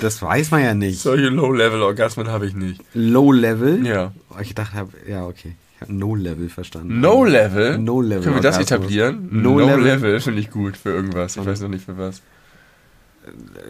Das 0.00 0.20
weiß 0.22 0.50
man 0.50 0.62
ja 0.62 0.74
nicht. 0.74 0.98
Solche 0.98 1.28
Low-Level-Orgasmen 1.28 2.28
habe 2.28 2.46
ich 2.46 2.54
nicht. 2.54 2.82
Low 2.94 3.32
Level? 3.32 3.86
Ja. 3.86 4.12
Ich 4.40 4.54
dachte, 4.54 4.88
ja, 5.06 5.26
okay. 5.26 5.54
Ich 5.74 5.82
habe 5.82 5.92
No 5.92 6.14
Level 6.14 6.48
verstanden. 6.48 7.00
No-Level? 7.00 7.78
No-Level 7.78 8.24
Können 8.24 8.36
wir 8.36 8.42
das 8.42 8.58
etablieren? 8.58 9.28
No-Level. 9.30 9.76
No-Level 9.76 10.20
finde 10.20 10.40
ich 10.40 10.50
gut 10.50 10.76
für 10.76 10.90
irgendwas. 10.90 11.36
Ich 11.36 11.44
weiß 11.44 11.60
noch 11.60 11.68
nicht 11.68 11.84
für 11.84 11.98
was. 11.98 12.22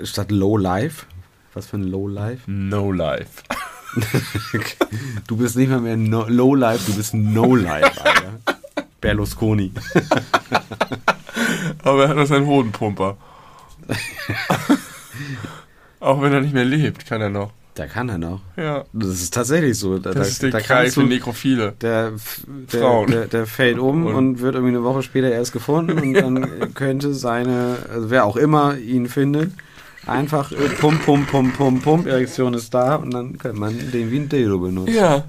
Statt 0.05 0.31
Low 0.31 0.57
Life. 0.57 1.07
Was 1.53 1.67
für 1.67 1.79
ein 1.79 1.85
Low 1.85 2.07
Life? 2.07 2.49
No-Life. 2.51 3.43
Du 5.27 5.37
bist 5.37 5.57
nicht 5.57 5.69
mal 5.69 5.81
mehr 5.81 5.97
no, 5.97 6.27
Low 6.29 6.55
Life, 6.55 6.85
du 6.87 6.97
bist 6.97 7.13
No 7.13 7.57
Life, 7.57 8.05
Alter. 8.05 8.50
Berlusconi. 9.01 9.73
Aber 11.85 12.03
er 12.05 12.09
hat 12.11 12.17
noch 12.17 12.27
seinen 12.27 12.47
Hodenpumper. 12.47 13.17
Auch 16.01 16.23
wenn 16.23 16.33
er 16.33 16.41
nicht 16.41 16.55
mehr 16.55 16.65
lebt, 16.65 17.07
kann 17.07 17.21
er 17.21 17.29
noch. 17.31 17.53
Da 17.75 17.87
kann 17.87 18.09
er 18.09 18.19
noch. 18.19 18.41
Ja. 18.57 18.85
Das 18.93 19.09
ist 19.11 19.33
tatsächlich 19.33 19.79
so. 19.79 19.99
Da, 19.99 20.11
Das 20.13 20.17
da, 20.17 20.23
ist 20.33 20.43
der 20.43 20.51
da 20.51 20.61
Kreis 20.61 20.95
für 20.95 21.03
Nekrophile. 21.05 21.73
der, 21.81 22.13
der, 22.73 22.81
Frauen. 22.81 23.11
der, 23.11 23.27
der 23.27 23.47
fällt 23.47 23.79
um 23.79 24.07
Und- 24.07 24.15
und, 24.15 24.41
wird 24.41 24.55
irgendwie 24.55 24.75
eine 24.75 24.83
Woche 24.85 25.03
später 25.03 25.31
erst 25.31 25.53
gefunden 25.53 25.99
und 25.99 26.15
dann 26.15 26.75
könnte 26.75 27.15
seine, 27.15 27.77
also 27.93 28.11
wer 28.11 28.25
auch 28.25 28.37
immer 28.37 28.77
ihn 28.77 29.07
findet, 29.09 29.53
einfach 30.07 30.51
äh, 30.53 30.57
pump, 30.81 31.05
pump, 31.05 31.31
pump, 31.31 31.57
pump, 31.57 31.83
pump, 31.85 32.07
Erektion 32.07 32.55
ist 32.55 32.75
da 32.75 32.97
und 32.97 33.13
dann 33.15 33.39
könnte 33.39 33.59
man 33.61 33.79
den 33.93 34.11
wie 34.11 34.19
ein 34.19 34.29
Dildo 34.29 34.59
benutzen. 34.59 34.95
Ja. 34.95 35.25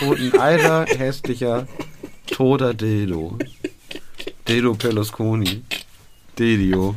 Toten, 0.00 0.38
alter, 0.38 0.86
hässlicher, 0.86 1.66
toter 2.32 2.74
Dildo. 2.74 3.38
Dildo 4.48 4.74
Berlusconi. 4.74 5.62
Dedio. 6.38 6.96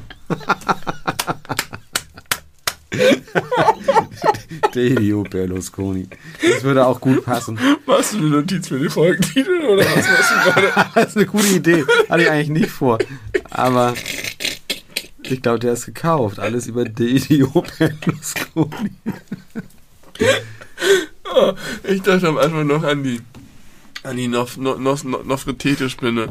Dedio 4.74 5.24
Berlusconi. 5.24 6.08
Das 6.42 6.64
würde 6.64 6.86
auch 6.86 7.00
gut 7.00 7.24
passen. 7.24 7.60
Machst 7.86 8.14
du 8.14 8.18
eine 8.18 8.28
Notiz 8.28 8.68
für 8.70 8.80
den 8.80 8.90
Folgentitel 8.90 9.66
oder 9.66 9.86
was 9.86 10.08
machst 10.08 10.32
du 10.32 10.52
gerade? 10.52 10.90
Das 10.96 11.08
ist 11.08 11.18
eine 11.18 11.26
gute 11.26 11.48
Idee. 11.48 11.84
Hatte 12.10 12.24
ich 12.24 12.30
eigentlich 12.30 12.62
nicht 12.62 12.72
vor. 12.72 12.98
Aber 13.52 13.94
ich 15.24 15.42
glaube, 15.42 15.60
der 15.60 15.74
ist 15.74 15.86
gekauft. 15.86 16.40
Alles 16.40 16.68
über 16.68 16.86
Dedio 16.86 17.64
Berlusconi. 17.78 18.92
Ich 21.84 22.02
dachte 22.02 22.30
am 22.30 22.38
Anfang 22.38 22.66
noch 22.68 22.84
an 22.84 23.04
die 23.04 23.20
an 24.06 24.18
die 24.18 24.28
Nof, 24.28 24.58
no, 24.58 24.76
Nos, 24.78 25.04
no, 25.04 25.22
Nofretete-Spinne. 25.24 26.30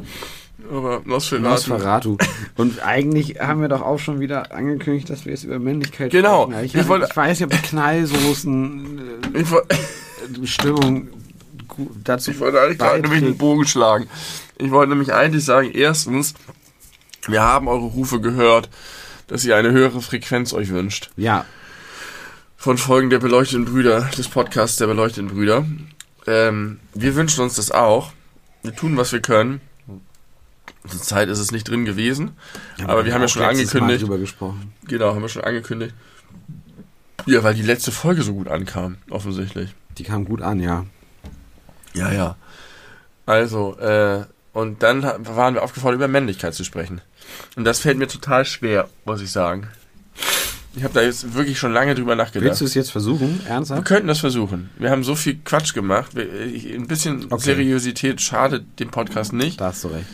Aber 0.71 1.03
Nosferatu. 1.05 1.49
Nosferatu. 1.49 2.17
Und 2.57 2.81
eigentlich 2.83 3.41
haben 3.41 3.61
wir 3.61 3.69
doch 3.69 3.83
auch 3.83 3.99
schon 3.99 4.21
wieder 4.21 4.53
angekündigt, 4.55 5.11
dass 5.11 5.25
wir 5.27 5.33
jetzt 5.33 5.45
über 5.45 5.59
Männlichkeit 5.59 6.11
Genau. 6.11 6.45
sprechen. 6.47 6.65
Ich, 6.65 6.75
Ich 6.75 6.89
wollte- 6.89 7.07
ich 7.11 7.17
weiß 7.17 7.41
nicht, 7.41 7.53
ob 7.55 7.63
Knallsoßen, 7.63 9.01
Ich, 9.35 9.51
woll- 9.51 9.65
äh, 9.69 10.47
Stimmung 10.47 11.09
dazu 12.05 12.31
ich 12.31 12.41
wollte 12.41 12.61
eigentlich 12.61 12.79
gerade 12.79 13.01
nämlich 13.03 13.23
einen. 13.25 13.37
Bogen 13.37 13.67
schlagen. 13.67 14.07
Ich 14.59 14.71
wollte 14.71 14.91
nämlich 14.91 15.13
eigentlich 15.13 15.45
sagen, 15.45 15.71
erstens, 15.73 16.35
wir 17.27 17.43
haben 17.43 17.67
eure 17.69 17.87
Rufe 17.87 18.21
gehört, 18.21 18.71
dass 19.27 19.45
ihr 19.45 19.57
eine 19.57 19.73
höhere 19.73 20.01
Frequenz 20.01 20.53
euch 20.53 20.69
wünscht. 20.71 21.11
Ja, 21.17 21.45
von 22.57 22.79
Folgen 22.79 23.11
der 23.11 23.19
beleuchteten 23.19 23.67
Brüder, 23.67 24.09
des 24.17 24.29
Podcasts 24.29 24.79
der 24.79 24.87
beleuchteten 24.87 25.29
Brüder. 25.29 25.67
Ähm, 26.27 26.81
wir 26.95 27.15
wünschen 27.15 27.43
uns 27.43 27.55
das 27.55 27.71
auch. 27.71 28.13
Wir 28.63 28.75
tun, 28.75 28.97
was 28.97 29.13
wir 29.13 29.21
können. 29.21 29.61
Zur 30.89 31.01
Zeit 31.01 31.29
ist 31.29 31.39
es 31.39 31.51
nicht 31.51 31.69
drin 31.69 31.85
gewesen. 31.85 32.33
Ja, 32.79 32.89
aber 32.89 33.05
wir 33.05 33.15
haben 33.15 33.23
ja 33.23 33.29
schon 33.29 33.43
letztes 33.43 33.73
Mal 33.73 33.81
angekündigt. 33.81 34.03
drüber 34.03 34.19
gesprochen. 34.19 34.73
Genau, 34.87 35.15
haben 35.15 35.23
wir 35.23 35.29
schon 35.29 35.45
angekündigt. 35.45 35.95
Ja, 37.27 37.43
weil 37.43 37.55
die 37.55 37.63
letzte 37.63 37.91
Folge 37.91 38.23
so 38.23 38.35
gut 38.35 38.49
ankam, 38.49 38.97
offensichtlich. 39.09 39.75
Die 39.97 40.03
kam 40.03 40.25
gut 40.25 40.43
an, 40.43 40.61
ja. 40.61 40.85
Ja, 41.95 42.13
ja. 42.13 42.37
Also, 43.25 43.79
äh, 43.79 44.25
und 44.53 44.83
dann 44.83 45.03
waren 45.03 45.55
wir 45.55 45.63
aufgefordert, 45.63 45.97
über 45.97 46.09
Männlichkeit 46.09 46.55
zu 46.55 46.65
sprechen. 46.65 47.01
Und 47.57 47.65
das 47.65 47.81
fällt 47.81 47.97
mir 47.99 48.09
total 48.09 48.45
schwer, 48.45 48.89
muss 49.05 49.23
ich 49.23 49.31
sagen. 49.31 49.69
Ich 50.77 50.83
habe 50.83 50.93
da 50.95 51.03
jetzt 51.03 51.35
wirklich 51.35 51.59
schon 51.59 51.73
lange 51.73 51.95
drüber 51.95 52.17
nachgedacht. 52.17 52.45
Willst 52.49 52.61
du 52.61 52.65
es 52.65 52.75
jetzt 52.75 52.91
versuchen? 52.91 53.41
Wir 53.45 53.51
Ernsthaft? 53.53 53.85
könnten 53.85 54.09
das 54.09 54.19
versuchen. 54.19 54.71
Wir 54.79 54.91
haben 54.91 55.05
so 55.05 55.15
viel 55.15 55.37
Quatsch 55.45 55.73
gemacht. 55.75 56.15
Wir, 56.17 56.29
ich, 56.47 56.73
ein 56.75 56.87
bisschen 56.89 57.27
Okay. 57.31 57.43
Seriosität 57.45 58.21
schadet 58.21 58.65
dem 58.81 58.91
Podcast 58.91 59.33
nicht. 59.33 59.61
Da 59.61 59.67
hast 59.67 59.85
du 59.85 59.89
recht. 59.89 60.07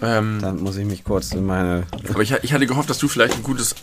Ähm, 0.00 0.38
Dann 0.40 0.60
muss 0.62 0.76
ich 0.76 0.86
mich 0.86 1.04
kurz 1.04 1.32
in 1.32 1.44
meine. 1.44 1.84
aber 2.08 2.22
ich, 2.22 2.32
ich 2.42 2.52
hatte 2.52 2.66
gehofft, 2.66 2.88
dass 2.88 2.98
du 2.98 3.08
vielleicht 3.08 3.34
ein 3.34 3.42
gutes, 3.42 3.74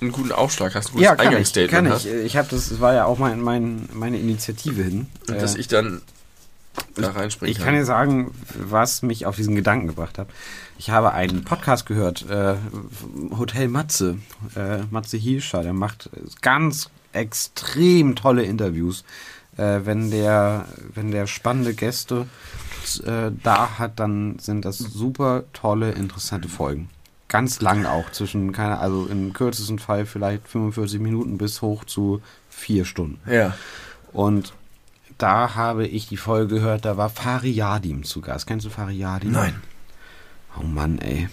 einen 0.00 0.12
guten 0.12 0.30
Aufschlag 0.30 0.74
hast, 0.74 0.88
ein 0.88 0.92
gutes 0.92 1.04
Ja, 1.06 1.14
kann 1.16 1.24
ich. 1.24 1.28
Eingangsstatement 1.30 1.70
Kann 1.86 1.90
hast. 1.92 2.04
ich. 2.04 2.12
Ich 2.12 2.36
habe 2.36 2.48
das, 2.50 2.68
das 2.68 2.80
war 2.80 2.92
ja 2.94 3.06
auch 3.06 3.18
mein, 3.18 3.40
mein, 3.40 3.88
meine 3.92 4.18
Initiative 4.18 4.82
hin. 4.82 5.06
Und 5.28 5.34
Äh, 5.36 5.40
dass 5.40 5.54
ich 5.56 5.68
dann 5.68 6.02
da 6.96 7.10
reinspringen 7.10 7.50
Ich 7.56 7.62
kann 7.62 7.74
dir 7.74 7.84
sagen, 7.84 8.32
was 8.54 9.02
mich 9.02 9.24
auf 9.26 9.36
diesen 9.36 9.54
Gedanken 9.54 9.86
gebracht 9.88 10.18
hat. 10.18 10.28
Ich 10.82 10.90
habe 10.90 11.12
einen 11.12 11.44
Podcast 11.44 11.86
gehört, 11.86 12.28
äh, 12.28 12.56
Hotel 13.38 13.68
Matze, 13.68 14.18
äh, 14.56 14.78
Matze 14.90 15.16
Hielscher, 15.16 15.62
der 15.62 15.74
macht 15.74 16.10
ganz 16.40 16.90
extrem 17.12 18.16
tolle 18.16 18.42
Interviews. 18.42 19.04
Äh, 19.56 19.82
wenn 19.84 20.10
der, 20.10 20.66
wenn 20.92 21.12
der 21.12 21.28
spannende 21.28 21.74
Gäste 21.74 22.26
äh, 23.06 23.30
da 23.44 23.78
hat, 23.78 24.00
dann 24.00 24.40
sind 24.40 24.64
das 24.64 24.78
super 24.78 25.44
tolle, 25.52 25.92
interessante 25.92 26.48
Folgen. 26.48 26.90
Ganz 27.28 27.60
lang 27.60 27.86
auch, 27.86 28.10
zwischen, 28.10 28.50
keine, 28.50 28.78
also 28.78 29.06
im 29.06 29.32
kürzesten 29.32 29.78
Fall 29.78 30.04
vielleicht 30.04 30.48
45 30.48 30.98
Minuten 30.98 31.38
bis 31.38 31.62
hoch 31.62 31.84
zu 31.84 32.22
vier 32.50 32.86
Stunden. 32.86 33.20
Ja. 33.30 33.54
Und 34.12 34.52
da 35.16 35.54
habe 35.54 35.86
ich 35.86 36.08
die 36.08 36.16
Folge 36.16 36.56
gehört, 36.56 36.84
da 36.84 36.96
war 36.96 37.08
Fari 37.08 37.52
Yadim 37.52 38.02
zu 38.02 38.20
Gast. 38.20 38.48
Kennst 38.48 38.66
du 38.66 38.70
Fari 38.70 38.96
Yadim? 38.96 39.30
Nein. 39.30 39.62
Oh 40.60 40.64
Mann, 40.64 40.98
ey. 40.98 41.28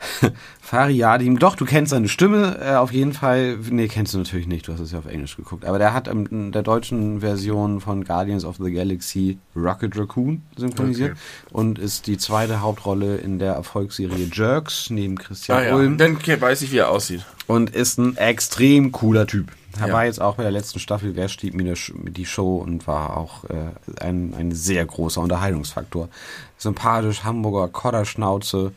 Fari 0.60 0.92
Yadim, 0.92 1.40
doch, 1.40 1.56
du 1.56 1.64
kennst 1.64 1.90
seine 1.90 2.08
Stimme 2.08 2.56
äh, 2.62 2.74
auf 2.76 2.92
jeden 2.92 3.12
Fall. 3.12 3.58
Nee, 3.68 3.88
kennst 3.88 4.14
du 4.14 4.18
natürlich 4.18 4.46
nicht, 4.46 4.68
du 4.68 4.72
hast 4.72 4.78
es 4.78 4.92
ja 4.92 5.00
auf 5.00 5.06
Englisch 5.06 5.36
geguckt. 5.36 5.64
Aber 5.64 5.78
der 5.78 5.92
hat 5.92 6.06
ähm, 6.06 6.28
in 6.30 6.52
der 6.52 6.62
deutschen 6.62 7.18
Version 7.20 7.80
von 7.80 8.04
Guardians 8.04 8.44
of 8.44 8.58
the 8.62 8.70
Galaxy 8.72 9.38
Rocket 9.56 9.98
Raccoon 9.98 10.42
synchronisiert 10.56 11.12
Okay. 11.12 11.20
und 11.52 11.80
ist 11.80 12.06
die 12.06 12.16
zweite 12.16 12.60
Hauptrolle 12.60 13.16
in 13.16 13.40
der 13.40 13.54
Erfolgsserie 13.54 14.28
Jerks 14.32 14.88
neben 14.90 15.16
Christian 15.18 15.58
Ah, 15.58 15.64
ja. 15.64 15.74
Ulm 15.74 15.98
Dann 15.98 16.16
weiß 16.24 16.62
ich, 16.62 16.70
wie 16.70 16.78
er 16.78 16.90
aussieht. 16.90 17.24
und 17.48 17.70
ist 17.70 17.98
ein 17.98 18.16
extrem 18.16 18.92
cooler 18.92 19.26
Typ. 19.26 19.50
Er 19.80 19.88
Ja. 19.88 19.92
war 19.92 20.04
jetzt 20.06 20.20
auch 20.20 20.36
bei 20.36 20.42
der 20.42 20.52
letzten 20.52 20.78
Staffel, 20.78 21.14
wer 21.14 21.28
stieg 21.28 21.54
mir 21.54 21.74
die 21.74 22.26
Show 22.26 22.56
und 22.56 22.86
war 22.86 23.16
auch 23.16 23.44
äh, 23.44 23.70
ein, 24.00 24.34
ein 24.34 24.52
sehr 24.52 24.84
großer 24.84 25.20
Unterhaltungsfaktor. 25.20 26.08
Sympathisch, 26.56 27.22
Hamburger 27.24 27.68
Kodderschnauze, 27.68 28.72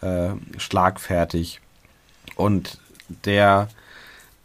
äh, 0.00 0.30
schlagfertig 0.58 1.60
und 2.34 2.78
der 3.24 3.68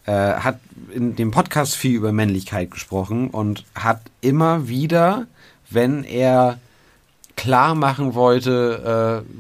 äh, 0.06 0.12
hat 0.12 0.60
in 0.94 1.16
dem 1.16 1.32
Podcast 1.32 1.76
viel 1.76 1.96
über 1.96 2.12
Männlichkeit 2.12 2.72
gesprochen 2.72 3.30
und 3.30 3.66
hat 3.76 4.02
immer 4.22 4.68
wieder, 4.68 5.26
wenn 5.70 6.04
er 6.04 6.60
klar 7.36 7.76
machen 7.76 8.14
wollte, 8.14 9.24
äh, 9.26 9.32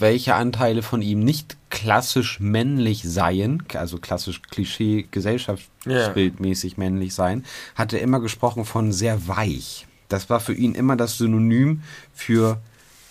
welche 0.00 0.34
Anteile 0.34 0.82
von 0.82 1.02
ihm 1.02 1.20
nicht 1.20 1.56
klassisch 1.70 2.40
männlich 2.40 3.02
seien, 3.04 3.62
also 3.74 3.98
klassisch 3.98 4.42
Klischee 4.42 5.06
gesellschaftsbildmäßig 5.10 6.76
männlich 6.76 7.14
seien, 7.14 7.44
hat 7.74 7.92
er 7.92 8.00
immer 8.00 8.20
gesprochen 8.20 8.64
von 8.64 8.92
sehr 8.92 9.28
weich. 9.28 9.86
Das 10.08 10.30
war 10.30 10.40
für 10.40 10.54
ihn 10.54 10.74
immer 10.74 10.96
das 10.96 11.18
Synonym 11.18 11.82
für 12.12 12.60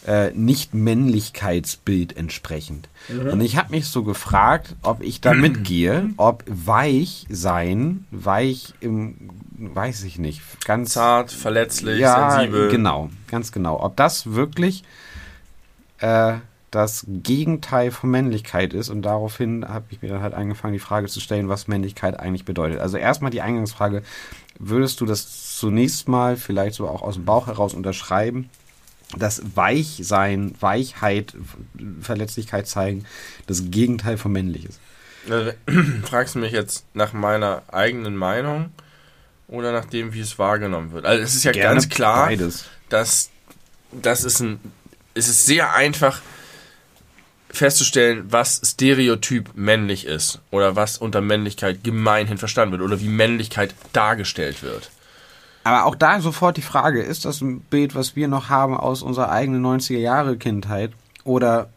äh, 0.06 0.32
Nicht-Männlichkeitsbild 0.32 2.16
entsprechend. 2.18 2.90
Und 3.10 3.42
ich 3.42 3.58
habe 3.58 3.72
mich 3.72 3.88
so 3.88 4.04
gefragt, 4.04 4.76
ob 4.82 5.02
ich 5.02 5.22
da 5.22 5.34
mitgehe, 5.34 6.10
ob 6.18 6.44
weich 6.48 7.26
sein, 7.30 8.06
weich 8.12 8.74
im, 8.80 9.30
weiß 9.58 10.04
ich 10.04 10.20
nicht, 10.20 10.42
ganz 10.66 10.94
Zart, 10.94 11.32
verletzlich, 11.32 12.00
ja, 12.00 12.32
sensibel. 12.32 12.70
genau, 12.70 13.10
ganz 13.28 13.52
genau. 13.52 13.80
Ob 13.82 13.96
das 13.96 14.34
wirklich 14.34 14.84
äh, 16.00 16.36
das 16.74 17.06
Gegenteil 17.08 17.92
von 17.92 18.10
Männlichkeit 18.10 18.74
ist 18.74 18.90
und 18.90 19.04
daraufhin 19.04 19.68
habe 19.68 19.86
ich 19.92 20.02
mir 20.02 20.10
dann 20.10 20.24
halt 20.24 20.34
angefangen, 20.34 20.74
die 20.74 20.80
Frage 20.80 21.08
zu 21.08 21.20
stellen, 21.20 21.48
was 21.48 21.68
Männlichkeit 21.68 22.20
eigentlich 22.20 22.46
bedeutet. 22.46 22.80
Also 22.80 22.98
erstmal 22.98 23.30
die 23.30 23.42
Eingangsfrage, 23.42 24.02
würdest 24.58 25.00
du 25.00 25.06
das 25.06 25.56
zunächst 25.56 26.08
mal 26.08 26.36
vielleicht 26.36 26.74
so 26.74 26.88
auch 26.88 27.04
aus 27.04 27.14
dem 27.14 27.26
Bauch 27.26 27.46
heraus 27.46 27.76
unterschreiben, 27.76 28.50
dass 29.16 29.44
Weichsein, 29.56 30.56
Weichheit, 30.62 31.36
Verletzlichkeit 32.02 32.68
zeigen, 32.68 33.06
das 33.46 33.70
Gegenteil 33.70 34.18
von 34.18 34.32
männlich 34.32 34.66
ist? 34.66 34.80
Also, 35.30 35.52
fragst 36.06 36.34
du 36.34 36.40
mich 36.40 36.54
jetzt 36.54 36.86
nach 36.96 37.14
meiner 37.14 37.62
eigenen 37.72 38.18
Meinung 38.18 38.72
oder 39.48 39.72
nach 39.72 39.86
dem, 39.86 40.14
wie 40.14 40.22
es 40.22 40.40
wahrgenommen 40.40 40.92
wird? 40.92 41.06
Also 41.06 41.22
es 41.22 41.36
ist 41.36 41.44
ja 41.44 41.52
Gerne 41.52 41.76
ganz 41.76 41.90
klar, 41.90 42.26
Beides. 42.26 42.66
dass 42.90 43.30
das 43.92 44.24
ist 44.24 44.40
ein, 44.40 44.60
es 45.14 45.28
ist 45.28 45.46
sehr 45.46 45.76
einfach 45.76 46.24
festzustellen, 47.54 48.26
was 48.30 48.62
Stereotyp 48.64 49.52
männlich 49.56 50.06
ist 50.06 50.42
oder 50.52 50.76
was 50.76 50.98
unter 50.98 51.22
Männlichkeit 51.22 51.84
gemeinhin 51.84 52.38
verstanden 52.38 52.74
wird 52.74 52.82
oder 52.82 53.00
wie 53.00 53.08
Männlichkeit 53.08 53.76
dargestellt 53.94 54.64
wird. 54.64 54.90
Aber 55.64 55.86
auch 55.86 55.96
da 55.96 56.20
sofort 56.20 56.58
die 56.58 56.62
Frage, 56.62 57.02
ist 57.02 57.26
das 57.26 57.42
ein 57.42 57.62
Bild, 57.62 57.96
was 57.96 58.16
wir 58.16 58.28
noch 58.28 58.50
haben 58.50 58.76
aus 58.76 59.02
unserer 59.02 59.32
eigenen 59.32 59.66
90er 59.66 60.00
Jahre 60.00 60.36
Kindheit? 60.38 60.92
Oder 61.24 61.70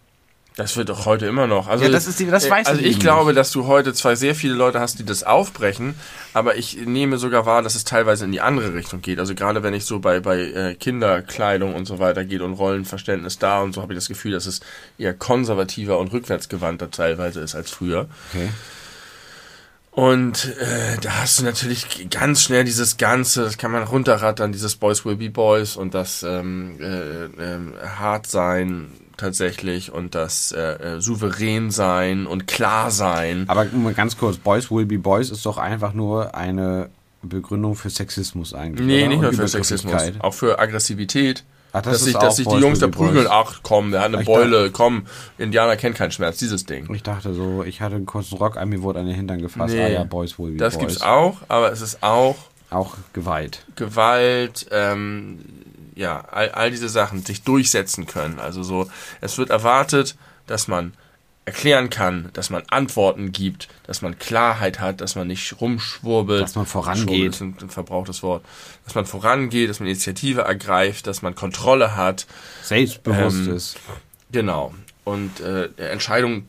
Das 0.56 0.74
wird 0.78 0.88
doch 0.88 1.04
heute 1.04 1.26
immer 1.26 1.46
noch. 1.46 1.68
Also, 1.68 1.84
Ja, 1.84 1.90
das 1.90 2.06
ist 2.06 2.18
die- 2.18 2.24
das 2.26 2.46
äh, 2.46 2.50
weiß 2.50 2.66
Also 2.66 2.80
ich 2.80 2.86
ich 2.86 2.92
eben 2.94 3.00
glaube, 3.00 3.26
nicht. 3.32 3.36
dass 3.38 3.50
du 3.52 3.66
heute 3.66 3.92
zwar 3.92 4.16
sehr 4.16 4.34
viele 4.34 4.54
Leute 4.54 4.80
hast, 4.80 4.98
die 4.98 5.04
das 5.04 5.22
aufbrechen, 5.22 5.94
aber 6.32 6.56
ich 6.56 6.78
nehme 6.86 7.18
sogar 7.18 7.44
wahr, 7.44 7.60
dass 7.60 7.74
es 7.74 7.84
teilweise 7.84 8.24
in 8.24 8.32
die 8.32 8.40
andere 8.40 8.72
Richtung 8.72 9.02
geht. 9.02 9.18
Also 9.18 9.34
gerade 9.34 9.62
wenn 9.62 9.74
ich 9.74 9.84
so 9.84 9.98
bei, 10.00 10.20
bei 10.20 10.38
äh, 10.40 10.74
Kinderkleidung 10.74 11.74
und 11.74 11.84
so 11.84 11.98
weiter 11.98 12.24
geht 12.24 12.40
und 12.40 12.54
Rollenverständnis 12.54 13.38
da 13.38 13.60
und 13.60 13.74
so, 13.74 13.82
habe 13.82 13.92
ich 13.92 13.98
das 13.98 14.08
Gefühl, 14.08 14.32
dass 14.32 14.46
es 14.46 14.60
eher 14.96 15.12
konservativer 15.12 15.98
und 15.98 16.10
rückwärtsgewandter 16.14 16.90
teilweise 16.90 17.40
ist 17.40 17.54
als 17.54 17.70
früher. 17.70 18.08
okay. 18.32 18.48
Und 19.90 20.44
äh, 20.60 20.98
da 21.00 21.22
hast 21.22 21.38
du 21.40 21.44
natürlich 21.44 22.08
ganz 22.10 22.42
schnell 22.42 22.64
dieses 22.64 22.98
Ganze, 22.98 23.44
das 23.44 23.56
kann 23.56 23.70
man 23.72 23.82
runterrattern, 23.82 24.52
dieses 24.52 24.76
Boys 24.76 25.06
will 25.06 25.16
be 25.16 25.30
Boys 25.30 25.74
und 25.76 25.94
das 25.94 26.22
ähm, 26.22 26.76
äh, 26.80 27.24
ähm, 27.42 27.72
hart 27.98 28.26
sein 28.26 28.88
tatsächlich 29.16 29.92
und 29.92 30.14
das 30.14 30.52
äh, 30.52 30.60
äh, 30.96 31.00
souverän 31.00 31.70
sein 31.70 32.26
und 32.26 32.46
klar 32.46 32.90
sein. 32.90 33.44
Aber 33.48 33.66
ganz 33.94 34.16
kurz, 34.16 34.36
Boys 34.36 34.70
will 34.70 34.86
be 34.86 34.98
Boys 34.98 35.30
ist 35.30 35.44
doch 35.46 35.58
einfach 35.58 35.92
nur 35.92 36.34
eine 36.34 36.90
Begründung 37.22 37.74
für 37.74 37.90
Sexismus 37.90 38.54
eigentlich. 38.54 38.86
Nee, 38.86 39.00
oder? 39.00 39.08
nicht 39.08 39.22
nur 39.22 39.32
für 39.32 39.48
Sexismus, 39.48 39.94
auch 40.20 40.34
für 40.34 40.58
Aggressivität. 40.58 41.44
Ach, 41.72 41.82
das 41.82 41.94
dass 41.94 42.04
sich, 42.04 42.14
dass 42.14 42.36
sich 42.36 42.46
die 42.46 42.56
Jungs 42.56 42.78
da 42.78 42.88
prügeln, 42.88 43.26
ach 43.28 43.60
komm, 43.62 43.90
der 43.90 44.00
hat 44.00 44.06
eine 44.06 44.20
Ich 44.20 44.26
Beule, 44.26 44.70
komm, 44.70 45.06
Indianer 45.36 45.76
kennt 45.76 45.96
keinen 45.96 46.10
Schmerz, 46.12 46.38
dieses 46.38 46.64
Ding. 46.64 46.88
Ich 46.94 47.02
dachte 47.02 47.34
so, 47.34 47.64
ich 47.64 47.82
hatte 47.82 47.96
einen 47.96 48.06
kurzen 48.06 48.38
Rock 48.38 48.56
an, 48.56 48.70
mir 48.70 48.80
wurde 48.82 49.00
an 49.00 49.06
den 49.06 49.14
Hintern 49.14 49.42
gefasst. 49.42 49.74
Nee. 49.74 49.84
Ah 49.84 49.88
ja, 49.88 50.04
Boys 50.04 50.38
will 50.38 50.52
be 50.52 50.56
Das 50.58 50.74
Boys. 50.74 50.86
gibt's 50.86 51.02
auch, 51.02 51.38
aber 51.48 51.70
es 51.72 51.82
ist 51.82 52.02
auch 52.02 52.36
Auch 52.70 52.96
Gewalt. 53.12 53.64
Gewalt, 53.76 54.66
ähm, 54.70 55.38
ja, 55.96 56.24
all, 56.30 56.50
all 56.50 56.70
diese 56.70 56.88
Sachen, 56.88 57.24
sich 57.24 57.42
durchsetzen 57.42 58.06
können. 58.06 58.38
Also 58.38 58.62
so, 58.62 58.88
es 59.20 59.38
wird 59.38 59.50
erwartet, 59.50 60.16
dass 60.46 60.68
man 60.68 60.92
erklären 61.46 61.90
kann, 61.90 62.28
dass 62.32 62.50
man 62.50 62.64
Antworten 62.68 63.32
gibt, 63.32 63.68
dass 63.86 64.02
man 64.02 64.18
Klarheit 64.18 64.80
hat, 64.80 65.00
dass 65.00 65.14
man 65.14 65.28
nicht 65.28 65.60
rumschwurbelt. 65.60 66.42
Dass 66.42 66.56
man 66.56 66.66
vorangeht. 66.66 67.06
Schwurbel 67.06 67.28
ist 67.28 67.40
ein, 67.40 67.56
ein 67.60 67.70
verbrauchtes 67.70 68.22
Wort. 68.22 68.44
Dass 68.84 68.94
man 68.94 69.06
vorangeht, 69.06 69.70
dass 69.70 69.80
man 69.80 69.88
Initiative 69.88 70.42
ergreift, 70.42 71.06
dass 71.06 71.22
man 71.22 71.34
Kontrolle 71.34 71.96
hat. 71.96 72.26
Selbstbewusst 72.62 73.46
Ähm, 73.46 73.54
ist. 73.54 73.76
Genau. 74.32 74.74
Und 75.04 75.38
äh, 75.38 75.68
Entscheidungen 75.76 76.48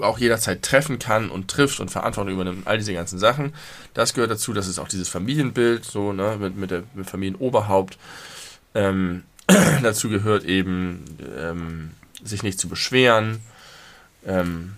auch 0.00 0.18
jederzeit 0.18 0.60
treffen 0.62 0.98
kann 0.98 1.30
und 1.30 1.48
trifft 1.48 1.78
und 1.78 1.88
Verantwortung 1.88 2.34
übernimmt, 2.34 2.66
all 2.66 2.78
diese 2.78 2.92
ganzen 2.92 3.20
Sachen. 3.20 3.54
Das 3.94 4.12
gehört 4.12 4.32
dazu, 4.32 4.52
dass 4.52 4.66
es 4.66 4.80
auch 4.80 4.88
dieses 4.88 5.08
Familienbild, 5.08 5.84
so, 5.84 6.12
ne, 6.12 6.36
mit, 6.40 6.56
mit 6.56 6.72
der 6.72 6.82
mit 6.94 7.08
Familienoberhaupt. 7.08 7.96
Ähm, 8.76 9.24
dazu 9.82 10.08
gehört 10.08 10.44
eben, 10.44 11.04
ähm, 11.38 11.90
sich 12.22 12.42
nicht 12.42 12.58
zu 12.58 12.68
beschweren, 12.68 13.40
ähm, 14.26 14.74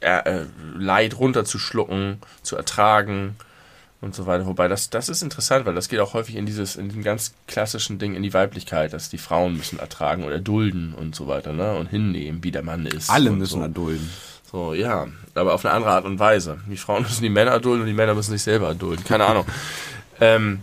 äh, 0.00 0.40
äh, 0.40 0.46
Leid 0.76 1.18
runterzuschlucken, 1.18 2.18
zu 2.42 2.56
ertragen, 2.56 3.36
und 4.00 4.14
so 4.14 4.26
weiter. 4.26 4.46
Wobei 4.46 4.68
das, 4.68 4.90
das 4.90 5.08
ist 5.08 5.22
interessant, 5.22 5.66
weil 5.66 5.74
das 5.74 5.88
geht 5.88 6.00
auch 6.00 6.14
häufig 6.14 6.36
in 6.36 6.46
dieses, 6.46 6.76
in 6.76 6.88
diesem 6.88 7.02
ganz 7.02 7.34
klassischen 7.46 7.98
Ding 7.98 8.14
in 8.14 8.22
die 8.22 8.32
Weiblichkeit, 8.32 8.92
dass 8.92 9.08
die 9.08 9.18
Frauen 9.18 9.56
müssen 9.56 9.78
ertragen 9.78 10.24
oder 10.24 10.34
erdulden 10.34 10.94
und 10.94 11.14
so 11.14 11.26
weiter, 11.26 11.52
ne? 11.52 11.74
Und 11.74 11.88
hinnehmen, 11.88 12.44
wie 12.44 12.52
der 12.52 12.62
Mann 12.62 12.86
ist. 12.86 13.10
Alle 13.10 13.30
müssen 13.30 13.58
so. 13.58 13.62
erdulden. 13.62 14.10
So, 14.50 14.74
ja. 14.74 15.08
Aber 15.34 15.52
auf 15.52 15.64
eine 15.64 15.74
andere 15.74 15.90
Art 15.90 16.04
und 16.04 16.18
Weise. 16.18 16.60
Die 16.70 16.76
Frauen 16.76 17.02
müssen 17.08 17.22
die 17.22 17.28
Männer 17.28 17.52
erdulden 17.52 17.82
und 17.82 17.88
die 17.88 17.94
Männer 17.94 18.14
müssen 18.14 18.30
sich 18.30 18.42
selber 18.42 18.68
erdulden. 18.68 19.04
Keine 19.04 19.26
Ahnung. 19.26 19.46
ähm, 20.20 20.60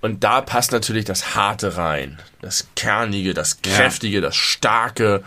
und 0.00 0.24
da 0.24 0.40
passt 0.40 0.72
natürlich 0.72 1.04
das 1.04 1.34
Harte 1.34 1.76
rein. 1.76 2.18
Das 2.40 2.68
Kernige, 2.76 3.34
das 3.34 3.58
Ja. 3.64 3.76
Kräftige, 3.76 4.20
das 4.20 4.36
Starke, 4.36 5.22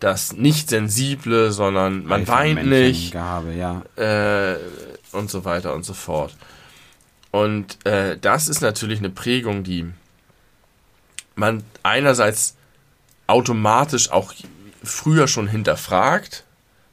das 0.00 0.32
nicht 0.32 0.68
Sensible, 0.70 1.50
sondern 1.52 2.04
man 2.04 2.26
weint 2.28 2.66
nicht 2.66 3.12
Gehabe, 3.12 3.52
ja. 3.52 3.82
äh, 3.96 4.56
und 5.12 5.30
so 5.30 5.44
weiter 5.44 5.74
und 5.74 5.84
so 5.84 5.94
fort. 5.94 6.36
Und 7.30 7.84
äh, 7.86 8.16
das 8.18 8.48
ist 8.48 8.60
natürlich 8.60 9.00
eine 9.00 9.10
Prägung, 9.10 9.64
die 9.64 9.86
man 11.34 11.62
einerseits 11.82 12.56
automatisch 13.26 14.10
auch 14.10 14.32
früher 14.82 15.28
schon 15.28 15.48
hinterfragt, 15.48 16.44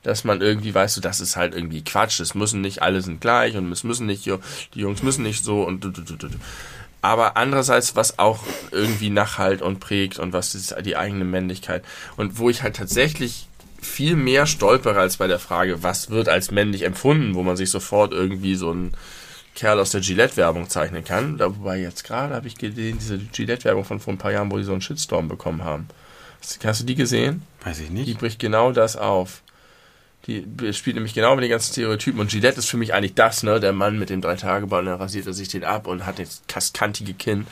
dass 0.04 0.24
man 0.24 0.42
irgendwie 0.42 0.74
weiß, 0.74 0.96
so, 0.96 1.02
das 1.02 1.20
ist 1.20 1.36
halt 1.36 1.56
irgendwie 1.56 1.84
Quatsch, 1.84 2.20
es 2.20 2.36
müssen 2.36 2.62
nicht 2.62 2.82
alle 2.82 3.02
sind 3.02 3.22
gleich 3.22 3.56
und 3.56 3.72
es 3.72 3.84
müssen 3.84 4.06
nicht, 4.06 4.26
die 4.26 4.80
Jungs 4.80 5.02
müssen 5.02 5.24
nicht 5.24 5.44
so 5.44 5.64
und 5.64 5.84
du, 5.84 5.90
du, 5.90 6.02
du, 6.02 6.16
du. 6.16 6.28
Aber 7.06 7.38
andererseits, 7.38 7.96
was 7.96 8.20
auch 8.20 8.40
irgendwie 8.72 9.10
nachhalt 9.10 9.62
und 9.62 9.80
prägt 9.80 10.18
und 10.20 10.34
was 10.34 10.56
ist 10.56 10.76
die 10.84 10.98
eigene 10.98 11.24
Männlichkeit 11.24 11.84
und 12.18 12.40
wo 12.40 12.50
ich 12.50 12.64
halt 12.64 12.76
tatsächlich 12.76 13.48
viel 13.80 14.16
mehr 14.16 14.48
stolpere 14.48 15.00
als 15.00 15.18
bei 15.18 15.28
der 15.28 15.40
Frage, 15.40 15.84
was 15.84 16.10
wird 16.10 16.28
als 16.28 16.50
männlich 16.50 16.82
empfunden, 16.82 17.36
wo 17.36 17.44
man 17.44 17.56
sich 17.56 17.70
sofort 17.70 18.12
irgendwie 18.12 18.56
so 18.56 18.72
ein 18.74 18.94
Kerl 19.54 19.80
aus 19.80 19.92
der 19.92 20.02
Gillette-Werbung 20.02 20.68
zeichnen 20.68 21.04
kann. 21.04 21.40
Wobei 21.40 21.80
jetzt 21.80 22.04
gerade 22.04 22.34
habe 22.34 22.48
ich 22.48 22.58
gesehen, 22.58 22.98
diese 23.00 23.20
Gillette-Werbung 23.20 23.86
von 23.86 24.00
vor 24.00 24.14
ein 24.14 24.18
paar 24.18 24.32
Jahren, 24.32 24.52
wo 24.52 24.58
die 24.58 24.64
so 24.64 24.72
einen 24.74 24.82
Shitstorm 24.82 25.28
bekommen 25.28 25.64
haben. 25.64 25.88
Hast, 26.64 26.82
du 26.82 26.84
die 26.86 26.96
gesehen? 26.96 27.44
Weiß 27.64 27.80
ich 27.80 27.88
Die 27.88 27.94
nicht. 27.94 28.20
bricht 28.20 28.40
genau 28.40 28.72
das 28.72 28.98
auf. 28.98 29.42
Die 30.28 30.44
spielt 30.74 30.96
nämlich 30.96 31.14
genau 31.14 31.36
mit 31.36 31.44
den 31.44 31.52
ganzen 31.52 31.72
Stereotypen. 31.74 32.20
Und 32.20 32.32
Gillette 32.32 32.58
ist 32.58 32.68
für 32.70 32.78
mich 32.78 32.94
eigentlich 32.96 33.14
das, 33.14 33.44
ne? 33.44 33.60
Der 33.60 33.74
Mann 33.74 34.00
mit 34.00 34.10
dem 34.10 34.22
Drei-Tage-Ball, 34.22 34.86
dann 34.86 34.96
rasiert 35.00 35.28
er 35.28 35.34
sich 35.34 35.50
den 35.50 35.64
ab 35.64 35.86
und 35.86 36.06
hat 36.08 36.18
das 36.18 36.42
kaskantige 36.48 37.14
Kinn. 37.14 37.46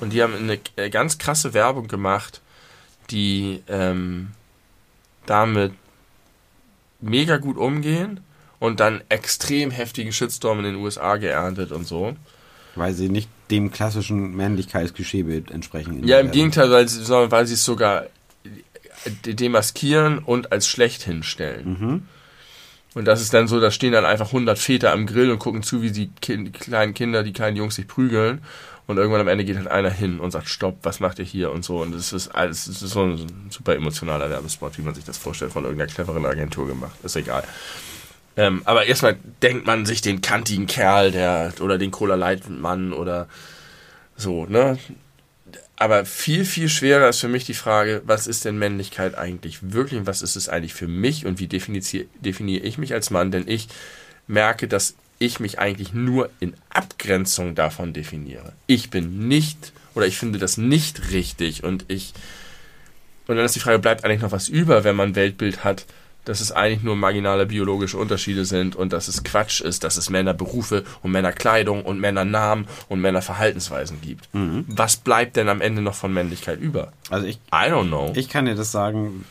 Und 0.00 0.12
die 0.12 0.22
haben 0.22 0.34
eine 0.34 0.58
äh, 0.74 0.90
ganz 0.90 1.18
krasse 1.18 1.54
Werbung 1.54 1.86
gemacht, 1.86 2.40
die 3.10 3.62
ähm, 3.68 4.32
damit 5.26 5.72
mega 7.00 7.36
gut 7.36 7.56
umgehen 7.56 8.20
und 8.58 8.80
dann 8.80 9.02
extrem 9.08 9.70
heftigen 9.70 10.12
Shitstorm 10.12 10.58
in 10.60 10.64
den 10.64 10.74
USA 10.76 11.16
geerntet 11.18 11.70
und 11.72 11.86
so. 11.86 12.16
Weil 12.74 12.92
sie 12.94 13.08
nicht 13.08 13.28
dem 13.50 13.70
klassischen 13.70 14.34
Männlichkeitsklischeebild 14.34 15.50
entsprechen. 15.52 16.06
Ja, 16.06 16.18
im 16.18 16.30
Gegenteil, 16.32 16.70
weil 16.70 16.88
sie, 16.88 17.04
sondern 17.04 17.30
weil 17.30 17.46
sie 17.46 17.54
es 17.54 17.64
sogar 17.64 18.06
de- 19.24 19.34
demaskieren 19.34 20.18
und 20.18 20.50
als 20.52 20.66
schlecht 20.66 21.02
hinstellen. 21.04 22.08
Und 22.96 23.04
das 23.04 23.20
ist 23.20 23.34
dann 23.34 23.46
so, 23.46 23.60
da 23.60 23.70
stehen 23.70 23.92
dann 23.92 24.06
einfach 24.06 24.28
100 24.28 24.58
Väter 24.58 24.90
am 24.90 25.04
Grill 25.04 25.30
und 25.30 25.38
gucken 25.38 25.62
zu, 25.62 25.82
wie 25.82 25.90
die 25.90 26.10
kind, 26.22 26.54
kleinen 26.54 26.94
Kinder, 26.94 27.22
die 27.22 27.34
kleinen 27.34 27.54
Jungs 27.54 27.74
sich 27.74 27.86
prügeln. 27.86 28.40
Und 28.86 28.96
irgendwann 28.96 29.20
am 29.20 29.28
Ende 29.28 29.44
geht 29.44 29.58
halt 29.58 29.68
einer 29.68 29.90
hin 29.90 30.18
und 30.18 30.30
sagt, 30.30 30.48
stopp, 30.48 30.78
was 30.82 30.98
macht 30.98 31.18
ihr 31.18 31.26
hier 31.26 31.52
und 31.52 31.62
so. 31.62 31.82
Und 31.82 31.94
das 31.94 32.14
ist 32.14 32.28
alles, 32.28 32.64
das 32.64 32.80
ist 32.80 32.92
so 32.92 33.02
ein 33.02 33.50
super 33.50 33.74
emotionaler 33.74 34.30
Werbespot, 34.30 34.78
wie 34.78 34.82
man 34.82 34.94
sich 34.94 35.04
das 35.04 35.18
vorstellt, 35.18 35.52
von 35.52 35.64
irgendeiner 35.64 35.92
cleveren 35.92 36.24
Agentur 36.24 36.66
gemacht. 36.66 36.94
Ist 37.02 37.16
egal. 37.16 37.44
Ähm, 38.34 38.62
aber 38.64 38.86
erstmal 38.86 39.18
denkt 39.42 39.66
man 39.66 39.84
sich 39.84 40.00
den 40.00 40.22
kantigen 40.22 40.66
Kerl, 40.66 41.10
der, 41.10 41.52
oder 41.60 41.76
den 41.76 41.90
Cola 41.90 42.14
Light 42.14 42.48
Mann 42.48 42.94
oder 42.94 43.28
so, 44.16 44.46
ne? 44.46 44.78
Aber 45.76 46.06
viel, 46.06 46.44
viel 46.46 46.70
schwerer 46.70 47.08
ist 47.08 47.20
für 47.20 47.28
mich 47.28 47.44
die 47.44 47.54
Frage, 47.54 48.02
was 48.06 48.26
ist 48.26 48.46
denn 48.46 48.58
Männlichkeit 48.58 49.14
eigentlich 49.14 49.58
wirklich 49.60 50.00
und 50.00 50.06
was 50.06 50.22
ist 50.22 50.34
es 50.34 50.48
eigentlich 50.48 50.72
für 50.72 50.88
mich 50.88 51.26
und 51.26 51.38
wie 51.38 51.48
definiere, 51.48 52.64
ich 52.64 52.78
mich 52.78 52.94
als 52.94 53.10
Mann? 53.10 53.30
Denn 53.30 53.46
ich 53.46 53.68
merke, 54.26 54.68
dass 54.68 54.94
ich 55.18 55.38
mich 55.38 55.58
eigentlich 55.58 55.92
nur 55.92 56.30
in 56.40 56.54
Abgrenzung 56.70 57.54
davon 57.54 57.92
definiere. 57.92 58.52
Ich 58.66 58.90
bin 58.90 59.28
nicht 59.28 59.72
oder 59.94 60.06
ich 60.06 60.16
finde 60.16 60.38
das 60.38 60.56
nicht 60.56 61.12
richtig 61.12 61.62
und 61.62 61.84
ich 61.88 62.14
und 63.26 63.36
dann 63.36 63.44
ist 63.44 63.56
die 63.56 63.60
Frage, 63.60 63.80
bleibt 63.80 64.04
eigentlich 64.04 64.22
noch 64.22 64.32
was 64.32 64.48
über, 64.48 64.84
wenn 64.84 64.94
man 64.94 65.10
ein 65.10 65.16
Weltbild 65.16 65.64
hat, 65.64 65.84
dass 66.26 66.40
es 66.40 66.52
eigentlich 66.52 66.82
nur 66.82 66.96
marginale 66.96 67.46
biologische 67.46 67.96
Unterschiede 67.96 68.44
sind 68.44 68.76
und 68.76 68.92
dass 68.92 69.08
es 69.08 69.24
Quatsch 69.24 69.62
ist, 69.62 69.84
dass 69.84 69.96
es 69.96 70.10
Männerberufe 70.10 70.84
und 71.02 71.12
Männerkleidung 71.12 71.82
und 71.82 71.98
Männernamen 71.98 72.66
und 72.88 73.00
Männerverhaltensweisen 73.00 74.00
gibt. 74.02 74.28
Was 74.68 74.96
bleibt 74.96 75.36
denn 75.36 75.48
am 75.48 75.60
Ende 75.60 75.80
noch 75.80 75.94
von 75.94 76.12
Männlichkeit 76.12 76.60
über? 76.60 76.92
Also 77.10 77.26
ich, 77.26 77.36
I 77.52 77.70
don't 77.70 77.88
know. 77.88 78.12
ich 78.14 78.28
kann 78.28 78.44
dir 78.44 78.54
das 78.54 78.72
sagen, 78.72 79.24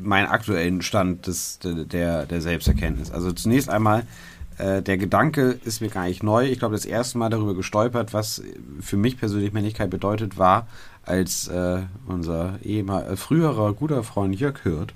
meinen 0.00 0.28
aktuellen 0.28 0.82
Stand 0.82 1.26
des, 1.26 1.58
der, 1.62 2.26
der 2.26 2.40
Selbsterkenntnis. 2.40 3.10
Also 3.10 3.32
zunächst 3.32 3.70
einmal, 3.70 4.04
äh, 4.58 4.82
der 4.82 4.98
Gedanke 4.98 5.58
ist 5.64 5.80
mir 5.80 5.88
gar 5.88 6.04
nicht 6.04 6.22
neu. 6.22 6.46
Ich 6.46 6.58
glaube, 6.58 6.74
das 6.74 6.84
erste 6.84 7.18
Mal 7.18 7.30
darüber 7.30 7.54
gestolpert, 7.54 8.12
was 8.12 8.42
für 8.80 8.96
mich 8.96 9.18
persönlich 9.18 9.52
Männlichkeit 9.52 9.90
bedeutet, 9.90 10.38
war, 10.38 10.66
als 11.02 11.48
äh, 11.48 11.80
unser 12.06 12.58
ehemal, 12.62 13.16
früherer 13.16 13.72
guter 13.72 14.02
Freund 14.04 14.38
Jörg 14.38 14.62
Hirt, 14.62 14.92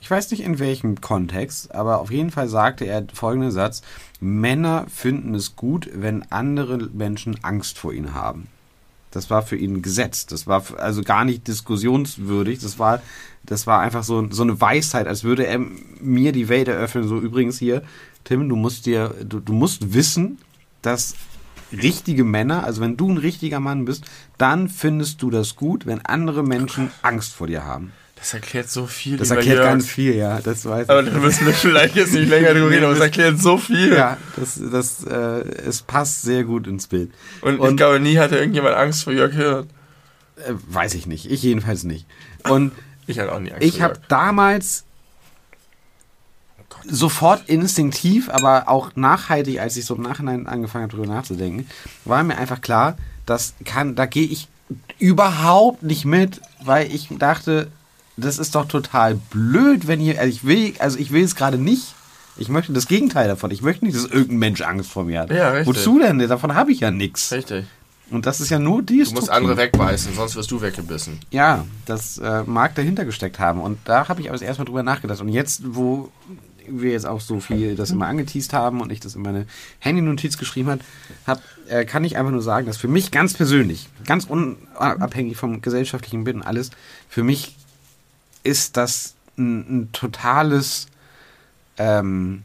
ich 0.00 0.10
weiß 0.10 0.30
nicht 0.30 0.42
in 0.42 0.58
welchem 0.58 1.00
Kontext, 1.00 1.74
aber 1.74 2.00
auf 2.00 2.10
jeden 2.10 2.30
Fall 2.30 2.48
sagte 2.48 2.84
er 2.84 3.06
folgenden 3.12 3.50
Satz, 3.50 3.82
Männer 4.20 4.86
finden 4.88 5.34
es 5.34 5.56
gut, 5.56 5.90
wenn 5.92 6.30
andere 6.30 6.78
Menschen 6.92 7.42
Angst 7.42 7.78
vor 7.78 7.92
ihnen 7.92 8.14
haben. 8.14 8.48
Das 9.10 9.28
war 9.28 9.42
für 9.42 9.56
ihn 9.56 9.76
ein 9.76 9.82
Gesetz. 9.82 10.26
Das 10.26 10.46
war 10.46 10.62
also 10.78 11.02
gar 11.02 11.24
nicht 11.24 11.48
diskussionswürdig. 11.48 12.60
Das 12.60 12.78
war, 12.78 13.02
das 13.42 13.66
war 13.66 13.80
einfach 13.80 14.04
so, 14.04 14.30
so 14.30 14.42
eine 14.42 14.60
Weisheit, 14.60 15.08
als 15.08 15.24
würde 15.24 15.46
er 15.46 15.58
mir 16.00 16.32
die 16.32 16.48
Welt 16.48 16.68
eröffnen. 16.68 17.08
So 17.08 17.18
übrigens 17.18 17.58
hier, 17.58 17.82
Tim, 18.24 18.48
du 18.48 18.56
musst 18.56 18.86
dir, 18.86 19.14
du, 19.24 19.40
du 19.40 19.52
musst 19.52 19.94
wissen, 19.94 20.38
dass 20.82 21.14
richtige 21.72 22.24
Männer, 22.24 22.64
also 22.64 22.80
wenn 22.80 22.96
du 22.96 23.10
ein 23.10 23.18
richtiger 23.18 23.60
Mann 23.60 23.84
bist, 23.84 24.04
dann 24.38 24.68
findest 24.68 25.22
du 25.22 25.30
das 25.30 25.56
gut, 25.56 25.86
wenn 25.86 26.04
andere 26.04 26.42
Menschen 26.42 26.90
Angst 27.02 27.32
vor 27.32 27.46
dir 27.46 27.64
haben. 27.64 27.92
Das 28.20 28.34
erklärt 28.34 28.68
so 28.70 28.86
viel 28.86 29.16
Das 29.16 29.30
erklärt 29.30 29.56
Jörg. 29.56 29.66
ganz 29.68 29.86
viel, 29.88 30.14
ja. 30.14 30.40
Das 30.40 30.64
weiß 30.66 30.88
Aber 30.90 31.02
ich. 31.02 31.10
da 31.10 31.18
müssen 31.18 31.46
wir 31.46 31.54
vielleicht 31.54 31.96
jetzt 31.96 32.12
nicht 32.12 32.28
länger 32.28 32.52
drüber 32.52 32.70
reden, 32.70 32.84
aber 32.84 32.92
es 32.92 33.00
erklärt 33.00 33.38
so 33.38 33.56
viel. 33.56 33.94
Ja, 33.94 34.18
das, 34.36 34.60
das, 34.70 35.04
äh, 35.04 35.14
es 35.66 35.80
passt 35.82 36.22
sehr 36.22 36.44
gut 36.44 36.66
ins 36.66 36.86
Bild. 36.86 37.10
Und, 37.40 37.54
ich 37.54 37.60
Und- 37.60 37.76
glaube, 37.76 37.98
nie 37.98 38.18
hatte 38.18 38.36
irgendjemand 38.36 38.74
Angst 38.76 39.04
vor 39.04 39.12
Jörg 39.14 39.32
Hirt. 39.34 39.66
Äh, 40.36 40.52
weiß 40.68 40.94
ich 40.94 41.06
nicht. 41.06 41.30
Ich 41.30 41.42
jedenfalls 41.42 41.84
nicht. 41.84 42.06
Und 42.48 42.72
Ich 43.06 43.18
hatte 43.18 43.32
auch 43.32 43.40
nie 43.40 43.50
Angst 43.52 43.64
ich 43.66 43.80
habe 43.82 43.94
damals 44.08 44.84
sofort 46.86 47.48
instinktiv, 47.48 48.28
aber 48.30 48.68
auch 48.68 48.94
nachhaltig, 48.96 49.60
als 49.60 49.76
ich 49.76 49.84
so 49.84 49.96
im 49.96 50.02
Nachhinein 50.02 50.46
angefangen 50.46 50.84
habe, 50.84 50.96
darüber 50.96 51.12
nachzudenken, 51.14 51.66
war 52.04 52.22
mir 52.22 52.38
einfach 52.38 52.60
klar, 52.60 52.96
das 53.26 53.54
kann, 53.64 53.94
da 53.96 54.06
gehe 54.06 54.26
ich 54.26 54.48
überhaupt 54.98 55.82
nicht 55.82 56.04
mit, 56.04 56.40
weil 56.62 56.92
ich 56.92 57.08
dachte, 57.18 57.70
das 58.24 58.38
ist 58.38 58.54
doch 58.54 58.66
total 58.66 59.16
blöd, 59.30 59.86
wenn 59.86 60.00
ihr, 60.00 60.18
also 60.18 60.30
ich 60.30 60.44
will, 60.44 60.74
also 60.78 60.98
ich 60.98 61.10
will 61.12 61.24
es 61.24 61.34
gerade 61.34 61.58
nicht. 61.58 61.94
Ich 62.36 62.48
möchte 62.48 62.72
das 62.72 62.86
Gegenteil 62.86 63.28
davon. 63.28 63.50
Ich 63.50 63.60
möchte 63.60 63.84
nicht, 63.84 63.96
dass 63.96 64.06
irgendein 64.06 64.38
Mensch 64.38 64.62
Angst 64.62 64.90
vor 64.90 65.04
mir 65.04 65.20
hat. 65.20 65.30
Ja, 65.30 65.50
richtig. 65.50 65.66
Wozu 65.66 65.98
denn? 65.98 66.18
Davon 66.20 66.54
habe 66.54 66.72
ich 66.72 66.80
ja 66.80 66.90
nichts. 66.90 67.32
Richtig. 67.32 67.66
Und 68.10 68.26
das 68.26 68.40
ist 68.40 68.50
ja 68.50 68.58
nur 68.58 68.82
die 68.82 69.04
Du 69.04 69.12
musst 69.12 69.30
andere 69.30 69.56
wegbeißen, 69.56 70.14
sonst 70.14 70.34
wirst 70.34 70.50
du 70.50 70.60
weggebissen. 70.60 71.20
Ja, 71.30 71.64
das 71.86 72.18
äh, 72.18 72.42
mag 72.44 72.74
dahinter 72.74 73.04
gesteckt 73.04 73.38
haben. 73.38 73.60
Und 73.60 73.78
da 73.84 74.08
habe 74.08 74.20
ich 74.20 74.28
aber 74.28 74.36
das 74.36 74.42
erste 74.42 74.62
Mal 74.62 74.66
drüber 74.66 74.82
nachgedacht. 74.82 75.20
Und 75.20 75.28
jetzt, 75.28 75.62
wo 75.64 76.10
wir 76.66 76.92
jetzt 76.92 77.06
auch 77.06 77.20
so 77.20 77.40
viel 77.40 77.76
das 77.76 77.90
immer 77.90 78.06
angeteased 78.06 78.52
haben 78.52 78.80
und 78.80 78.92
ich 78.92 79.00
das 79.00 79.14
in 79.14 79.22
meine 79.22 79.46
Handy-Notiz 79.78 80.38
geschrieben 80.38 80.70
hat, 80.70 80.80
hab, 81.26 81.42
äh, 81.68 81.84
kann 81.84 82.04
ich 82.04 82.16
einfach 82.16 82.32
nur 82.32 82.42
sagen, 82.42 82.66
dass 82.66 82.76
für 82.76 82.88
mich 82.88 83.10
ganz 83.10 83.34
persönlich, 83.34 83.88
ganz 84.06 84.24
unabhängig 84.24 85.36
vom 85.36 85.62
gesellschaftlichen 85.62 86.24
Bild 86.24 86.36
und 86.36 86.42
alles, 86.42 86.70
für 87.08 87.22
mich 87.22 87.56
ist 88.42 88.76
das 88.76 89.14
ein, 89.38 89.60
ein 89.82 89.92
totales, 89.92 90.86
ähm, 91.78 92.42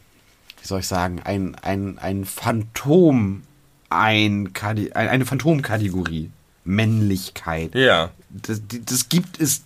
wie 0.61 0.67
soll 0.67 0.79
ich 0.79 0.87
sagen, 0.87 1.21
ein, 1.23 1.55
ein, 1.55 1.97
ein 1.99 2.25
Phantom, 2.25 3.43
ein, 3.89 4.53
Kadi- 4.53 4.93
ein, 4.93 5.07
eine 5.09 5.25
Phantomkategorie. 5.25 6.31
Männlichkeit 6.67 7.75
Ja. 7.75 8.09
das, 8.29 8.59
das 8.85 9.07
gibt 9.09 9.39
es 9.39 9.61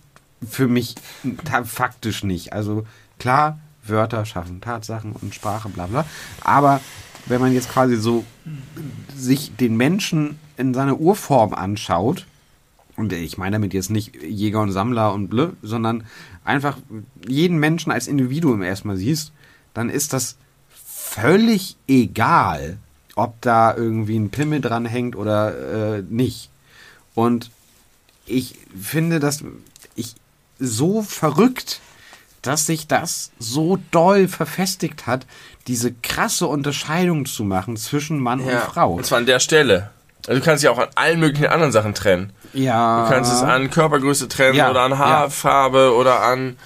für 0.46 0.68
mich 0.68 0.96
faktisch 1.64 2.24
nicht. 2.24 2.52
Also 2.52 2.86
klar, 3.18 3.58
Wörter 3.82 4.26
schaffen 4.26 4.60
Tatsachen 4.60 5.12
und 5.12 5.34
Sprache, 5.34 5.70
bla 5.70 5.86
bla. 5.86 6.04
Aber 6.42 6.80
wenn 7.24 7.40
man 7.40 7.54
jetzt 7.54 7.70
quasi 7.70 7.96
so 7.96 8.24
sich 9.16 9.56
den 9.56 9.78
Menschen 9.78 10.38
in 10.58 10.74
seiner 10.74 11.00
Urform 11.00 11.54
anschaut, 11.54 12.26
und 13.00 13.12
ich 13.12 13.38
meine 13.38 13.56
damit 13.56 13.74
jetzt 13.74 13.90
nicht 13.90 14.14
Jäger 14.22 14.60
und 14.60 14.72
Sammler 14.72 15.12
und 15.12 15.28
blö, 15.28 15.50
sondern 15.62 16.04
einfach 16.44 16.76
jeden 17.26 17.58
Menschen 17.58 17.90
als 17.90 18.06
Individuum 18.06 18.62
erstmal 18.62 18.96
siehst, 18.96 19.32
dann 19.74 19.88
ist 19.88 20.12
das 20.12 20.36
völlig 20.84 21.76
egal, 21.88 22.78
ob 23.16 23.40
da 23.40 23.74
irgendwie 23.74 24.16
ein 24.18 24.30
Pimmel 24.30 24.60
dran 24.60 24.86
hängt 24.86 25.16
oder 25.16 25.96
äh, 25.98 26.02
nicht. 26.08 26.50
Und 27.14 27.50
ich 28.26 28.54
finde 28.80 29.18
das 29.18 29.42
ich 29.96 30.14
so 30.58 31.02
verrückt, 31.02 31.80
dass 32.42 32.66
sich 32.66 32.86
das 32.86 33.32
so 33.38 33.78
doll 33.90 34.28
verfestigt 34.28 35.06
hat, 35.06 35.26
diese 35.66 35.92
krasse 35.92 36.46
Unterscheidung 36.46 37.26
zu 37.26 37.44
machen 37.44 37.76
zwischen 37.76 38.18
Mann 38.18 38.40
Ja. 38.46 38.46
und 38.64 38.72
Frau. 38.72 38.92
Und 38.94 39.04
zwar 39.06 39.18
an 39.18 39.26
der 39.26 39.40
Stelle. 39.40 39.90
Also 40.26 40.40
du 40.40 40.44
kannst 40.44 40.62
ja 40.62 40.70
auch 40.70 40.78
an 40.78 40.88
allen 40.94 41.20
möglichen 41.20 41.46
anderen 41.46 41.72
Sachen 41.72 41.94
trennen. 41.94 42.32
Ja. 42.52 43.04
Du 43.04 43.10
kannst 43.12 43.32
es 43.32 43.42
an 43.42 43.70
Körpergröße 43.70 44.28
trennen 44.28 44.56
Ja, 44.56 44.70
oder 44.70 44.82
an 44.82 44.92
ja. 44.92 44.98
Haarfarbe 44.98 45.94
oder 45.94 46.22
an 46.22 46.56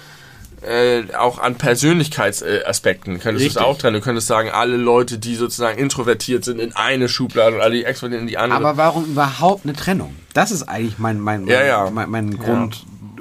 äh, 0.61 1.03
auch 1.15 1.37
an 1.37 1.55
Persönlichkeitsaspekten 1.55 3.19
könntest 3.19 3.45
du 3.45 3.49
es 3.49 3.57
auch 3.57 3.77
trennen. 3.77 3.95
Du 3.95 4.01
könntest 4.01 4.27
sagen, 4.27 4.49
alle 4.49 4.77
Leute, 4.77 5.19
die 5.19 5.35
sozusagen 5.35 5.77
introvertiert 5.77 6.43
sind, 6.43 6.59
in 6.59 6.75
eine 6.75 7.07
Schublade 7.07 7.55
und 7.55 7.61
alle, 7.61 7.75
die 7.75 7.85
extrovertiert 7.85 8.21
in 8.21 8.27
die 8.27 8.37
andere. 8.37 8.59
Aber 8.59 8.77
warum 8.77 9.05
überhaupt 9.05 9.65
eine 9.65 9.73
Trennung? 9.73 10.15
Das 10.33 10.51
ist 10.51 10.63
eigentlich 10.63 10.97
mein, 10.97 11.19
mein, 11.19 11.45
Ja, 11.47 11.63
ja. 11.63 11.89
mein, 11.91 12.09
mein 12.09 12.37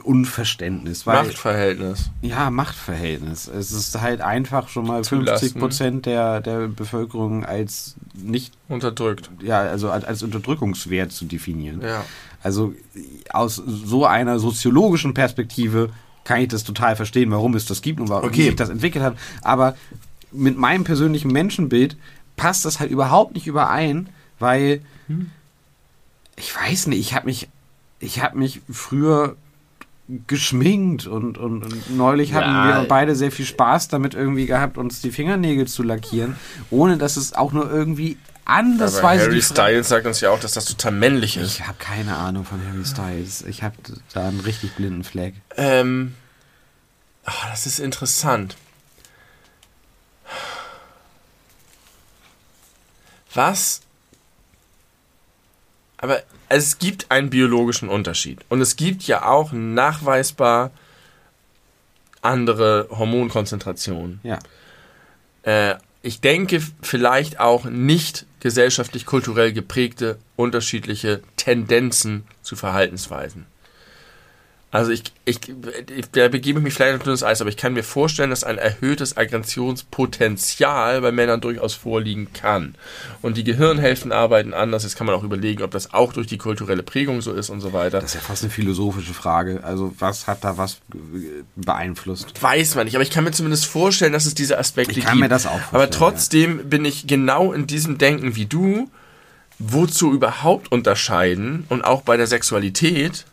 Grundunverständnis. 0.04 1.06
Weil, 1.06 1.24
Machtverhältnis. 1.24 2.10
Ja, 2.22 2.50
Machtverhältnis. 2.50 3.48
Es 3.48 3.72
ist 3.72 4.00
halt 4.00 4.20
einfach 4.20 4.68
schon 4.68 4.86
mal 4.86 5.02
Zulassen. 5.02 5.40
50 5.48 5.60
Prozent 5.60 6.06
der, 6.06 6.40
der 6.40 6.68
Bevölkerung 6.68 7.44
als 7.44 7.94
nicht, 8.14 8.54
Unterdrückt. 8.68 9.30
ja, 9.42 9.60
also 9.60 9.90
als, 9.90 10.04
als 10.04 10.22
Unterdrückungswert 10.22 11.12
zu 11.12 11.24
definieren. 11.24 11.80
Ja. 11.82 12.04
Also 12.42 12.74
aus 13.30 13.56
so 13.56 14.04
einer 14.06 14.38
soziologischen 14.38 15.14
Perspektive 15.14 15.90
kann 16.24 16.40
ich 16.40 16.48
das 16.48 16.64
total 16.64 16.96
verstehen, 16.96 17.30
warum 17.30 17.54
es 17.54 17.66
das 17.66 17.82
gibt 17.82 18.00
und 18.00 18.08
warum 18.08 18.28
Okay. 18.28 18.46
sich 18.46 18.56
das 18.56 18.68
entwickelt 18.68 19.04
hat. 19.04 19.16
Aber 19.42 19.76
mit 20.32 20.56
meinem 20.58 20.84
persönlichen 20.84 21.30
Menschenbild 21.32 21.96
passt 22.36 22.64
das 22.64 22.80
halt 22.80 22.90
überhaupt 22.90 23.34
nicht 23.34 23.46
überein, 23.46 24.08
weil 24.38 24.82
ich 26.36 26.54
weiß 26.54 26.86
nicht, 26.88 27.00
ich 27.00 27.14
habe 27.14 27.26
mich, 27.26 27.48
ich 28.00 28.22
habe 28.22 28.38
mich 28.38 28.60
früher 28.70 29.36
geschminkt 30.26 31.06
und, 31.06 31.38
und, 31.38 31.64
und 31.64 31.96
neulich 31.96 32.34
hatten 32.34 32.50
Ja. 32.50 32.82
wir 32.82 32.88
beide 32.88 33.16
sehr 33.16 33.30
viel 33.32 33.46
Spaß 33.46 33.88
damit 33.88 34.14
irgendwie 34.14 34.46
gehabt, 34.46 34.76
uns 34.76 35.00
die 35.00 35.10
Fingernägel 35.10 35.66
zu 35.66 35.82
lackieren, 35.82 36.36
ohne 36.70 36.98
dass 36.98 37.16
es 37.16 37.32
auch 37.32 37.52
nur 37.52 37.70
irgendwie 37.70 38.18
andersweise 38.44 39.24
Harry 39.24 39.40
Styles 39.40 39.88
sagt 39.88 40.06
uns 40.06 40.20
ja 40.20 40.30
auch, 40.30 40.38
dass 40.40 40.52
das 40.52 40.66
total 40.66 40.92
männlich 40.92 41.38
ist. 41.38 41.54
ich 41.60 41.66
habe 41.66 41.78
keine 41.78 42.16
Ahnung 42.16 42.44
von 42.44 42.60
Harry 42.66 42.84
Styles. 42.84 43.40
Ich 43.42 43.62
habe 43.62 43.76
da 44.12 44.28
einen 44.28 44.40
richtig 44.40 44.74
blinden 44.74 45.04
Fleck. 45.04 45.34
Ähm, 45.56 46.14
ah, 47.24 47.32
das 47.50 47.64
ist 47.64 47.78
interessant. 47.78 48.56
Was? 53.32 53.80
Aber 55.96 56.22
es 56.54 56.78
gibt 56.78 57.10
einen 57.10 57.30
biologischen 57.30 57.88
Unterschied. 57.88 58.38
Und 58.48 58.60
es 58.60 58.76
gibt 58.76 59.02
ja 59.04 59.26
auch 59.26 59.50
nachweisbar 59.50 60.70
andere 62.22 62.86
Hormonkonzentrationen. 62.90 64.20
Ja. 64.22 64.38
Äh, 65.42 65.74
ich 66.02 66.20
denke 66.20 66.62
vielleicht 66.80 67.40
auch 67.40 67.64
nicht 67.64 68.26
gesellschaftlich 68.38 69.04
kulturell 69.04 69.52
geprägte 69.52 70.18
unterschiedliche 70.36 71.22
Tendenzen 71.36 72.24
zu 72.42 72.54
Verhaltensweisen. 72.54 73.46
Also 74.74 74.90
ich, 74.90 75.04
ich, 75.24 75.38
ich 75.96 76.10
da 76.10 76.26
begebe 76.26 76.58
ich 76.58 76.64
mich 76.64 76.74
vielleicht 76.74 76.96
auf 76.96 77.04
dünnes 77.04 77.22
Eis, 77.22 77.40
aber 77.40 77.48
ich 77.48 77.56
kann 77.56 77.74
mir 77.74 77.84
vorstellen, 77.84 78.30
dass 78.30 78.42
ein 78.42 78.58
erhöhtes 78.58 79.16
Aggressionspotenzial 79.16 81.00
bei 81.00 81.12
Männern 81.12 81.40
durchaus 81.40 81.74
vorliegen 81.74 82.32
kann. 82.32 82.74
Und 83.22 83.36
die 83.36 83.44
Gehirnhälften 83.44 84.10
arbeiten 84.10 84.52
anders. 84.52 84.82
Jetzt 84.82 84.96
kann 84.96 85.06
man 85.06 85.14
auch 85.14 85.22
überlegen, 85.22 85.62
ob 85.62 85.70
das 85.70 85.94
auch 85.94 86.12
durch 86.12 86.26
die 86.26 86.38
kulturelle 86.38 86.82
Prägung 86.82 87.20
so 87.22 87.32
ist 87.32 87.50
und 87.50 87.60
so 87.60 87.72
weiter. 87.72 88.00
Das 88.00 88.10
ist 88.10 88.14
ja 88.14 88.20
fast 88.20 88.42
eine 88.42 88.50
philosophische 88.50 89.14
Frage. 89.14 89.60
Also 89.62 89.94
was 90.00 90.26
hat 90.26 90.42
da 90.42 90.58
was 90.58 90.78
beeinflusst? 91.54 92.42
Weiß 92.42 92.74
man 92.74 92.86
nicht, 92.86 92.96
aber 92.96 93.04
ich 93.04 93.10
kann 93.10 93.22
mir 93.22 93.30
zumindest 93.30 93.66
vorstellen, 93.66 94.12
dass 94.12 94.26
es 94.26 94.34
diese 94.34 94.58
Aspekte 94.58 94.90
Ich 94.90 94.96
gibt. 94.96 95.06
kann 95.06 95.20
mir 95.20 95.28
das 95.28 95.46
auch 95.46 95.52
vorstellen, 95.52 95.82
Aber 95.82 95.90
trotzdem 95.90 96.68
bin 96.68 96.84
ich 96.84 97.06
genau 97.06 97.52
in 97.52 97.68
diesem 97.68 97.96
Denken 97.96 98.34
wie 98.34 98.46
du. 98.46 98.90
Wozu 99.60 100.12
überhaupt 100.12 100.72
unterscheiden 100.72 101.64
und 101.68 101.84
auch 101.84 102.02
bei 102.02 102.16
der 102.16 102.26
Sexualität, 102.26 103.24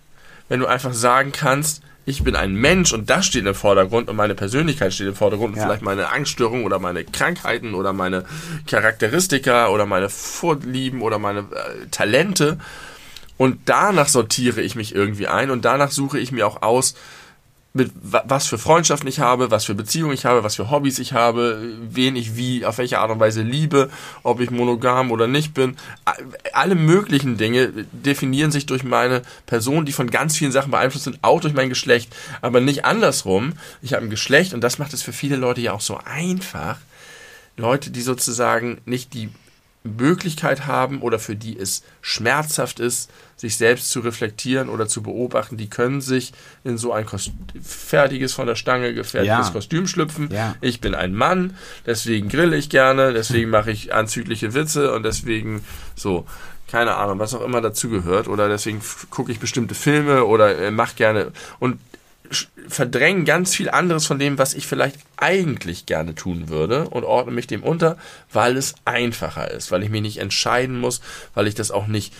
wenn 0.52 0.60
du 0.60 0.66
einfach 0.68 0.92
sagen 0.92 1.32
kannst, 1.32 1.82
ich 2.04 2.26
bin 2.26 2.36
ein 2.36 2.54
Mensch 2.54 2.92
und 2.92 3.10
das 3.10 3.26
steht 3.26 3.46
im 3.46 3.56
Vordergrund 3.56 4.10
und 4.10 4.18
meine 4.18 4.36
Persönlichkeit 4.36 4.94
steht 4.94 5.08
im 5.08 5.16
Vordergrund 5.16 5.54
und 5.54 5.60
Ja. 5.60 5.64
vielleicht 5.66 5.82
meine 5.82 6.12
Angststörung 6.12 6.66
oder 6.66 6.78
meine 6.78 7.06
Krankheiten 7.06 7.74
oder 7.74 7.94
meine 7.94 8.26
Charakteristika 8.68 9.70
oder 9.70 9.86
meine 9.86 10.10
Vorlieben 10.10 11.02
oder 11.04 11.20
meine 11.20 11.40
äh, 11.40 11.88
Talente 11.90 12.58
und 13.38 13.60
danach 13.64 14.10
sortiere 14.10 14.60
ich 14.60 14.76
mich 14.76 14.94
irgendwie 14.94 15.28
ein 15.28 15.52
und 15.52 15.64
danach 15.64 15.92
suche 15.92 16.20
ich 16.20 16.34
mir 16.34 16.46
auch 16.46 16.62
aus, 16.62 16.96
mit 17.74 17.92
wa- 18.02 18.24
was 18.28 18.48
für 18.48 18.58
Freundschaften 18.58 19.08
ich 19.08 19.20
habe, 19.20 19.50
was 19.50 19.66
für 19.66 19.76
Beziehungen 19.76 20.14
ich 20.14 20.26
habe, 20.26 20.44
was 20.44 20.56
für 20.56 20.70
Hobbys 20.70 21.00
ich 21.00 21.14
habe, 21.14 21.62
wen 21.90 22.16
ich 22.16 22.36
wie, 22.36 22.66
auf 22.66 22.78
welche 22.80 23.00
Art 23.00 23.12
und 23.12 23.20
Weise 23.20 23.42
liebe, 23.44 23.90
ob 24.24 24.42
ich 24.42 24.52
monogam 24.52 25.10
oder 25.12 25.28
nicht 25.28 25.54
bin. 25.54 25.78
Alle 26.52 26.76
möglichen 26.76 27.38
Dinge 27.38 27.72
definieren 27.92 28.52
sich 28.52 28.66
durch 28.66 28.84
meine 28.84 29.22
Person, 29.46 29.86
die 29.86 29.94
von 29.94 30.12
ganz 30.12 30.36
vielen 30.36 30.52
Sachen 30.52 30.72
beeinflusst 30.72 31.06
sind, 31.06 31.20
auch 31.22 31.40
durch 31.40 31.54
mein 31.54 31.70
Geschlecht, 31.70 32.14
aber 32.42 32.60
nicht 32.60 32.84
andersrum. 32.84 33.54
Ich 33.82 33.94
habe 33.94 34.06
ein 34.06 34.10
Geschlecht 34.10 34.54
und 34.54 34.62
das 34.62 34.78
macht 34.78 34.94
es 34.94 35.02
für 35.02 35.14
viele 35.14 35.38
Leute 35.38 35.62
ja 35.62 35.72
auch 35.72 35.82
so 35.82 35.98
einfach. 36.04 36.78
Leute, 37.58 37.90
die 37.92 38.02
sozusagen 38.02 38.82
nicht 38.86 39.14
die 39.14 39.30
Möglichkeit 39.84 40.68
haben 40.68 41.02
oder 41.02 41.18
für 41.18 41.36
die 41.36 41.58
es 41.58 41.84
schmerzhaft 42.02 42.80
ist, 42.80 43.10
sich 43.36 43.58
selbst 43.58 43.90
zu 43.90 44.02
reflektieren 44.02 44.70
oder 44.70 44.88
zu 44.88 45.02
beobachten, 45.02 45.58
die 45.58 45.70
können 45.70 46.02
sich 46.02 46.34
in 46.64 46.78
so 46.78 46.94
ein 46.94 47.08
Kost 47.08 47.32
fertiges, 47.64 48.34
von 48.34 48.46
der 48.46 48.56
Stange 48.56 48.94
gefertigtes 48.94 49.48
Ja. 49.48 49.54
Kostüm 49.54 49.88
schlüpfen. 49.88 50.30
Ja. 50.32 50.56
Ich 50.62 50.82
bin 50.82 50.94
ein 50.94 51.16
Mann, 51.16 51.56
deswegen 51.88 52.30
grille 52.30 52.56
ich 52.58 52.70
gerne, 52.70 53.14
deswegen 53.14 53.50
mache 53.50 53.72
ich 53.72 53.94
anzügliche 53.94 54.54
Witze 54.54 54.94
und 54.94 55.02
deswegen 55.04 55.64
so, 55.96 56.28
keine 56.68 56.96
Ahnung, 56.96 57.18
was 57.18 57.34
auch 57.34 57.42
immer 57.42 57.62
dazugehört 57.62 58.28
oder 58.28 58.48
deswegen 58.48 58.82
gucke 59.10 59.32
ich 59.32 59.40
bestimmte 59.40 59.74
Filme 59.74 60.26
oder 60.26 60.60
äh, 60.60 60.70
mache 60.70 60.96
gerne 60.96 61.32
und 61.60 61.80
verdrängen 62.68 63.26
ganz 63.26 63.54
viel 63.56 63.70
anderes 63.70 64.06
von 64.06 64.20
dem, 64.20 64.38
was 64.38 64.54
ich 64.54 64.66
vielleicht 64.68 64.98
eigentlich 65.18 65.86
gerne 65.86 66.16
tun 66.16 66.50
würde 66.50 66.88
und 66.90 67.04
ordne 67.04 67.34
mich 67.34 67.48
dem 67.48 67.64
unter, 67.64 67.98
weil 68.32 68.58
es 68.58 68.76
einfacher 68.86 69.52
ist, 69.52 69.72
weil 69.72 69.84
ich 69.84 69.90
mich 69.90 70.02
nicht 70.02 70.18
entscheiden 70.18 70.80
muss, 70.80 71.02
weil 71.34 71.48
ich 71.48 71.56
das 71.56 71.72
auch 71.72 71.88
nicht 71.88 72.14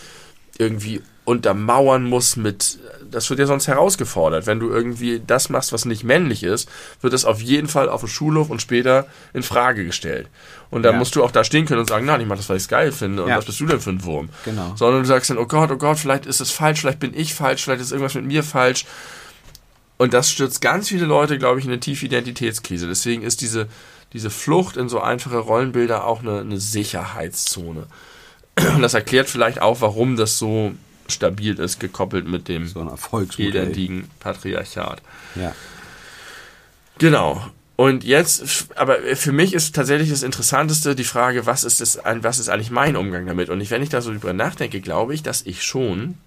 irgendwie 0.58 1.00
untermauern 1.24 2.04
muss 2.04 2.36
mit, 2.36 2.78
das 3.10 3.30
wird 3.30 3.38
ja 3.40 3.46
sonst 3.46 3.68
herausgefordert. 3.68 4.46
Wenn 4.46 4.58
du 4.60 4.68
irgendwie 4.70 5.22
das 5.24 5.48
machst, 5.48 5.72
was 5.72 5.84
nicht 5.84 6.02
männlich 6.04 6.42
ist, 6.42 6.68
wird 7.00 7.12
das 7.12 7.24
auf 7.24 7.40
jeden 7.40 7.68
Fall 7.68 7.88
auf 7.88 8.00
dem 8.00 8.08
Schulhof 8.08 8.50
und 8.50 8.60
später 8.60 9.06
in 9.32 9.42
Frage 9.44 9.84
gestellt. 9.84 10.26
Und 10.70 10.82
dann 10.82 10.94
Ja. 10.94 10.98
musst 10.98 11.14
du 11.14 11.22
auch 11.22 11.30
da 11.30 11.44
stehen 11.44 11.64
können 11.64 11.80
und 11.80 11.88
sagen, 11.88 12.06
nein, 12.06 12.20
ich 12.20 12.26
mach 12.26 12.36
das, 12.36 12.48
weil 12.48 12.56
ich 12.56 12.64
es 12.64 12.68
geil 12.68 12.90
finde 12.92 13.22
und 13.22 13.28
Ja. 13.30 13.36
was 13.38 13.44
bist 13.44 13.60
du 13.60 13.66
denn 13.66 13.80
für 13.80 13.90
ein 13.90 14.04
Wurm? 14.04 14.30
Genau. 14.44 14.74
Sondern 14.76 15.02
du 15.02 15.06
sagst 15.08 15.30
dann, 15.30 15.38
oh 15.38 15.46
Gott, 15.46 15.70
oh 15.70 15.76
Gott, 15.76 15.98
vielleicht 15.98 16.26
ist 16.26 16.40
es 16.40 16.50
falsch, 16.50 16.80
vielleicht 16.80 16.98
bin 16.98 17.14
ich 17.16 17.34
falsch, 17.34 17.62
vielleicht 17.62 17.80
ist 17.82 17.92
irgendwas 17.92 18.14
mit 18.14 18.24
mir 18.24 18.42
falsch. 18.42 18.84
Und 20.02 20.14
das 20.14 20.32
stürzt 20.32 20.60
ganz 20.60 20.88
viele 20.88 21.04
Leute, 21.04 21.38
glaube 21.38 21.60
ich, 21.60 21.64
in 21.64 21.70
eine 21.70 21.78
tiefe 21.78 22.06
Identitätskrise. 22.06 22.88
Deswegen 22.88 23.22
ist 23.22 23.40
diese, 23.40 23.68
diese 24.12 24.30
Flucht 24.30 24.76
in 24.76 24.88
so 24.88 25.00
einfache 25.00 25.38
Rollenbilder 25.38 26.04
auch 26.04 26.22
eine, 26.22 26.40
eine 26.40 26.58
Sicherheitszone. 26.58 27.86
Und 28.56 28.82
das 28.82 28.94
erklärt 28.94 29.30
vielleicht 29.30 29.62
auch, 29.62 29.80
warum 29.80 30.16
das 30.16 30.38
so 30.38 30.72
stabil 31.06 31.56
ist, 31.56 31.78
gekoppelt 31.78 32.26
mit 32.26 32.48
dem 32.48 32.66
So 32.66 32.80
elendigen 33.38 34.10
Patriarchat. 34.18 35.00
Ja. 35.36 35.54
Genau. 36.98 37.40
Und 37.76 38.02
jetzt, 38.02 38.74
aber 38.74 38.98
für 39.14 39.30
mich 39.30 39.54
ist 39.54 39.76
tatsächlich 39.76 40.10
das 40.10 40.24
Interessanteste 40.24 40.96
die 40.96 41.04
Frage, 41.04 41.46
was 41.46 41.62
ist, 41.62 41.80
das, 41.80 42.00
was 42.04 42.40
ist 42.40 42.48
eigentlich 42.48 42.72
mein 42.72 42.96
Umgang 42.96 43.24
damit? 43.24 43.50
Und 43.50 43.60
ich, 43.60 43.70
wenn 43.70 43.84
ich 43.84 43.88
da 43.90 44.00
so 44.00 44.10
drüber 44.10 44.32
nachdenke, 44.32 44.80
glaube 44.80 45.14
ich, 45.14 45.22
dass 45.22 45.42
ich 45.42 45.62
schon 45.62 46.18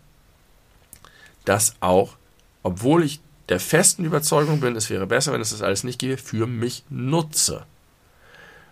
das 1.43 1.75
auch, 1.81 2.15
obwohl 2.63 3.03
ich 3.03 3.19
der 3.49 3.59
festen 3.59 4.05
Überzeugung 4.05 4.59
bin, 4.59 4.75
es 4.75 4.89
wäre 4.89 5.07
besser, 5.07 5.33
wenn 5.33 5.41
es 5.41 5.51
das 5.51 5.61
alles 5.61 5.83
nicht 5.83 5.99
gäbe, 5.99 6.17
für 6.17 6.47
mich 6.47 6.83
nutze. 6.89 7.65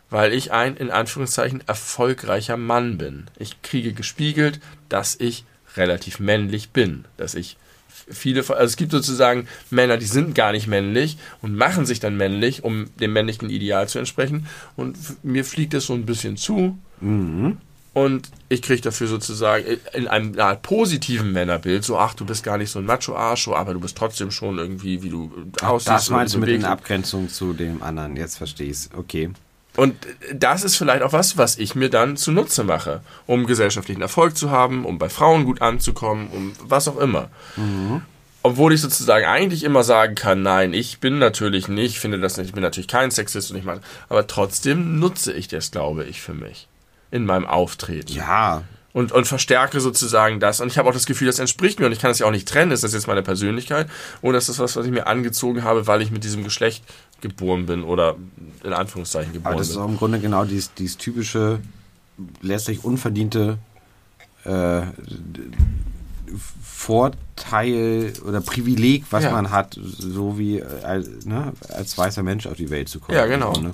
Weil 0.10 0.34
ich 0.34 0.52
ein, 0.52 0.78
in 0.78 0.92
Anführungszeichen, 0.92 1.64
erfolgreicher 1.68 2.58
Mann 2.58 2.98
bin. 2.98 3.26
Ich 3.38 3.62
kriege 3.62 3.94
gespiegelt, 3.94 4.60
dass 4.90 5.16
ich 5.20 5.46
relativ 5.76 6.20
männlich 6.20 6.70
bin. 6.70 7.06
Dass 7.18 7.34
ich 7.34 7.58
viele, 8.10 8.42
also 8.42 8.64
es 8.64 8.76
gibt 8.76 8.92
sozusagen 8.92 9.48
Männer, 9.70 9.98
die 9.98 10.06
sind 10.06 10.36
gar 10.36 10.52
nicht 10.52 10.68
männlich 10.68 11.18
und 11.42 11.56
machen 11.56 11.86
sich 11.86 12.00
dann 12.00 12.18
männlich, 12.18 12.64
um 12.64 12.90
dem 13.00 13.14
männlichen 13.14 13.50
Ideal 13.50 13.88
zu 13.88 14.00
entsprechen. 14.00 14.48
Und 14.76 14.98
mir 15.24 15.46
fliegt 15.46 15.74
es 15.74 15.88
so 15.88 15.94
ein 15.94 16.06
bisschen 16.06 16.38
zu. 16.38 16.78
Und 17.94 18.30
ich 18.50 18.64
kriege 18.64 18.82
dafür 18.82 19.08
sozusagen 19.08 19.66
in 19.94 20.08
einem 20.08 20.40
Art 20.40 20.64
positiven 20.64 21.32
Männerbild, 21.32 21.84
so, 21.84 21.98
ach, 21.98 22.16
du 22.16 22.26
bist 22.26 22.44
gar 22.44 22.58
nicht 22.58 22.72
so 22.72 22.80
ein 22.80 22.86
Macho-Arsch, 22.86 23.46
so, 23.46 23.56
aber 23.56 23.74
du 23.74 23.80
bist 23.80 23.96
trotzdem 23.96 24.32
schon 24.32 24.58
irgendwie, 24.58 25.04
wie 25.04 25.10
du 25.10 25.32
aussiehst. 25.62 25.90
Das 25.90 26.10
meinst 26.10 26.34
du 26.34 26.40
mit 26.40 26.48
bewegst. 26.48 26.66
Abgrenzung 26.66 27.30
zu 27.30 27.54
dem 27.54 27.84
anderen. 27.84 28.16
Jetzt 28.16 28.38
verstehe 28.38 28.70
ich's. 28.70 28.90
Okay. 28.98 29.30
Und 29.76 29.96
das 30.34 30.64
ist 30.64 30.76
vielleicht 30.76 31.04
auch 31.04 31.14
was, 31.14 31.38
was 31.38 31.58
ich 31.58 31.76
mir 31.76 31.90
dann 31.90 32.18
zunutze 32.18 32.64
mache, 32.64 33.02
um 33.28 33.46
gesellschaftlichen 33.46 34.02
Erfolg 34.02 34.38
zu 34.38 34.50
haben, 34.50 34.86
um 34.86 34.98
bei 34.98 35.10
Frauen 35.10 35.46
gut 35.46 35.62
anzukommen, 35.62 36.30
um 36.32 36.54
was 36.64 36.88
auch 36.88 36.98
immer. 36.98 37.30
Mhm. 37.56 38.02
Obwohl 38.42 38.74
ich 38.74 38.82
sozusagen 38.82 39.26
eigentlich 39.26 39.64
immer 39.64 39.84
sagen 39.84 40.16
kann, 40.16 40.42
nein, 40.42 40.74
ich 40.74 41.00
bin 41.00 41.18
natürlich 41.18 41.68
nicht, 41.68 41.98
finde 41.98 42.20
das 42.20 42.38
nicht, 42.38 42.48
ich 42.48 42.54
bin 42.54 42.62
natürlich 42.62 42.88
kein 42.88 43.10
Sexist 43.10 43.52
und 43.52 43.58
ich 43.58 43.64
meine, 43.64 43.82
aber 44.10 44.28
trotzdem 44.28 45.00
nutze 45.00 45.32
ich 45.32 45.48
das, 45.48 45.72
glaube 45.72 46.04
ich, 46.06 46.22
für 46.22 46.34
mich 46.34 46.68
in 47.14 47.26
meinem 47.26 47.46
Auftreten. 47.46 48.12
Ja, 48.12 48.64
und, 48.92 49.12
und 49.12 49.28
verstärke 49.28 49.80
sozusagen 49.80 50.40
das. 50.40 50.62
Und 50.62 50.68
ich 50.68 50.78
habe 50.78 50.90
auch 50.90 50.94
das 50.94 51.06
Gefühl, 51.06 51.28
das 51.28 51.40
entspricht 51.40 51.80
mir 51.80 51.86
und 51.86 51.92
ich 51.92 52.00
kann 52.00 52.10
das 52.10 52.20
ja 52.20 52.26
auch 52.26 52.32
nicht 52.32 52.48
trennen. 52.48 52.72
Ist 52.72 52.84
das 52.84 52.94
jetzt 52.94 53.08
meine 53.08 53.22
Persönlichkeit 53.22 53.88
oder 54.22 54.38
ist 54.38 54.50
das 54.50 54.60
was, 54.60 54.76
was 54.76 54.86
ich 54.86 54.92
mir 54.92 55.08
angezogen 55.08 55.64
habe, 55.64 55.88
weil 55.88 56.02
ich 56.02 56.12
mit 56.12 56.24
diesem 56.24 56.44
Geschlecht 56.44 56.84
geboren 57.22 57.68
bin 57.68 57.84
oder 57.84 58.16
in 58.64 58.74
Anführungszeichen 58.74 59.34
geboren 59.34 59.44
bin? 59.44 59.54
Aber 59.54 59.60
das 59.60 59.70
ist 59.70 59.78
auch 59.78 59.88
im 59.88 59.98
Grunde 59.98 60.20
genau 60.20 60.44
dieses, 60.46 60.74
dieses 60.74 60.98
typische, 60.98 61.60
letztlich 62.42 62.84
unverdiente 62.84 63.58
äh, 64.44 64.82
Vorteil 66.62 68.14
oder 68.28 68.42
Privileg, 68.42 69.06
was 69.12 69.24
ja. 69.24 69.32
man 69.32 69.52
hat, 69.52 69.78
so 69.80 70.38
wie 70.38 70.62
als, 70.64 71.08
äh, 71.08 71.30
ne, 71.30 71.54
als 71.70 71.98
weißer 71.98 72.24
Mensch 72.24 72.46
auf 72.48 72.58
die 72.58 72.70
Welt 72.70 72.90
zu 72.90 73.00
kommen. 73.00 73.18
Ja, 73.18 73.26
genau. 73.26 73.54
Äh, 73.54 73.72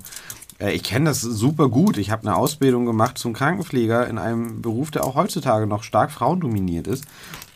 ich 0.67 0.83
kenne 0.83 1.05
das 1.05 1.21
super 1.21 1.69
gut. 1.69 1.97
Ich 1.97 2.11
habe 2.11 2.27
eine 2.27 2.35
Ausbildung 2.35 2.85
gemacht 2.85 3.17
zum 3.17 3.33
Krankenpfleger 3.33 4.07
in 4.07 4.17
einem 4.17 4.61
Beruf, 4.61 4.91
der 4.91 5.05
auch 5.05 5.15
heutzutage 5.15 5.67
noch 5.67 5.83
stark 5.83 6.11
frauendominiert 6.11 6.87
ist. 6.87 7.05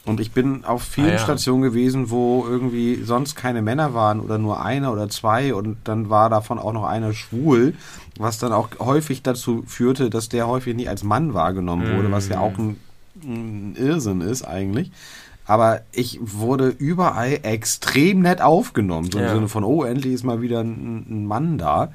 Und 0.05 0.19
ich 0.19 0.31
bin 0.31 0.65
auf 0.65 0.83
vielen 0.83 1.07
ah, 1.07 1.13
ja. 1.13 1.17
Stationen 1.17 1.61
gewesen, 1.61 2.09
wo 2.09 2.45
irgendwie 2.45 3.03
sonst 3.03 3.35
keine 3.35 3.61
Männer 3.61 3.93
waren 3.93 4.19
oder 4.19 4.37
nur 4.37 4.61
einer 4.63 4.91
oder 4.91 5.07
zwei 5.07 5.53
und 5.53 5.77
dann 5.85 6.09
war 6.09 6.29
davon 6.29 6.59
auch 6.59 6.73
noch 6.73 6.83
einer 6.83 7.13
schwul, 7.13 7.73
was 8.17 8.37
dann 8.37 8.51
auch 8.51 8.69
häufig 8.79 9.23
dazu 9.23 9.63
führte, 9.65 10.09
dass 10.09 10.27
der 10.27 10.47
häufig 10.47 10.75
nie 10.75 10.89
als 10.89 11.03
Mann 11.03 11.33
wahrgenommen 11.33 11.95
wurde, 11.95 12.11
was 12.11 12.27
ja 12.27 12.41
auch 12.41 12.57
ein, 12.57 12.77
ein 13.23 13.75
Irrsinn 13.77 14.19
ist 14.19 14.43
eigentlich. 14.43 14.91
Aber 15.45 15.81
ich 15.91 16.19
wurde 16.21 16.67
überall 16.67 17.39
extrem 17.43 18.21
nett 18.21 18.41
aufgenommen. 18.41 19.09
So 19.11 19.19
im 19.19 19.25
ja. 19.25 19.33
Sinne 19.33 19.49
von, 19.49 19.63
oh, 19.63 19.83
endlich 19.83 20.13
ist 20.13 20.23
mal 20.23 20.41
wieder 20.41 20.61
ein, 20.61 21.05
ein 21.09 21.25
Mann 21.25 21.57
da. 21.57 21.91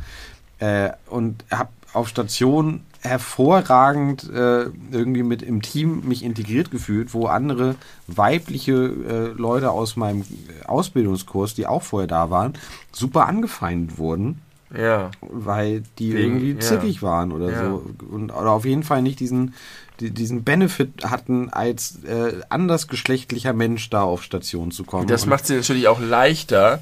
Äh, 0.59 0.91
und 1.09 1.45
habe 1.51 1.71
auf 1.93 2.09
Station 2.09 2.81
hervorragend 3.01 4.29
äh, 4.29 4.67
irgendwie 4.91 5.23
mit 5.23 5.43
im 5.43 5.63
Team 5.63 6.03
mich 6.07 6.25
integriert 6.25 6.71
gefühlt, 6.71 7.15
wo 7.15 7.27
andere 7.27 7.77
weibliche 8.07 8.73
äh, 8.73 9.41
Leute 9.41 9.71
aus 9.71 9.97
meinem 9.97 10.25
Ausbildungskurs, 10.67 11.55
die 11.55 11.67
auch 11.67 11.83
vorher 11.83 12.09
da 12.09 12.31
waren, 12.31 12.55
super 12.93 13.27
angefeindet 13.27 13.99
wurden. 13.99 14.43
Ja. 14.77 15.11
Weil 15.23 15.83
die 15.99 16.13
Wegen, 16.13 16.37
irgendwie 16.41 16.59
zickig 16.59 16.97
ja. 16.97 17.03
waren 17.03 17.33
oder 17.33 17.51
ja. 17.51 17.71
so. 17.71 17.87
Und, 18.11 18.31
oder 18.31 18.51
auf 18.51 18.65
jeden 18.65 18.83
Fall 18.83 19.01
nicht 19.01 19.21
diesen, 19.21 19.55
die, 20.01 20.11
diesen 20.11 20.45
Benefit 20.45 21.05
hatten, 21.05 21.51
als 21.51 22.03
äh, 22.05 22.41
andersgeschlechtlicher 22.49 23.53
Mensch 23.53 23.89
da 23.91 24.03
auf 24.03 24.23
Station 24.23 24.71
zu 24.71 24.85
kommen. 24.85 25.07
Das 25.07 25.25
macht 25.25 25.47
sie 25.47 25.57
natürlich 25.57 25.89
auch 25.89 26.01
leichter, 26.01 26.81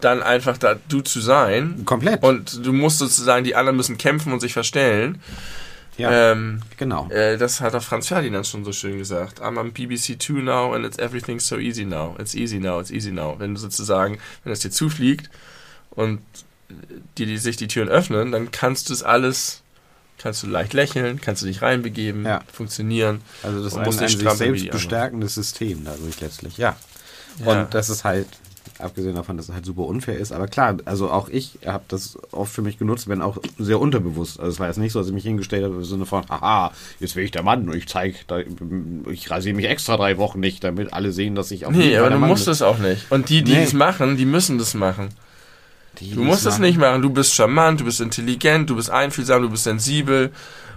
dann 0.00 0.22
einfach 0.22 0.58
da 0.58 0.76
du 0.88 1.00
zu 1.00 1.20
sein. 1.20 1.84
Komplett. 1.84 2.22
Und 2.22 2.64
du 2.64 2.72
musst 2.72 2.98
sozusagen, 2.98 3.44
die 3.44 3.54
anderen 3.54 3.76
müssen 3.76 3.98
kämpfen 3.98 4.32
und 4.32 4.40
sich 4.40 4.52
verstellen. 4.52 5.20
Ja, 6.00 6.32
ähm, 6.32 6.62
genau. 6.78 7.08
Äh, 7.10 7.36
das 7.36 7.60
hat 7.60 7.74
auch 7.74 7.82
Franz 7.82 8.08
Ferdinand 8.08 8.46
schon 8.46 8.64
so 8.64 8.72
schön 8.72 8.98
gesagt. 8.98 9.42
I'm 9.42 9.58
on 9.58 9.72
BBC 9.72 10.20
2 10.20 10.42
now 10.42 10.72
and 10.72 10.86
it's 10.86 10.98
everything 10.98 11.38
so 11.40 11.58
easy 11.58 11.84
now. 11.84 12.16
It's 12.18 12.34
easy 12.34 12.58
now, 12.58 12.80
it's 12.80 12.90
easy 12.90 13.12
now. 13.12 13.38
Wenn 13.38 13.54
du 13.54 13.60
sozusagen, 13.60 14.18
wenn 14.44 14.52
es 14.52 14.60
dir 14.60 14.70
zufliegt 14.70 15.28
und 15.90 16.20
die, 17.18 17.26
die 17.26 17.38
sich 17.38 17.56
die 17.56 17.68
Türen 17.68 17.88
öffnen, 17.88 18.32
dann 18.32 18.50
kannst 18.50 18.88
du 18.88 18.94
es 18.94 19.02
alles, 19.02 19.62
kannst 20.18 20.42
du 20.42 20.46
leicht 20.46 20.72
lächeln, 20.72 21.20
kannst 21.20 21.42
du 21.42 21.46
dich 21.46 21.62
reinbegeben, 21.62 22.24
ja. 22.24 22.40
funktionieren. 22.52 23.20
Also 23.42 23.62
das 23.62 23.72
ist 23.72 23.78
ein, 23.78 23.86
ein 23.86 24.08
sich 24.08 24.30
selbst 24.30 24.70
bestärkendes 24.70 25.34
System 25.34 25.84
dadurch 25.84 26.20
letztlich, 26.20 26.56
ja. 26.56 26.76
Und 27.40 27.46
ja. 27.46 27.64
das 27.64 27.90
ist 27.90 28.04
halt 28.04 28.28
Abgesehen 28.78 29.14
davon, 29.14 29.36
dass 29.36 29.48
es 29.48 29.54
halt 29.54 29.66
super 29.66 29.82
unfair 29.82 30.18
ist. 30.18 30.32
Aber 30.32 30.46
klar, 30.46 30.76
also 30.86 31.10
auch 31.10 31.28
ich 31.28 31.58
habe 31.66 31.84
das 31.88 32.18
oft 32.32 32.52
für 32.52 32.62
mich 32.62 32.78
genutzt, 32.78 33.08
wenn 33.08 33.20
auch 33.20 33.38
sehr 33.58 33.78
unterbewusst. 33.78 34.40
Also 34.40 34.52
es 34.52 34.60
war 34.60 34.68
jetzt 34.68 34.78
nicht 34.78 34.92
so, 34.92 34.98
dass 35.00 35.08
ich 35.08 35.14
mich 35.14 35.24
hingestellt 35.24 35.64
habe 35.64 35.74
im 35.74 35.84
Sinne 35.84 36.06
von, 36.06 36.26
haha, 36.28 36.72
jetzt 36.98 37.14
will 37.14 37.24
ich 37.24 37.30
der 37.30 37.42
Mann 37.42 37.68
und 37.68 37.76
ich 37.76 37.86
zeige, 37.88 38.16
ich 39.10 39.30
rasiere 39.30 39.54
mich 39.54 39.66
extra 39.66 39.96
drei 39.96 40.16
Wochen 40.16 40.40
nicht, 40.40 40.64
damit 40.64 40.92
alle 40.92 41.12
sehen, 41.12 41.34
dass 41.34 41.50
ich 41.50 41.66
auch 41.66 41.70
Nee, 41.70 41.96
aber 41.96 42.10
du 42.10 42.18
musst 42.18 42.48
es 42.48 42.62
auch 42.62 42.78
nicht. 42.78 43.10
Und 43.10 43.28
die, 43.28 43.42
die 43.42 43.52
nee. 43.52 43.62
es 43.62 43.74
machen, 43.74 44.16
die 44.16 44.24
müssen 44.24 44.58
das 44.58 44.74
machen. 44.74 45.10
Die, 45.98 46.14
du 46.14 46.22
musst 46.22 46.46
es 46.46 46.58
nicht 46.58 46.78
machen. 46.78 47.02
Du 47.02 47.10
bist 47.10 47.34
charmant, 47.34 47.80
du 47.80 47.84
bist 47.84 48.00
intelligent, 48.00 48.70
du 48.70 48.76
bist 48.76 48.90
einfühlsam, 48.90 49.42
du 49.42 49.50
bist 49.50 49.64
sensibel. 49.64 50.30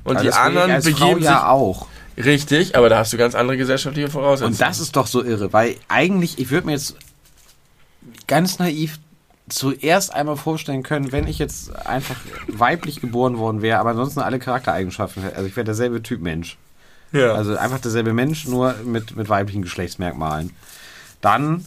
Und 0.04 0.18
also 0.18 0.30
die 0.30 0.36
anderen 0.36 0.82
begeben 0.82 1.20
sich 1.20 1.26
ja 1.26 1.48
auch. 1.50 1.88
Richtig, 2.18 2.76
aber 2.76 2.90
da 2.90 3.00
hast 3.00 3.14
du 3.14 3.18
ganz 3.18 3.34
andere 3.34 3.58
gesellschaftliche 3.58 4.10
Voraussetzungen. 4.10 4.54
Und 4.54 4.62
das 4.62 4.80
ist 4.80 4.96
doch 4.96 5.08
so 5.08 5.24
irre, 5.24 5.52
weil 5.54 5.78
eigentlich, 5.88 6.38
ich 6.38 6.52
würde 6.52 6.68
mir 6.68 6.74
jetzt 6.74 6.96
ganz 8.28 8.60
naiv 8.60 9.00
zuerst 9.50 10.14
einmal 10.14 10.38
vorstellen 10.38 10.84
können, 10.84 11.12
wenn 11.12 11.28
ich 11.28 11.38
jetzt 11.38 11.76
einfach 11.86 12.16
weiblich 12.48 13.02
geboren 13.02 13.38
worden 13.38 13.62
wäre, 13.62 13.80
aber 13.80 13.92
ansonsten 13.92 14.22
alle 14.22 14.40
Charaktereigenschaften 14.40 15.24
hätte. 15.24 15.36
Also 15.36 15.48
ich 15.48 15.56
wäre 15.56 15.66
derselbe 15.66 16.02
Typ 16.02 16.22
Mensch. 16.22 16.58
Ja. 17.12 17.34
Also 17.34 17.56
einfach 17.56 17.80
derselbe 17.80 18.14
Mensch, 18.14 18.48
nur 18.48 18.76
mit, 18.84 19.16
mit 19.16 19.30
weiblichen 19.30 19.62
Geschlechtsmerkmalen. 19.62 20.52
Dann 21.22 21.66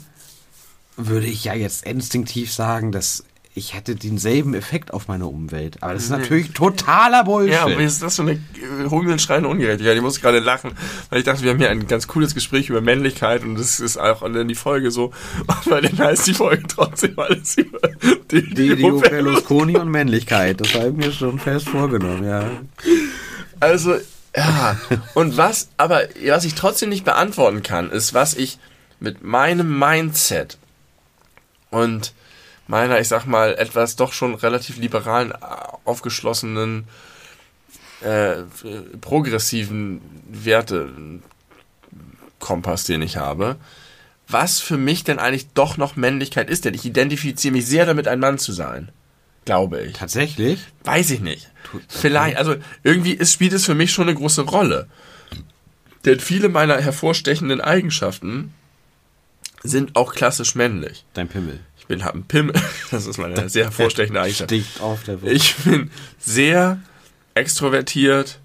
würde 0.96 1.26
ich 1.26 1.44
ja 1.44 1.54
jetzt 1.54 1.84
instinktiv 1.84 2.52
sagen, 2.52 2.90
dass 2.90 3.24
ich 3.56 3.72
hätte 3.72 3.96
denselben 3.96 4.52
Effekt 4.52 4.92
auf 4.92 5.08
meine 5.08 5.26
Umwelt. 5.26 5.82
Aber 5.82 5.94
das 5.94 6.04
ist 6.04 6.10
natürlich 6.10 6.52
totaler 6.52 7.24
Bullshit. 7.24 7.54
Ja, 7.54 7.62
aber 7.62 7.78
ist 7.78 8.02
das 8.02 8.16
so 8.16 8.22
eine 8.22 8.32
äh, 8.32 8.38
hungelnschreiende 8.90 9.48
Ungerechtigkeit? 9.48 9.96
Ich 9.96 10.02
muss 10.02 10.20
gerade 10.20 10.40
lachen, 10.40 10.72
weil 11.08 11.20
ich 11.20 11.24
dachte, 11.24 11.42
wir 11.42 11.52
haben 11.52 11.58
hier 11.58 11.70
ein 11.70 11.88
ganz 11.88 12.06
cooles 12.06 12.34
Gespräch 12.34 12.68
über 12.68 12.82
Männlichkeit 12.82 13.44
und 13.44 13.58
das 13.58 13.80
ist 13.80 13.96
auch 13.96 14.22
in 14.22 14.46
die 14.46 14.54
Folge 14.54 14.90
so. 14.90 15.10
Weil 15.64 15.80
dann 15.80 15.96
heißt 15.96 16.26
die 16.26 16.34
Folge 16.34 16.64
trotzdem 16.68 17.18
alles 17.18 17.56
über 17.56 17.80
die, 18.30 18.42
die, 18.42 18.76
die 18.76 18.90
Berlusconi 18.90 19.78
und 19.78 19.88
Männlichkeit. 19.88 20.60
Das 20.60 20.74
habe 20.74 20.88
ich 20.88 20.94
mir 20.94 21.12
schon 21.12 21.38
fest 21.38 21.70
vorgenommen, 21.70 22.24
ja. 22.24 22.50
Also, 23.58 23.94
ja. 24.36 24.78
Und 25.14 25.38
was, 25.38 25.70
aber 25.78 26.02
was 26.26 26.44
ich 26.44 26.54
trotzdem 26.56 26.90
nicht 26.90 27.06
beantworten 27.06 27.62
kann, 27.62 27.90
ist, 27.90 28.12
was 28.12 28.34
ich 28.34 28.58
mit 29.00 29.24
meinem 29.24 29.78
Mindset 29.78 30.58
und 31.70 32.12
meiner, 32.66 33.00
ich 33.00 33.08
sag 33.08 33.26
mal, 33.26 33.54
etwas 33.54 33.96
doch 33.96 34.12
schon 34.12 34.34
relativ 34.34 34.78
liberalen, 34.78 35.32
aufgeschlossenen, 35.84 36.86
äh, 38.02 38.42
progressiven 39.00 40.00
Werte 40.28 40.90
Kompass, 42.38 42.84
den 42.84 43.02
ich 43.02 43.16
habe, 43.16 43.56
was 44.28 44.60
für 44.60 44.76
mich 44.76 45.04
denn 45.04 45.18
eigentlich 45.18 45.48
doch 45.54 45.76
noch 45.76 45.96
Männlichkeit 45.96 46.50
ist, 46.50 46.64
denn 46.64 46.74
ich 46.74 46.84
identifiziere 46.84 47.52
mich 47.52 47.66
sehr 47.66 47.86
damit, 47.86 48.08
ein 48.08 48.20
Mann 48.20 48.38
zu 48.38 48.52
sein. 48.52 48.90
Glaube 49.44 49.80
ich. 49.82 49.92
Tatsächlich? 49.92 50.60
Weiß 50.82 51.10
ich 51.10 51.20
nicht. 51.20 51.50
Vielleicht, 51.88 52.36
also 52.36 52.56
irgendwie 52.82 53.12
ist, 53.12 53.32
spielt 53.32 53.52
es 53.52 53.64
für 53.64 53.74
mich 53.74 53.92
schon 53.92 54.08
eine 54.08 54.16
große 54.16 54.42
Rolle. 54.42 54.88
Denn 56.04 56.20
viele 56.20 56.48
meiner 56.48 56.80
hervorstechenden 56.80 57.60
Eigenschaften 57.60 58.52
sind 59.62 59.96
auch 59.96 60.14
klassisch 60.14 60.54
männlich. 60.54 61.04
Dein 61.14 61.28
Pimmel. 61.28 61.60
Ich 61.86 61.88
bin, 61.88 62.04
hab 62.04 62.14
einen 62.14 62.24
Pimmel. 62.24 62.54
Das 62.90 63.06
ist 63.06 63.16
meine 63.16 63.48
sehr 63.48 63.64
hervorstechende 63.64 64.20
Eigenschaft. 64.22 64.50
Sticht 64.50 64.80
auf 64.80 65.04
der 65.04 65.22
Welt. 65.22 65.36
Ich 65.36 65.54
bin 65.56 65.90
sehr 66.18 66.80
extrovertiert. 67.34 68.40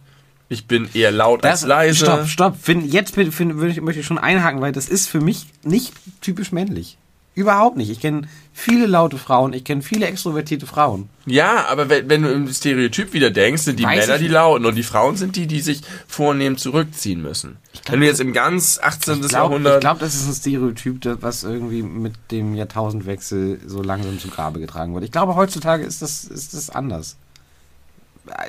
Ich 0.48 0.68
bin 0.68 0.88
eher 0.94 1.12
laut 1.12 1.44
das, 1.44 1.64
als 1.64 1.70
leise. 1.70 2.06
Stopp, 2.06 2.28
stopp. 2.28 2.58
Find, 2.62 2.94
jetzt 2.94 3.16
find, 3.16 3.34
find, 3.34 3.60
ich, 3.72 3.82
möchte 3.82 4.02
ich 4.02 4.06
schon 4.06 4.20
einhaken, 4.20 4.62
weil 4.62 4.74
das 4.74 4.90
ist 4.90 5.08
für 5.08 5.22
mich 5.22 5.48
nicht 5.64 5.94
typisch 6.22 6.52
männlich. 6.52 6.98
Überhaupt 7.34 7.78
nicht. 7.78 7.90
Ich 7.90 8.02
kenne 8.02 8.28
viele 8.52 8.88
laute 8.88 9.18
Frauen, 9.18 9.54
ich 9.54 9.64
kenne 9.64 9.82
viele 9.82 10.06
extrovertierte 10.06 10.68
Frauen. 10.68 11.08
Ja, 11.26 11.66
aber 11.68 11.88
wenn, 11.88 12.10
wenn, 12.10 12.24
du 12.24 12.30
im 12.30 12.52
Stereotyp 12.52 13.14
wieder 13.14 13.32
denkst, 13.32 13.62
sind 13.62 13.80
die 13.80 13.86
Weiß 13.86 14.06
Männer 14.06 14.20
die 14.20 14.28
lauten 14.28 14.66
und 14.66 14.76
die 14.76 14.84
Frauen 14.84 15.16
sind 15.16 15.38
die, 15.38 15.48
die 15.48 15.62
sich 15.62 15.82
vornehm 16.08 16.58
zurückziehen 16.58 17.22
müssen. 17.22 17.58
Glaub, 17.72 17.94
wenn 17.94 18.02
du 18.02 18.06
jetzt 18.06 18.20
im 18.20 18.34
ganz 18.34 18.80
18. 18.84 19.22
Glaub, 19.22 19.32
Jahrhundert. 19.32 19.76
Ich 19.76 19.80
glaube, 19.80 20.02
das 20.02 20.16
ist 20.16 20.28
ein 20.28 20.34
Stereotyp, 20.34 21.18
was 21.22 21.44
irgendwie 21.44 21.84
mit 21.84 22.16
dem 22.32 22.54
Jahrtausendwechsel 22.56 23.62
so 23.66 23.82
langsam 23.82 24.20
zu 24.20 24.28
Grabe 24.28 24.60
getragen 24.60 24.94
wird. 24.94 25.06
Ich 25.06 25.12
glaube, 25.12 25.36
heutzutage 25.36 25.86
ist 25.86 26.02
das, 26.02 26.26
ist 26.26 26.54
das 26.54 26.70
anders. 26.70 27.16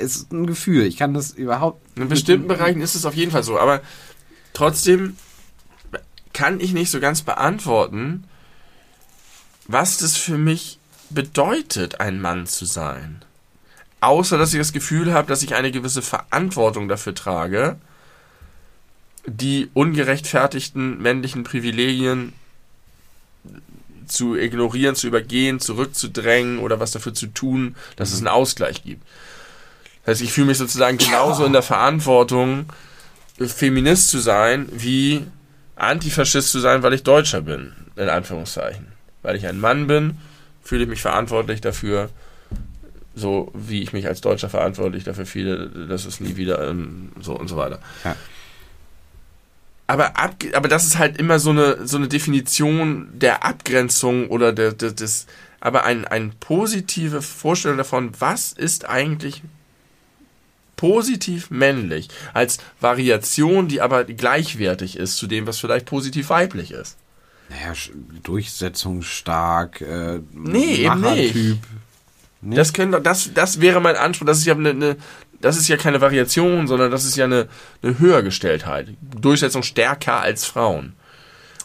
Ist 0.00 0.32
ein 0.32 0.46
Gefühl. 0.46 0.86
Ich 0.86 0.96
kann 0.96 1.14
das 1.14 1.30
überhaupt. 1.30 1.80
In 1.96 2.08
bestimmten 2.08 2.48
Bereichen 2.48 2.80
ist 2.80 2.96
es 2.96 3.06
auf 3.06 3.14
jeden 3.14 3.30
Fall 3.30 3.44
so, 3.44 3.60
aber 3.60 3.80
trotzdem 4.54 5.16
kann 6.32 6.58
ich 6.58 6.72
nicht 6.72 6.90
so 6.90 6.98
ganz 6.98 7.22
beantworten, 7.22 8.24
was 9.66 9.98
das 9.98 10.16
für 10.16 10.38
mich 10.38 10.78
bedeutet, 11.10 12.00
ein 12.00 12.20
Mann 12.20 12.46
zu 12.46 12.64
sein. 12.64 13.24
Außer 14.00 14.38
dass 14.38 14.52
ich 14.52 14.58
das 14.58 14.72
Gefühl 14.72 15.12
habe, 15.12 15.28
dass 15.28 15.42
ich 15.42 15.54
eine 15.54 15.70
gewisse 15.70 16.02
Verantwortung 16.02 16.88
dafür 16.88 17.14
trage, 17.14 17.76
die 19.26 19.70
ungerechtfertigten 19.74 21.00
männlichen 21.00 21.44
Privilegien 21.44 22.32
zu 24.06 24.36
ignorieren, 24.36 24.96
zu 24.96 25.06
übergehen, 25.06 25.60
zurückzudrängen 25.60 26.58
oder 26.58 26.80
was 26.80 26.90
dafür 26.90 27.14
zu 27.14 27.28
tun, 27.28 27.76
dass 27.96 28.10
mhm. 28.10 28.14
es 28.14 28.20
einen 28.20 28.28
Ausgleich 28.28 28.82
gibt. 28.82 29.06
Das 30.04 30.14
heißt, 30.14 30.22
ich 30.22 30.32
fühle 30.32 30.48
mich 30.48 30.58
sozusagen 30.58 30.98
genauso 30.98 31.44
in 31.44 31.52
der 31.52 31.62
Verantwortung, 31.62 32.66
Feminist 33.38 34.08
zu 34.08 34.18
sein, 34.18 34.68
wie 34.72 35.24
Antifaschist 35.76 36.50
zu 36.50 36.60
sein, 36.60 36.82
weil 36.82 36.92
ich 36.92 37.02
Deutscher 37.02 37.40
bin, 37.40 37.72
in 37.96 38.08
Anführungszeichen. 38.08 38.91
Weil 39.22 39.36
ich 39.36 39.46
ein 39.46 39.60
Mann 39.60 39.86
bin, 39.86 40.18
fühle 40.62 40.84
ich 40.84 40.88
mich 40.88 41.02
verantwortlich 41.02 41.60
dafür, 41.60 42.10
so 43.14 43.50
wie 43.54 43.82
ich 43.82 43.92
mich 43.92 44.06
als 44.06 44.20
Deutscher 44.20 44.48
verantwortlich 44.48 45.04
dafür 45.04 45.26
fühle, 45.26 45.68
dass 45.88 46.04
es 46.04 46.20
nie 46.20 46.36
wieder 46.36 46.68
ähm, 46.68 47.12
so 47.20 47.34
und 47.38 47.48
so 47.48 47.56
weiter. 47.56 47.80
Ja. 48.04 48.16
Aber, 49.86 50.16
ab, 50.16 50.36
aber 50.54 50.68
das 50.68 50.84
ist 50.84 50.98
halt 50.98 51.18
immer 51.18 51.38
so 51.38 51.50
eine, 51.50 51.86
so 51.86 51.98
eine 51.98 52.08
Definition 52.08 53.08
der 53.12 53.44
Abgrenzung 53.44 54.28
oder 54.28 54.52
der, 54.52 54.72
der, 54.72 54.92
des, 54.92 55.26
aber 55.60 55.84
ein, 55.84 56.06
ein 56.06 56.32
positive 56.40 57.20
Vorstellung 57.20 57.76
davon, 57.76 58.12
was 58.18 58.52
ist 58.52 58.88
eigentlich 58.88 59.42
positiv 60.76 61.50
männlich, 61.50 62.08
als 62.32 62.58
Variation, 62.80 63.68
die 63.68 63.80
aber 63.80 64.04
gleichwertig 64.04 64.96
ist 64.96 65.16
zu 65.16 65.26
dem, 65.26 65.46
was 65.46 65.60
vielleicht 65.60 65.86
positiv 65.86 66.30
weiblich 66.30 66.72
ist. 66.72 66.96
Naja, 67.52 67.74
durchsetzungsstark, 68.22 69.80
äh, 69.82 70.20
nee, 70.32 70.86
eben 70.86 71.00
nicht. 71.00 71.34
Nee. 72.40 72.56
Das, 72.56 72.72
können, 72.72 73.02
das, 73.02 73.30
das 73.34 73.60
wäre 73.60 73.80
mein 73.80 73.96
Anspruch. 73.96 74.26
Das 74.26 74.38
ist 74.38 74.46
ja 74.46 74.54
eine, 74.54 74.70
eine, 74.70 74.96
das 75.40 75.56
ist 75.56 75.68
ja 75.68 75.76
keine 75.76 76.00
Variation, 76.00 76.66
sondern 76.66 76.90
das 76.90 77.04
ist 77.04 77.16
ja 77.16 77.26
eine, 77.26 77.48
eine 77.82 77.98
Höhergestelltheit. 77.98 78.88
Durchsetzung 79.00 79.62
stärker 79.62 80.20
als 80.20 80.44
Frauen. 80.44 80.94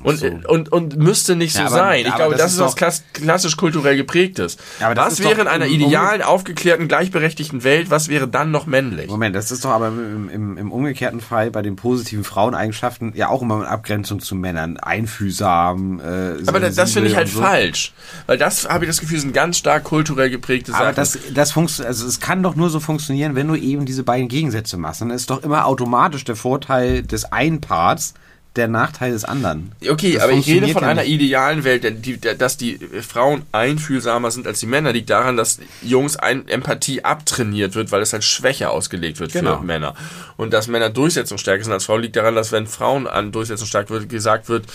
Und, 0.04 0.20
so. 0.20 0.28
und, 0.48 0.72
und 0.72 0.98
müsste 0.98 1.36
nicht 1.36 1.54
so 1.54 1.60
ja, 1.60 1.68
aber, 1.68 1.76
sein. 1.76 2.06
Ich 2.06 2.16
glaube, 2.16 2.36
das, 2.36 2.56
das 2.58 2.76
ist 2.76 2.82
was 2.82 3.04
klassisch 3.14 3.58
kulturell 3.58 3.98
geprägtes. 3.98 4.58
Ja, 4.80 4.96
was 4.96 5.20
wäre 5.20 5.42
in 5.42 5.48
einer 5.48 5.68
idealen, 5.68 6.22
aufgeklärten, 6.22 6.88
gleichberechtigten 6.88 7.64
Welt, 7.64 7.90
was 7.90 8.08
wäre 8.08 8.28
dann 8.28 8.52
noch 8.52 8.66
männlich? 8.66 9.10
Moment, 9.10 9.36
das 9.36 9.52
ist 9.52 9.66
doch 9.66 9.72
aber 9.72 9.88
im, 9.88 10.30
im, 10.30 10.58
im 10.58 10.72
umgekehrten 10.72 11.22
Fall 11.22 11.52
bei 11.52 11.62
den 11.62 11.76
positiven 11.76 12.24
Fraueneigenschaften 12.24 13.14
ja 13.16 13.30
auch 13.30 13.42
immer 13.42 13.62
in 13.62 13.64
Abgrenzung 13.64 14.20
zu 14.20 14.36
Männern. 14.36 14.78
Einfühlsam. 14.78 16.00
Äh, 16.00 16.48
aber 16.48 16.60
das, 16.60 16.76
das 16.76 16.94
finde 16.94 17.10
ich 17.10 17.16
halt 17.16 17.30
so. 17.30 17.42
falsch. 17.42 17.94
Weil 18.26 18.38
das, 18.38 18.70
habe 18.70 18.86
ich 18.86 18.90
das 18.90 19.00
Gefühl, 19.00 19.20
sind 19.20 19.34
ganz 19.34 19.58
stark 19.58 19.84
kulturell 19.84 20.30
geprägte 20.30 20.72
Sachen. 20.72 20.84
Aber 20.84 20.94
das, 20.94 21.18
das 21.34 21.52
funktioniert, 21.52 21.88
also 21.88 22.08
es 22.08 22.20
kann 22.20 22.44
doch 22.44 22.56
nur 22.56 22.70
so 22.70 22.80
funktionieren, 22.80 23.36
wenn 23.36 23.48
du 23.48 23.56
eben 23.56 23.86
diese 23.86 24.04
beiden 24.04 24.28
Gegensätze 24.28 24.78
machst. 24.78 25.02
Dann 25.02 25.10
ist 25.10 25.30
doch 25.30 25.44
immer 25.44 25.66
automatisch 25.66 26.24
der 26.24 26.36
Vorteil 26.36 27.04
des 27.04 27.26
einen 27.26 27.62
Parts 27.62 28.14
der 28.58 28.68
Nachteil 28.68 29.12
des 29.12 29.24
anderen. 29.24 29.72
Okay, 29.88 30.14
das 30.14 30.24
aber 30.24 30.34
ich 30.34 30.48
rede 30.48 30.68
von 30.70 30.84
ja 30.84 30.90
einer 30.90 31.06
idealen 31.06 31.64
Welt, 31.64 32.06
die, 32.06 32.20
dass 32.20 32.58
die 32.58 32.80
Frauen 33.08 33.44
einfühlsamer 33.52 34.32
sind 34.32 34.48
als 34.48 34.60
die 34.60 34.66
Männer, 34.66 34.94
liegt 34.94 35.10
daran, 35.10 35.38
dass 35.38 35.60
Jungs 35.82 36.18
ein 36.18 36.48
Empathie 36.48 37.04
abtrainiert 37.04 37.76
wird, 37.76 37.92
weil 37.92 38.02
es 38.02 38.14
halt 38.14 38.24
schwächer 38.24 38.72
ausgelegt 38.72 39.20
wird 39.20 39.32
genau. 39.32 39.58
für 39.58 39.64
Männer. 39.64 39.96
Und 40.36 40.54
dass 40.54 40.68
Männer 40.68 40.90
durchsetzungsstärker 40.90 41.64
sind 41.64 41.74
als 41.74 41.86
Frauen, 41.86 42.02
liegt 42.02 42.16
daran, 42.16 42.36
dass 42.36 42.52
wenn 42.52 42.68
Frauen 42.68 43.08
an 43.08 43.32
durchsetzungsstark 43.32 43.90
wird, 43.90 44.10
gesagt 44.10 44.50
wird, 44.50 44.66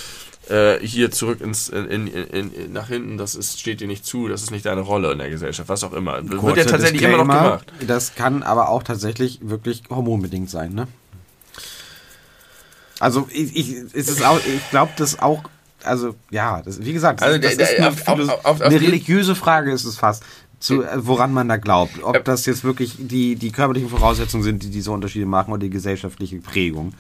äh, 0.49 0.79
hier 0.81 1.11
zurück 1.11 1.41
ins 1.41 1.69
in, 1.69 2.07
in, 2.09 2.53
in, 2.53 2.73
nach 2.73 2.89
hinten, 2.89 3.17
das 3.17 3.35
ist, 3.35 3.61
steht 3.61 3.81
dir 3.81 3.87
nicht 3.87 4.05
zu, 4.05 4.29
das 4.29 4.43
ist 4.43 4.51
nicht 4.51 4.67
deine 4.67 4.81
Rolle 4.81 5.13
in 5.13 5.19
der 5.19 5.31
Gesellschaft, 5.31 5.69
was 5.69 5.85
auch 5.85 5.93
immer. 5.93 6.21
Kurze 6.23 6.43
wird 6.43 6.57
ja 6.57 6.65
tatsächlich 6.65 7.01
Disclaimer, 7.01 7.23
immer 7.23 7.35
noch 7.35 7.43
gemacht. 7.43 7.73
Das 7.87 8.15
kann 8.15 8.43
aber 8.43 8.69
auch 8.69 8.83
tatsächlich 8.83 9.39
wirklich 9.43 9.83
hormonbedingt 9.89 10.51
sein, 10.51 10.75
ne? 10.75 10.89
Also 13.03 13.27
ich, 13.33 13.57
ich, 13.57 13.77
ich 13.95 14.71
glaube, 14.71 14.93
das 14.97 15.19
auch, 15.19 15.43
also 15.83 16.15
ja, 16.31 16.63
das, 16.63 16.85
wie 16.85 16.93
gesagt, 16.93 17.21
also, 17.21 17.37
das, 17.37 17.55
ist 17.55 17.77
eine, 17.77 17.89
auf, 17.89 18.07
auf, 18.07 18.45
auf, 18.45 18.61
eine 18.61 18.81
religiöse 18.81 19.35
Frage 19.35 19.73
ist 19.73 19.85
es 19.85 19.99
fast, 19.99 20.23
zu, 20.61 20.85
woran 20.95 21.33
man 21.33 21.49
da 21.49 21.57
glaubt. 21.57 22.01
Ob 22.05 22.25
das 22.25 22.47
jetzt 22.47 22.63
wirklich 22.63 22.95
die, 23.01 23.35
die 23.35 23.51
körperlichen 23.51 23.91
Voraussetzungen 23.91 24.45
sind, 24.45 24.63
die 24.63 24.71
diese 24.71 24.93
Unterschiede 24.93 25.27
machen 25.27 25.51
oder 25.51 25.63
die 25.63 25.71
gesellschaftliche 25.71 26.37
Prägung. 26.37 26.95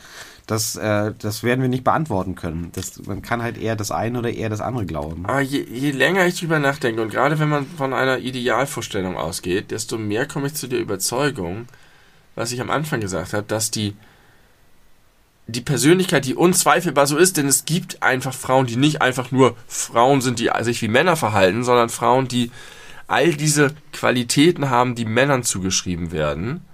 Das, 0.48 0.74
äh, 0.74 1.12
das 1.16 1.44
werden 1.44 1.60
wir 1.60 1.68
nicht 1.68 1.84
beantworten 1.84 2.34
können. 2.34 2.72
Das, 2.72 3.00
man 3.06 3.22
kann 3.22 3.40
halt 3.40 3.56
eher 3.56 3.76
das 3.76 3.92
eine 3.92 4.18
oder 4.18 4.32
eher 4.32 4.48
das 4.48 4.60
andere 4.60 4.86
glauben. 4.86 5.24
Aber 5.24 5.40
je, 5.40 5.64
je 5.72 5.92
länger 5.92 6.26
ich 6.26 6.40
drüber 6.40 6.58
nachdenke 6.58 7.00
und 7.00 7.12
gerade 7.12 7.38
wenn 7.38 7.48
man 7.48 7.64
von 7.78 7.94
einer 7.94 8.18
Idealvorstellung 8.18 9.16
ausgeht, 9.16 9.70
desto 9.70 9.98
mehr 9.98 10.26
komme 10.26 10.48
ich 10.48 10.54
zu 10.54 10.66
der 10.66 10.80
Überzeugung, 10.80 11.66
was 12.34 12.50
ich 12.50 12.60
am 12.60 12.70
Anfang 12.70 13.00
gesagt 13.00 13.34
habe, 13.34 13.44
dass 13.46 13.70
die 13.70 13.94
die 15.46 15.60
Persönlichkeit, 15.60 16.24
die 16.24 16.34
unzweifelbar 16.34 17.06
so 17.06 17.16
ist, 17.16 17.36
denn 17.36 17.48
es 17.48 17.64
gibt 17.64 18.02
einfach 18.02 18.32
Frauen, 18.32 18.66
die 18.66 18.76
nicht 18.76 19.02
einfach 19.02 19.30
nur 19.30 19.56
Frauen 19.66 20.20
sind, 20.20 20.38
die 20.38 20.50
sich 20.60 20.80
wie 20.82 20.88
Männer 20.88 21.16
verhalten, 21.16 21.64
sondern 21.64 21.88
Frauen, 21.88 22.28
die 22.28 22.50
all 23.08 23.34
diese 23.34 23.74
Qualitäten 23.92 24.70
haben, 24.70 24.94
die 24.94 25.04
Männern 25.04 25.42
zugeschrieben 25.42 26.12
werden, 26.12 26.64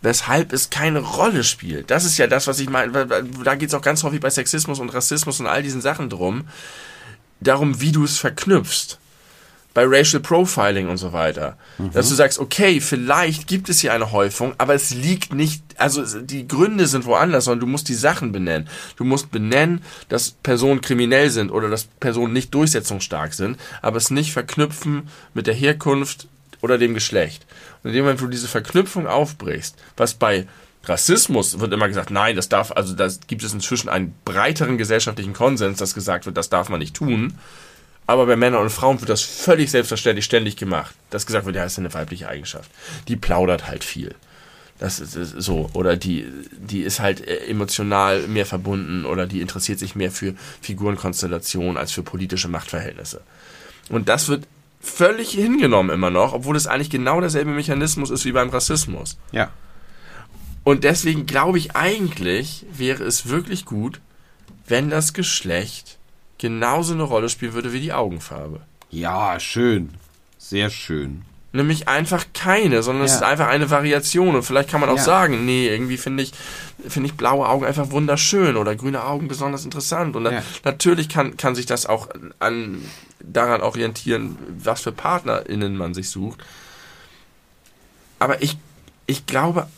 weshalb 0.00 0.52
es 0.52 0.70
keine 0.70 1.00
Rolle 1.00 1.44
spielt. 1.44 1.90
Das 1.90 2.04
ist 2.04 2.18
ja 2.18 2.26
das, 2.26 2.46
was 2.46 2.58
ich 2.58 2.68
meine. 2.68 3.06
Da 3.44 3.54
geht 3.54 3.68
es 3.68 3.74
auch 3.74 3.82
ganz 3.82 4.02
häufig 4.02 4.20
bei 4.20 4.30
Sexismus 4.30 4.80
und 4.80 4.92
Rassismus 4.92 5.38
und 5.38 5.46
all 5.46 5.62
diesen 5.62 5.80
Sachen 5.80 6.08
drum, 6.08 6.48
darum, 7.40 7.80
wie 7.80 7.92
du 7.92 8.04
es 8.04 8.18
verknüpfst 8.18 8.98
bei 9.74 9.84
Racial 9.86 10.20
Profiling 10.20 10.88
und 10.88 10.98
so 10.98 11.12
weiter. 11.12 11.56
Mhm. 11.78 11.92
Dass 11.92 12.08
du 12.08 12.14
sagst, 12.14 12.38
okay, 12.38 12.80
vielleicht 12.80 13.46
gibt 13.46 13.68
es 13.68 13.80
hier 13.80 13.92
eine 13.92 14.12
Häufung, 14.12 14.54
aber 14.58 14.74
es 14.74 14.92
liegt 14.92 15.32
nicht, 15.32 15.62
also 15.78 16.20
die 16.20 16.46
Gründe 16.46 16.86
sind 16.86 17.06
woanders, 17.06 17.44
sondern 17.44 17.60
du 17.60 17.66
musst 17.66 17.88
die 17.88 17.94
Sachen 17.94 18.32
benennen. 18.32 18.68
Du 18.96 19.04
musst 19.04 19.30
benennen, 19.30 19.82
dass 20.08 20.30
Personen 20.30 20.80
kriminell 20.80 21.30
sind 21.30 21.50
oder 21.50 21.68
dass 21.68 21.84
Personen 21.84 22.32
nicht 22.32 22.54
durchsetzungsstark 22.54 23.34
sind, 23.34 23.58
aber 23.80 23.96
es 23.96 24.10
nicht 24.10 24.32
verknüpfen 24.32 25.08
mit 25.34 25.46
der 25.46 25.54
Herkunft 25.54 26.28
oder 26.60 26.78
dem 26.78 26.94
Geschlecht. 26.94 27.46
Und 27.82 27.90
in 27.90 27.96
dem 27.96 28.04
Moment, 28.04 28.20
wo 28.20 28.26
du 28.26 28.30
diese 28.30 28.48
Verknüpfung 28.48 29.06
aufbrichst, 29.06 29.76
was 29.96 30.14
bei 30.14 30.46
Rassismus 30.84 31.60
wird 31.60 31.72
immer 31.72 31.88
gesagt, 31.88 32.10
nein, 32.10 32.34
das 32.34 32.48
darf, 32.48 32.72
also 32.72 32.94
da 32.94 33.08
gibt 33.28 33.44
es 33.44 33.52
inzwischen 33.52 33.88
einen 33.88 34.14
breiteren 34.24 34.78
gesellschaftlichen 34.78 35.32
Konsens, 35.32 35.78
dass 35.78 35.94
gesagt 35.94 36.26
wird, 36.26 36.36
das 36.36 36.50
darf 36.50 36.68
man 36.68 36.80
nicht 36.80 36.96
tun 36.96 37.34
aber 38.12 38.26
bei 38.26 38.36
Männern 38.36 38.62
und 38.62 38.70
Frauen 38.70 39.00
wird 39.00 39.08
das 39.08 39.22
völlig 39.22 39.70
selbstverständlich 39.70 40.24
ständig 40.24 40.56
gemacht. 40.56 40.94
Dass 41.10 41.26
gesagt 41.26 41.46
wird, 41.46 41.56
ja, 41.56 41.64
ist 41.64 41.78
eine 41.78 41.92
weibliche 41.94 42.28
Eigenschaft. 42.28 42.70
Die 43.08 43.16
plaudert 43.16 43.66
halt 43.66 43.84
viel. 43.84 44.14
Das 44.78 45.00
ist 45.00 45.14
so. 45.14 45.70
Oder 45.74 45.96
die, 45.96 46.26
die 46.58 46.82
ist 46.82 47.00
halt 47.00 47.26
äh, 47.26 47.46
emotional 47.46 48.26
mehr 48.26 48.46
verbunden 48.46 49.04
oder 49.04 49.26
die 49.26 49.40
interessiert 49.40 49.78
sich 49.78 49.94
mehr 49.94 50.10
für 50.10 50.34
Figurenkonstellationen 50.60 51.76
als 51.76 51.92
für 51.92 52.02
politische 52.02 52.48
Machtverhältnisse. 52.48 53.20
Und 53.88 54.08
das 54.08 54.28
wird 54.28 54.46
völlig 54.80 55.30
hingenommen 55.30 55.90
immer 55.90 56.10
noch, 56.10 56.32
obwohl 56.32 56.56
es 56.56 56.66
eigentlich 56.66 56.90
genau 56.90 57.20
derselbe 57.20 57.52
Mechanismus 57.52 58.10
ist 58.10 58.24
wie 58.24 58.32
beim 58.32 58.50
Rassismus. 58.50 59.16
Ja. 59.30 59.50
Und 60.64 60.84
deswegen 60.84 61.26
glaube 61.26 61.58
ich 61.58 61.76
eigentlich, 61.76 62.66
wäre 62.72 63.04
es 63.04 63.28
wirklich 63.28 63.64
gut, 63.64 64.00
wenn 64.66 64.90
das 64.90 65.12
Geschlecht 65.12 65.98
genauso 66.42 66.92
eine 66.92 67.04
Rolle 67.04 67.28
spielen 67.28 67.52
würde 67.52 67.72
wie 67.72 67.80
die 67.80 67.92
Augenfarbe. 67.92 68.60
Ja, 68.90 69.38
schön. 69.38 69.90
Sehr 70.38 70.70
schön. 70.70 71.22
Nämlich 71.52 71.86
einfach 71.86 72.26
keine, 72.34 72.82
sondern 72.82 73.06
ja. 73.06 73.12
es 73.12 73.14
ist 73.14 73.22
einfach 73.22 73.46
eine 73.46 73.70
Variation. 73.70 74.34
Und 74.34 74.42
vielleicht 74.42 74.68
kann 74.68 74.80
man 74.80 74.90
auch 74.90 74.96
ja. 74.96 75.02
sagen, 75.04 75.44
nee, 75.44 75.68
irgendwie 75.68 75.98
finde 75.98 76.24
ich, 76.24 76.32
finde 76.88 77.08
ich 77.08 77.14
blaue 77.14 77.48
Augen 77.48 77.64
einfach 77.64 77.92
wunderschön 77.92 78.56
oder 78.56 78.74
grüne 78.74 79.04
Augen 79.04 79.28
besonders 79.28 79.64
interessant. 79.64 80.16
Und 80.16 80.24
ja. 80.24 80.42
natürlich 80.64 81.08
kann, 81.08 81.36
kann 81.36 81.54
sich 81.54 81.66
das 81.66 81.86
auch 81.86 82.08
an, 82.40 82.82
daran 83.20 83.60
orientieren, 83.60 84.36
was 84.58 84.80
für 84.80 84.90
PartnerInnen 84.90 85.76
man 85.76 85.94
sich 85.94 86.10
sucht. 86.10 86.42
Aber 88.18 88.42
ich, 88.42 88.58
ich 89.06 89.26
glaube, 89.26 89.68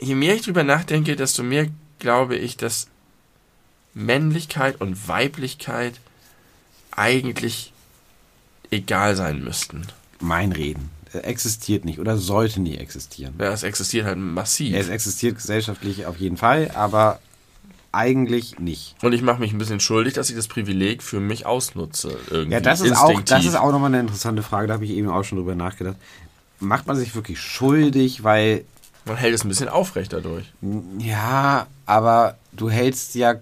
je 0.00 0.14
mehr 0.14 0.34
ich 0.34 0.42
drüber 0.42 0.64
nachdenke, 0.64 1.14
desto 1.14 1.42
mehr 1.42 1.66
glaube 1.98 2.36
ich, 2.36 2.56
dass 2.56 2.88
Männlichkeit 3.94 4.80
und 4.80 5.08
Weiblichkeit 5.08 5.94
eigentlich 6.90 7.72
egal 8.70 9.16
sein 9.16 9.42
müssten. 9.42 9.86
Mein 10.20 10.52
Reden. 10.52 10.90
Er 11.12 11.26
existiert 11.26 11.84
nicht 11.84 11.98
oder 11.98 12.16
sollte 12.16 12.60
nie 12.60 12.76
existieren. 12.76 13.34
Ja, 13.38 13.52
es 13.52 13.64
existiert 13.64 14.06
halt 14.06 14.18
massiv. 14.18 14.76
Es 14.76 14.88
existiert 14.88 15.36
gesellschaftlich 15.36 16.06
auf 16.06 16.18
jeden 16.18 16.36
Fall, 16.36 16.70
aber 16.74 17.18
eigentlich 17.92 18.60
nicht. 18.60 18.94
Und 19.02 19.12
ich 19.12 19.22
mache 19.22 19.40
mich 19.40 19.52
ein 19.52 19.58
bisschen 19.58 19.80
schuldig, 19.80 20.14
dass 20.14 20.30
ich 20.30 20.36
das 20.36 20.46
Privileg 20.46 21.02
für 21.02 21.18
mich 21.18 21.46
ausnutze. 21.46 22.16
Irgendwie 22.30 22.52
ja, 22.52 22.60
das 22.60 22.80
ist 22.80 22.96
auch, 22.96 23.20
das 23.22 23.44
ist 23.44 23.56
auch 23.56 23.72
nochmal 23.72 23.88
eine 23.88 24.00
interessante 24.00 24.44
Frage, 24.44 24.68
da 24.68 24.74
habe 24.74 24.84
ich 24.84 24.92
eben 24.92 25.08
auch 25.08 25.24
schon 25.24 25.38
drüber 25.38 25.56
nachgedacht. 25.56 25.96
Macht 26.60 26.86
man 26.86 26.96
sich 26.96 27.14
wirklich 27.14 27.40
schuldig, 27.40 28.22
weil. 28.22 28.64
Man 29.06 29.16
hält 29.16 29.34
es 29.34 29.44
ein 29.44 29.48
bisschen 29.48 29.68
aufrecht 29.68 30.12
dadurch. 30.12 30.52
Ja, 30.98 31.66
aber 31.86 32.36
du 32.52 32.70
hältst 32.70 33.14
ja 33.14 33.36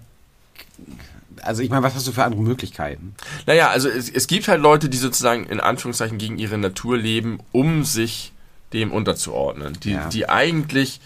also 1.41 1.61
ich 1.61 1.69
meine, 1.69 1.83
was 1.83 1.95
hast 1.95 2.07
du 2.07 2.11
für 2.11 2.23
andere 2.23 2.41
Möglichkeiten? 2.41 3.15
Naja, 3.45 3.69
also 3.69 3.89
es, 3.89 4.09
es 4.09 4.27
gibt 4.27 4.47
halt 4.47 4.61
Leute, 4.61 4.89
die 4.89 4.97
sozusagen 4.97 5.45
in 5.45 5.59
Anführungszeichen 5.59 6.17
gegen 6.17 6.37
ihre 6.37 6.57
Natur 6.57 6.97
leben, 6.97 7.39
um 7.51 7.83
sich 7.83 8.33
dem 8.73 8.91
unterzuordnen. 8.91 9.77
Die, 9.81 9.91
ja. 9.91 10.09
die 10.09 10.29
eigentlich 10.29 10.99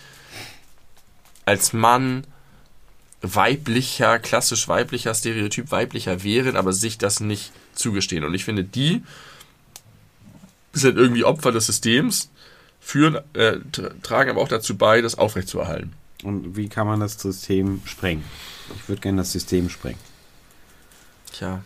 als 1.46 1.74
Mann 1.74 2.26
weiblicher, 3.22 4.20
klassisch 4.20 4.68
weiblicher, 4.68 5.14
Stereotyp 5.14 5.72
weiblicher 5.72 6.24
wären, 6.24 6.58
aber 6.58 6.74
sich 6.74 6.98
das 6.98 7.20
nicht 7.20 7.52
zugestehen. 7.74 8.24
Und 8.24 8.34
ich 8.34 8.44
finde, 8.44 8.64
die 8.64 9.04
sind 10.74 10.98
irgendwie 10.98 11.24
Opfer 11.24 11.52
des 11.52 11.68
Systems, 11.68 12.30
führen, 12.80 13.20
äh, 13.34 13.60
tragen 14.02 14.32
aber 14.32 14.42
auch 14.42 14.50
dazu 14.50 14.78
bei, 14.78 15.02
das 15.02 15.18
aufrechtzuerhalten. 15.18 15.94
Und 16.24 16.56
wie 16.56 16.70
kann 16.70 16.88
man 16.88 17.00
das 17.00 17.20
System 17.20 17.82
sprengen? 17.86 18.24
Ich 18.76 18.88
würde 18.88 19.02
gerne 19.02 19.18
das 19.20 19.32
System 19.32 19.70
sprengen. 19.70 20.00
Tja. 21.32 21.64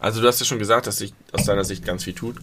Also 0.00 0.20
du 0.20 0.28
hast 0.28 0.38
ja 0.40 0.46
schon 0.46 0.58
gesagt, 0.58 0.86
dass 0.86 0.98
sich 0.98 1.12
aus 1.32 1.44
deiner 1.44 1.64
Sicht 1.64 1.84
ganz 1.84 2.04
viel 2.04 2.14
tut. 2.14 2.36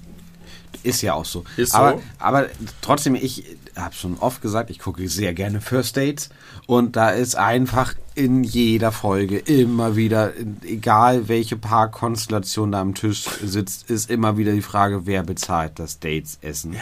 Ist 0.84 1.02
ja 1.02 1.14
auch 1.14 1.26
so. 1.26 1.44
Ist 1.58 1.74
aber, 1.74 1.94
so. 1.94 2.04
aber 2.20 2.48
trotzdem, 2.82 3.16
ich 3.16 3.58
habe 3.76 3.96
schon 3.96 4.18
oft 4.20 4.42
gesagt, 4.42 4.70
ich 4.70 4.80
gucke 4.80 5.08
sehr 5.08 5.34
gerne 5.34 5.62
First 5.62 5.98
Dates 5.98 6.30
und 6.68 6.96
da 6.96 7.10
ist 7.10 7.36
einfach 7.36 7.96
in 8.14 8.44
jeder 8.44 8.92
Folge 8.92 9.38
immer 9.38 9.96
wieder, 9.96 10.34
egal 10.64 11.28
welche 11.28 11.56
Paarkonstellation 11.56 12.72
da 12.72 12.82
am 12.82 12.94
Tisch 12.94 13.26
sitzt, 13.44 13.90
ist 13.90 14.10
immer 14.10 14.38
wieder 14.38 14.52
die 14.54 14.62
Frage, 14.62 15.06
wer 15.06 15.24
bezahlt 15.24 15.80
das 15.80 16.00
Dates-Essen. 16.00 16.74
Ja. 16.74 16.82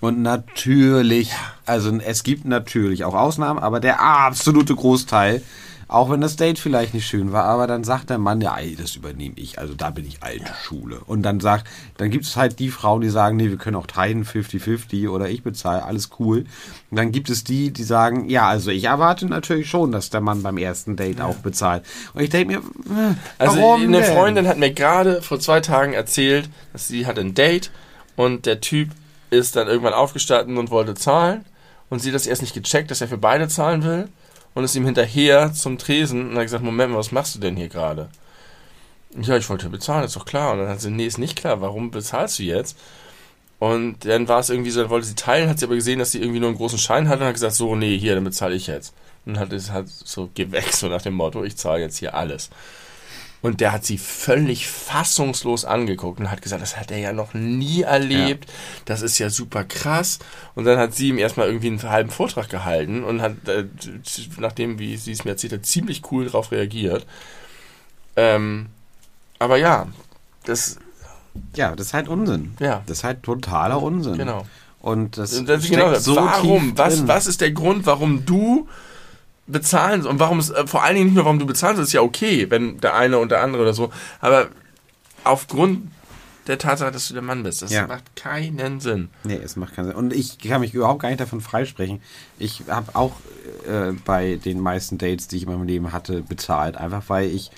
Und 0.00 0.22
natürlich, 0.22 1.32
also 1.66 1.96
es 1.98 2.22
gibt 2.22 2.46
natürlich 2.46 3.04
auch 3.04 3.14
Ausnahmen, 3.14 3.58
aber 3.58 3.80
der 3.80 4.00
absolute 4.00 4.74
Großteil 4.74 5.42
auch 5.90 6.08
wenn 6.08 6.20
das 6.20 6.36
Date 6.36 6.60
vielleicht 6.60 6.94
nicht 6.94 7.06
schön 7.06 7.32
war, 7.32 7.44
aber 7.44 7.66
dann 7.66 7.82
sagt 7.82 8.10
der 8.10 8.18
Mann, 8.18 8.40
ja, 8.40 8.56
ey, 8.56 8.76
das 8.76 8.94
übernehme 8.94 9.34
ich. 9.36 9.58
Also 9.58 9.74
da 9.74 9.90
bin 9.90 10.06
ich 10.06 10.22
alte 10.22 10.52
Schule. 10.62 11.00
Und 11.04 11.22
dann 11.22 11.40
sagt, 11.40 11.66
dann 11.96 12.10
gibt 12.10 12.26
es 12.26 12.36
halt 12.36 12.60
die 12.60 12.70
Frauen, 12.70 13.00
die 13.00 13.08
sagen, 13.08 13.36
nee, 13.36 13.50
wir 13.50 13.56
können 13.56 13.74
auch 13.74 13.88
teilen 13.88 14.24
50-50 14.24 15.08
oder 15.08 15.28
ich 15.28 15.42
bezahle, 15.42 15.84
alles 15.84 16.10
cool. 16.20 16.44
Und 16.90 16.96
dann 16.96 17.10
gibt 17.10 17.28
es 17.28 17.42
die, 17.42 17.72
die 17.72 17.82
sagen, 17.82 18.28
ja, 18.28 18.46
also 18.46 18.70
ich 18.70 18.84
erwarte 18.84 19.26
natürlich 19.26 19.68
schon, 19.68 19.90
dass 19.90 20.10
der 20.10 20.20
Mann 20.20 20.44
beim 20.44 20.58
ersten 20.58 20.94
Date 20.94 21.18
ja. 21.18 21.26
auch 21.26 21.38
bezahlt. 21.38 21.82
Und 22.14 22.22
ich 22.22 22.30
denke 22.30 22.54
mir, 22.54 22.58
äh, 22.58 23.14
also 23.38 23.56
warum 23.56 23.82
eine 23.82 24.00
denn? 24.00 24.14
Freundin 24.14 24.46
hat 24.46 24.58
mir 24.58 24.72
gerade 24.72 25.22
vor 25.22 25.40
zwei 25.40 25.58
Tagen 25.58 25.92
erzählt, 25.92 26.48
dass 26.72 26.86
sie 26.86 27.06
hat 27.06 27.18
ein 27.18 27.34
Date 27.34 27.72
und 28.14 28.46
der 28.46 28.60
Typ 28.60 28.90
ist 29.30 29.56
dann 29.56 29.68
irgendwann 29.68 29.94
aufgestanden 29.94 30.58
und 30.58 30.70
wollte 30.70 30.94
zahlen 30.94 31.44
und 31.88 32.00
sie 32.00 32.12
das 32.12 32.26
erst 32.26 32.42
nicht 32.42 32.54
gecheckt, 32.54 32.90
dass 32.90 33.00
er 33.00 33.08
für 33.08 33.18
beide 33.18 33.48
zahlen 33.48 33.82
will 33.84 34.08
und 34.54 34.64
ist 34.64 34.74
ihm 34.74 34.84
hinterher 34.84 35.52
zum 35.52 35.78
Tresen 35.78 36.30
und 36.30 36.36
hat 36.36 36.42
gesagt, 36.42 36.64
Moment 36.64 36.94
was 36.94 37.12
machst 37.12 37.34
du 37.34 37.38
denn 37.38 37.56
hier 37.56 37.68
gerade? 37.68 38.08
Ja, 39.20 39.36
ich 39.36 39.48
wollte 39.48 39.68
bezahlen, 39.68 40.04
ist 40.04 40.16
doch 40.16 40.24
klar. 40.24 40.52
Und 40.52 40.58
dann 40.60 40.68
hat 40.68 40.80
sie, 40.80 40.90
nee, 40.90 41.06
ist 41.06 41.18
nicht 41.18 41.36
klar, 41.36 41.60
warum 41.60 41.90
bezahlst 41.90 42.38
du 42.38 42.44
jetzt? 42.44 42.78
Und 43.58 44.06
dann 44.06 44.28
war 44.28 44.40
es 44.40 44.50
irgendwie 44.50 44.70
so, 44.70 44.80
dann 44.80 44.90
wollte 44.90 45.06
sie 45.06 45.16
teilen, 45.16 45.48
hat 45.48 45.58
sie 45.58 45.66
aber 45.66 45.74
gesehen, 45.74 45.98
dass 45.98 46.12
sie 46.12 46.20
irgendwie 46.20 46.40
nur 46.40 46.48
einen 46.48 46.56
großen 46.56 46.78
Schein 46.78 47.08
hatte 47.08 47.22
und 47.22 47.26
hat 47.26 47.34
gesagt, 47.34 47.54
so, 47.54 47.74
nee, 47.76 47.98
hier, 47.98 48.14
dann 48.14 48.24
bezahle 48.24 48.54
ich 48.54 48.68
jetzt. 48.68 48.94
Und 49.26 49.38
hat 49.38 49.52
es 49.52 49.70
halt 49.70 49.88
so 49.88 50.30
gewechselt 50.34 50.74
so 50.76 50.88
nach 50.88 51.02
dem 51.02 51.14
Motto, 51.14 51.44
ich 51.44 51.56
zahle 51.56 51.82
jetzt 51.82 51.98
hier 51.98 52.14
alles. 52.14 52.50
Und 53.42 53.60
der 53.60 53.72
hat 53.72 53.84
sie 53.86 53.96
völlig 53.96 54.68
fassungslos 54.68 55.64
angeguckt 55.64 56.20
und 56.20 56.30
hat 56.30 56.42
gesagt, 56.42 56.60
das 56.60 56.76
hat 56.76 56.90
er 56.90 56.98
ja 56.98 57.12
noch 57.12 57.32
nie 57.32 57.82
erlebt. 57.82 58.44
Ja. 58.44 58.54
Das 58.84 59.00
ist 59.00 59.18
ja 59.18 59.30
super 59.30 59.64
krass. 59.64 60.18
Und 60.54 60.66
dann 60.66 60.78
hat 60.78 60.94
sie 60.94 61.08
ihm 61.08 61.18
erstmal 61.18 61.46
irgendwie 61.46 61.68
einen 61.68 61.82
halben 61.82 62.10
Vortrag 62.10 62.50
gehalten 62.50 63.02
und 63.02 63.22
hat, 63.22 63.48
äh, 63.48 63.64
nachdem, 64.38 64.78
wie 64.78 64.96
sie 64.96 65.12
es 65.12 65.24
mir 65.24 65.30
erzählt 65.30 65.54
hat, 65.54 65.64
ziemlich 65.64 66.02
cool 66.12 66.26
darauf 66.26 66.52
reagiert. 66.52 67.06
Ähm, 68.16 68.66
aber 69.38 69.56
ja, 69.56 69.88
das. 70.44 70.78
Ja, 71.54 71.74
das 71.74 71.88
ist 71.88 71.94
halt 71.94 72.08
Unsinn. 72.08 72.56
Ja. 72.60 72.82
Das 72.86 72.98
ist 72.98 73.04
halt 73.04 73.22
totaler 73.22 73.80
Unsinn. 73.82 74.18
Genau. 74.18 74.46
Und 74.80 75.16
das, 75.16 75.34
und 75.34 75.48
das 75.48 75.68
genau, 75.68 75.94
so 75.94 76.16
warum? 76.16 76.76
Was, 76.76 77.06
was 77.06 77.26
ist 77.26 77.40
der 77.40 77.52
Grund, 77.52 77.86
warum 77.86 78.24
du 78.26 78.68
bezahlen 79.50 80.06
und 80.06 80.18
warum 80.18 80.38
es 80.38 80.50
äh, 80.50 80.66
vor 80.66 80.82
allen 80.82 80.94
Dingen 80.94 81.06
nicht 81.06 81.16
nur 81.16 81.24
warum 81.24 81.38
du 81.38 81.46
bezahlst, 81.46 81.80
ist 81.80 81.92
ja 81.92 82.02
okay, 82.02 82.50
wenn 82.50 82.80
der 82.80 82.94
eine 82.94 83.18
und 83.18 83.30
der 83.30 83.42
andere 83.42 83.62
oder 83.62 83.74
so, 83.74 83.92
aber 84.20 84.48
aufgrund 85.24 85.90
der 86.46 86.58
Tatsache, 86.58 86.90
dass 86.90 87.08
du 87.08 87.14
der 87.14 87.22
Mann 87.22 87.42
bist, 87.42 87.62
das 87.62 87.70
ja. 87.70 87.86
macht 87.86 88.16
keinen 88.16 88.80
Sinn. 88.80 89.08
Nee, 89.24 89.38
es 89.42 89.56
macht 89.56 89.76
keinen 89.76 89.86
Sinn. 89.86 89.94
Und 89.94 90.12
ich 90.12 90.38
kann 90.38 90.60
mich 90.60 90.74
überhaupt 90.74 91.00
gar 91.00 91.08
nicht 91.08 91.20
davon 91.20 91.40
freisprechen. 91.40 92.00
Ich 92.38 92.62
habe 92.68 92.94
auch 92.96 93.12
äh, 93.68 93.92
bei 94.04 94.36
den 94.36 94.58
meisten 94.58 94.98
Dates, 94.98 95.28
die 95.28 95.36
ich 95.36 95.42
in 95.44 95.50
meinem 95.50 95.64
Leben 95.64 95.92
hatte, 95.92 96.22
bezahlt, 96.22 96.76
einfach 96.76 97.04
weil 97.08 97.30
ich 97.30 97.50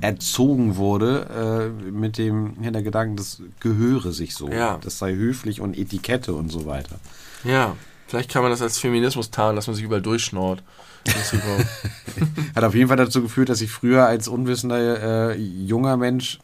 erzogen 0.00 0.76
wurde 0.76 1.72
äh, 1.86 1.90
mit 1.90 2.18
dem 2.18 2.54
Hintergedanken, 2.60 3.16
das 3.16 3.42
gehöre 3.60 4.12
sich 4.12 4.34
so. 4.34 4.48
Ja. 4.48 4.78
Das 4.82 4.98
sei 4.98 5.14
höflich 5.14 5.60
und 5.60 5.76
Etikette 5.76 6.34
und 6.34 6.50
so 6.50 6.66
weiter. 6.66 6.96
Ja, 7.44 7.76
vielleicht 8.06 8.30
kann 8.30 8.42
man 8.42 8.50
das 8.50 8.62
als 8.62 8.78
Feminismus 8.78 9.30
tarnen, 9.30 9.56
dass 9.56 9.66
man 9.66 9.74
sich 9.74 9.84
überall 9.84 10.02
durchschnort. 10.02 10.62
Hat 12.54 12.64
auf 12.64 12.74
jeden 12.74 12.88
Fall 12.88 12.96
dazu 12.96 13.22
geführt, 13.22 13.48
dass 13.48 13.60
ich 13.60 13.70
früher 13.70 14.06
als 14.06 14.28
unwissender 14.28 15.32
äh, 15.32 15.36
junger 15.36 15.96
Mensch 15.96 16.38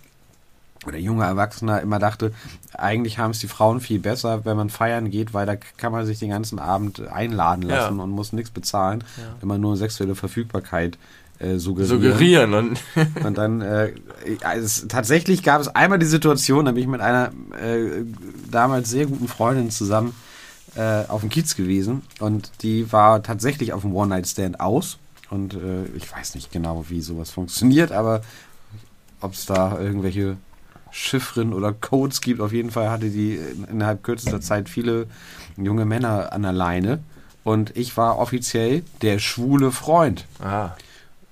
oder 0.87 0.99
junger 0.99 1.27
Erwachsener 1.27 1.81
immer 1.81 1.99
dachte, 1.99 2.33
eigentlich 2.73 3.19
haben 3.19 3.33
es 3.33 3.41
die 3.41 3.49
Frauen 3.49 3.81
viel 3.81 3.99
besser, 3.99 4.45
wenn 4.45 4.57
man 4.57 4.71
feiern 4.71 5.11
geht, 5.11 5.35
weil 5.35 5.47
da 5.47 5.57
kann 5.57 5.93
man 5.93 6.07
sich 6.07 6.19
den 6.19 6.31
ganzen 6.31 6.59
Abend 6.59 7.07
einladen 7.09 7.63
lassen 7.63 7.99
ja. 7.99 8.03
und 8.03 8.11
muss 8.11 8.33
nichts 8.33 8.51
bezahlen, 8.51 9.05
ja. 9.17 9.25
immer 9.43 9.59
nur 9.59 9.77
sexuelle 9.77 10.15
Verfügbarkeit 10.15 10.97
äh, 11.41 11.57
suggerieren. 11.57 12.01
Suggerieren. 12.01 12.55
Und, 12.55 12.81
und 13.25 13.39
dann, 13.39 13.61
äh, 13.61 13.93
also 14.43 14.87
tatsächlich 14.87 15.43
gab 15.43 15.61
es 15.61 15.69
einmal 15.69 15.99
die 15.99 16.07
Situation, 16.07 16.65
da 16.65 16.73
bin 16.73 16.83
ich 16.83 16.89
mit 16.89 17.01
einer 17.01 17.33
äh, 17.61 18.05
damals 18.51 18.91
sehr 18.91 19.07
guten 19.07 19.29
Freundin 19.29 19.71
zusammen 19.71 20.15
äh, 20.77 21.05
auf 21.09 21.21
dem 21.21 21.31
Kiez 21.31 21.57
gewesen 21.57 22.03
und 22.21 22.51
die 22.63 22.93
war 22.93 23.23
tatsächlich 23.23 23.73
auf 23.73 23.83
dem 23.83 23.95
One-Night-Stand 23.95 24.61
aus. 24.61 24.99
Und 25.31 25.55
äh, 25.55 25.85
ich 25.97 26.11
weiß 26.11 26.35
nicht 26.35 26.53
genau, 26.53 26.87
wie 26.89 27.03
sowas 27.03 27.31
funktioniert, 27.31 27.93
aber 27.93 28.23
ob 29.21 29.35
es 29.35 29.47
da 29.47 29.79
irgendwelche 29.79 30.37
Chiffren 30.91 31.53
oder 31.53 31.73
Codes 31.73 32.21
gibt, 32.21 32.41
auf 32.41 32.53
jeden 32.53 32.71
Fall 32.71 32.91
hatte 32.91 33.11
die 33.11 33.39
innerhalb 33.71 34.03
kürzester 34.03 34.41
Zeit 34.41 34.69
viele 34.69 35.07
junge 35.57 35.85
Männer 35.85 36.33
an 36.33 36.43
der 36.43 36.53
Leine. 36.53 37.01
Und 37.45 37.77
ich 37.77 37.97
war 37.97 38.19
offiziell 38.19 38.83
der 39.03 39.19
schwule 39.19 39.71
Freund. 39.71 40.27
Ah. 40.41 40.71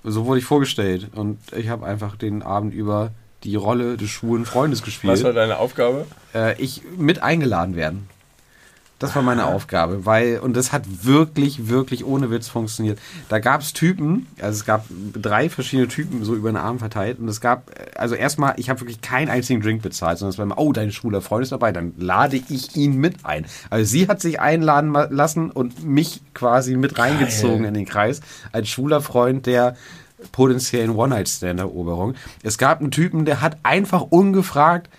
So 0.03 0.25
wurde 0.25 0.39
ich 0.39 0.45
vorgestellt. 0.45 1.09
Und 1.15 1.39
ich 1.55 1.69
habe 1.69 1.85
einfach 1.85 2.15
den 2.15 2.41
Abend 2.43 2.73
über 2.73 3.11
die 3.43 3.55
Rolle 3.55 3.97
des 3.97 4.09
schwulen 4.09 4.45
Freundes 4.45 4.83
gespielt. 4.83 5.13
Was 5.13 5.23
war 5.23 5.33
deine 5.33 5.57
Aufgabe? 5.57 6.05
Äh, 6.33 6.59
ich 6.61 6.81
mit 6.97 7.21
eingeladen 7.21 7.75
werden. 7.75 8.09
Das 8.99 9.15
war 9.15 9.21
meine 9.21 9.45
Aufgabe, 9.45 10.07
weil, 10.07 10.39
und 10.39 10.57
das 10.57 10.71
hat 10.71 11.05
wirklich, 11.05 11.67
wirklich 11.67 12.03
ohne 12.03 12.31
Witz 12.31 12.47
funktioniert. 12.47 12.97
Da 13.29 13.37
gab 13.37 13.61
es 13.61 13.73
Typen, 13.73 14.25
also 14.41 14.57
es 14.57 14.65
gab 14.65 14.85
drei 15.13 15.49
verschiedene 15.49 15.87
Typen 15.87 16.23
so 16.23 16.33
über 16.33 16.51
den 16.51 16.57
Arm 16.57 16.79
verteilt 16.79 17.19
und 17.19 17.27
es 17.27 17.39
gab, 17.39 17.69
also 17.95 18.15
erstmal, 18.15 18.55
ich 18.57 18.71
habe 18.71 18.81
wirklich 18.81 19.01
keinen 19.01 19.29
einzigen 19.29 19.61
Drink 19.61 19.83
bezahlt, 19.83 20.17
sondern 20.17 20.31
es 20.31 20.39
war 20.39 20.45
immer, 20.45 20.57
oh, 20.57 20.73
dein 20.73 20.91
schwuler 20.91 21.21
Freund 21.21 21.43
ist 21.43 21.51
dabei, 21.51 21.71
dann 21.71 21.93
lade 21.97 22.41
ich 22.49 22.75
ihn 22.75 22.97
mit 22.97 23.23
ein. 23.23 23.45
Also 23.69 23.85
sie 23.85 24.07
hat 24.07 24.19
sich 24.19 24.39
einladen 24.39 24.91
lassen 25.11 25.51
und 25.51 25.85
mich 25.85 26.21
quasi 26.33 26.75
mit 26.75 26.97
reingezogen 26.97 27.59
Geil. 27.59 27.67
in 27.67 27.73
den 27.75 27.85
Kreis 27.85 28.21
als 28.51 28.67
schwuler 28.67 29.01
Freund 29.01 29.45
der 29.45 29.75
potenziellen 30.31 30.91
One-Night-Stand-Eroberung. 30.95 32.15
Es 32.41 32.57
gab 32.57 32.79
einen 32.79 32.89
Typen, 32.89 33.25
der 33.25 33.41
hat 33.41 33.57
einfach 33.61 34.01
ungefragt 34.01 34.89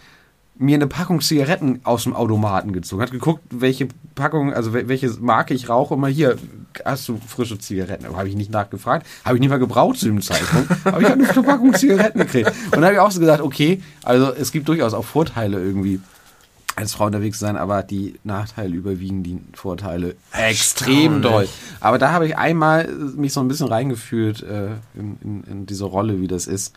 mir 0.58 0.74
eine 0.74 0.86
Packung 0.86 1.20
Zigaretten 1.20 1.80
aus 1.84 2.02
dem 2.04 2.14
Automaten 2.14 2.72
gezogen, 2.72 3.02
hat 3.02 3.12
geguckt, 3.12 3.42
welche 3.50 3.88
Packung, 4.14 4.52
also 4.52 4.72
welche 4.72 5.08
Marke 5.20 5.54
ich 5.54 5.68
rauche 5.68 5.94
und 5.94 6.00
mal 6.00 6.10
hier, 6.10 6.36
hast 6.84 7.08
du 7.08 7.18
frische 7.26 7.58
Zigaretten? 7.58 8.04
Habe 8.16 8.28
ich 8.28 8.34
nicht 8.34 8.50
nachgefragt, 8.50 9.06
habe 9.24 9.36
ich 9.36 9.40
nicht 9.40 9.50
mal 9.50 9.58
gebraucht 9.58 9.98
zu 9.98 10.06
dem 10.06 10.20
Zeitpunkt, 10.20 10.70
aber 10.84 11.00
ich 11.00 11.08
habe 11.08 11.22
eine 11.22 11.42
Packung 11.42 11.74
Zigaretten 11.74 12.18
gekriegt. 12.18 12.48
Und 12.48 12.72
dann 12.72 12.84
habe 12.84 12.94
ich 12.94 13.00
auch 13.00 13.10
so 13.10 13.20
gesagt, 13.20 13.40
okay, 13.40 13.80
also 14.02 14.32
es 14.32 14.50
gibt 14.50 14.68
durchaus 14.68 14.94
auch 14.94 15.04
Vorteile 15.04 15.62
irgendwie 15.62 16.00
als 16.74 16.94
Frau 16.94 17.06
unterwegs 17.06 17.38
zu 17.38 17.44
sein, 17.44 17.56
aber 17.56 17.82
die 17.82 18.14
Nachteile 18.22 18.74
überwiegen 18.74 19.22
die 19.22 19.40
Vorteile 19.52 20.14
extrem 20.32 21.22
doll. 21.22 21.48
Aber 21.80 21.98
da 21.98 22.12
habe 22.12 22.26
ich 22.26 22.36
einmal 22.36 22.86
mich 22.88 23.32
so 23.32 23.40
ein 23.40 23.48
bisschen 23.48 23.66
reingefühlt 23.66 24.42
äh, 24.42 24.70
in, 24.94 25.18
in, 25.22 25.44
in 25.44 25.66
diese 25.66 25.84
Rolle, 25.84 26.20
wie 26.20 26.28
das 26.28 26.46
ist. 26.46 26.76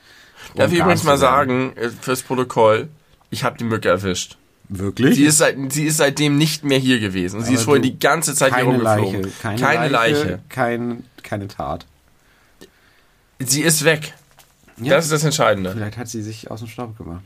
Darf 0.55 0.71
ich 0.71 0.79
übrigens 0.79 1.03
mal 1.03 1.17
sagen, 1.17 1.73
äh, 1.75 1.89
fürs 1.89 2.23
Protokoll, 2.23 2.89
ich 3.31 3.43
habe 3.43 3.57
die 3.57 3.63
Mücke 3.63 3.89
erwischt. 3.89 4.37
Wirklich? 4.69 5.15
Sie 5.15 5.25
ist, 5.25 5.39
seit, 5.39 5.57
sie 5.73 5.85
ist 5.85 5.97
seitdem 5.97 6.37
nicht 6.37 6.63
mehr 6.63 6.77
hier 6.77 6.99
gewesen. 6.99 7.37
Aber 7.37 7.45
sie 7.45 7.55
ist 7.55 7.63
vorher 7.63 7.81
die 7.81 7.99
ganze 7.99 8.35
Zeit 8.35 8.55
hier 8.55 8.63
rumgeflogen. 8.63 9.23
Leiche, 9.23 9.33
keine, 9.41 9.61
keine 9.61 9.87
Leiche. 9.89 10.23
Leiche. 10.23 10.39
Kein, 10.47 11.03
keine 11.23 11.47
Tat. 11.47 11.85
Sie 13.39 13.61
ist 13.63 13.83
weg. 13.83 14.13
Ja, 14.77 14.95
das 14.95 15.05
ist 15.05 15.11
das 15.11 15.23
Entscheidende. 15.23 15.71
Vielleicht 15.71 15.97
hat 15.97 16.07
sie 16.07 16.21
sich 16.21 16.49
aus 16.49 16.59
dem 16.59 16.69
Staub 16.69 16.97
gemacht. 16.97 17.23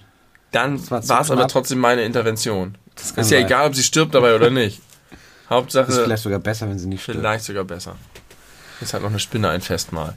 Dann 0.52 0.90
war 0.90 1.22
es 1.22 1.32
aber 1.32 1.48
trotzdem 1.48 1.80
meine 1.80 2.04
Intervention. 2.04 2.78
Ist 2.96 3.18
ja 3.18 3.24
sein. 3.24 3.46
egal, 3.46 3.68
ob 3.68 3.76
sie 3.76 3.84
stirbt 3.84 4.16
dabei 4.16 4.36
oder 4.36 4.50
nicht. 4.50 4.82
Hauptsache. 5.50 5.92
Ist 5.92 6.00
vielleicht 6.00 6.24
sogar 6.24 6.40
besser, 6.40 6.70
wenn 6.70 6.80
sie 6.80 6.88
nicht 6.88 7.04
stirbt. 7.04 7.20
Vielleicht 7.20 7.46
sogar 7.46 7.66
besser. 7.66 7.96
Ist 8.82 8.94
halt 8.94 9.04
noch 9.04 9.10
eine 9.10 9.20
Spinne 9.20 9.50
ein 9.50 9.62
Festmahl. 9.62 10.16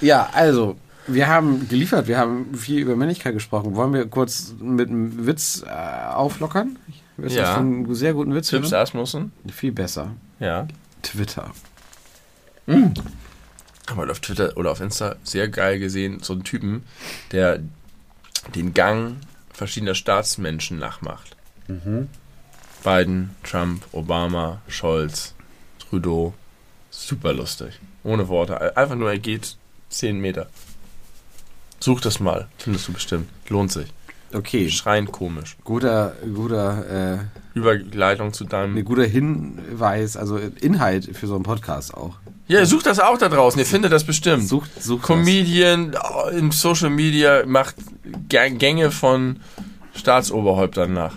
Ja, 0.00 0.30
also, 0.32 0.76
wir 1.06 1.28
haben 1.28 1.68
geliefert, 1.68 2.08
wir 2.08 2.18
haben 2.18 2.54
viel 2.54 2.80
über 2.80 2.96
Männlichkeit 2.96 3.34
gesprochen. 3.34 3.74
Wollen 3.74 3.92
wir 3.92 4.06
kurz 4.06 4.54
mit 4.60 4.88
einem 4.88 5.26
Witz 5.26 5.64
äh, 5.66 5.70
auflockern? 5.70 6.78
Ich 7.22 7.34
ja. 7.34 7.56
einen 7.56 7.94
sehr 7.94 8.14
guten 8.14 8.34
Witz 8.34 8.48
Tipps 8.48 8.72
Asmussen? 8.72 9.32
Viel 9.52 9.72
besser. 9.72 10.12
Ja. 10.38 10.66
Twitter. 11.02 11.50
Mhm. 12.66 12.94
Haben 13.88 13.98
wir 13.98 14.10
auf 14.10 14.20
Twitter 14.20 14.56
oder 14.56 14.70
auf 14.70 14.80
Insta 14.80 15.16
sehr 15.24 15.48
geil 15.48 15.78
gesehen, 15.78 16.20
so 16.22 16.32
einen 16.32 16.44
Typen, 16.44 16.84
der 17.32 17.60
den 18.54 18.72
Gang 18.72 19.16
verschiedener 19.52 19.94
Staatsmenschen 19.94 20.78
nachmacht. 20.78 21.36
Mhm. 21.68 22.08
Biden, 22.82 23.30
Trump, 23.42 23.84
Obama, 23.92 24.62
Scholz, 24.68 25.34
Trudeau. 25.78 26.34
Super 26.90 27.32
lustig. 27.32 27.78
Ohne 28.02 28.28
Worte. 28.28 28.76
Einfach 28.76 28.96
nur, 28.96 29.10
er 29.10 29.18
geht 29.18 29.56
10 29.90 30.18
Meter. 30.18 30.48
Such 31.80 32.00
das 32.00 32.20
mal. 32.20 32.48
Findest 32.58 32.88
du 32.88 32.92
bestimmt. 32.92 33.28
Lohnt 33.48 33.72
sich. 33.72 33.86
Okay, 34.32 34.70
Schreien 34.70 35.10
komisch. 35.10 35.56
guter, 35.64 36.14
guter, 36.34 37.18
äh, 37.18 37.18
Überleitung 37.54 38.32
zu 38.32 38.44
deinem. 38.44 38.76
ein 38.76 38.84
guter 38.84 39.04
Hinweis, 39.04 40.16
also 40.16 40.36
Inhalt 40.36 41.16
für 41.16 41.26
so 41.26 41.34
einen 41.34 41.42
Podcast 41.42 41.94
auch. 41.94 42.16
Ja, 42.46 42.64
sucht 42.64 42.86
das 42.86 43.00
auch 43.00 43.18
da 43.18 43.28
draußen. 43.28 43.58
Ihr 43.58 43.66
findet 43.66 43.92
das 43.92 44.04
bestimmt. 44.04 44.46
Sucht, 44.46 44.82
sucht 44.82 45.02
Comedian 45.02 45.96
oh, 45.96 46.28
im 46.30 46.52
Social 46.52 46.90
Media 46.90 47.44
macht 47.46 47.76
Gänge 48.28 48.90
von 48.90 49.40
Staatsoberhäuptern 49.94 50.92
nach. 50.92 51.16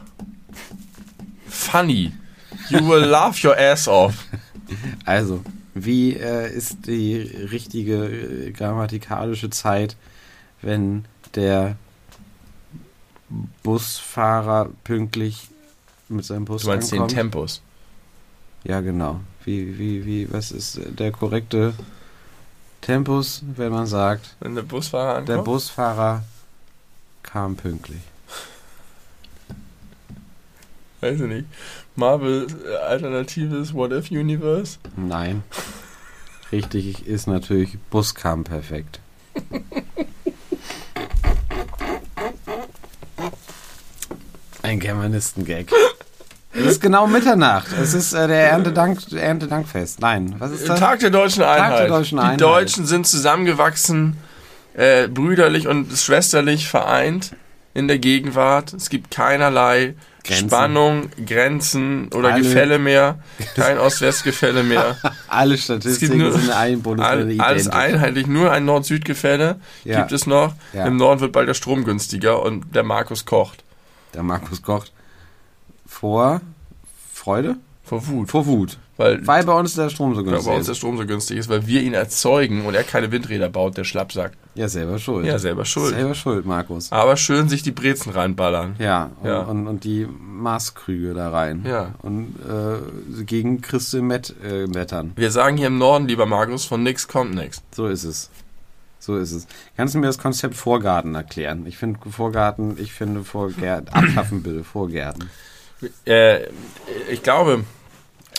Funny. 1.48 2.12
You 2.70 2.88
will 2.88 3.04
laugh 3.04 3.44
your 3.44 3.58
ass 3.58 3.88
off. 3.88 4.26
das. 4.32 4.40
Also, 5.06 5.42
wie 5.76 6.14
äh, 6.14 6.52
ist 6.52 6.88
die 6.88 7.18
richtige 7.18 8.06
äh, 8.06 8.52
grammatikalische 8.52 9.50
Zeit, 9.50 9.96
wenn 10.64 11.06
der 11.36 11.76
Busfahrer 13.64 14.70
pünktlich 14.84 15.48
mit 16.10 16.26
seinem 16.26 16.46
Bus 16.46 16.64
Du 16.64 16.68
meinst 16.70 16.92
den 16.92 17.00
ankommt? 17.00 17.14
Tempos. 17.14 17.62
Ja, 18.64 18.82
genau. 18.82 19.20
Wie, 19.44 19.78
wie, 19.78 20.06
wie, 20.06 20.32
was 20.32 20.52
ist 20.52 20.80
der 20.98 21.12
korrekte 21.12 21.74
Tempus, 22.82 23.42
wenn 23.56 23.72
man 23.72 23.88
sagt, 23.88 24.36
Wenn 24.40 24.56
der 24.56 24.62
Busfahrer 24.64 25.10
ankommt. 25.16 25.30
der 25.30 25.38
Busfahrer 25.40 26.24
kam 27.24 27.56
pünktlich? 27.56 28.02
Weiß 31.02 31.20
ich 31.20 31.28
nicht. 31.28 31.46
Marvel 31.96 32.48
äh, 32.66 32.76
alternatives 32.78 33.74
What 33.74 33.92
If 33.92 34.12
Universe. 34.12 34.78
Nein. 34.96 35.44
Richtig 36.52 37.06
ist 37.08 37.28
natürlich, 37.28 37.78
Bus 37.90 38.16
kam 38.16 38.44
perfekt. 38.44 39.00
Ein 44.64 44.80
Germanisten-Gag. 44.80 45.72
Es 46.56 46.66
ist 46.74 46.82
genau 46.82 47.08
Mitternacht. 47.08 47.66
Es 47.82 47.96
ist 47.96 48.14
äh, 48.14 48.28
der 48.28 48.52
Erntedank, 48.52 49.00
Erntedankfest. 49.12 50.00
Nein, 50.02 50.36
was 50.38 50.52
ist 50.52 50.70
das? 50.70 50.80
Tag 50.80 51.00
der 51.00 51.10
deutschen 51.10 51.42
Einheit. 51.42 51.80
der 51.80 51.88
deutschen 51.88 52.18
Die 52.20 52.24
Einheit. 52.24 52.42
Deutschen 52.42 52.86
sind 52.86 53.08
zusammengewachsen, 53.08 54.18
äh, 54.76 55.08
brüderlich 55.08 55.68
und 55.68 55.92
schwesterlich 55.98 56.68
vereint 56.68 57.36
in 57.74 57.88
der 57.88 57.98
Gegenwart. 57.98 58.72
Es 58.72 58.90
gibt 58.92 59.10
keinerlei 59.10 59.96
Grenzen. 60.24 60.48
Spannung, 60.48 61.10
Grenzen 61.26 62.10
oder 62.14 62.34
Alle- 62.34 62.44
Gefälle 62.44 62.78
mehr. 62.78 63.18
Kein 63.56 63.80
Ost-West-Gefälle 63.80 64.62
mehr. 64.62 64.96
Alle 65.28 65.58
Statistiken 65.58 66.20
nur- 66.20 66.34
sind 66.34 66.44
in 66.46 66.52
allen 66.52 66.84
Bundesländern 66.84 67.40
All, 67.42 67.48
alles 67.48 67.68
einheitlich, 67.68 68.28
nur 68.28 68.52
ein 68.52 68.66
Nord-Süd-Gefälle 68.66 69.60
Ja. 69.86 70.02
gibt 70.02 70.12
es 70.12 70.28
noch. 70.28 70.54
Ja. 70.74 70.86
Im 70.86 70.98
Norden 70.98 71.20
wird 71.20 71.32
bald 71.32 71.48
der 71.50 71.56
Strom 71.56 71.84
günstiger 71.84 72.44
und 72.44 72.76
der 72.76 72.84
Markus 72.84 73.26
kocht. 73.26 73.64
Der 74.14 74.24
Markus 74.24 74.62
kocht 74.62 74.92
vor 75.86 76.42
Freude? 77.12 77.58
Vor 77.84 78.08
Wut. 78.08 78.30
Vor 78.30 78.46
Wut. 78.46 78.78
Weil, 78.96 79.26
Weil 79.26 79.44
bei 79.44 79.54
uns 79.54 79.74
der 79.74 79.90
Strom 79.90 80.14
so 80.14 80.20
weil 80.24 80.26
günstig 80.34 80.48
bei 80.48 80.56
uns 80.56 80.66
der 80.66 80.72
ist. 80.74 80.78
Strom 80.78 80.98
so 80.98 81.06
günstig 81.06 81.38
ist, 81.38 81.50
weil 81.50 81.66
wir 81.66 81.82
ihn 81.82 81.94
erzeugen 81.94 82.66
und 82.66 82.76
er 82.76 82.84
keine 82.84 83.12
Windräder 83.12 83.50
baut, 83.50 83.76
der 83.76 83.84
Schlappsack. 83.84 84.34
Ja, 84.54 84.70
selber 84.70 85.00
schuld. 85.00 85.26
Ja, 85.26 85.40
selber 85.40 85.66
schuld. 85.66 85.96
Selber 85.96 86.14
schuld, 86.14 86.46
Markus. 86.46 86.92
Aber 86.92 87.18
schön 87.18 87.50
sich 87.50 87.64
die 87.64 87.72
Brezen 87.72 88.12
reinballern. 88.12 88.76
Ja, 88.78 89.10
und, 89.20 89.28
Ja. 89.28 89.40
Und, 89.42 89.68
und 89.68 89.84
die 89.84 90.08
Maßkrüge 90.08 91.16
da 91.16 91.30
rein. 91.32 91.66
Ja. 91.68 91.96
Und 92.04 92.36
äh, 92.48 93.24
gegen 93.24 93.62
Christe 93.62 94.02
Met 94.04 94.36
äh, 94.44 94.68
mettern. 94.68 95.14
Wir 95.16 95.32
sagen 95.32 95.58
hier 95.58 95.68
im 95.68 95.80
Norden, 95.80 96.08
lieber 96.08 96.28
Markus, 96.28 96.66
von 96.66 96.84
nix 96.84 97.08
kommt 97.08 97.34
nix. 97.34 97.64
So 97.76 97.88
ist 97.88 98.04
es. 98.04 98.30
So 99.06 99.18
ist 99.18 99.34
es. 99.34 99.48
Kannst 99.76 99.96
du 99.96 100.00
mir 100.00 100.08
das 100.08 100.18
Konzept 100.18 100.56
Vorgarten 100.56 101.14
erklären? 101.14 101.66
Ich 101.66 101.78
finde 101.78 102.00
Vorgarten, 102.10 102.78
ich 102.80 102.94
finde 102.94 103.26
Vorgärten, 103.26 103.90
abschaffen 103.90 104.44
bitte, 104.44 104.64
Vorgärten. 104.64 105.30
Äh, 106.06 106.46
ich 107.12 107.22
glaube, 107.22 107.66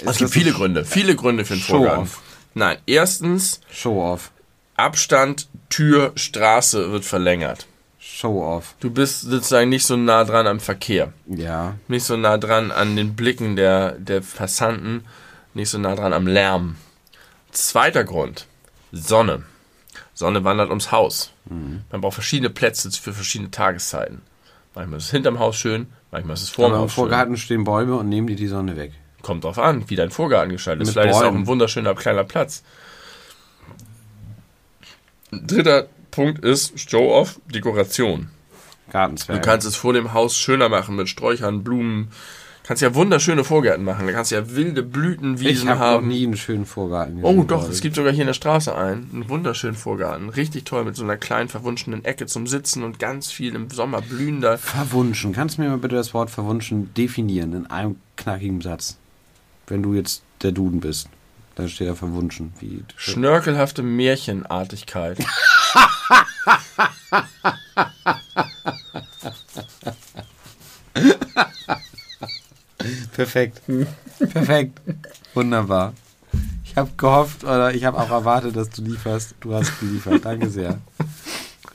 es 0.06 0.16
gibt 0.16 0.30
viele 0.30 0.52
Gründe. 0.52 0.86
Viele 0.86 1.16
Gründe 1.16 1.44
für 1.44 1.52
einen 1.52 1.62
Show 1.62 1.76
Vorgarten. 1.76 2.04
off. 2.04 2.22
Nein, 2.54 2.78
erstens, 2.86 3.60
Show-off. 3.70 4.30
Abstand, 4.74 5.48
Tür, 5.68 6.12
Straße 6.14 6.90
wird 6.92 7.04
verlängert. 7.04 7.66
Show-off. 7.98 8.74
Du 8.80 8.90
bist 8.90 9.20
sozusagen 9.20 9.68
nicht 9.68 9.84
so 9.84 9.98
nah 9.98 10.24
dran 10.24 10.46
am 10.46 10.60
Verkehr. 10.60 11.12
Ja. 11.26 11.74
Nicht 11.88 12.04
so 12.04 12.16
nah 12.16 12.38
dran 12.38 12.70
an 12.70 12.96
den 12.96 13.14
Blicken 13.14 13.56
der, 13.56 13.92
der 13.98 14.22
Passanten. 14.22 15.04
Nicht 15.52 15.68
so 15.68 15.76
nah 15.76 15.94
dran 15.94 16.14
am 16.14 16.26
Lärm. 16.26 16.76
Zweiter 17.50 18.04
Grund. 18.04 18.46
Sonne. 18.92 19.42
Sonne 20.14 20.44
wandert 20.44 20.70
ums 20.70 20.92
Haus. 20.92 21.32
Man 21.46 22.00
braucht 22.00 22.14
verschiedene 22.14 22.50
Plätze 22.50 22.90
für 22.90 23.12
verschiedene 23.12 23.50
Tageszeiten. 23.50 24.22
Manchmal 24.74 24.98
ist 24.98 25.04
es 25.06 25.10
hinterm 25.10 25.38
Haus 25.38 25.56
schön, 25.56 25.86
manchmal 26.10 26.34
ist 26.34 26.42
es 26.42 26.50
vorm 26.50 26.72
Aber 26.72 26.76
im 26.76 26.82
Haus 26.82 26.92
schön. 26.92 27.02
Vorgarten 27.02 27.36
stehen 27.36 27.64
Bäume 27.64 27.96
und 27.96 28.08
nehmen 28.08 28.26
dir 28.26 28.36
die 28.36 28.46
Sonne 28.48 28.76
weg. 28.76 28.92
Kommt 29.22 29.44
drauf 29.44 29.58
an, 29.58 29.88
wie 29.88 29.96
dein 29.96 30.10
Vorgarten 30.10 30.50
gestaltet 30.50 30.82
ist. 30.86 30.92
Vielleicht 30.92 31.10
ist 31.10 31.16
es 31.16 31.22
auch 31.22 31.26
Bäumen. 31.26 31.42
ein 31.42 31.46
wunderschöner 31.46 31.94
kleiner 31.94 32.24
Platz. 32.24 32.62
Dritter 35.30 35.88
Punkt 36.10 36.44
ist 36.44 36.78
Show-off, 36.78 37.40
Dekoration. 37.46 38.30
Gartenzwerge. 38.90 39.40
Du 39.40 39.46
kannst 39.46 39.66
es 39.66 39.76
vor 39.76 39.92
dem 39.92 40.12
Haus 40.12 40.36
schöner 40.36 40.68
machen 40.68 40.96
mit 40.96 41.08
Sträuchern, 41.08 41.64
Blumen. 41.64 42.10
Kannst 42.66 42.80
ja 42.82 42.94
wunderschöne 42.94 43.44
Vorgärten 43.44 43.84
machen. 43.84 44.06
Da 44.06 44.12
kannst 44.14 44.30
du 44.30 44.36
ja 44.36 44.50
wilde 44.56 44.80
ich 44.80 44.86
Blütenwiesen 44.90 45.68
habe 45.68 45.78
noch 45.78 45.86
haben. 45.86 46.08
nie 46.08 46.24
einen 46.24 46.38
schönen 46.38 46.64
Vorgarten 46.64 47.18
Oh 47.18 47.28
gesehen, 47.28 47.46
doch, 47.46 47.58
glaub 47.58 47.68
es 47.68 47.76
ich. 47.76 47.82
gibt 47.82 47.94
sogar 47.94 48.10
hier 48.10 48.22
in 48.22 48.26
der 48.28 48.32
Straße 48.32 48.74
einen. 48.74 49.10
Einen 49.12 49.28
wunderschönen 49.28 49.76
Vorgarten. 49.76 50.30
Richtig 50.30 50.64
toll 50.64 50.86
mit 50.86 50.96
so 50.96 51.04
einer 51.04 51.18
kleinen 51.18 51.50
verwunschenen 51.50 52.06
Ecke 52.06 52.24
zum 52.24 52.46
Sitzen 52.46 52.82
und 52.82 52.98
ganz 52.98 53.30
viel 53.30 53.54
im 53.54 53.68
Sommer 53.68 54.00
blühender. 54.00 54.56
Verwunschen. 54.56 55.34
Kannst 55.34 55.58
du 55.58 55.62
mir 55.62 55.68
mal 55.68 55.76
bitte 55.76 55.96
das 55.96 56.14
Wort 56.14 56.30
verwunschen 56.30 56.94
definieren 56.94 57.52
in 57.52 57.66
einem 57.66 57.96
knackigen 58.16 58.62
Satz? 58.62 58.96
Wenn 59.66 59.82
du 59.82 59.92
jetzt 59.92 60.22
der 60.42 60.52
Duden 60.52 60.80
bist, 60.80 61.10
dann 61.56 61.68
steht 61.68 61.88
da 61.88 61.94
verwunschen. 61.94 62.54
Wie, 62.60 62.82
Schnörkelhafte 62.96 63.82
Märchenartigkeit. 63.82 65.18
Perfekt. 73.12 73.60
Perfekt. 74.18 74.80
Wunderbar. 75.34 75.92
Ich 76.64 76.76
habe 76.76 76.90
gehofft 76.96 77.44
oder 77.44 77.72
ich 77.74 77.84
habe 77.84 77.98
auch 77.98 78.10
erwartet, 78.10 78.56
dass 78.56 78.70
du 78.70 78.82
lieferst. 78.82 79.34
Du 79.40 79.54
hast 79.54 79.78
geliefert. 79.80 80.24
Danke 80.24 80.48
sehr. 80.50 80.78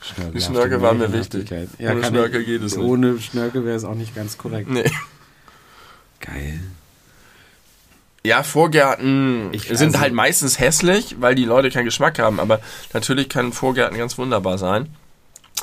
Schnörkel, 0.02 0.32
Die 0.34 0.40
Schnörkel 0.40 0.82
waren 0.82 0.98
mir 0.98 1.12
wichtig. 1.12 1.50
Ja, 1.78 1.92
Ohne 1.92 2.04
Schnörkel 2.04 2.40
ich, 2.40 2.46
geht 2.46 2.62
es 2.62 2.76
nicht. 2.76 2.84
Ohne 2.84 3.18
Schnörkel 3.20 3.64
wäre 3.64 3.76
es 3.76 3.84
auch 3.84 3.94
nicht 3.94 4.14
ganz 4.14 4.36
korrekt. 4.38 4.68
Nee. 4.68 4.90
Geil. 6.20 6.60
Ja, 8.22 8.42
Vorgärten 8.42 9.48
Ich- 9.52 9.64
sind 9.68 9.80
also- 9.94 10.00
halt 10.00 10.12
meistens 10.12 10.58
hässlich, 10.58 11.16
weil 11.20 11.34
die 11.34 11.44
Leute 11.46 11.70
keinen 11.70 11.86
Geschmack 11.86 12.18
haben, 12.18 12.38
aber 12.38 12.60
natürlich 12.92 13.28
können 13.30 13.52
Vorgärten 13.52 13.96
ganz 13.96 14.18
wunderbar 14.18 14.58
sein. 14.58 14.88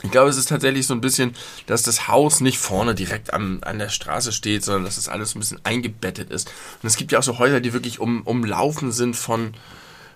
Ich 0.03 0.11
glaube, 0.11 0.29
es 0.29 0.37
ist 0.37 0.49
tatsächlich 0.49 0.85
so 0.85 0.93
ein 0.93 1.01
bisschen, 1.01 1.33
dass 1.65 1.81
das 1.81 2.07
Haus 2.07 2.39
nicht 2.39 2.59
vorne 2.59 2.93
direkt 2.93 3.33
am, 3.33 3.59
an 3.61 3.79
der 3.79 3.89
Straße 3.89 4.31
steht, 4.31 4.63
sondern 4.63 4.85
dass 4.85 4.95
das 4.95 5.09
alles 5.09 5.35
ein 5.35 5.39
bisschen 5.39 5.59
eingebettet 5.63 6.29
ist. 6.29 6.49
Und 6.81 6.87
es 6.87 6.97
gibt 6.97 7.11
ja 7.11 7.19
auch 7.19 7.23
so 7.23 7.39
Häuser, 7.39 7.61
die 7.61 7.73
wirklich 7.73 7.99
um, 7.99 8.21
umlaufen 8.21 8.91
sind 8.91 9.15
von, 9.15 9.53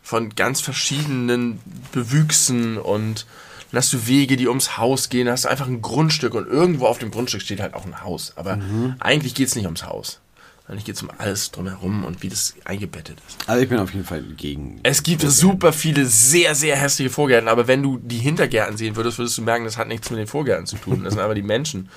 von 0.03 0.29
ganz 0.35 0.61
verschiedenen 0.61 1.59
Bewüchsen 1.91 2.77
und 2.77 3.25
dann 3.71 3.77
hast 3.79 3.93
du 3.93 4.05
Wege, 4.05 4.35
die 4.35 4.49
ums 4.49 4.77
Haus 4.77 5.09
gehen, 5.09 5.25
dann 5.25 5.33
hast 5.33 5.45
du 5.45 5.49
einfach 5.49 5.67
ein 5.67 5.81
Grundstück 5.81 6.33
und 6.33 6.45
irgendwo 6.45 6.87
auf 6.87 6.99
dem 6.99 7.09
Grundstück 7.09 7.41
steht 7.41 7.61
halt 7.61 7.73
auch 7.73 7.85
ein 7.85 8.03
Haus. 8.03 8.33
Aber 8.35 8.59
eigentlich 8.99 9.33
geht's 9.33 9.55
nicht 9.55 9.65
ums 9.65 9.85
Haus. 9.85 10.19
Eigentlich 10.67 10.85
geht's 10.85 11.01
um 11.03 11.09
alles 11.17 11.51
drumherum 11.51 12.05
und 12.05 12.23
wie 12.23 12.29
das 12.29 12.55
eingebettet 12.63 13.17
ist. 13.27 13.49
Also 13.49 13.61
ich 13.61 13.67
bin 13.67 13.79
auf 13.79 13.93
jeden 13.93 14.05
Fall 14.05 14.21
gegen. 14.21 14.79
Es 14.83 15.03
gibt 15.03 15.21
super 15.21 15.73
viele 15.73 16.05
sehr, 16.05 16.55
sehr 16.55 16.77
hässliche 16.77 17.09
Vorgärten, 17.09 17.49
aber 17.49 17.67
wenn 17.67 17.83
du 17.83 17.97
die 17.97 18.19
Hintergärten 18.19 18.77
sehen 18.77 18.95
würdest, 18.95 19.17
würdest 19.17 19.37
du 19.37 19.41
merken, 19.41 19.65
das 19.65 19.77
hat 19.77 19.87
nichts 19.89 20.09
mit 20.09 20.19
den 20.19 20.27
Vorgärten 20.27 20.65
zu 20.65 20.77
tun. 20.77 21.03
Das 21.03 21.13
sind 21.13 21.21
aber 21.21 21.35
die 21.35 21.41
Menschen. 21.41 21.89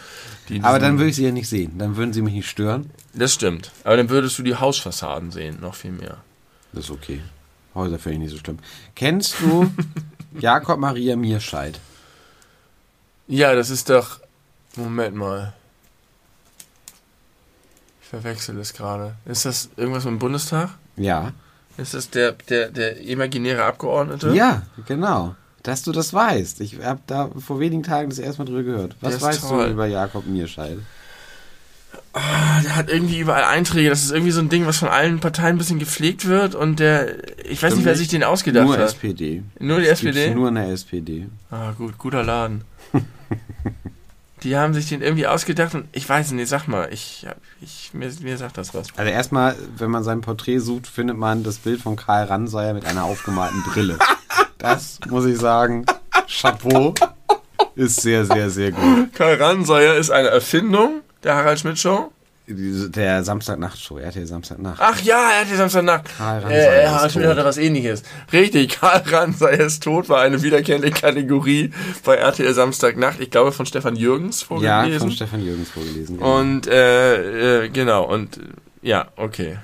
Die 0.48 0.60
Aber 0.62 0.78
dann 0.80 0.98
würde 0.98 1.10
ich 1.10 1.16
sie 1.16 1.24
ja 1.24 1.30
nicht 1.30 1.48
sehen. 1.48 1.78
Dann 1.78 1.96
würden 1.96 2.12
sie 2.12 2.22
mich 2.22 2.34
nicht 2.34 2.48
stören. 2.48 2.90
Das 3.12 3.32
stimmt. 3.34 3.70
Aber 3.84 3.96
dann 3.96 4.08
würdest 4.10 4.38
du 4.38 4.42
die 4.42 4.56
Hausfassaden 4.56 5.30
sehen, 5.30 5.58
noch 5.60 5.74
viel 5.76 5.92
mehr. 5.92 6.18
Das 6.72 6.84
ist 6.86 6.90
okay. 6.90 7.20
Häuser 7.74 7.98
finde 7.98 8.14
ich 8.16 8.22
nicht 8.24 8.32
so 8.32 8.38
schlimm. 8.38 8.58
Kennst 8.96 9.36
du 9.40 9.70
Jakob 10.40 10.80
Maria 10.80 11.16
Mierscheid? 11.16 11.78
Ja, 13.28 13.54
das 13.54 13.70
ist 13.70 13.88
doch. 13.88 14.20
Moment 14.76 15.14
mal. 15.14 15.54
Verwechsel 18.20 18.58
es 18.58 18.72
gerade. 18.72 19.14
Ist 19.24 19.44
das 19.44 19.70
irgendwas 19.76 20.04
mit 20.04 20.12
dem 20.12 20.18
Bundestag? 20.18 20.70
Ja. 20.96 21.32
Ist 21.76 21.94
das 21.94 22.10
der, 22.10 22.32
der, 22.48 22.70
der 22.70 23.00
imaginäre 23.00 23.64
Abgeordnete? 23.64 24.32
Ja, 24.34 24.62
genau. 24.86 25.34
Dass 25.64 25.82
du 25.82 25.92
das 25.92 26.12
weißt. 26.12 26.60
Ich 26.60 26.78
habe 26.80 27.00
da 27.06 27.30
vor 27.38 27.58
wenigen 27.58 27.82
Tagen 27.82 28.10
das 28.10 28.18
erste 28.18 28.42
Mal 28.42 28.44
drüber 28.44 28.62
gehört. 28.62 28.96
Was 29.00 29.20
weißt 29.20 29.40
toll. 29.40 29.66
du 29.66 29.72
über 29.72 29.86
Jakob 29.86 30.26
Mierscheid? 30.26 30.78
Ah, 32.12 32.60
der 32.62 32.76
hat 32.76 32.88
irgendwie 32.88 33.18
überall 33.18 33.44
Einträge. 33.44 33.88
Das 33.88 34.04
ist 34.04 34.12
irgendwie 34.12 34.30
so 34.30 34.40
ein 34.40 34.48
Ding, 34.48 34.66
was 34.66 34.78
von 34.78 34.88
allen 34.88 35.18
Parteien 35.18 35.56
ein 35.56 35.58
bisschen 35.58 35.80
gepflegt 35.80 36.26
wird. 36.26 36.54
Und 36.54 36.78
der, 36.78 37.08
ich 37.44 37.60
weiß 37.62 37.72
Stimmt 37.72 37.76
nicht, 37.78 37.84
wer 37.86 37.96
sich 37.96 38.08
den 38.08 38.22
ausgedacht 38.22 38.66
Nur 38.66 38.76
hat. 38.76 38.84
SPD. 38.84 39.42
Nur 39.58 39.80
die 39.80 39.86
Das 39.86 40.02
SPD? 40.02 40.32
Nur 40.32 40.48
in 40.48 40.54
der 40.54 40.68
SPD. 40.68 41.26
Ah, 41.50 41.72
gut, 41.72 41.98
guter 41.98 42.22
Laden. 42.22 42.62
Die 44.44 44.56
haben 44.56 44.74
sich 44.74 44.90
den 44.90 45.00
irgendwie 45.00 45.26
ausgedacht 45.26 45.74
und 45.74 45.88
ich 45.92 46.06
weiß 46.06 46.32
nicht, 46.32 46.48
sag 46.48 46.68
mal, 46.68 46.88
ich, 46.92 47.26
ich 47.62 47.90
mir, 47.94 48.10
mir 48.20 48.36
sagt 48.36 48.58
das 48.58 48.74
was. 48.74 48.88
Also 48.94 49.10
erstmal, 49.10 49.56
wenn 49.78 49.90
man 49.90 50.04
sein 50.04 50.20
Porträt 50.20 50.58
sucht, 50.58 50.86
findet 50.86 51.16
man 51.16 51.42
das 51.42 51.56
Bild 51.56 51.80
von 51.80 51.96
Karl 51.96 52.26
Ranseier 52.26 52.74
mit 52.74 52.84
einer 52.84 53.04
aufgemalten 53.04 53.62
Brille. 53.64 53.98
Das 54.58 54.98
muss 55.10 55.26
ich 55.26 55.36
sagen, 55.36 55.84
Chapeau, 56.26 56.94
ist 57.74 58.00
sehr, 58.00 58.24
sehr, 58.24 58.48
sehr 58.48 58.72
gut. 58.72 59.12
Karl 59.12 59.34
Ranseier 59.34 59.96
ist 59.96 60.10
eine 60.10 60.28
Erfindung 60.28 61.02
der 61.22 61.34
Harald 61.34 61.60
Schmidt 61.60 61.78
Show. 61.78 62.12
Der 62.46 63.24
Samstagnacht-Show, 63.24 63.96
RTL 63.98 64.26
Samstagnacht. 64.26 64.78
Ach 64.78 65.00
ja, 65.00 65.30
er 65.32 65.40
hat 65.42 65.50
die 65.50 65.56
Samstagnacht. 65.56 66.04
Karl 66.18 66.40
Ranseier 66.40 67.04
Äh, 67.06 67.10
Schmidt 67.10 67.24
tot. 67.24 67.32
hatte 67.36 67.44
was 67.46 67.56
ähnliches. 67.56 68.02
Richtig, 68.34 68.80
Karl 68.80 69.02
Ranseier 69.06 69.60
ist 69.60 69.82
tot, 69.82 70.10
war 70.10 70.20
eine 70.20 70.42
wiederkehrende 70.42 70.90
Kategorie 70.90 71.70
bei 72.04 72.16
RTL 72.16 72.52
Samstagnacht. 72.52 73.18
Ich 73.20 73.30
glaube 73.30 73.50
von 73.52 73.64
Stefan 73.64 73.96
Jürgens 73.96 74.42
Ja, 74.42 74.46
vorgelesen. 74.46 74.98
von 75.00 75.10
Stefan 75.12 75.42
Jürgens 75.42 75.70
vorgelesen. 75.70 76.18
genau. 76.18 76.38
und 76.38 76.66
äh, 76.66 77.64
äh, 77.64 77.68
genau, 77.70 78.04
und 78.12 78.38
ja, 78.82 79.08
okay. 79.16 79.56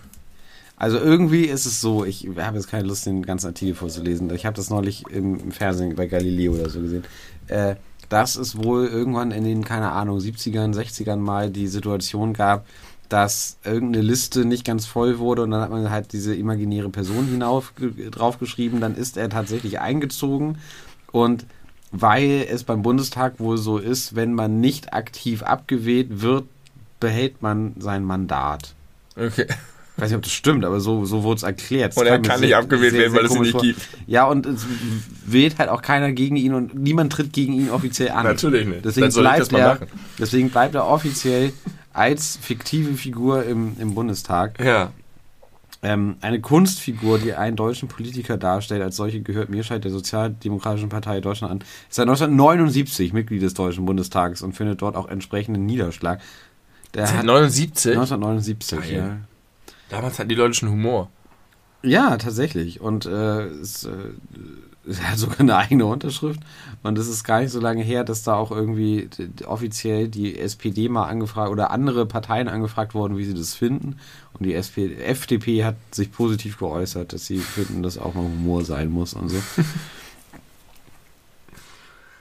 Also 0.77 0.97
irgendwie 0.99 1.45
ist 1.45 1.67
es 1.67 1.83
so, 1.83 2.07
ich 2.07 2.27
habe 2.39 2.57
jetzt 2.57 2.71
keine 2.71 2.85
Lust, 2.89 3.05
den 3.05 3.23
ganzen 3.27 3.49
Artikel 3.49 3.75
vorzulesen. 3.75 4.33
Ich 4.35 4.47
habe 4.47 4.57
das 4.57 4.71
neulich 4.71 5.05
im, 5.11 5.39
im 5.39 5.53
Fernsehen 5.53 5.95
bei 5.95 6.07
Galileo 6.07 6.53
oder 6.55 6.71
so 6.71 6.81
gesehen. 6.81 7.05
Äh, 7.49 7.75
dass 8.11 8.37
es 8.37 8.59
wohl 8.63 8.87
irgendwann 8.87 9.31
in 9.31 9.45
den, 9.45 9.65
keine 9.65 9.93
Ahnung, 9.93 10.19
70ern, 10.19 10.75
60ern 10.75 11.17
mal 11.17 11.51
die 11.51 11.69
Situation 11.69 12.35
gab, 12.35 12.67
dass 13.09 13.57
irgendeine 13.65 14.05
Liste 14.05 14.45
nicht 14.45 14.65
ganz 14.65 14.85
voll 14.87 15.19
wurde 15.19 15.43
und 15.43 15.51
dann 15.53 15.63
hat 15.63 15.71
man 15.71 15.91
halt 15.91 16.13
diese 16.13 16.35
imaginäre 16.35 16.91
Person 16.91 17.27
hinauf 17.27 17.75
ge- 17.75 18.11
draufgeschrieben. 18.11 18.81
Dann 18.81 18.95
ist 18.95 19.17
er 19.17 19.31
tatsächlich 19.31 19.81
eingezogen 19.81 20.59
und 21.11 21.47
weil 21.93 22.47
es 22.49 22.63
beim 22.63 22.83
Bundestag 22.83 23.41
wohl 23.41 23.59
so 23.59 23.79
ist, 23.79 24.15
wenn 24.15 24.35
man 24.35 24.61
nicht 24.61 24.93
aktiv 24.93 25.43
abgewählt 25.43 26.21
wird, 26.21 26.45
behält 27.01 27.43
man 27.43 27.75
sein 27.79 28.05
Mandat. 28.05 28.75
Okay. 29.17 29.47
Ich 30.01 30.05
weiß 30.05 30.11
nicht, 30.13 30.17
ob 30.17 30.23
das 30.23 30.33
stimmt, 30.33 30.65
aber 30.65 30.81
so, 30.81 31.05
so 31.05 31.23
wurde 31.25 31.37
es 31.37 31.43
erklärt. 31.43 31.95
Und 31.95 32.07
er 32.07 32.19
kann 32.21 32.41
nicht 32.41 32.57
abgewählt 32.57 32.95
werden, 32.95 33.15
weil 33.15 33.27
es 33.27 33.35
ihn 33.35 33.43
nicht 33.43 33.51
vor. 33.51 33.61
gibt. 33.61 33.83
Ja, 34.07 34.25
und 34.25 34.47
es 34.47 34.65
wählt 35.27 35.59
halt 35.59 35.69
auch 35.69 35.83
keiner 35.83 36.13
gegen 36.13 36.37
ihn 36.37 36.55
und 36.55 36.75
niemand 36.75 37.13
tritt 37.13 37.35
gegen 37.35 37.53
ihn 37.53 37.69
offiziell 37.69 38.09
an. 38.09 38.25
Natürlich 38.25 38.67
nicht. 38.67 38.83
Deswegen 38.83 39.13
bleibt, 39.13 39.53
er, 39.53 39.75
machen. 39.75 39.87
deswegen 40.19 40.49
bleibt 40.49 40.75
er 40.75 40.87
offiziell 40.87 41.53
als 41.93 42.39
fiktive 42.41 42.95
Figur 42.95 43.45
im, 43.45 43.77
im 43.79 43.95
Bundestag. 43.95 44.59
Ja. 44.65 44.91
Ähm, 45.83 46.17
eine 46.23 46.41
Kunstfigur, 46.41 47.19
die 47.19 47.35
einen 47.35 47.57
deutschen 47.57 47.89
Politiker 47.89 48.39
darstellt, 48.39 48.81
als 48.81 48.97
solche 48.97 49.21
gehört 49.21 49.51
Mirscheid 49.51 49.85
der 49.85 49.91
Sozialdemokratischen 49.91 50.89
Partei 50.89 51.21
Deutschland 51.21 51.53
an. 51.53 51.59
Ist 51.91 51.97
seit 51.97 52.09
1979 52.09 53.13
Mitglied 53.13 53.43
des 53.43 53.53
Deutschen 53.53 53.85
Bundestages 53.85 54.41
und 54.41 54.55
findet 54.55 54.81
dort 54.81 54.97
auch 54.97 55.09
entsprechenden 55.09 55.67
Niederschlag. 55.67 56.23
Der 56.95 57.07
hat 57.13 57.25
79? 57.27 57.93
1979, 57.93 58.79
Geil. 58.79 58.95
ja. 58.95 59.30
Damals 59.91 60.19
hatten 60.19 60.29
die 60.29 60.35
Leute 60.35 60.55
schon 60.55 60.71
Humor. 60.71 61.11
Ja, 61.83 62.17
tatsächlich. 62.17 62.81
Und 62.81 63.07
äh, 63.07 63.47
es, 63.47 63.85
äh, 63.85 63.91
es 64.87 65.03
hat 65.03 65.19
sogar 65.19 65.41
eine 65.41 65.57
eigene 65.57 65.87
Unterschrift. 65.87 66.41
Und 66.83 66.99
es 66.99 67.09
ist 67.09 67.25
gar 67.25 67.41
nicht 67.41 67.51
so 67.51 67.61
lange 67.61 67.83
her, 67.83 68.05
dass 68.05 68.23
da 68.23 68.35
auch 68.35 68.51
irgendwie 68.51 69.09
offiziell 69.47 70.09
die 70.09 70.39
SPD 70.39 70.89
mal 70.89 71.07
angefragt 71.07 71.51
oder 71.51 71.71
andere 71.71 72.07
Parteien 72.07 72.49
angefragt 72.49 72.95
wurden, 72.95 73.19
wie 73.19 73.25
sie 73.25 73.35
das 73.35 73.55
finden. 73.55 73.99
Und 74.35 74.47
die 74.47 74.55
SP, 74.55 74.97
FDP 75.03 75.65
hat 75.65 75.77
sich 75.91 76.13
positiv 76.13 76.59
geäußert, 76.59 77.13
dass 77.13 77.27
sie 77.27 77.39
finden, 77.39 77.83
dass 77.83 77.99
auch 77.99 78.15
mal 78.15 78.25
Humor 78.25 78.65
sein 78.65 78.91
muss 78.91 79.15
und 79.15 79.29
so. 79.29 79.43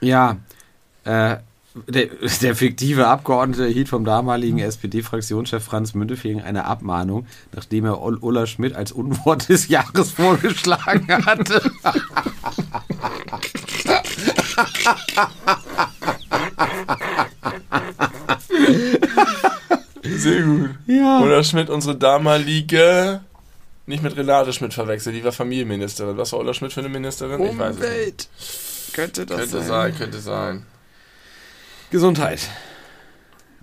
ja, 0.00 0.36
äh, 1.04 1.36
der, 1.86 2.06
der 2.42 2.56
fiktive 2.56 3.06
Abgeordnete 3.06 3.64
erhielt 3.64 3.88
vom 3.88 4.04
damaligen 4.04 4.58
SPD-Fraktionschef 4.58 5.62
Franz 5.62 5.94
Müntefering 5.94 6.40
eine 6.40 6.64
Abmahnung, 6.64 7.26
nachdem 7.52 7.84
er 7.84 8.00
Ulla 8.00 8.46
Schmidt 8.46 8.74
als 8.74 8.92
Unwort 8.92 9.48
des 9.48 9.68
Jahres 9.68 10.12
vorgeschlagen 10.12 11.08
hatte. 11.26 11.62
Sehr 20.02 20.42
gut. 20.42 20.70
Ja. 20.86 21.20
Oder 21.20 21.44
Schmidt, 21.44 21.70
unsere 21.70 21.96
damalige, 21.96 23.20
nicht 23.86 24.02
mit 24.02 24.16
Renate 24.16 24.52
Schmidt 24.52 24.74
verwechseln, 24.74 25.14
die 25.14 25.24
war 25.24 25.32
Familienministerin. 25.32 26.16
Was 26.16 26.32
war 26.32 26.40
Ulla 26.40 26.52
Schmidt 26.52 26.72
für 26.72 26.80
eine 26.80 26.88
Ministerin? 26.88 27.40
Ich 27.42 27.58
weiß 27.58 27.76
es 27.76 27.80
nicht. 27.80 27.88
Umwelt. 27.88 28.28
Könnte 28.92 29.24
das 29.24 29.38
Könnte 29.38 29.58
sein? 29.58 29.66
sein, 29.66 29.96
könnte 29.96 30.20
sein. 30.20 30.66
Gesundheit. 31.90 32.48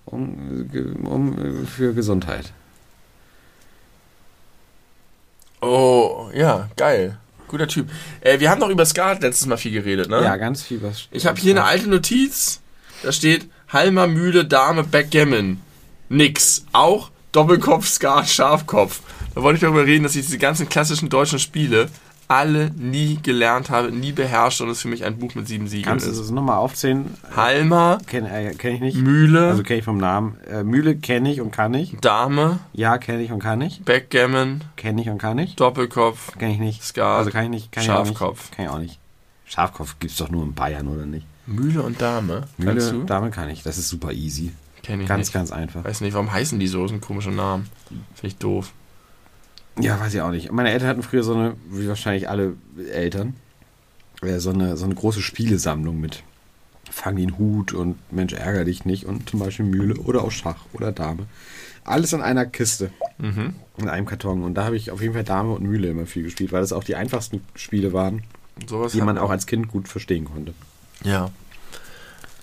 Um, 0.05 0.69
um, 1.05 1.67
für 1.67 1.93
Gesundheit. 1.93 2.53
Oh, 5.61 6.29
ja, 6.33 6.69
geil. 6.77 7.17
Guter 7.47 7.67
Typ. 7.67 7.89
Äh, 8.21 8.39
wir 8.39 8.49
haben 8.49 8.59
doch 8.59 8.69
über 8.69 8.85
Skat 8.85 9.21
letztes 9.21 9.47
Mal 9.47 9.57
viel 9.57 9.71
geredet, 9.71 10.09
ne? 10.09 10.21
Ja, 10.21 10.35
ganz 10.37 10.61
viel 10.61 10.81
was. 10.83 11.07
Ich 11.11 11.25
habe 11.25 11.39
hier 11.39 11.53
eine 11.53 11.63
alte 11.63 11.89
Notiz. 11.89 12.61
Da 13.03 13.11
steht 13.11 13.49
Halmer, 13.69 14.07
Mühle, 14.07 14.45
Dame, 14.45 14.83
Backgammon. 14.83 15.61
Nix. 16.09 16.65
Auch 16.73 17.11
Doppelkopf, 17.31 17.87
Skat, 17.87 18.27
Schafkopf. 18.27 19.01
Da 19.35 19.43
wollte 19.43 19.55
ich 19.57 19.61
darüber 19.61 19.85
reden, 19.85 20.03
dass 20.03 20.15
ich 20.15 20.25
diese 20.25 20.37
ganzen 20.37 20.69
klassischen 20.69 21.09
deutschen 21.09 21.39
Spiele 21.39 21.89
alle 22.29 22.71
nie 22.71 23.19
gelernt 23.23 23.69
habe, 23.69 23.91
nie 23.91 24.11
beherrscht 24.11 24.59
und 24.61 24.69
es 24.69 24.81
für 24.81 24.87
mich 24.89 25.05
ein 25.05 25.17
Buch 25.17 25.33
mit 25.35 25.47
sieben 25.47 25.67
Siegeln 25.67 25.85
Kannst 25.85 26.07
du 26.07 26.11
ist. 26.11 26.19
das 26.19 26.29
nochmal 26.29 26.57
aufzählen? 26.57 27.05
Halmer, 27.35 27.99
Kenne 28.05 28.29
äh, 28.29 28.53
kenn 28.53 28.75
ich 28.75 28.81
nicht. 28.81 28.97
Mühle, 28.97 29.47
Also 29.49 29.63
kenne 29.63 29.79
ich 29.79 29.85
vom 29.85 29.97
Namen. 29.97 30.37
Äh, 30.49 30.63
Mühle 30.63 30.95
kenne 30.97 31.31
ich 31.31 31.39
und 31.41 31.51
kann 31.51 31.73
ich. 31.73 31.95
Dame, 32.01 32.59
Ja, 32.73 32.97
kenne 32.97 33.23
ich 33.23 33.31
und 33.31 33.39
kann 33.39 33.61
ich. 33.61 33.81
Backgammon, 33.83 34.61
Kenne 34.75 35.01
ich 35.01 35.09
und 35.09 35.19
kann 35.19 35.37
ich. 35.39 35.55
Doppelkopf, 35.55 36.37
Kenne 36.37 36.53
ich 36.53 36.59
nicht. 36.59 36.83
Skat, 36.83 37.19
Also 37.19 37.31
kann 37.31 37.45
ich 37.45 37.49
nicht. 37.49 37.71
Kann 37.71 37.83
Schafkopf. 37.83 38.51
Kann 38.51 38.65
ich 38.65 38.71
auch 38.71 38.79
nicht. 38.79 38.99
Schafkopf 39.45 39.95
gibt's 39.99 40.17
doch 40.17 40.29
nur 40.29 40.43
in 40.43 40.53
Bayern, 40.53 40.87
oder 40.89 41.05
nicht? 41.05 41.25
Mühle 41.45 41.81
und 41.81 42.01
Dame. 42.01 42.43
Kannst 42.61 42.91
Mühle, 42.91 43.01
du? 43.01 43.03
damit 43.05 43.33
kann 43.33 43.49
ich. 43.49 43.63
Das 43.63 43.77
ist 43.77 43.87
super 43.87 44.11
easy. 44.11 44.51
Kenn 44.83 44.99
ich 45.01 45.07
Ganz, 45.07 45.27
nicht. 45.27 45.33
ganz 45.33 45.51
einfach. 45.51 45.85
Weiß 45.85 46.01
nicht, 46.01 46.13
warum 46.13 46.31
heißen 46.31 46.59
die 46.59 46.67
so? 46.67 46.81
Das 46.81 46.91
sind 46.91 47.01
komische 47.01 47.31
Namen. 47.31 47.69
Finde 48.15 48.27
ich 48.27 48.37
doof. 48.37 48.71
Ja, 49.79 49.99
weiß 49.99 50.13
ich 50.13 50.21
auch 50.21 50.31
nicht. 50.31 50.51
Meine 50.51 50.71
Eltern 50.71 50.87
hatten 50.89 51.03
früher 51.03 51.23
so 51.23 51.33
eine, 51.33 51.55
wie 51.69 51.87
wahrscheinlich 51.87 52.29
alle 52.29 52.53
Eltern, 52.91 53.35
äh, 54.21 54.39
so 54.39 54.49
eine, 54.49 54.77
so 54.77 54.85
eine 54.85 54.95
große 54.95 55.21
Spielesammlung 55.21 55.99
mit 55.99 56.23
Fang 56.89 57.15
den 57.17 57.37
Hut 57.37 57.73
und 57.73 57.97
Mensch 58.11 58.33
ärger 58.33 58.63
dich 58.65 58.85
nicht 58.85 59.05
und 59.05 59.29
zum 59.29 59.39
Beispiel 59.39 59.65
Mühle 59.65 59.95
oder 59.95 60.23
auch 60.23 60.31
Schach 60.31 60.65
oder 60.73 60.91
Dame. 60.91 61.25
Alles 61.83 62.13
in 62.13 62.21
einer 62.21 62.45
Kiste, 62.45 62.91
Mhm. 63.19 63.55
in 63.77 63.87
einem 63.89 64.05
Karton. 64.05 64.43
Und 64.43 64.55
da 64.55 64.65
habe 64.65 64.75
ich 64.77 64.91
auf 64.91 65.01
jeden 65.01 65.13
Fall 65.13 65.23
Dame 65.23 65.53
und 65.53 65.63
Mühle 65.63 65.89
immer 65.89 66.05
viel 66.05 66.23
gespielt, 66.23 66.51
weil 66.51 66.61
das 66.61 66.73
auch 66.73 66.83
die 66.83 66.95
einfachsten 66.95 67.41
Spiele 67.55 67.93
waren, 67.93 68.23
Sowas 68.67 68.91
die 68.93 69.01
man 69.01 69.17
auch 69.17 69.29
als 69.29 69.45
Kind 69.47 69.67
gut 69.67 69.87
verstehen 69.87 70.25
konnte. 70.25 70.53
Ja. 71.03 71.29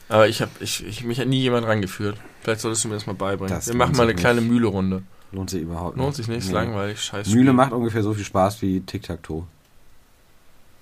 Aber 0.08 0.28
ich 0.28 0.40
habe 0.42 0.50
ich, 0.60 0.86
ich, 0.86 1.04
mich 1.04 1.18
hat 1.18 1.26
nie 1.28 1.40
jemand 1.40 1.66
rangeführt. 1.66 2.16
Vielleicht 2.42 2.60
solltest 2.60 2.84
du 2.84 2.88
mir 2.88 2.94
das 2.94 3.06
mal 3.06 3.14
beibringen. 3.14 3.54
Das 3.54 3.66
Wir 3.66 3.74
machen 3.74 3.96
mal 3.96 4.02
eine 4.04 4.12
sich 4.12 4.20
kleine 4.20 4.40
nicht. 4.42 4.50
Mühle-Runde. 4.50 5.02
Lohnt 5.34 5.50
sich 5.50 5.62
überhaupt 5.62 5.96
Lohnt 5.96 6.14
sich 6.14 6.28
nicht, 6.28 6.38
ist 6.38 6.46
Nee. 6.48 6.52
langweilig, 6.54 7.00
scheiße. 7.02 7.30
Mühle 7.34 7.52
macht 7.52 7.72
ungefähr 7.72 8.02
so 8.04 8.14
viel 8.14 8.24
Spaß 8.24 8.62
wie 8.62 8.80
Tic-Tac-Toe. 8.80 9.44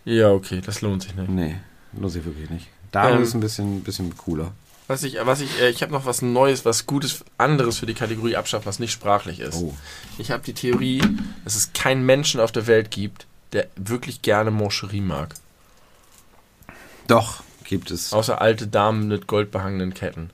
Ja, 0.04 0.30
okay, 0.30 0.60
das 0.64 0.82
lohnt 0.82 1.02
sich 1.02 1.14
nicht. 1.14 1.30
Nee, 1.30 1.56
lohnt 1.94 2.12
sich 2.12 2.24
wirklich 2.24 2.50
nicht. 2.50 2.68
Dame 2.90 3.16
Ähm. 3.16 3.22
ist 3.22 3.32
ein 3.34 3.40
bisschen, 3.40 3.82
bisschen 3.82 4.14
cooler. 4.16 4.52
Was 4.88 5.04
ich, 5.04 5.16
was 5.24 5.40
ich, 5.40 5.58
äh, 5.60 5.70
ich 5.70 5.80
habe 5.82 5.92
noch 5.92 6.04
was 6.04 6.20
Neues, 6.20 6.64
was 6.66 6.86
Gutes, 6.86 7.24
anderes 7.38 7.78
für 7.78 7.86
die 7.86 7.94
Kategorie 7.94 8.36
abschaffen, 8.36 8.66
was 8.66 8.78
nicht 8.78 8.92
sprachlich 8.92 9.40
ist. 9.40 9.54
Oh. 9.62 9.74
Ich 10.18 10.30
habe 10.30 10.42
die 10.42 10.52
Theorie, 10.52 11.00
dass 11.44 11.54
es 11.56 11.72
keinen 11.72 12.04
Menschen 12.04 12.40
auf 12.40 12.52
der 12.52 12.66
Welt 12.66 12.90
gibt, 12.90 13.26
der 13.52 13.68
wirklich 13.76 14.20
gerne 14.20 14.50
Moncherie 14.50 15.00
mag. 15.00 15.34
Doch, 17.06 17.42
gibt 17.64 17.90
es. 17.90 18.12
Außer 18.12 18.40
alte 18.42 18.66
Damen 18.66 19.08
mit 19.08 19.26
goldbehangenen 19.28 19.94
Ketten. 19.94 20.30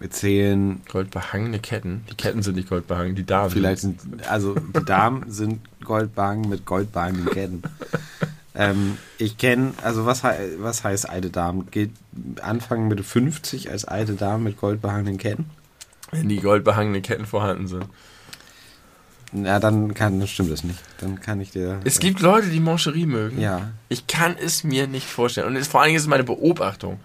Wir 0.00 0.10
zählen 0.10 0.80
Goldbehangene 0.88 1.58
Ketten? 1.58 2.06
Die 2.10 2.14
Ketten 2.14 2.42
sind 2.42 2.56
nicht 2.56 2.70
goldbehangen, 2.70 3.14
die 3.14 3.26
Damen. 3.26 3.50
Vielleicht 3.50 3.82
sind, 3.82 4.00
also 4.26 4.54
die 4.54 4.84
Damen 4.84 5.24
sind 5.30 5.60
Goldbarren 5.84 6.48
mit 6.48 6.64
goldbarrenden 6.64 7.26
Ketten. 7.26 7.62
ähm, 8.54 8.96
ich 9.18 9.36
kenne, 9.36 9.74
also 9.84 10.06
was, 10.06 10.22
was 10.58 10.84
heißt 10.84 11.06
alte 11.06 11.28
Damen? 11.28 11.70
Geht 11.70 11.90
Anfang 12.40 12.88
Mitte 12.88 13.04
50 13.04 13.70
als 13.70 13.84
alte 13.84 14.14
Dame 14.14 14.44
mit 14.44 14.56
goldbehangenen 14.56 15.18
Ketten? 15.18 15.50
Wenn 16.10 16.30
die 16.30 16.40
goldbehangenen 16.40 17.02
Ketten 17.02 17.26
vorhanden 17.26 17.68
sind. 17.68 17.84
Na, 19.32 19.60
dann 19.60 19.94
kann, 19.94 20.18
dann 20.18 20.26
stimmt 20.26 20.50
das 20.50 20.64
nicht. 20.64 20.78
Dann 20.98 21.20
kann 21.20 21.40
ich 21.40 21.52
dir. 21.52 21.80
Es 21.84 22.00
gibt 22.00 22.20
Leute, 22.20 22.48
die 22.48 22.58
Moncherie 22.58 23.06
mögen. 23.06 23.40
Ja. 23.40 23.70
Ich 23.88 24.08
kann 24.08 24.34
es 24.36 24.64
mir 24.64 24.88
nicht 24.88 25.06
vorstellen. 25.06 25.46
Und 25.46 25.56
es, 25.56 25.68
vor 25.68 25.80
allen 25.80 25.88
Dingen 25.88 25.96
ist 25.98 26.02
es 26.02 26.08
meine 26.08 26.24
Beobachtung. 26.24 26.98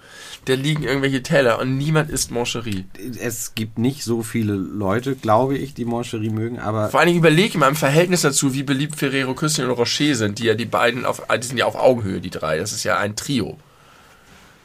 Da 0.45 0.53
liegen 0.53 0.84
irgendwelche 0.84 1.22
Teller 1.22 1.60
und 1.60 1.77
niemand 1.77 2.10
isst 2.10 2.31
Moncherie. 2.31 2.85
Es 3.19 3.53
gibt 3.53 3.77
nicht 3.77 4.03
so 4.03 4.23
viele 4.23 4.53
Leute, 4.53 5.15
glaube 5.15 5.57
ich, 5.57 5.76
die 5.76 5.85
Moncherie 5.85 6.30
mögen, 6.30 6.60
aber 6.60 6.89
Vor 6.89 6.99
allen 6.99 7.07
Dingen 7.07 7.19
überlege 7.19 7.57
mal 7.57 7.69
im 7.69 7.76
Verhältnis 7.76 8.22
dazu, 8.22 8.53
wie 8.53 8.64
beliebt 8.64 8.95
Ferrero 8.95 9.35
Küsschen 9.35 9.65
und 9.65 9.72
Rocher 9.72 10.15
sind, 10.15 10.39
die 10.39 10.45
ja 10.45 10.56
die 10.56 10.65
beiden 10.65 11.06
auf, 11.06 11.22
die 11.41 11.47
sind 11.47 11.57
ja 11.57 11.65
auf 11.65 11.76
Augenhöhe, 11.76 12.22
die 12.22 12.31
drei. 12.31 12.57
Das 12.57 12.72
ist 12.73 12.84
ja 12.84 12.97
ein 12.97 13.15
Trio. 13.15 13.57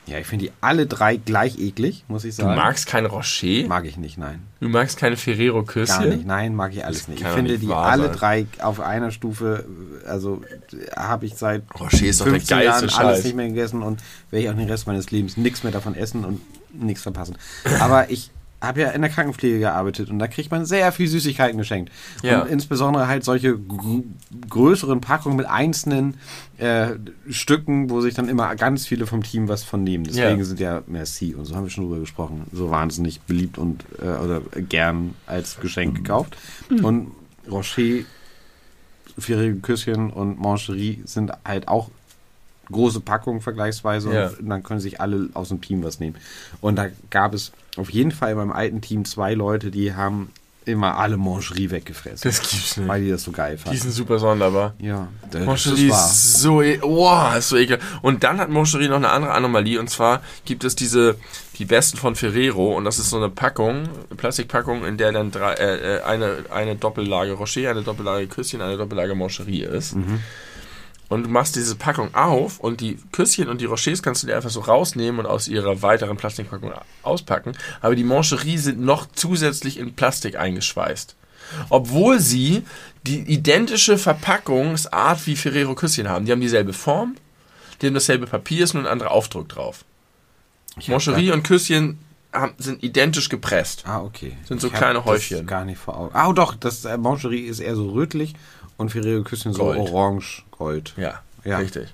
Ja, 0.07 0.19
ich 0.19 0.27
finde 0.27 0.47
die 0.47 0.53
alle 0.61 0.87
drei 0.87 1.17
gleich 1.17 1.59
eklig, 1.59 2.05
muss 2.09 2.25
ich 2.25 2.35
Du 2.37 2.43
sagen. 2.43 2.57
magst 2.57 2.87
kein 2.87 3.07
Rocher? 3.07 3.67
Mag 3.69 3.85
ich 3.85 3.97
nicht, 3.97 4.19
nein. 4.19 4.43
Du 4.61 4.69
magst 4.69 4.99
keine 4.99 5.17
Ferrero 5.17 5.63
Gar 5.63 5.73
Küsschen? 5.73 6.09
nicht, 6.09 6.27
nein, 6.27 6.55
mag 6.55 6.73
ich 6.73 6.85
alles 6.85 7.07
nicht. 7.09 7.21
Ich 7.21 7.27
doch 7.27 7.35
finde 7.35 7.53
nicht 7.53 7.63
die 7.63 7.73
alle 7.73 8.09
sein. 8.09 8.17
drei 8.17 8.47
auf 8.61 8.81
einer 8.81 9.11
Stufe, 9.13 9.65
also 10.07 10.43
habe 10.97 11.27
ich 11.27 11.35
seit 11.37 11.63
Rocher 11.79 12.07
ist 12.07 12.21
doch 12.21 12.25
der 12.25 12.35
15 12.35 12.59
geilste 12.59 12.87
Jahren 12.87 13.07
alles 13.07 13.17
Scheiß. 13.19 13.25
nicht 13.25 13.37
mehr 13.37 13.49
gegessen 13.49 13.83
und 13.83 14.01
werde 14.31 14.45
ich 14.45 14.51
auch 14.51 14.57
den 14.57 14.69
Rest 14.69 14.87
meines 14.87 15.11
Lebens 15.11 15.37
nichts 15.37 15.63
mehr 15.63 15.73
davon 15.73 15.95
essen 15.95 16.25
und 16.25 16.41
nichts 16.73 17.03
verpassen. 17.03 17.37
Aber 17.79 18.11
ich 18.11 18.31
habe 18.63 18.81
ja 18.81 18.91
in 18.91 19.01
der 19.01 19.11
Krankenpflege 19.11 19.59
gearbeitet 19.59 20.11
und 20.11 20.19
da 20.19 20.27
kriegt 20.29 20.51
man 20.51 20.67
sehr 20.67 20.93
viel 20.93 21.09
Süßigkeiten 21.09 21.57
geschenkt. 21.59 21.91
Ja. 22.23 22.43
Und 22.43 22.49
insbesondere 22.51 23.09
halt 23.09 23.25
solche 23.25 23.57
gr 23.59 24.03
größeren 24.49 25.01
Packungen 25.01 25.37
mit 25.37 25.47
einzelnen 25.47 26.15
äh, 26.59 26.91
Stücken, 27.31 27.89
wo 27.91 28.01
sich 28.01 28.15
dann 28.15 28.29
immer 28.29 28.55
ganz 28.57 28.87
viele 28.87 29.07
vom 29.07 29.23
Team 29.23 29.49
was 29.49 29.63
von 29.65 29.83
nehmen. 29.83 30.05
Deswegen 30.05 30.39
Ja. 30.39 30.45
sind 30.45 30.61
ja 30.61 30.83
Merci 30.87 31.35
und 31.35 31.45
so 31.47 31.57
haben 31.57 31.65
wir 31.65 31.71
schon 31.71 31.85
drüber 31.85 32.01
gesprochen, 32.01 32.47
so 32.53 32.71
wahnsinnig 32.71 33.21
beliebt 33.23 33.57
und 33.59 33.85
äh, 34.03 34.05
oder 34.23 34.43
gern 34.69 35.15
als 35.27 35.59
Geschenk 35.61 35.97
gekauft. 35.97 36.37
Und 36.83 37.13
Rocher, 37.51 38.05
Ferrero 39.19 39.57
Küsschen 39.61 40.11
und 40.11 40.39
Mancherie 40.41 41.03
sind 41.05 41.33
halt 41.45 41.69
auch 41.69 41.91
große 42.71 43.01
Packungen 43.01 43.41
vergleichsweise 43.41 44.13
Ja. 44.13 44.31
und 44.39 44.49
dann 44.49 44.63
können 44.63 44.81
sich 44.81 45.01
alle 45.01 45.29
aus 45.35 45.49
dem 45.49 45.61
Team 45.61 45.83
was 45.83 46.01
nehmen. 46.01 46.17
Und 46.61 46.77
da 46.77 46.87
gab 47.11 47.35
es 47.35 47.53
auf 47.77 47.91
jeden 47.91 48.13
Fall 48.13 48.35
beim 48.35 48.53
alten 48.53 48.81
Team 48.81 49.05
zwei 49.05 49.35
Leute, 49.35 49.71
die 49.71 49.95
haben 49.95 50.31
immer 50.67 50.99
alle 50.99 51.17
Mancherie 51.17 51.71
weggefressen. 51.71 52.31
Das 52.31 52.41
gibt's 52.41 52.77
nicht. 52.77 52.87
Weil 52.89 53.03
die 53.03 53.11
das 53.11 53.23
so 53.25 53.33
geil 53.33 53.57
Die 53.57 53.63
fanden. 53.63 53.79
sind 53.81 53.93
super 53.93 54.19
sonderbar. 54.19 54.75
Ja, 54.79 55.09
das, 55.31 55.47
war. 55.47 55.55
ist 55.55 56.41
so, 56.41 56.61
e 56.63 56.79
oh, 56.83 57.11
ist 57.37 57.49
so 57.49 57.57
ekelhaft. 57.57 57.83
Und 58.03 58.23
dann 58.25 58.39
hat 58.39 58.51
Moncherie 58.51 58.89
noch 58.89 58.97
eine 58.97 59.09
andere 59.11 59.33
Anomalie 59.33 59.81
und 59.81 59.89
zwar 59.89 60.21
gibt 60.45 60.65
es 60.65 60.77
diese, 60.77 61.17
die 61.59 61.65
besten 61.65 61.97
von 61.97 62.15
Ferrero 62.15 62.77
und 62.77 62.85
das 62.85 62.99
ist 62.99 63.09
so 63.11 63.17
eine 63.17 63.31
Packung, 63.31 63.89
eine 64.09 64.17
Plastikpackung, 64.17 64.85
in 64.85 64.99
der 64.99 65.13
dann 65.13 65.31
drei, 65.31 65.55
äh, 65.55 65.97
äh, 65.97 66.03
eine, 66.03 66.45
eine 66.51 66.77
Doppellage 66.77 67.33
Rocher, 67.33 67.71
eine 67.71 67.83
Doppellage 67.83 68.27
Küsschen, 68.27 68.61
eine 68.61 68.77
Doppellage 68.77 69.15
Moncherie 69.15 69.63
ist. 69.63 69.97
Und 71.11 71.25
du 71.25 71.29
machst 71.29 71.57
diese 71.57 71.75
Packung 71.75 72.15
auf 72.15 72.61
und 72.61 72.81
die 72.81 72.97
Küsschen 73.13 73.49
und 73.49 73.61
die 73.61 73.65
Rochers 73.67 74.03
kannst 74.03 74.23
du 74.23 74.29
dir 74.29 74.37
einfach 74.37 74.49
so 74.49 74.61
rausnehmen 74.61 75.21
und 75.21 75.27
aus 75.27 75.49
ihrer 75.49 75.83
weiteren 75.83 76.17
Plastikpackung 76.17 76.73
auspacken. 77.03 77.53
Aber 77.83 77.95
die 77.97 78.05
Moncherie 78.05 78.57
sind 78.57 78.81
noch 78.81 79.07
zusätzlich 79.13 79.79
in 79.79 79.93
Plastik 79.95 80.37
eingeschweißt. 80.37 81.17
Obwohl 81.69 82.21
sie 82.21 82.63
die 83.07 83.19
identische 83.23 83.99
Verpackungsart 83.99 85.27
wie 85.27 85.35
Ferrero 85.37 85.75
Küsschen 85.75 86.09
haben. 86.09 86.25
Die 86.27 86.33
haben 86.33 86.41
dieselbe 86.41 86.73
Form, 86.73 87.17
die 87.83 87.87
haben 87.89 87.95
dasselbe 87.95 88.27
Papier, 88.27 88.63
ist 88.65 88.75
nur 88.75 88.85
ein 88.85 88.89
anderer 88.89 89.11
Aufdruck 89.11 89.49
drauf. 89.49 89.85
Moncherie 90.87 91.33
und 91.33 91.43
Küsschen 91.43 91.99
haben, 92.33 92.53
sind 92.59 92.83
identisch 92.85 93.29
gepresst. 93.29 93.83
Ah, 93.87 94.01
okay. 94.03 94.37
Sind 94.47 94.61
so 94.61 94.69
Ich 94.69 94.73
kleine 94.75 95.05
Häufchen. 95.05 95.47
gar 95.47 95.65
nicht 95.65 95.79
vor 95.79 95.97
Augen. 95.99 96.15
Ah, 96.15 96.33
doch, 96.33 96.55
das 96.55 96.85
äh, 96.85 96.97
Mancherie 96.97 97.41
ist 97.47 97.59
eher 97.59 97.75
so 97.75 97.91
rötlich 97.91 98.35
und 98.77 98.91
Ferrero 98.91 99.25
Küsschen 99.25 99.53
so 99.53 99.65
Gold. 99.65 99.79
orange, 99.81 100.45
gold. 100.61 100.93
Ja, 100.97 101.21
Ja. 101.45 101.59
richtig. 101.59 101.89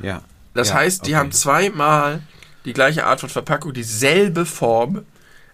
Ja. 0.00 0.20
Das 0.52 0.68
Ja, 0.70 0.74
heißt, 0.74 1.06
die 1.06 1.10
okay. 1.12 1.16
haben 1.16 1.32
zweimal 1.32 2.20
die 2.64 2.72
gleiche 2.72 3.06
Art 3.06 3.20
von 3.20 3.28
Verpackung, 3.28 3.72
dieselbe 3.72 4.44
Form, 4.44 5.02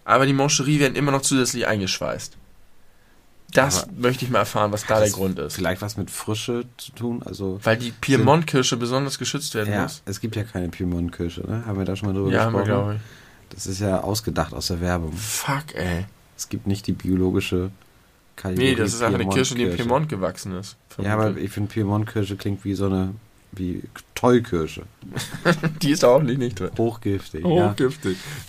aber 0.05 0.27
die 0.27 0.33
Moncherie 0.33 0.81
werden 0.81 0.97
immer 0.97 1.13
noch 1.13 1.23
zusätzlich 1.23 1.67
eingeschweißt. 1.67 2.37
Das 3.53 3.83
Aber- 3.85 3.93
möchte 3.97 4.25
ich 4.25 4.31
mal 4.31 4.39
erfahren, 4.41 4.71
was 4.73 4.87
da 4.87 5.01
der 5.01 5.11
Grund 5.11 5.39
ist. 5.39 5.55
Vielleicht 5.57 5.83
was 5.83 5.97
mit 5.97 6.11
Frische 6.11 6.65
zu 6.77 6.93
tun, 6.93 7.23
also 7.25 7.59
Weil 7.65 7.77
die 7.77 7.91
Piemont-Kirsche 7.91 8.77
besonders 8.77 9.19
geschützt 9.19 9.55
werden 9.55 9.73
ja, 9.73 9.83
muss. 9.83 10.03
es 10.07 10.21
gibt 10.21 10.37
ja 10.37 10.45
keine 10.45 10.69
Piemont-Kirsche, 10.69 11.43
ne? 11.47 11.65
Haben 11.67 11.79
wir 11.79 11.85
da 11.85 11.97
schon 11.97 12.09
mal 12.09 12.15
drüber 12.15 12.31
Ja, 12.31 12.45
gesprochen? 12.45 12.65
glaube 12.65 12.95
ich. 12.95 13.01
Das 13.55 13.67
ist 13.67 13.81
ja 13.81 14.01
ausgedacht 14.01 14.55
aus 14.55 14.69
der 14.69 14.81
Werbung. 14.81 15.13
Fuck, 15.13 15.75
ey. 15.75 16.07
Es 16.37 16.49
gibt 16.49 16.69
nicht 16.69 16.87
die 16.87 16.93
biologische 16.93 17.71
Kategorie 18.41 18.71
Nee, 18.71 18.75
das 18.75 18.95
ist 18.95 19.03
einfach 19.03 19.21
eine 19.21 19.29
Kirsche, 19.29 19.55
die 19.55 19.65
in. 19.65 19.77
Piemont 19.77 20.09
gewachsen 20.09 20.57
ist. 20.59 20.77
Ja, 21.03 21.15
aber 21.15 21.37
ich 21.37 21.51
finde 21.51 21.71
Piemont-Kirsche 21.73 22.37
klingt 22.37 22.65
wie 22.65 22.75
so 22.75 22.87
eine 22.87 23.15
wie 23.53 23.83
Tollkirsche. 24.15 24.83
die 25.83 25.91
ist 25.91 26.05
ordentlich 26.05 26.39
nicht 26.39 26.61
drin. 26.61 26.71
Hochgiftig. 26.79 27.45
Oh, 27.45 27.59
ja. 27.59 27.75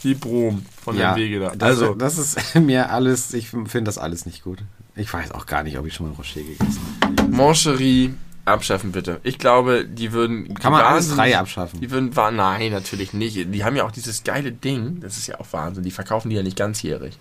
Die 0.03 0.13
Brom 0.13 0.63
von 0.83 0.95
ja, 0.97 1.13
dem 1.13 1.19
Wege 1.19 1.39
da. 1.39 1.55
Das, 1.55 1.69
Also, 1.69 1.95
das 1.95 2.17
ist 2.17 2.55
mir 2.59 2.91
alles, 2.91 3.33
ich 3.33 3.49
finde 3.49 3.83
das 3.83 3.97
alles 3.97 4.25
nicht 4.25 4.43
gut. 4.43 4.59
Ich 4.95 5.11
weiß 5.11 5.31
auch 5.31 5.45
gar 5.45 5.63
nicht, 5.63 5.77
ob 5.77 5.85
ich 5.87 5.93
schon 5.93 6.07
mal 6.07 6.15
Rocher 6.15 6.41
gegessen 6.41 6.79
habe. 7.01 7.29
Moncherie 7.29 8.13
abschaffen 8.45 8.91
bitte. 8.91 9.19
Ich 9.23 9.39
glaube, 9.39 9.85
die 9.85 10.11
würden. 10.11 10.53
Kann 10.55 10.71
man 10.71 10.81
alles 10.81 11.15
drei 11.15 11.37
abschaffen. 11.37 11.79
Die 11.79 11.89
würden. 11.89 12.11
Nein, 12.35 12.71
natürlich 12.71 13.13
nicht. 13.13 13.53
Die 13.53 13.63
haben 13.63 13.75
ja 13.75 13.85
auch 13.85 13.91
dieses 13.91 14.23
geile 14.23 14.51
Ding. 14.51 14.99
Das 14.99 15.17
ist 15.17 15.27
ja 15.27 15.39
auch 15.39 15.47
Wahnsinn. 15.51 15.83
Die 15.83 15.91
verkaufen 15.91 16.29
die 16.29 16.35
ja 16.35 16.43
nicht 16.43 16.57
ganzjährig. 16.57 17.17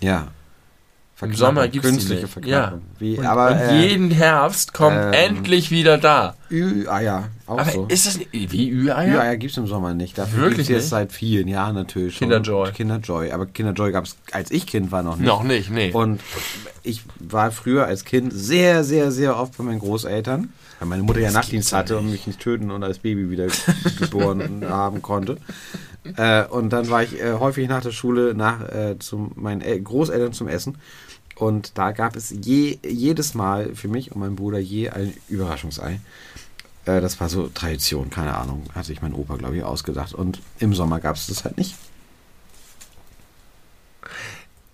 Ja. 0.00 0.28
Im 1.20 1.34
Sommer 1.34 1.66
gibt's 1.68 1.88
die 1.88 1.94
Künstliche 1.94 2.22
nicht. 2.22 2.32
Verknappung. 2.32 2.82
Wie, 2.98 3.18
Und, 3.18 3.26
aber 3.26 3.50
und 3.50 3.56
äh, 3.58 3.80
jeden 3.88 4.10
Herbst 4.12 4.72
kommt 4.72 4.96
ähm, 4.96 5.12
endlich 5.12 5.70
wieder 5.72 5.98
da. 5.98 6.34
Ü-Eier, 6.50 7.28
auch 7.46 7.58
Aber 7.58 7.70
so. 7.70 7.86
ist 7.88 8.06
das 8.06 8.18
nicht, 8.18 8.30
wie 8.32 8.70
Ü-Eier? 8.70 9.14
Ü-Eier 9.16 9.36
gibt 9.36 9.50
es 9.50 9.56
im 9.58 9.66
Sommer 9.66 9.94
nicht. 9.94 10.16
Dafür 10.16 10.42
Wirklich 10.42 10.58
gibt 10.58 10.62
es 10.62 10.68
jetzt 10.68 10.82
nicht? 10.82 10.90
seit 10.90 11.12
vielen 11.12 11.48
Jahren 11.48 11.74
natürlich 11.74 12.14
schon. 12.16 12.28
Kinderjoy. 12.28 12.70
Kinderjoy. 12.72 13.32
Aber 13.32 13.46
Kinderjoy 13.46 13.90
gab 13.90 14.04
es, 14.04 14.16
als 14.30 14.50
ich 14.52 14.66
Kind 14.66 14.92
war, 14.92 15.02
noch 15.02 15.16
nicht. 15.16 15.26
Noch 15.26 15.42
nicht, 15.42 15.70
nee. 15.70 15.90
Und 15.92 16.20
ich 16.84 17.02
war 17.18 17.50
früher 17.50 17.86
als 17.86 18.04
Kind 18.04 18.32
sehr, 18.32 18.84
sehr, 18.84 19.10
sehr 19.10 19.36
oft 19.36 19.56
bei 19.58 19.64
meinen 19.64 19.80
Großeltern, 19.80 20.52
weil 20.78 20.88
meine 20.88 21.02
Mutter 21.02 21.20
ja 21.20 21.32
Nachtdienst 21.32 21.72
hatte 21.72 21.98
und 21.98 22.10
mich 22.10 22.26
nicht 22.28 22.38
töten 22.38 22.70
und 22.70 22.84
als 22.84 23.00
Baby 23.00 23.28
wieder 23.28 23.48
geboren 23.98 24.64
haben 24.68 25.02
konnte. 25.02 25.38
Äh, 26.16 26.44
und 26.46 26.70
dann 26.70 26.88
war 26.88 27.02
ich 27.02 27.20
äh, 27.20 27.32
häufig 27.34 27.68
nach 27.68 27.82
der 27.82 27.90
Schule 27.90 28.34
nach 28.34 28.62
äh, 28.68 28.98
zu 28.98 29.30
meinen 29.34 29.60
El 29.60 29.80
Großeltern 29.80 30.32
zum 30.32 30.48
Essen. 30.48 30.78
Und 31.38 31.78
da 31.78 31.92
gab 31.92 32.16
es 32.16 32.30
je, 32.30 32.78
jedes 32.84 33.34
Mal 33.34 33.74
für 33.74 33.88
mich 33.88 34.12
und 34.12 34.20
meinen 34.20 34.36
Bruder 34.36 34.58
je 34.58 34.90
ein 34.90 35.14
Überraschungsei. 35.28 36.00
Äh, 36.84 37.00
das 37.00 37.20
war 37.20 37.28
so 37.28 37.48
Tradition, 37.48 38.10
keine 38.10 38.36
Ahnung, 38.36 38.64
hat 38.74 38.86
sich 38.86 39.02
mein 39.02 39.14
Opa, 39.14 39.36
glaube 39.36 39.56
ich, 39.56 39.62
ausgedacht. 39.62 40.14
Und 40.14 40.40
im 40.58 40.74
Sommer 40.74 40.98
gab 40.98 41.16
es 41.16 41.28
das 41.28 41.44
halt 41.44 41.56
nicht. 41.56 41.76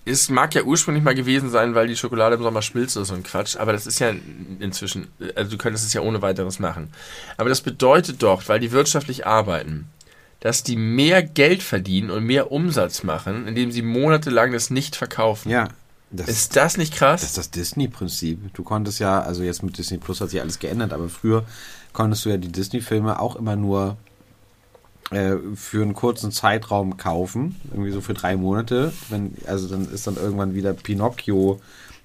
Es 0.06 0.28
mag 0.28 0.54
ja 0.54 0.62
ursprünglich 0.62 1.02
mal 1.02 1.14
gewesen 1.14 1.50
sein, 1.50 1.74
weil 1.74 1.88
die 1.88 1.96
Schokolade 1.96 2.36
im 2.36 2.42
Sommer 2.42 2.60
schmilzt 2.62 2.96
oder 2.96 3.06
so 3.06 3.14
ein 3.14 3.22
Quatsch, 3.22 3.56
aber 3.56 3.72
das 3.72 3.86
ist 3.86 4.00
ja 4.00 4.12
inzwischen, 4.60 5.08
also 5.34 5.50
du 5.50 5.56
könntest 5.56 5.86
es 5.86 5.94
ja 5.94 6.02
ohne 6.02 6.20
weiteres 6.20 6.58
machen. 6.58 6.92
Aber 7.38 7.48
das 7.48 7.62
bedeutet 7.62 8.22
doch, 8.22 8.46
weil 8.48 8.60
die 8.60 8.70
wirtschaftlich 8.70 9.26
arbeiten, 9.26 9.88
dass 10.40 10.62
die 10.62 10.76
mehr 10.76 11.22
Geld 11.22 11.62
verdienen 11.62 12.10
und 12.10 12.24
mehr 12.24 12.52
Umsatz 12.52 13.02
machen, 13.02 13.48
indem 13.48 13.72
sie 13.72 13.80
monatelang 13.80 14.52
das 14.52 14.68
nicht 14.68 14.94
verkaufen. 14.94 15.50
Ja. 15.50 15.68
Das 16.10 16.28
Ist 16.28 16.56
das 16.56 16.76
nicht 16.76 16.94
krass? 16.94 17.22
Das 17.22 17.31
ist 17.31 17.39
das 17.39 17.51
Disney-Prinzip. 17.51 18.55
Du 18.55 18.62
konntest 18.62 19.01
ja, 19.01 19.20
also 19.20 19.43
jetzt 19.43 19.62
mit 19.62 19.76
Disney 19.76 19.98
Plus 19.98 20.20
hat 20.20 20.31
sich 20.31 20.40
alles 20.40 20.59
geändert, 20.59 20.93
aber 20.93 21.09
früher 21.09 21.44
konntest 21.93 22.24
du 22.24 22.28
ja 22.31 22.36
die 22.36 22.52
Disney-Filme 22.52 23.18
auch 23.18 23.36
immer 23.36 23.56
nur 23.56 23.97
äh, 25.10 25.36
für 25.56 25.82
einen 25.82 25.94
kurzen 25.94 26.31
Zeitraum 26.31 26.97
kaufen, 26.97 27.60
irgendwie 27.70 27.90
so 27.90 28.01
für 28.01 28.14
drei 28.14 28.36
Monate. 28.36 28.93
Wenn, 29.09 29.36
also 29.47 29.68
dann 29.68 29.90
ist 29.93 30.06
dann 30.06 30.16
irgendwann 30.16 30.55
wieder 30.55 30.72
Pinocchio 30.72 31.60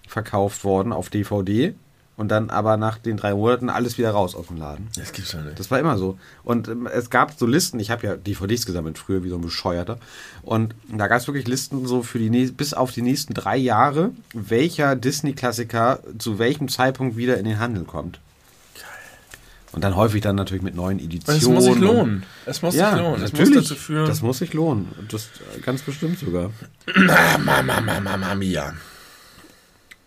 verkauft 0.07 0.63
worden 0.63 0.91
auf 0.91 1.09
DVD 1.09 1.75
und 2.19 2.27
dann 2.27 2.49
aber 2.49 2.75
nach 2.75 2.97
den 2.97 3.15
drei 3.15 3.33
Monaten 3.33 3.69
alles 3.69 3.97
wieder 3.97 4.11
raus 4.11 4.35
aus 4.35 4.47
dem 4.47 4.57
Laden. 4.57 4.89
das 4.97 5.13
gibt's 5.13 5.31
doch 5.31 5.41
nicht. 5.41 5.57
Das 5.57 5.71
war 5.71 5.79
immer 5.79 5.97
so. 5.97 6.19
Und 6.43 6.67
ähm, 6.67 6.85
es 6.85 7.09
gab 7.09 7.39
so 7.39 7.45
Listen, 7.45 7.79
ich 7.79 7.91
habe 7.91 8.05
ja 8.05 8.17
DVDs 8.17 8.65
gesammelt 8.65 8.97
früher, 8.97 9.23
wie 9.23 9.29
so 9.29 9.35
ein 9.35 9.41
Bescheuerter. 9.41 9.99
Und 10.41 10.75
da 10.91 11.07
gab 11.07 11.21
es 11.21 11.27
wirklich 11.27 11.47
Listen 11.47 11.87
so 11.87 12.03
für 12.03 12.19
die 12.19 12.29
bis 12.51 12.73
auf 12.73 12.91
die 12.91 13.03
nächsten 13.03 13.33
drei 13.33 13.55
Jahre, 13.55 14.11
welcher 14.33 14.97
Disney-Klassiker 14.97 16.01
zu 16.17 16.39
welchem 16.39 16.67
Zeitpunkt 16.67 17.15
wieder 17.15 17.37
in 17.37 17.45
den 17.45 17.57
Handel 17.57 17.85
kommt. 17.85 18.19
Und 19.71 19.85
dann 19.85 19.95
häufig 19.95 20.21
dann 20.21 20.35
natürlich 20.35 20.63
mit 20.63 20.75
neuen 20.75 20.99
Editionen. 20.99 21.39
Es 21.41 21.47
muss 21.47 21.63
sich 21.63 21.77
lohnen. 21.77 22.23
Es 22.45 22.61
muss 22.61 22.75
Ja, 22.75 22.91
sich 22.91 22.99
lohnen. 22.99 23.23
Es 23.23 23.31
muss 23.31 23.39
natürlich. 23.39 23.69
dazu 23.69 23.75
führen. 23.75 24.07
Das 24.07 24.21
muss 24.21 24.39
sich 24.39 24.53
lohnen. 24.53 24.89
Das 25.09 25.29
äh, 25.55 25.61
ganz 25.61 25.83
bestimmt 25.83 26.19
sogar. 26.19 26.51
Mama, 26.97 27.61
Mama, 27.61 28.01
Mama 28.01 28.35
Mia. 28.35 28.73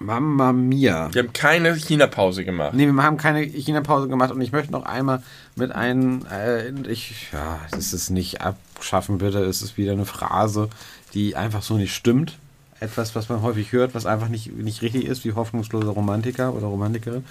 Mamma 0.02 0.52
mia. 0.52 1.08
Wir 1.12 1.22
haben 1.22 1.32
keine 1.32 1.74
China-Pause 1.74 2.44
gemacht. 2.44 2.74
Nee, 2.74 2.86
wir 2.86 3.02
haben 3.02 3.16
keine 3.16 3.42
China-Pause 3.42 4.08
gemacht 4.08 4.30
und 4.32 4.40
ich 4.40 4.52
möchte 4.52 4.72
noch 4.72 4.84
einmal 4.84 5.22
mit 5.56 5.72
einem, 5.72 6.26
äh, 6.30 6.70
ich, 6.90 7.28
ja, 7.32 7.60
das 7.70 7.92
ist 7.92 8.10
nicht 8.10 8.40
abschaffen, 8.40 9.18
bitte, 9.18 9.38
es 9.44 9.62
ist 9.62 9.76
wieder 9.76 9.92
eine 9.92 10.04
Phrase, 10.06 10.68
die 11.14 11.36
einfach 11.36 11.62
so 11.62 11.76
nicht 11.76 11.94
stimmt. 11.94 12.38
etwas, 12.80 13.14
was 13.14 13.28
man 13.28 13.42
häufig 13.42 13.70
hört, 13.72 13.94
was 13.94 14.06
einfach 14.06 14.28
nicht, 14.28 14.52
nicht 14.56 14.82
richtig 14.82 15.04
ist, 15.04 15.24
wie 15.24 15.32
hoffnungslose 15.34 15.88
Romantiker 15.88 16.52
oder 16.52 16.66
Romantikerin. 16.66 17.24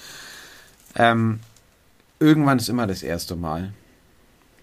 Ähm, 0.96 1.40
irgendwann 2.20 2.58
ist 2.60 2.70
immer 2.70 2.88
das 2.88 3.04
erste 3.04 3.36
Mal. 3.36 3.74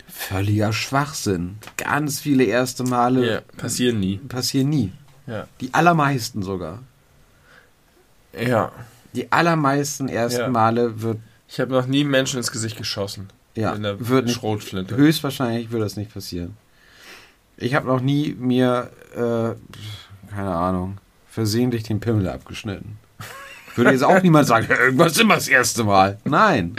Völliger 0.09 0.73
Schwachsinn. 0.73 1.59
Ganz 1.77 2.21
viele 2.21 2.45
erste 2.45 2.85
Male 2.85 3.31
Ja, 3.35 3.41
passieren 3.59 4.01
nie. 4.01 4.17
passieren 4.17 4.71
nie. 4.71 4.93
Ja. 5.27 5.47
Die 5.61 5.75
allermeisten 5.75 6.43
sogar. 6.43 6.79
Ja. 8.33 8.73
Die 9.15 9.31
allermeisten 9.33 10.09
ersten 10.09 10.41
Ja. 10.43 10.49
Male 10.49 11.01
wird, 11.03 11.19
Ich 11.49 11.61
habe 11.61 11.73
noch 11.73 11.87
nie 11.87 12.01
einen 12.01 12.11
Menschen 12.11 12.37
ins 12.39 12.51
Gesicht 12.53 12.77
geschossen. 12.77 13.29
ja, 13.55 13.73
In 13.75 13.83
der 13.83 14.09
wird 14.09 14.27
nicht, 14.27 14.37
Schrotflinte. 14.37 14.97
höchstwahrscheinlich 14.97 15.71
wird 15.71 15.83
das 15.83 15.97
nicht 15.97 16.13
passieren. 16.13 16.57
Ich 17.57 17.75
habe 17.75 17.87
noch 17.87 18.01
nie 18.01 18.35
mir, 18.39 18.91
äh, 19.15 20.31
keine 20.35 20.55
Ahnung, 20.55 20.99
versehentlich 21.29 21.83
den 21.85 22.01
Pimmel 22.01 22.29
abgeschnitten. 22.29 22.99
Würde 23.75 23.93
jetzt 23.93 24.05
auch 24.05 24.23
niemand 24.23 24.47
sagen, 24.47 24.67
irgendwas 24.81 25.17
immer 25.19 25.35
das 25.37 25.49
erste 25.49 25.85
Mal. 25.85 26.19
Nein. 26.25 26.77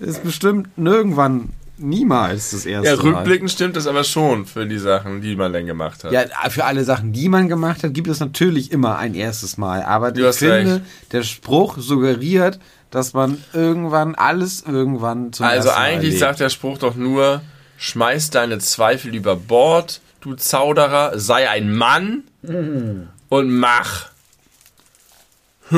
Ist 0.00 0.22
bestimmt 0.22 0.76
nirgendwann 0.78 1.50
niemals 1.82 2.52
das 2.52 2.64
erste 2.66 2.88
Ja, 2.90 2.96
Mal. 2.96 3.02
rückblickend 3.02 3.50
stimmt 3.50 3.76
das 3.76 3.86
aber 3.86 4.04
schon 4.04 4.46
für 4.46 4.66
die 4.66 4.78
Sachen, 4.78 5.20
die 5.20 5.36
man 5.36 5.52
dann 5.52 5.66
gemacht 5.66 6.04
hat. 6.04 6.12
Ja, 6.12 6.22
für 6.50 6.64
alle 6.64 6.84
Sachen, 6.84 7.12
die 7.12 7.28
man 7.28 7.48
gemacht 7.48 7.82
hat, 7.84 7.92
gibt 7.94 8.08
es 8.08 8.20
natürlich 8.20 8.70
immer 8.72 8.96
ein 8.98 9.14
erstes 9.14 9.58
Mal. 9.58 9.82
Aber 9.82 10.12
Du 10.12 10.20
ich 10.22 10.26
hast 10.28 10.38
finde, 10.38 10.74
recht. 10.76 10.84
der 11.12 11.22
Spruch 11.22 11.76
suggeriert, 11.78 12.58
dass 12.90 13.12
man 13.12 13.38
irgendwann 13.52 14.14
alles 14.14 14.62
irgendwann 14.66 15.32
zum 15.32 15.46
also 15.46 15.68
ersten 15.68 15.80
Mal 15.80 15.86
eigentlich 15.86 16.04
erlebt. 16.14 16.18
sagt 16.20 16.40
der 16.40 16.48
Spruch 16.50 16.78
doch 16.78 16.94
nur, 16.94 17.40
schmeiß 17.78 18.30
deine 18.30 18.58
Zweifel 18.58 19.14
über 19.14 19.34
Bord, 19.36 20.00
du 20.20 20.34
Zauderer, 20.34 21.18
sei 21.18 21.48
ein 21.48 21.74
Mann 21.74 22.22
und 22.42 23.50
mach. 23.50 24.06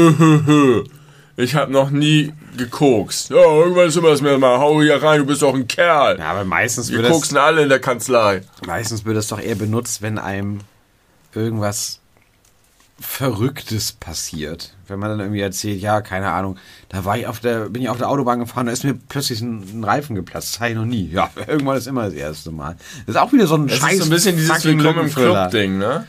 ich 1.36 1.54
habe 1.54 1.72
noch 1.72 1.90
nie 1.90 2.32
gekokst. 2.56 3.30
Ja, 3.30 3.36
irgendwann 3.36 3.88
ist 3.88 3.96
immer 3.96 4.10
das 4.10 4.20
mir 4.20 4.38
mal, 4.38 4.58
hau 4.58 4.80
hier 4.80 5.02
rein, 5.02 5.20
du 5.20 5.26
bist 5.26 5.42
doch 5.42 5.54
ein 5.54 5.66
Kerl. 5.66 6.18
Ja, 6.18 6.30
aber 6.30 6.44
meistens 6.44 6.90
Wir 6.90 7.02
koksen 7.02 7.36
alle 7.36 7.62
in 7.62 7.68
der 7.68 7.80
Kanzlei. 7.80 8.42
meistens 8.66 9.04
wird 9.04 9.16
das 9.16 9.28
doch 9.28 9.40
eher 9.40 9.56
benutzt, 9.56 10.02
wenn 10.02 10.18
einem 10.18 10.60
irgendwas 11.34 12.00
Verrücktes 13.00 13.92
passiert. 13.92 14.72
Wenn 14.86 15.00
man 15.00 15.10
dann 15.10 15.20
irgendwie 15.20 15.40
erzählt, 15.40 15.80
ja, 15.80 16.00
keine 16.00 16.30
Ahnung, 16.30 16.58
da 16.90 17.04
war 17.04 17.18
ich 17.18 17.26
auf 17.26 17.40
der, 17.40 17.68
bin 17.68 17.82
ich 17.82 17.88
auf 17.88 17.98
der 17.98 18.08
Autobahn 18.08 18.38
gefahren, 18.38 18.66
da 18.66 18.72
ist 18.72 18.84
mir 18.84 18.94
plötzlich 18.94 19.40
ein, 19.40 19.80
ein 19.80 19.84
Reifen 19.84 20.14
geplatzt. 20.14 20.54
Das 20.54 20.60
hatte 20.60 20.70
ich 20.72 20.76
noch 20.76 20.84
nie. 20.84 21.10
Ja, 21.10 21.30
irgendwann 21.48 21.76
ist 21.76 21.88
immer 21.88 22.04
das 22.04 22.14
erste 22.14 22.52
Mal. 22.52 22.76
Das 23.06 23.16
ist 23.16 23.20
auch 23.20 23.32
wieder 23.32 23.48
so 23.48 23.56
ein 23.56 23.66
Das 23.66 23.78
scheiß 23.78 23.94
ist 23.94 23.98
so 23.98 24.04
ein 24.04 24.10
bisschen 24.10 24.36
dieses 24.36 24.64
Willkommen 24.64 25.08
im. 25.08 25.14
Club-Ding, 25.14 25.78
ne? 25.78 26.06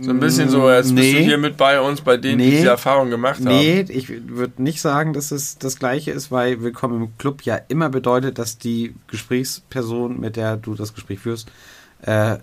So 0.00 0.10
ein 0.10 0.20
bisschen 0.20 0.48
so, 0.48 0.70
jetzt 0.70 0.94
bist 0.94 1.12
du 1.12 1.16
Nee. 1.18 1.24
hier 1.24 1.38
mit 1.38 1.56
bei 1.56 1.80
uns, 1.80 2.00
bei 2.00 2.16
denen, 2.16 2.38
die 2.38 2.44
Nee. 2.46 2.50
diese 2.58 2.68
Erfahrung 2.68 3.10
gemacht 3.10 3.38
haben. 3.38 3.44
Nee, 3.48 3.84
ich 3.88 4.08
würde 4.08 4.62
nicht 4.62 4.80
sagen, 4.80 5.12
dass 5.12 5.30
es 5.30 5.58
das 5.58 5.78
gleiche 5.78 6.10
ist, 6.12 6.30
weil 6.30 6.62
Willkommen 6.62 7.02
im 7.02 7.18
Club 7.18 7.42
ja 7.42 7.58
immer 7.68 7.88
bedeutet, 7.88 8.38
dass 8.38 8.58
die 8.58 8.94
Gesprächsperson, 9.08 10.20
mit 10.20 10.36
der 10.36 10.56
du 10.56 10.74
das 10.74 10.94
Gespräch 10.94 11.18
führst, 11.20 11.48
äh, 12.02 12.36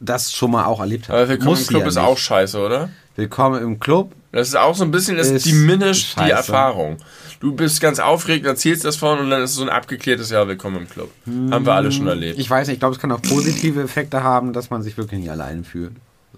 das 0.00 0.32
schon 0.32 0.50
mal 0.50 0.66
auch 0.66 0.80
erlebt 0.80 1.08
hat. 1.08 1.16
Aber 1.16 1.28
Willkommen 1.28 1.50
Muss 1.50 1.60
im 1.62 1.66
Club 1.68 1.82
ja 1.82 1.88
ist 1.88 1.94
nicht. 1.96 2.04
auch 2.04 2.18
scheiße, 2.18 2.58
oder? 2.58 2.90
Willkommen 3.16 3.62
im 3.62 3.80
Club. 3.80 4.12
Das 4.32 4.48
ist 4.48 4.56
auch 4.56 4.74
so 4.74 4.84
ein 4.84 4.90
bisschen, 4.90 5.16
das 5.16 5.32
diminisht 5.42 6.16
die. 6.20 6.30
Erfahrung. 6.30 6.98
Du 7.40 7.52
bist 7.52 7.80
ganz 7.80 7.98
aufgeregt, 7.98 8.44
erzählst 8.46 8.84
das 8.84 8.96
von 8.96 9.18
und 9.18 9.30
dann 9.30 9.42
ist 9.42 9.50
es 9.50 9.56
so 9.56 9.62
ein 9.62 9.68
abgeklärtes 9.70 10.30
Jahr 10.30 10.46
Willkommen 10.48 10.76
im 10.82 10.88
Club. 10.88 11.10
Haben 11.50 11.64
wir 11.64 11.72
alle 11.72 11.92
schon 11.92 12.06
erlebt. 12.06 12.38
Ich 12.38 12.48
weiß 12.50 12.66
nicht, 12.68 12.74
ich 12.74 12.80
glaube, 12.80 12.94
es 12.94 13.00
kann 13.00 13.10
auch 13.12 13.22
positive 13.22 13.82
Effekte 13.82 14.22
haben, 14.22 14.52
dass 14.52 14.68
man 14.70 14.82
sich 14.82 14.96
wirklich 14.98 15.20
nicht 15.20 15.30
alleine 15.30 15.64
fühlt. 15.64 15.92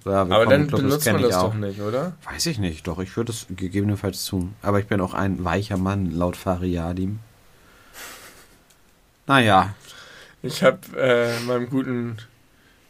Ja, 0.05 0.23
Aber 0.23 0.47
dann 0.47 0.69
Club, 0.69 0.82
benutzt 0.82 1.05
kenn 1.05 1.15
man 1.15 1.23
das 1.24 1.35
auch. 1.35 1.48
doch 1.51 1.55
nicht, 1.55 1.81
oder? 1.81 2.12
Weiß 2.24 2.47
ich 2.47 2.59
nicht, 2.59 2.86
doch, 2.86 2.98
ich 3.01 3.16
würde 3.16 3.32
es 3.32 3.47
gegebenenfalls 3.51 4.24
tun. 4.24 4.55
Aber 4.62 4.78
ich 4.78 4.86
bin 4.86 5.01
auch 5.01 5.12
ein 5.15 5.44
weicher 5.44 5.77
Mann, 5.77 6.12
laut 6.12 6.36
Fariadim. 6.36 7.19
Naja, 9.27 9.74
Ich 10.43 10.62
habe 10.62 10.78
äh, 10.97 11.39
meinem 11.40 11.69
guten 11.69 12.16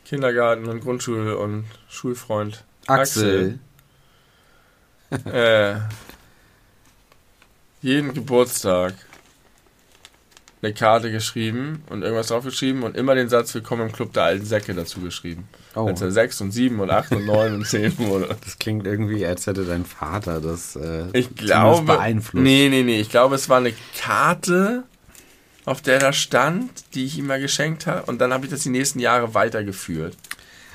Kindergarten- 0.04 0.66
und 0.68 0.84
Grundschul- 0.84 1.32
und 1.32 1.64
Schulfreund 1.88 2.64
Axel. 2.86 3.58
äh, 5.24 5.74
jeden 7.80 8.12
Geburtstag 8.14 8.94
eine 10.60 10.74
Karte 10.74 11.10
geschrieben 11.10 11.82
und 11.88 12.02
irgendwas 12.02 12.28
draufgeschrieben 12.28 12.82
und 12.82 12.96
immer 12.96 13.14
den 13.14 13.28
Satz 13.28 13.54
Willkommen 13.54 13.88
im 13.88 13.92
Club 13.92 14.12
der 14.12 14.24
alten 14.24 14.44
Säcke 14.44 14.74
dazu 14.74 15.00
geschrieben. 15.00 15.48
Oh, 15.78 15.86
Als 15.86 16.00
er 16.00 16.10
sechs 16.10 16.40
und 16.40 16.50
sieben 16.50 16.80
und 16.80 16.90
acht 16.90 17.12
und 17.12 17.24
neun 17.26 17.54
und 17.54 17.66
zehn 17.66 17.96
wurde. 17.98 18.28
das 18.44 18.58
klingt 18.58 18.86
irgendwie, 18.86 19.24
als 19.24 19.46
hätte 19.46 19.64
dein 19.64 19.84
Vater 19.84 20.40
das 20.40 20.76
äh, 20.76 21.04
Ich 21.12 21.34
glaube. 21.36 21.84
beeinflusst. 21.84 22.42
Nee, 22.42 22.68
nee, 22.70 22.82
nee. 22.82 23.00
Ich 23.00 23.10
glaube, 23.10 23.34
es 23.36 23.48
war 23.48 23.58
eine 23.58 23.72
Karte, 23.98 24.84
auf 25.64 25.80
der 25.82 25.98
da 25.98 26.12
stand, 26.12 26.70
die 26.94 27.04
ich 27.04 27.18
ihm 27.18 27.26
mal 27.26 27.40
geschenkt 27.40 27.86
habe. 27.86 28.02
Und 28.10 28.20
dann 28.20 28.32
habe 28.32 28.44
ich 28.46 28.50
das 28.50 28.62
die 28.62 28.70
nächsten 28.70 28.98
Jahre 29.00 29.34
weitergeführt. 29.34 30.16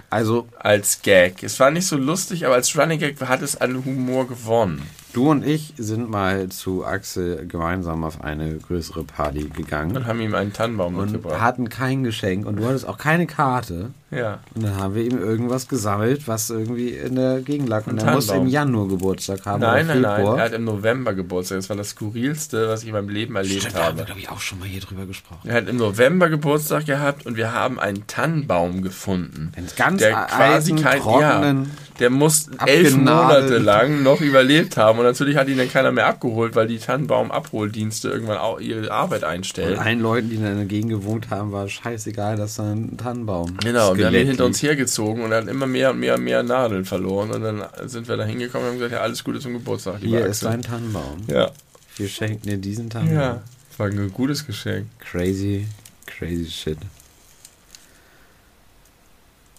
Also, 0.09 0.47
Als 0.59 1.01
Gag. 1.01 1.41
Es 1.41 1.59
war 1.59 1.71
nicht 1.71 1.87
so 1.87 1.97
lustig, 1.97 2.45
aber 2.45 2.53
als 2.53 2.77
Running 2.77 2.99
Gag 2.99 3.19
hat 3.21 3.41
es 3.41 3.59
an 3.59 3.83
Humor 3.83 4.27
gewonnen. 4.27 4.83
du 5.13 5.31
und 5.31 5.43
ich 5.43 5.73
sind 5.77 6.07
mal 6.07 6.49
zu 6.49 6.85
Axel 6.85 7.47
gemeinsam 7.47 8.03
auf 8.03 8.21
eine 8.23 8.57
größere 8.59 9.03
Party 9.05 9.49
gegangen 9.49 9.97
Und 9.97 10.05
haben 10.05 10.19
ihm 10.21 10.35
einen 10.35 10.53
Tannenbaum 10.53 10.95
und 10.97 11.11
mitgebracht. 11.13 11.41
hatten 11.41 11.67
kein 11.69 12.03
Geschenk 12.03 12.45
und 12.45 12.57
du 12.57 12.65
hattest 12.67 12.87
auch 12.87 12.99
keine 12.99 13.25
Karte. 13.25 13.89
Ja. 14.15 14.39
Und 14.55 14.63
dann 14.63 14.75
haben 14.77 14.95
wir 14.95 15.03
ihm 15.03 15.17
irgendwas 15.17 15.67
gesammelt, 15.67 16.27
was 16.27 16.49
irgendwie 16.49 16.89
in 16.89 17.15
der 17.15 17.41
Gegend 17.41 17.69
lag. 17.69 17.87
Und 17.87 17.99
Ein 18.01 18.07
er 18.07 18.13
musste 18.15 18.35
im. 18.35 18.47
Januar 18.47 18.87
Geburtstag 18.87 19.45
haben. 19.45 19.61
Nein, 19.61 19.87
nein, 19.87 20.01
nein. 20.01 20.25
Er 20.25 20.43
hat 20.43 20.53
im 20.53 20.63
November 20.63 21.13
Geburtstag. 21.13 21.57
Das 21.59 21.69
war 21.69 21.75
das 21.77 21.89
Skurrilste, 21.89 22.67
was 22.67 22.81
ich 22.83 22.87
in 22.89 22.93
meinem 22.93 23.09
Leben 23.09 23.35
erlebt 23.35 23.61
Stimmt, 23.61 23.75
da 23.75 23.85
haben 23.85 23.95
wir, 23.97 24.01
habe. 24.01 24.05
glaube 24.05 24.19
ich, 24.21 24.29
auch 24.29 24.39
schon 24.41 24.59
mal 24.59 24.67
hier 24.67 24.81
drüber 24.81 25.05
gesprochen. 25.05 25.41
Er 25.47 25.55
hat 25.55 25.67
im 25.67 25.77
November 25.77 26.29
Geburtstag 26.29 26.85
gehabt 26.85 27.25
und 27.25 27.37
wir 27.37 27.53
haben 27.53 27.79
einen 27.79 28.05
Tannenbaum 28.07 28.81
gefunden. 28.81 29.51
Den 29.57 29.65
ganz 29.75 29.99
der 30.01 30.13
quasi 30.13 30.75
kein, 30.75 30.99
trockenen, 31.01 31.63
ja, 31.63 31.69
der 31.99 32.09
muss 32.09 32.49
elf. 32.65 32.95
Monate 32.95 33.57
lang 33.57 34.03
noch 34.03 34.21
überlebt 34.21 34.77
haben 34.77 34.99
und 34.99 35.05
natürlich 35.05 35.37
hat 35.37 35.47
ihn 35.47 35.57
dann 35.57 35.69
keiner 35.71 35.91
mehr 35.91 36.07
abgeholt, 36.07 36.55
weil 36.55 36.67
die 36.67 36.77
Tannenbaum-Abholdienste 36.79 38.09
irgendwann 38.09 38.37
auch 38.37 38.59
ihre 38.59 38.91
Arbeit 38.91 39.23
Und 39.23 39.29
einstellen. 39.29 39.79
allen 39.79 39.99
Leuten, 40.01 40.29
die 40.29 40.35
in 40.35 40.43
der 40.43 40.65
Gegend 40.65 40.89
gewohnt 40.91 41.29
haben, 41.29 41.51
war 41.51 41.67
scheißegal, 41.67 42.35
dass 42.37 42.55
da 42.55 42.63
ein 42.71 42.97
Tannenbaum 42.97 43.57
Genau, 43.63 43.91
und 43.91 43.97
wir 44.11 44.19
haben 44.19 44.23
ihn 44.23 44.27
hinter 44.29 44.45
uns 44.45 44.61
hergezogen 44.61 45.23
und 45.23 45.31
er 45.31 45.39
hat 45.41 45.47
immer 45.47 45.67
mehr 45.67 45.91
und 45.91 45.99
mehr 45.99 46.15
und 46.15 46.23
mehr 46.23 46.43
Nadeln 46.43 46.85
verloren 46.85 47.31
und 47.31 47.41
dann 47.41 47.63
sind 47.85 48.07
wir 48.07 48.17
da 48.17 48.23
hingekommen 48.25 48.65
und 48.67 48.71
haben 48.73 48.77
gesagt, 48.79 48.93
ja, 48.93 49.01
alles 49.01 49.23
Gute 49.23 49.39
zum 49.39 49.53
Geburtstag, 49.53 50.01
lieber 50.01 50.17
Hier 50.17 50.25
ist 50.25 50.43
Axel. 50.43 50.47
ein 50.49 50.61
Tannenbaum. 50.61 51.17
Ja, 51.27 51.51
Wir 51.97 52.07
schenken 52.07 52.47
dir 52.47 52.57
diesen 52.57 52.89
Tannenbaum. 52.89 53.17
ja, 53.19 53.41
war 53.77 53.87
ein 53.87 54.11
gutes 54.13 54.45
Geschenk. 54.45 54.87
Crazy, 54.99 55.67
crazy 56.05 56.49
shit. 56.49 56.77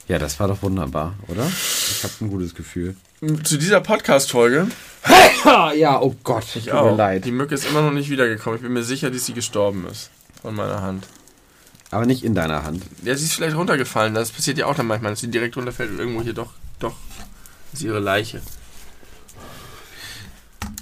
Ja, 0.06 0.18
das 0.18 0.38
war 0.38 0.48
doch 0.48 0.62
wunderbar, 0.62 1.14
oder? 1.28 1.46
Ich 1.46 2.02
habe 2.04 2.12
ein 2.20 2.28
gutes 2.30 2.54
Gefühl. 2.54 2.94
Zu 3.42 3.56
dieser 3.56 3.80
Podcast-Folge, 3.80 4.66
ja, 5.76 5.98
oh 6.00 6.14
Gott, 6.24 6.44
ich 6.56 6.64
tut 6.64 6.74
auch. 6.74 6.90
mir 6.90 6.96
leid. 6.96 7.24
Die 7.24 7.32
Mücke 7.32 7.54
ist 7.54 7.64
immer 7.66 7.80
noch 7.80 7.92
nicht 7.92 8.10
wiedergekommen. 8.10 8.56
Ich 8.58 8.62
bin 8.62 8.72
mir 8.74 8.82
sicher, 8.82 9.10
dass 9.10 9.24
sie 9.24 9.32
gestorben 9.32 9.86
ist. 9.90 10.10
Von 10.42 10.56
meiner 10.56 10.82
Hand. 10.82 11.06
Aber 11.94 12.06
nicht 12.06 12.24
in 12.24 12.34
deiner 12.34 12.64
Hand. 12.64 12.82
Ja, 13.04 13.14
sie 13.14 13.24
ist 13.24 13.34
vielleicht 13.34 13.54
runtergefallen. 13.54 14.14
Das 14.14 14.32
passiert 14.32 14.58
ja 14.58 14.66
auch 14.66 14.74
dann 14.74 14.88
manchmal, 14.88 15.12
dass 15.12 15.20
sie 15.20 15.30
direkt 15.30 15.56
runterfällt 15.56 15.92
und 15.92 16.00
irgendwo 16.00 16.22
hier 16.22 16.32
doch, 16.32 16.52
doch 16.80 16.96
ist 17.72 17.82
ihre 17.82 18.00
Leiche. 18.00 18.42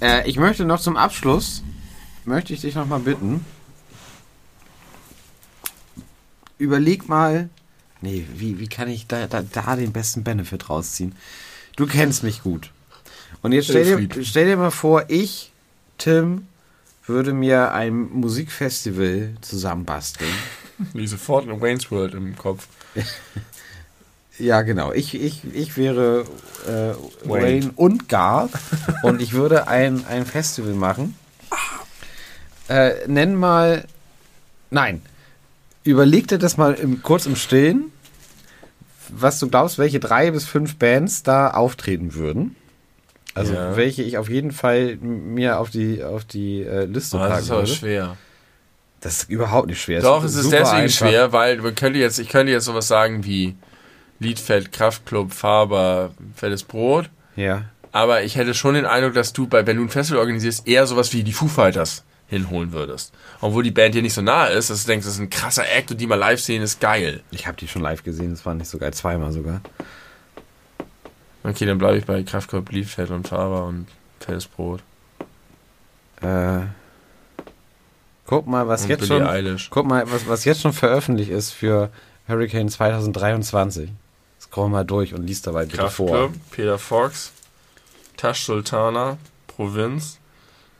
Äh, 0.01 0.27
ich 0.27 0.37
möchte 0.37 0.65
noch 0.65 0.81
zum 0.81 0.97
Abschluss, 0.97 1.61
möchte 2.25 2.51
ich 2.55 2.61
dich 2.61 2.73
noch 2.73 2.87
mal 2.87 2.99
bitten, 2.99 3.45
überleg 6.57 7.07
mal, 7.07 7.47
nee, 8.01 8.25
wie, 8.33 8.57
wie 8.57 8.67
kann 8.67 8.87
ich 8.87 9.05
da, 9.05 9.27
da, 9.27 9.43
da 9.43 9.75
den 9.75 9.91
besten 9.91 10.23
Benefit 10.23 10.67
rausziehen? 10.67 11.13
Du 11.75 11.85
kennst 11.85 12.23
mich 12.23 12.41
gut. 12.41 12.71
Und 13.43 13.51
jetzt 13.51 13.65
stell 13.65 14.07
dir, 14.07 14.23
stell 14.23 14.47
dir 14.47 14.57
mal 14.57 14.71
vor, 14.71 15.05
ich, 15.09 15.51
Tim, 15.99 16.47
würde 17.05 17.33
mir 17.33 17.71
ein 17.71 18.09
Musikfestival 18.13 19.35
zusammenbasteln. 19.41 20.31
Wie 20.93 21.07
sofort 21.07 21.45
in 21.45 21.61
Wayne's 21.61 21.89
World 21.91 22.13
im 22.13 22.35
Kopf. 22.37 22.67
Ja, 24.39 24.63
genau. 24.63 24.91
Ich, 24.91 25.13
ich, 25.13 25.41
ich 25.53 25.77
wäre 25.77 26.25
äh, 26.65 27.27
Wayne. 27.29 27.43
Wayne 27.45 27.71
und 27.75 28.09
Garth 28.09 28.49
und 29.03 29.21
ich 29.21 29.33
würde 29.33 29.67
ein, 29.67 30.05
ein 30.07 30.25
Festival 30.25 30.73
machen. 30.73 31.15
Äh, 32.67 33.07
nenn 33.07 33.35
mal. 33.35 33.85
Nein. 34.71 35.03
Überleg 35.83 36.27
dir 36.29 36.39
das 36.39 36.57
mal 36.57 36.73
im, 36.73 37.03
kurz 37.03 37.27
im 37.27 37.35
Stillen, 37.35 37.91
was 39.09 39.37
du 39.37 39.49
glaubst, 39.49 39.77
welche 39.77 39.99
drei 39.99 40.31
bis 40.31 40.45
fünf 40.45 40.77
Bands 40.77 41.21
da 41.21 41.51
auftreten 41.51 42.15
würden. 42.15 42.55
Also 43.35 43.53
Ja. 43.53 43.75
welche 43.77 44.01
ich 44.01 44.17
auf 44.17 44.29
jeden 44.29 44.51
Fall 44.51 44.95
mir 44.95 45.59
auf 45.59 45.69
die, 45.69 46.03
auf 46.03 46.25
die 46.25 46.61
äh, 46.63 46.85
Liste 46.85 47.17
Oh, 47.17 47.19
das 47.19 47.29
packen 47.29 47.43
ist 47.43 47.51
aber 47.51 47.59
würde. 47.61 47.71
schwer. 47.75 48.17
Das 49.03 49.17
ist 49.17 49.29
überhaupt 49.29 49.67
nicht 49.67 49.81
schwer. 49.81 50.01
Doch, 50.01 50.23
es 50.23 50.33
ist 50.33 50.43
super 50.45 50.59
deswegen 50.59 50.83
einfach. 50.83 50.97
schwer, 50.97 51.33
weil 51.33 51.57
man 51.57 51.75
könnte 51.75 51.99
jetzt, 51.99 52.19
ich 52.19 52.29
könnte 52.29 52.53
jetzt 52.53 52.63
sowas 52.63 52.87
sagen 52.87 53.25
wie 53.25 53.53
Liedfeld, 54.19 54.71
Kraftclub, 54.71 55.33
Faber, 55.33 56.11
Fettes 56.35 56.63
Brot. 56.63 57.09
Ja. 57.35 57.65
Aber 57.91 58.23
ich 58.23 58.37
hätte 58.37 58.53
schon 58.53 58.75
den 58.75 58.85
Eindruck, 58.85 59.13
dass 59.13 59.33
du 59.33 59.45
bei, 59.45 59.67
wenn 59.67 59.75
du 59.75 59.83
ein 59.83 59.89
Festival 59.89 60.19
organisierst, 60.19 60.65
eher 60.69 60.87
sowas 60.87 61.11
wie 61.11 61.23
die 61.23 61.33
Foo 61.33 61.49
Fighters 61.49 62.05
hinholen 62.27 62.71
würdest. 62.71 63.13
Obwohl 63.41 63.63
die 63.63 63.71
Band 63.71 63.93
dir 63.93 64.01
nicht 64.01 64.13
so 64.13 64.21
nahe 64.21 64.53
ist, 64.53 64.69
dass 64.69 64.83
du 64.83 64.87
denkst, 64.87 65.05
das 65.05 65.15
ist 65.15 65.19
ein 65.19 65.29
krasser 65.29 65.69
Act 65.69 65.91
und 65.91 65.99
die 65.99 66.07
mal 66.07 66.15
live 66.15 66.39
sehen 66.39 66.61
ist 66.61 66.79
geil. 66.79 67.21
Ich 67.31 67.45
habe 67.45 67.57
die 67.57 67.67
schon 67.67 67.81
live 67.81 68.03
gesehen, 68.03 68.31
das 68.31 68.45
war 68.45 68.53
nicht 68.53 68.69
so 68.69 68.77
geil, 68.77 68.93
zweimal 68.93 69.33
sogar. 69.33 69.59
Okay, 71.43 71.65
dann 71.65 71.77
bleibe 71.77 71.97
ich 71.97 72.05
bei 72.05 72.23
Kraftclub, 72.23 72.71
Liedfeld 72.71 73.11
und 73.11 73.27
Faber 73.27 73.65
und 73.65 73.87
Fettes 74.21 74.47
Brot. 74.47 74.81
Äh, 76.21 76.61
guck 78.33 78.47
mal, 78.47 78.67
was 78.67 78.87
jetzt 78.87 79.01
Billie 79.01 79.19
schon. 79.19 79.27
Eilish. 79.27 79.69
Guck 79.69 79.85
mal, 79.85 80.09
was, 80.11 80.27
was 80.27 80.45
jetzt 80.45 80.61
schon 80.61 80.73
veröffentlicht 80.73 81.29
ist 81.29 81.51
für 81.51 81.89
Hurricane 82.27 82.67
2023. 82.67 83.91
Scroll 84.41 84.69
mal 84.69 84.83
durch 84.83 85.13
und 85.13 85.25
liest 85.27 85.45
dabei 85.45 85.65
bitte 85.65 85.89
vor. 85.89 86.31
Peter 86.51 86.79
Fox, 86.79 87.31
Tash 88.17 88.45
Sultana, 88.45 89.17
Provinz, 89.47 90.19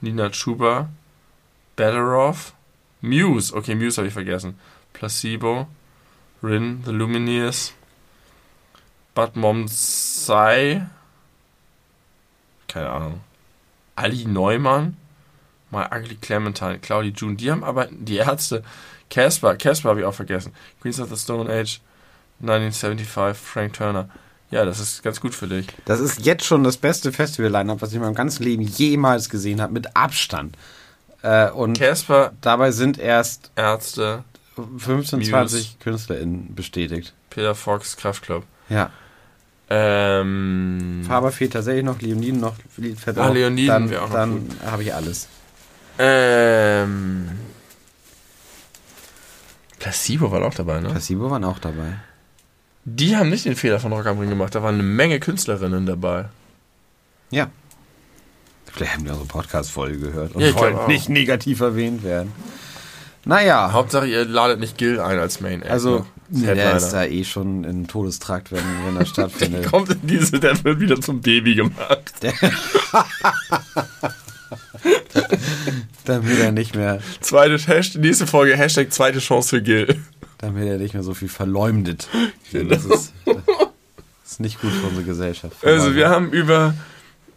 Nina 0.02 0.30
Chuba, 0.30 0.90
Better 1.76 2.18
Off, 2.18 2.54
Muse, 3.02 3.54
okay, 3.56 3.76
Muse 3.76 3.98
habe 3.98 4.08
ich 4.08 4.14
vergessen, 4.14 4.60
Placebo, 4.94 5.68
Rin, 6.42 6.82
The 6.86 6.92
Lumineers, 6.92 7.74
Bad 9.14 9.36
Momsai, 9.36 10.88
keine 12.68 12.90
Ahnung, 12.90 13.22
Ali 13.96 14.26
Neumann, 14.26 14.98
My 15.74 15.86
Ugly 15.94 16.16
Clementine, 16.22 16.80
Claudie 16.80 17.14
June, 17.16 17.36
die 17.36 17.52
haben 17.52 17.64
aber, 17.64 17.88
die 17.92 18.18
Ärzte, 18.18 18.64
Casper, 19.10 19.56
Casper 19.56 19.90
habe 19.90 20.00
ich 20.02 20.06
auch 20.06 20.14
vergessen, 20.14 20.54
Queens 20.82 21.00
of 21.00 21.10
the 21.10 21.18
Stone 21.18 21.50
Age, 21.52 21.82
1975, 22.42 23.38
Frank 23.38 23.74
Turner. 23.74 24.10
Ja, 24.52 24.66
das 24.66 24.80
ist 24.80 25.02
ganz 25.04 25.20
gut 25.20 25.34
für 25.34 25.48
dich. 25.48 25.66
Das 25.86 26.00
ist 26.00 26.26
jetzt 26.26 26.46
schon 26.46 26.64
das 26.64 26.78
beste 26.78 27.12
Festival-Line-Up, 27.12 27.82
was 27.82 27.90
ich 27.90 27.96
in 27.96 28.02
meinem 28.02 28.14
ganzen 28.14 28.44
Leben 28.44 28.62
jemals 28.62 29.30
gesehen 29.30 29.62
habe, 29.62 29.74
mit 29.74 29.96
Abstand. 29.96 30.56
Äh, 31.24 31.50
und 31.50 31.80
Casper, 31.80 32.34
dabei 32.42 32.72
sind 32.72 33.00
erst 33.00 33.52
Ärzte, 33.56 34.24
15, 34.78 35.20
Muse. 35.20 35.32
20 35.32 35.80
KünstlerInnen 35.80 36.54
bestätigt. 36.54 37.14
Peter 37.32 37.56
Fox, 37.56 37.98
Kraftclub. 37.98 38.44
Ja. 38.70 38.92
Ähm, 39.70 41.04
Faber 41.08 41.32
fehlt 41.32 41.54
tatsächlich 41.54 41.84
noch, 41.84 42.00
Leoniden 42.02 42.40
noch, 42.40 42.56
Liedfett 42.78 43.18
Ah. 43.18 43.30
Leoniden 43.30 43.68
Dann, 43.68 43.90
wäre 43.90 44.04
auch 44.04 44.10
noch 44.10 44.16
dann 44.16 44.48
habe 44.66 44.84
ich 44.84 44.94
alles. 44.94 45.28
Ähm, 46.00 47.30
Placebo 49.80 50.32
war 50.32 50.42
auch 50.44 50.54
dabei, 50.54 50.80
ne? 50.80 50.90
Placebo 50.90 51.30
waren 51.30 51.44
auch 51.44 51.60
dabei. 51.60 51.98
Die 52.86 53.16
haben 53.16 53.30
nicht 53.30 53.46
den 53.46 53.56
Fehler 53.56 53.80
von 53.80 53.94
Rock 53.94 54.06
am 54.08 54.20
Ring 54.20 54.30
gemacht. 54.30 54.56
Da 54.56 54.64
waren 54.64 54.76
eine 54.76 54.84
Menge 54.84 55.20
Künstlerinnen 55.20 55.86
dabei. 55.86 56.26
Ja. 57.32 57.50
Vielleicht 58.72 58.94
haben 58.94 59.04
die 59.04 59.10
unsere 59.10 59.28
Podcast-Folge 59.28 60.00
gehört 60.00 60.36
und 60.36 60.42
Ja, 60.42 60.48
ich 60.48 60.54
glaub 60.56 60.66
wollen 60.66 60.76
auch. 60.78 60.88
nicht 60.88 61.10
negativ 61.10 61.60
erwähnt 61.62 62.04
werden. 62.04 62.32
Naja, 63.26 63.72
Hauptsache, 63.72 64.06
ihr 64.08 64.26
ladet 64.26 64.60
nicht 64.60 64.78
Gil 64.78 65.00
ein 65.00 65.18
als 65.20 65.40
Main 65.40 65.62
Act. 65.62 65.72
also 65.72 66.00
ne? 66.00 66.06
nee, 66.30 66.40
der 66.46 66.56
Headliner. 66.56 66.76
ist 66.78 66.90
da 66.92 67.04
eh 67.06 67.24
schon 67.24 67.64
in 67.64 67.88
Todestrakt, 67.88 68.52
wenn, 68.52 68.64
wenn 68.86 68.98
er 68.98 69.06
stattfindet. 69.06 69.66
Kommt 69.68 69.90
in 69.92 70.08
diese, 70.08 70.40
der 70.42 70.62
wird 70.64 70.80
wieder 70.82 71.00
zum 71.00 71.22
Baby 71.22 71.56
gemacht. 71.56 72.12
damit 76.06 76.40
er 76.40 76.52
nicht 76.52 76.76
mehr, 76.76 77.00
Zweite 77.22 77.58
Hashtag, 77.58 78.02
nächste 78.02 78.28
Folge, 78.28 78.56
Hashtag 78.58 78.92
zweite 78.92 79.20
Chance 79.20 79.50
für 79.50 79.62
Gil. 79.62 80.02
damit 80.38 80.68
er 80.68 80.78
nicht 80.78 80.94
mehr 80.94 81.04
so 81.04 81.14
viel 81.14 81.30
verleumdet. 81.30 82.08
Das, 82.52 82.86
ist, 82.86 83.14
das 83.26 83.36
ist 84.26 84.40
nicht 84.40 84.62
gut 84.62 84.72
für 84.72 84.88
unsere 84.88 85.04
Gesellschaft. 85.06 85.56
Also, 85.66 85.96
wir 85.96 86.10
haben 86.10 86.32
über, 86.32 86.74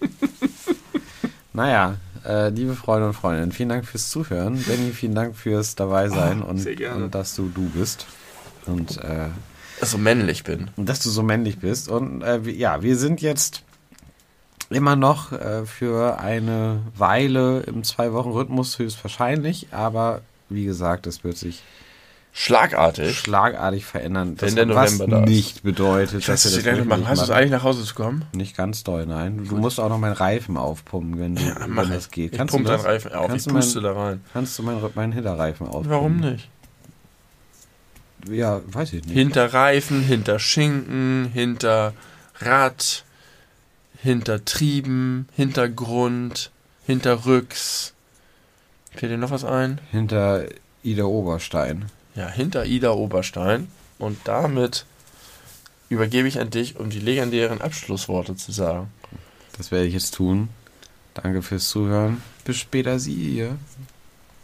naja, 1.53 1.99
äh, 2.27 2.49
liebe 2.49 2.75
Freunde 2.75 3.07
und 3.07 3.15
Freundinnen, 3.15 3.53
vielen 3.53 3.69
Dank 3.69 3.87
fürs 3.87 4.11
Zuhören. 4.11 4.61
Benny, 4.65 4.91
vielen 4.91 5.15
Dank 5.15 5.37
fürs 5.37 5.77
Dabeisein 5.77 6.43
Oh, 6.43 6.49
und, 6.49 6.67
und 6.67 7.15
dass 7.15 7.37
du 7.37 7.49
du 7.49 7.71
bist. 7.71 8.07
Und 8.67 8.99
äh, 8.99 9.29
So 9.83 9.97
männlich 9.97 10.43
bin. 10.43 10.71
Und 10.75 10.89
dass 10.89 10.99
du 10.99 11.09
so 11.09 11.23
männlich 11.23 11.61
bist. 11.61 11.89
Und 11.89 12.23
äh, 12.23 12.41
ja, 12.51 12.83
wir 12.83 12.97
sind 12.97 13.23
jetzt 13.23 13.63
immer 14.71 14.97
noch 14.97 15.33
äh, 15.33 15.65
für 15.67 16.19
eine 16.19 16.81
Weile 16.97 17.61
im 17.61 17.85
Zwei-Wochen-Rhythmus 17.85 18.79
höchstwahrscheinlich, 18.79 19.69
aber 19.73 20.23
wie 20.49 20.65
gesagt, 20.65 21.07
es 21.07 21.23
wird 21.25 21.37
sich 21.37 21.63
Schlagartig. 22.39 23.17
schlagartig 23.19 23.87
verändern. 23.87 24.37
Wenn 24.39 24.55
der 24.57 24.69
was 24.75 24.93
November 24.99 25.17
da 25.21 25.25
ist. 25.25 25.31
nicht 25.31 25.63
bedeutet, 25.63 26.19
Ich 26.21 26.27
dass 26.27 26.45
wir 26.45 26.51
das 26.51 26.59
noch 26.61 26.65
wirklich 26.67 26.87
machen. 26.87 27.09
Hast 27.09 27.19
du 27.21 27.23
es 27.23 27.29
machen. 27.31 27.39
eigentlich 27.39 27.51
nach 27.53 27.63
Hause 27.63 27.83
zu 27.85 27.95
kommen? 27.95 28.25
Nicht 28.35 28.55
ganz 28.55 28.85
doll, 28.85 29.07
nein. 29.07 29.47
Du 29.49 29.57
musst 29.57 29.81
auch 29.81 29.89
noch 29.89 29.97
meinen 29.99 30.13
Reifen 30.13 30.59
aufpumpen, 30.59 31.19
wenn, 31.19 31.35
du, 31.37 31.43
mach 31.69 31.85
wenn 31.85 31.89
ich. 31.89 31.95
das 31.95 32.11
geht. 32.11 32.33
Ich 32.33 32.39
Kannst 32.39 32.53
pump 32.53 32.67
du 32.67 32.73
deinen 32.73 32.79
das? 32.83 32.87
Reifen 32.87 33.13
auf. 33.15 33.29
Kannst 33.29 33.47
ich 33.47 33.53
du 33.53 33.59
puste 33.59 33.81
meinen, 33.81 33.95
da 33.95 34.01
rein. 34.03 34.21
kannst 34.35 34.59
du 34.59 34.63
meinen, 34.65 34.83
meinen 34.95 35.13
Hinterreifen 35.13 35.67
aufpumpen? 35.67 35.91
Warum 35.91 36.17
nicht? 36.21 36.49
Ja, 38.31 38.61
weiß 38.67 38.93
ich 38.93 39.05
nicht. 39.05 39.15
Hinter 39.15 39.55
Reifen, 39.55 40.03
hinter 40.03 40.39
Schinken, 40.39 41.31
hinter 41.33 41.95
Rad, 42.41 43.05
hinter 44.07 44.45
Trieben, 44.45 45.29
Hintergrund, 45.35 46.53
hinterrücks. 46.87 47.93
Fällt 48.93 49.11
dir 49.11 49.19
noch 49.19 49.33
was 49.33 49.45
ein? 49.45 49.81
Hinter 49.91 50.47
Ida 50.85 51.03
Oberstein. 51.03 51.87
Ja, 52.15 52.29
hinter 52.29 52.67
Ida 52.67 52.93
Oberstein. 52.93 53.67
Und 53.99 54.17
damit 54.23 54.87
übergebe 55.89 56.29
ich 56.29 56.39
an 56.39 56.51
dich, 56.51 56.79
um 56.79 56.89
die 56.89 57.01
legendären 57.01 57.61
Abschlussworte 57.61 58.37
zu 58.37 58.53
sagen. 58.53 58.93
Das 59.57 59.73
werde 59.73 59.87
ich 59.87 59.95
jetzt 59.95 60.15
tun. 60.15 60.51
Danke 61.15 61.43
fürs 61.43 61.69
Zuhören. 61.69 62.23
Bis 62.45 62.59
später, 62.59 63.01
Sie. 63.01 63.49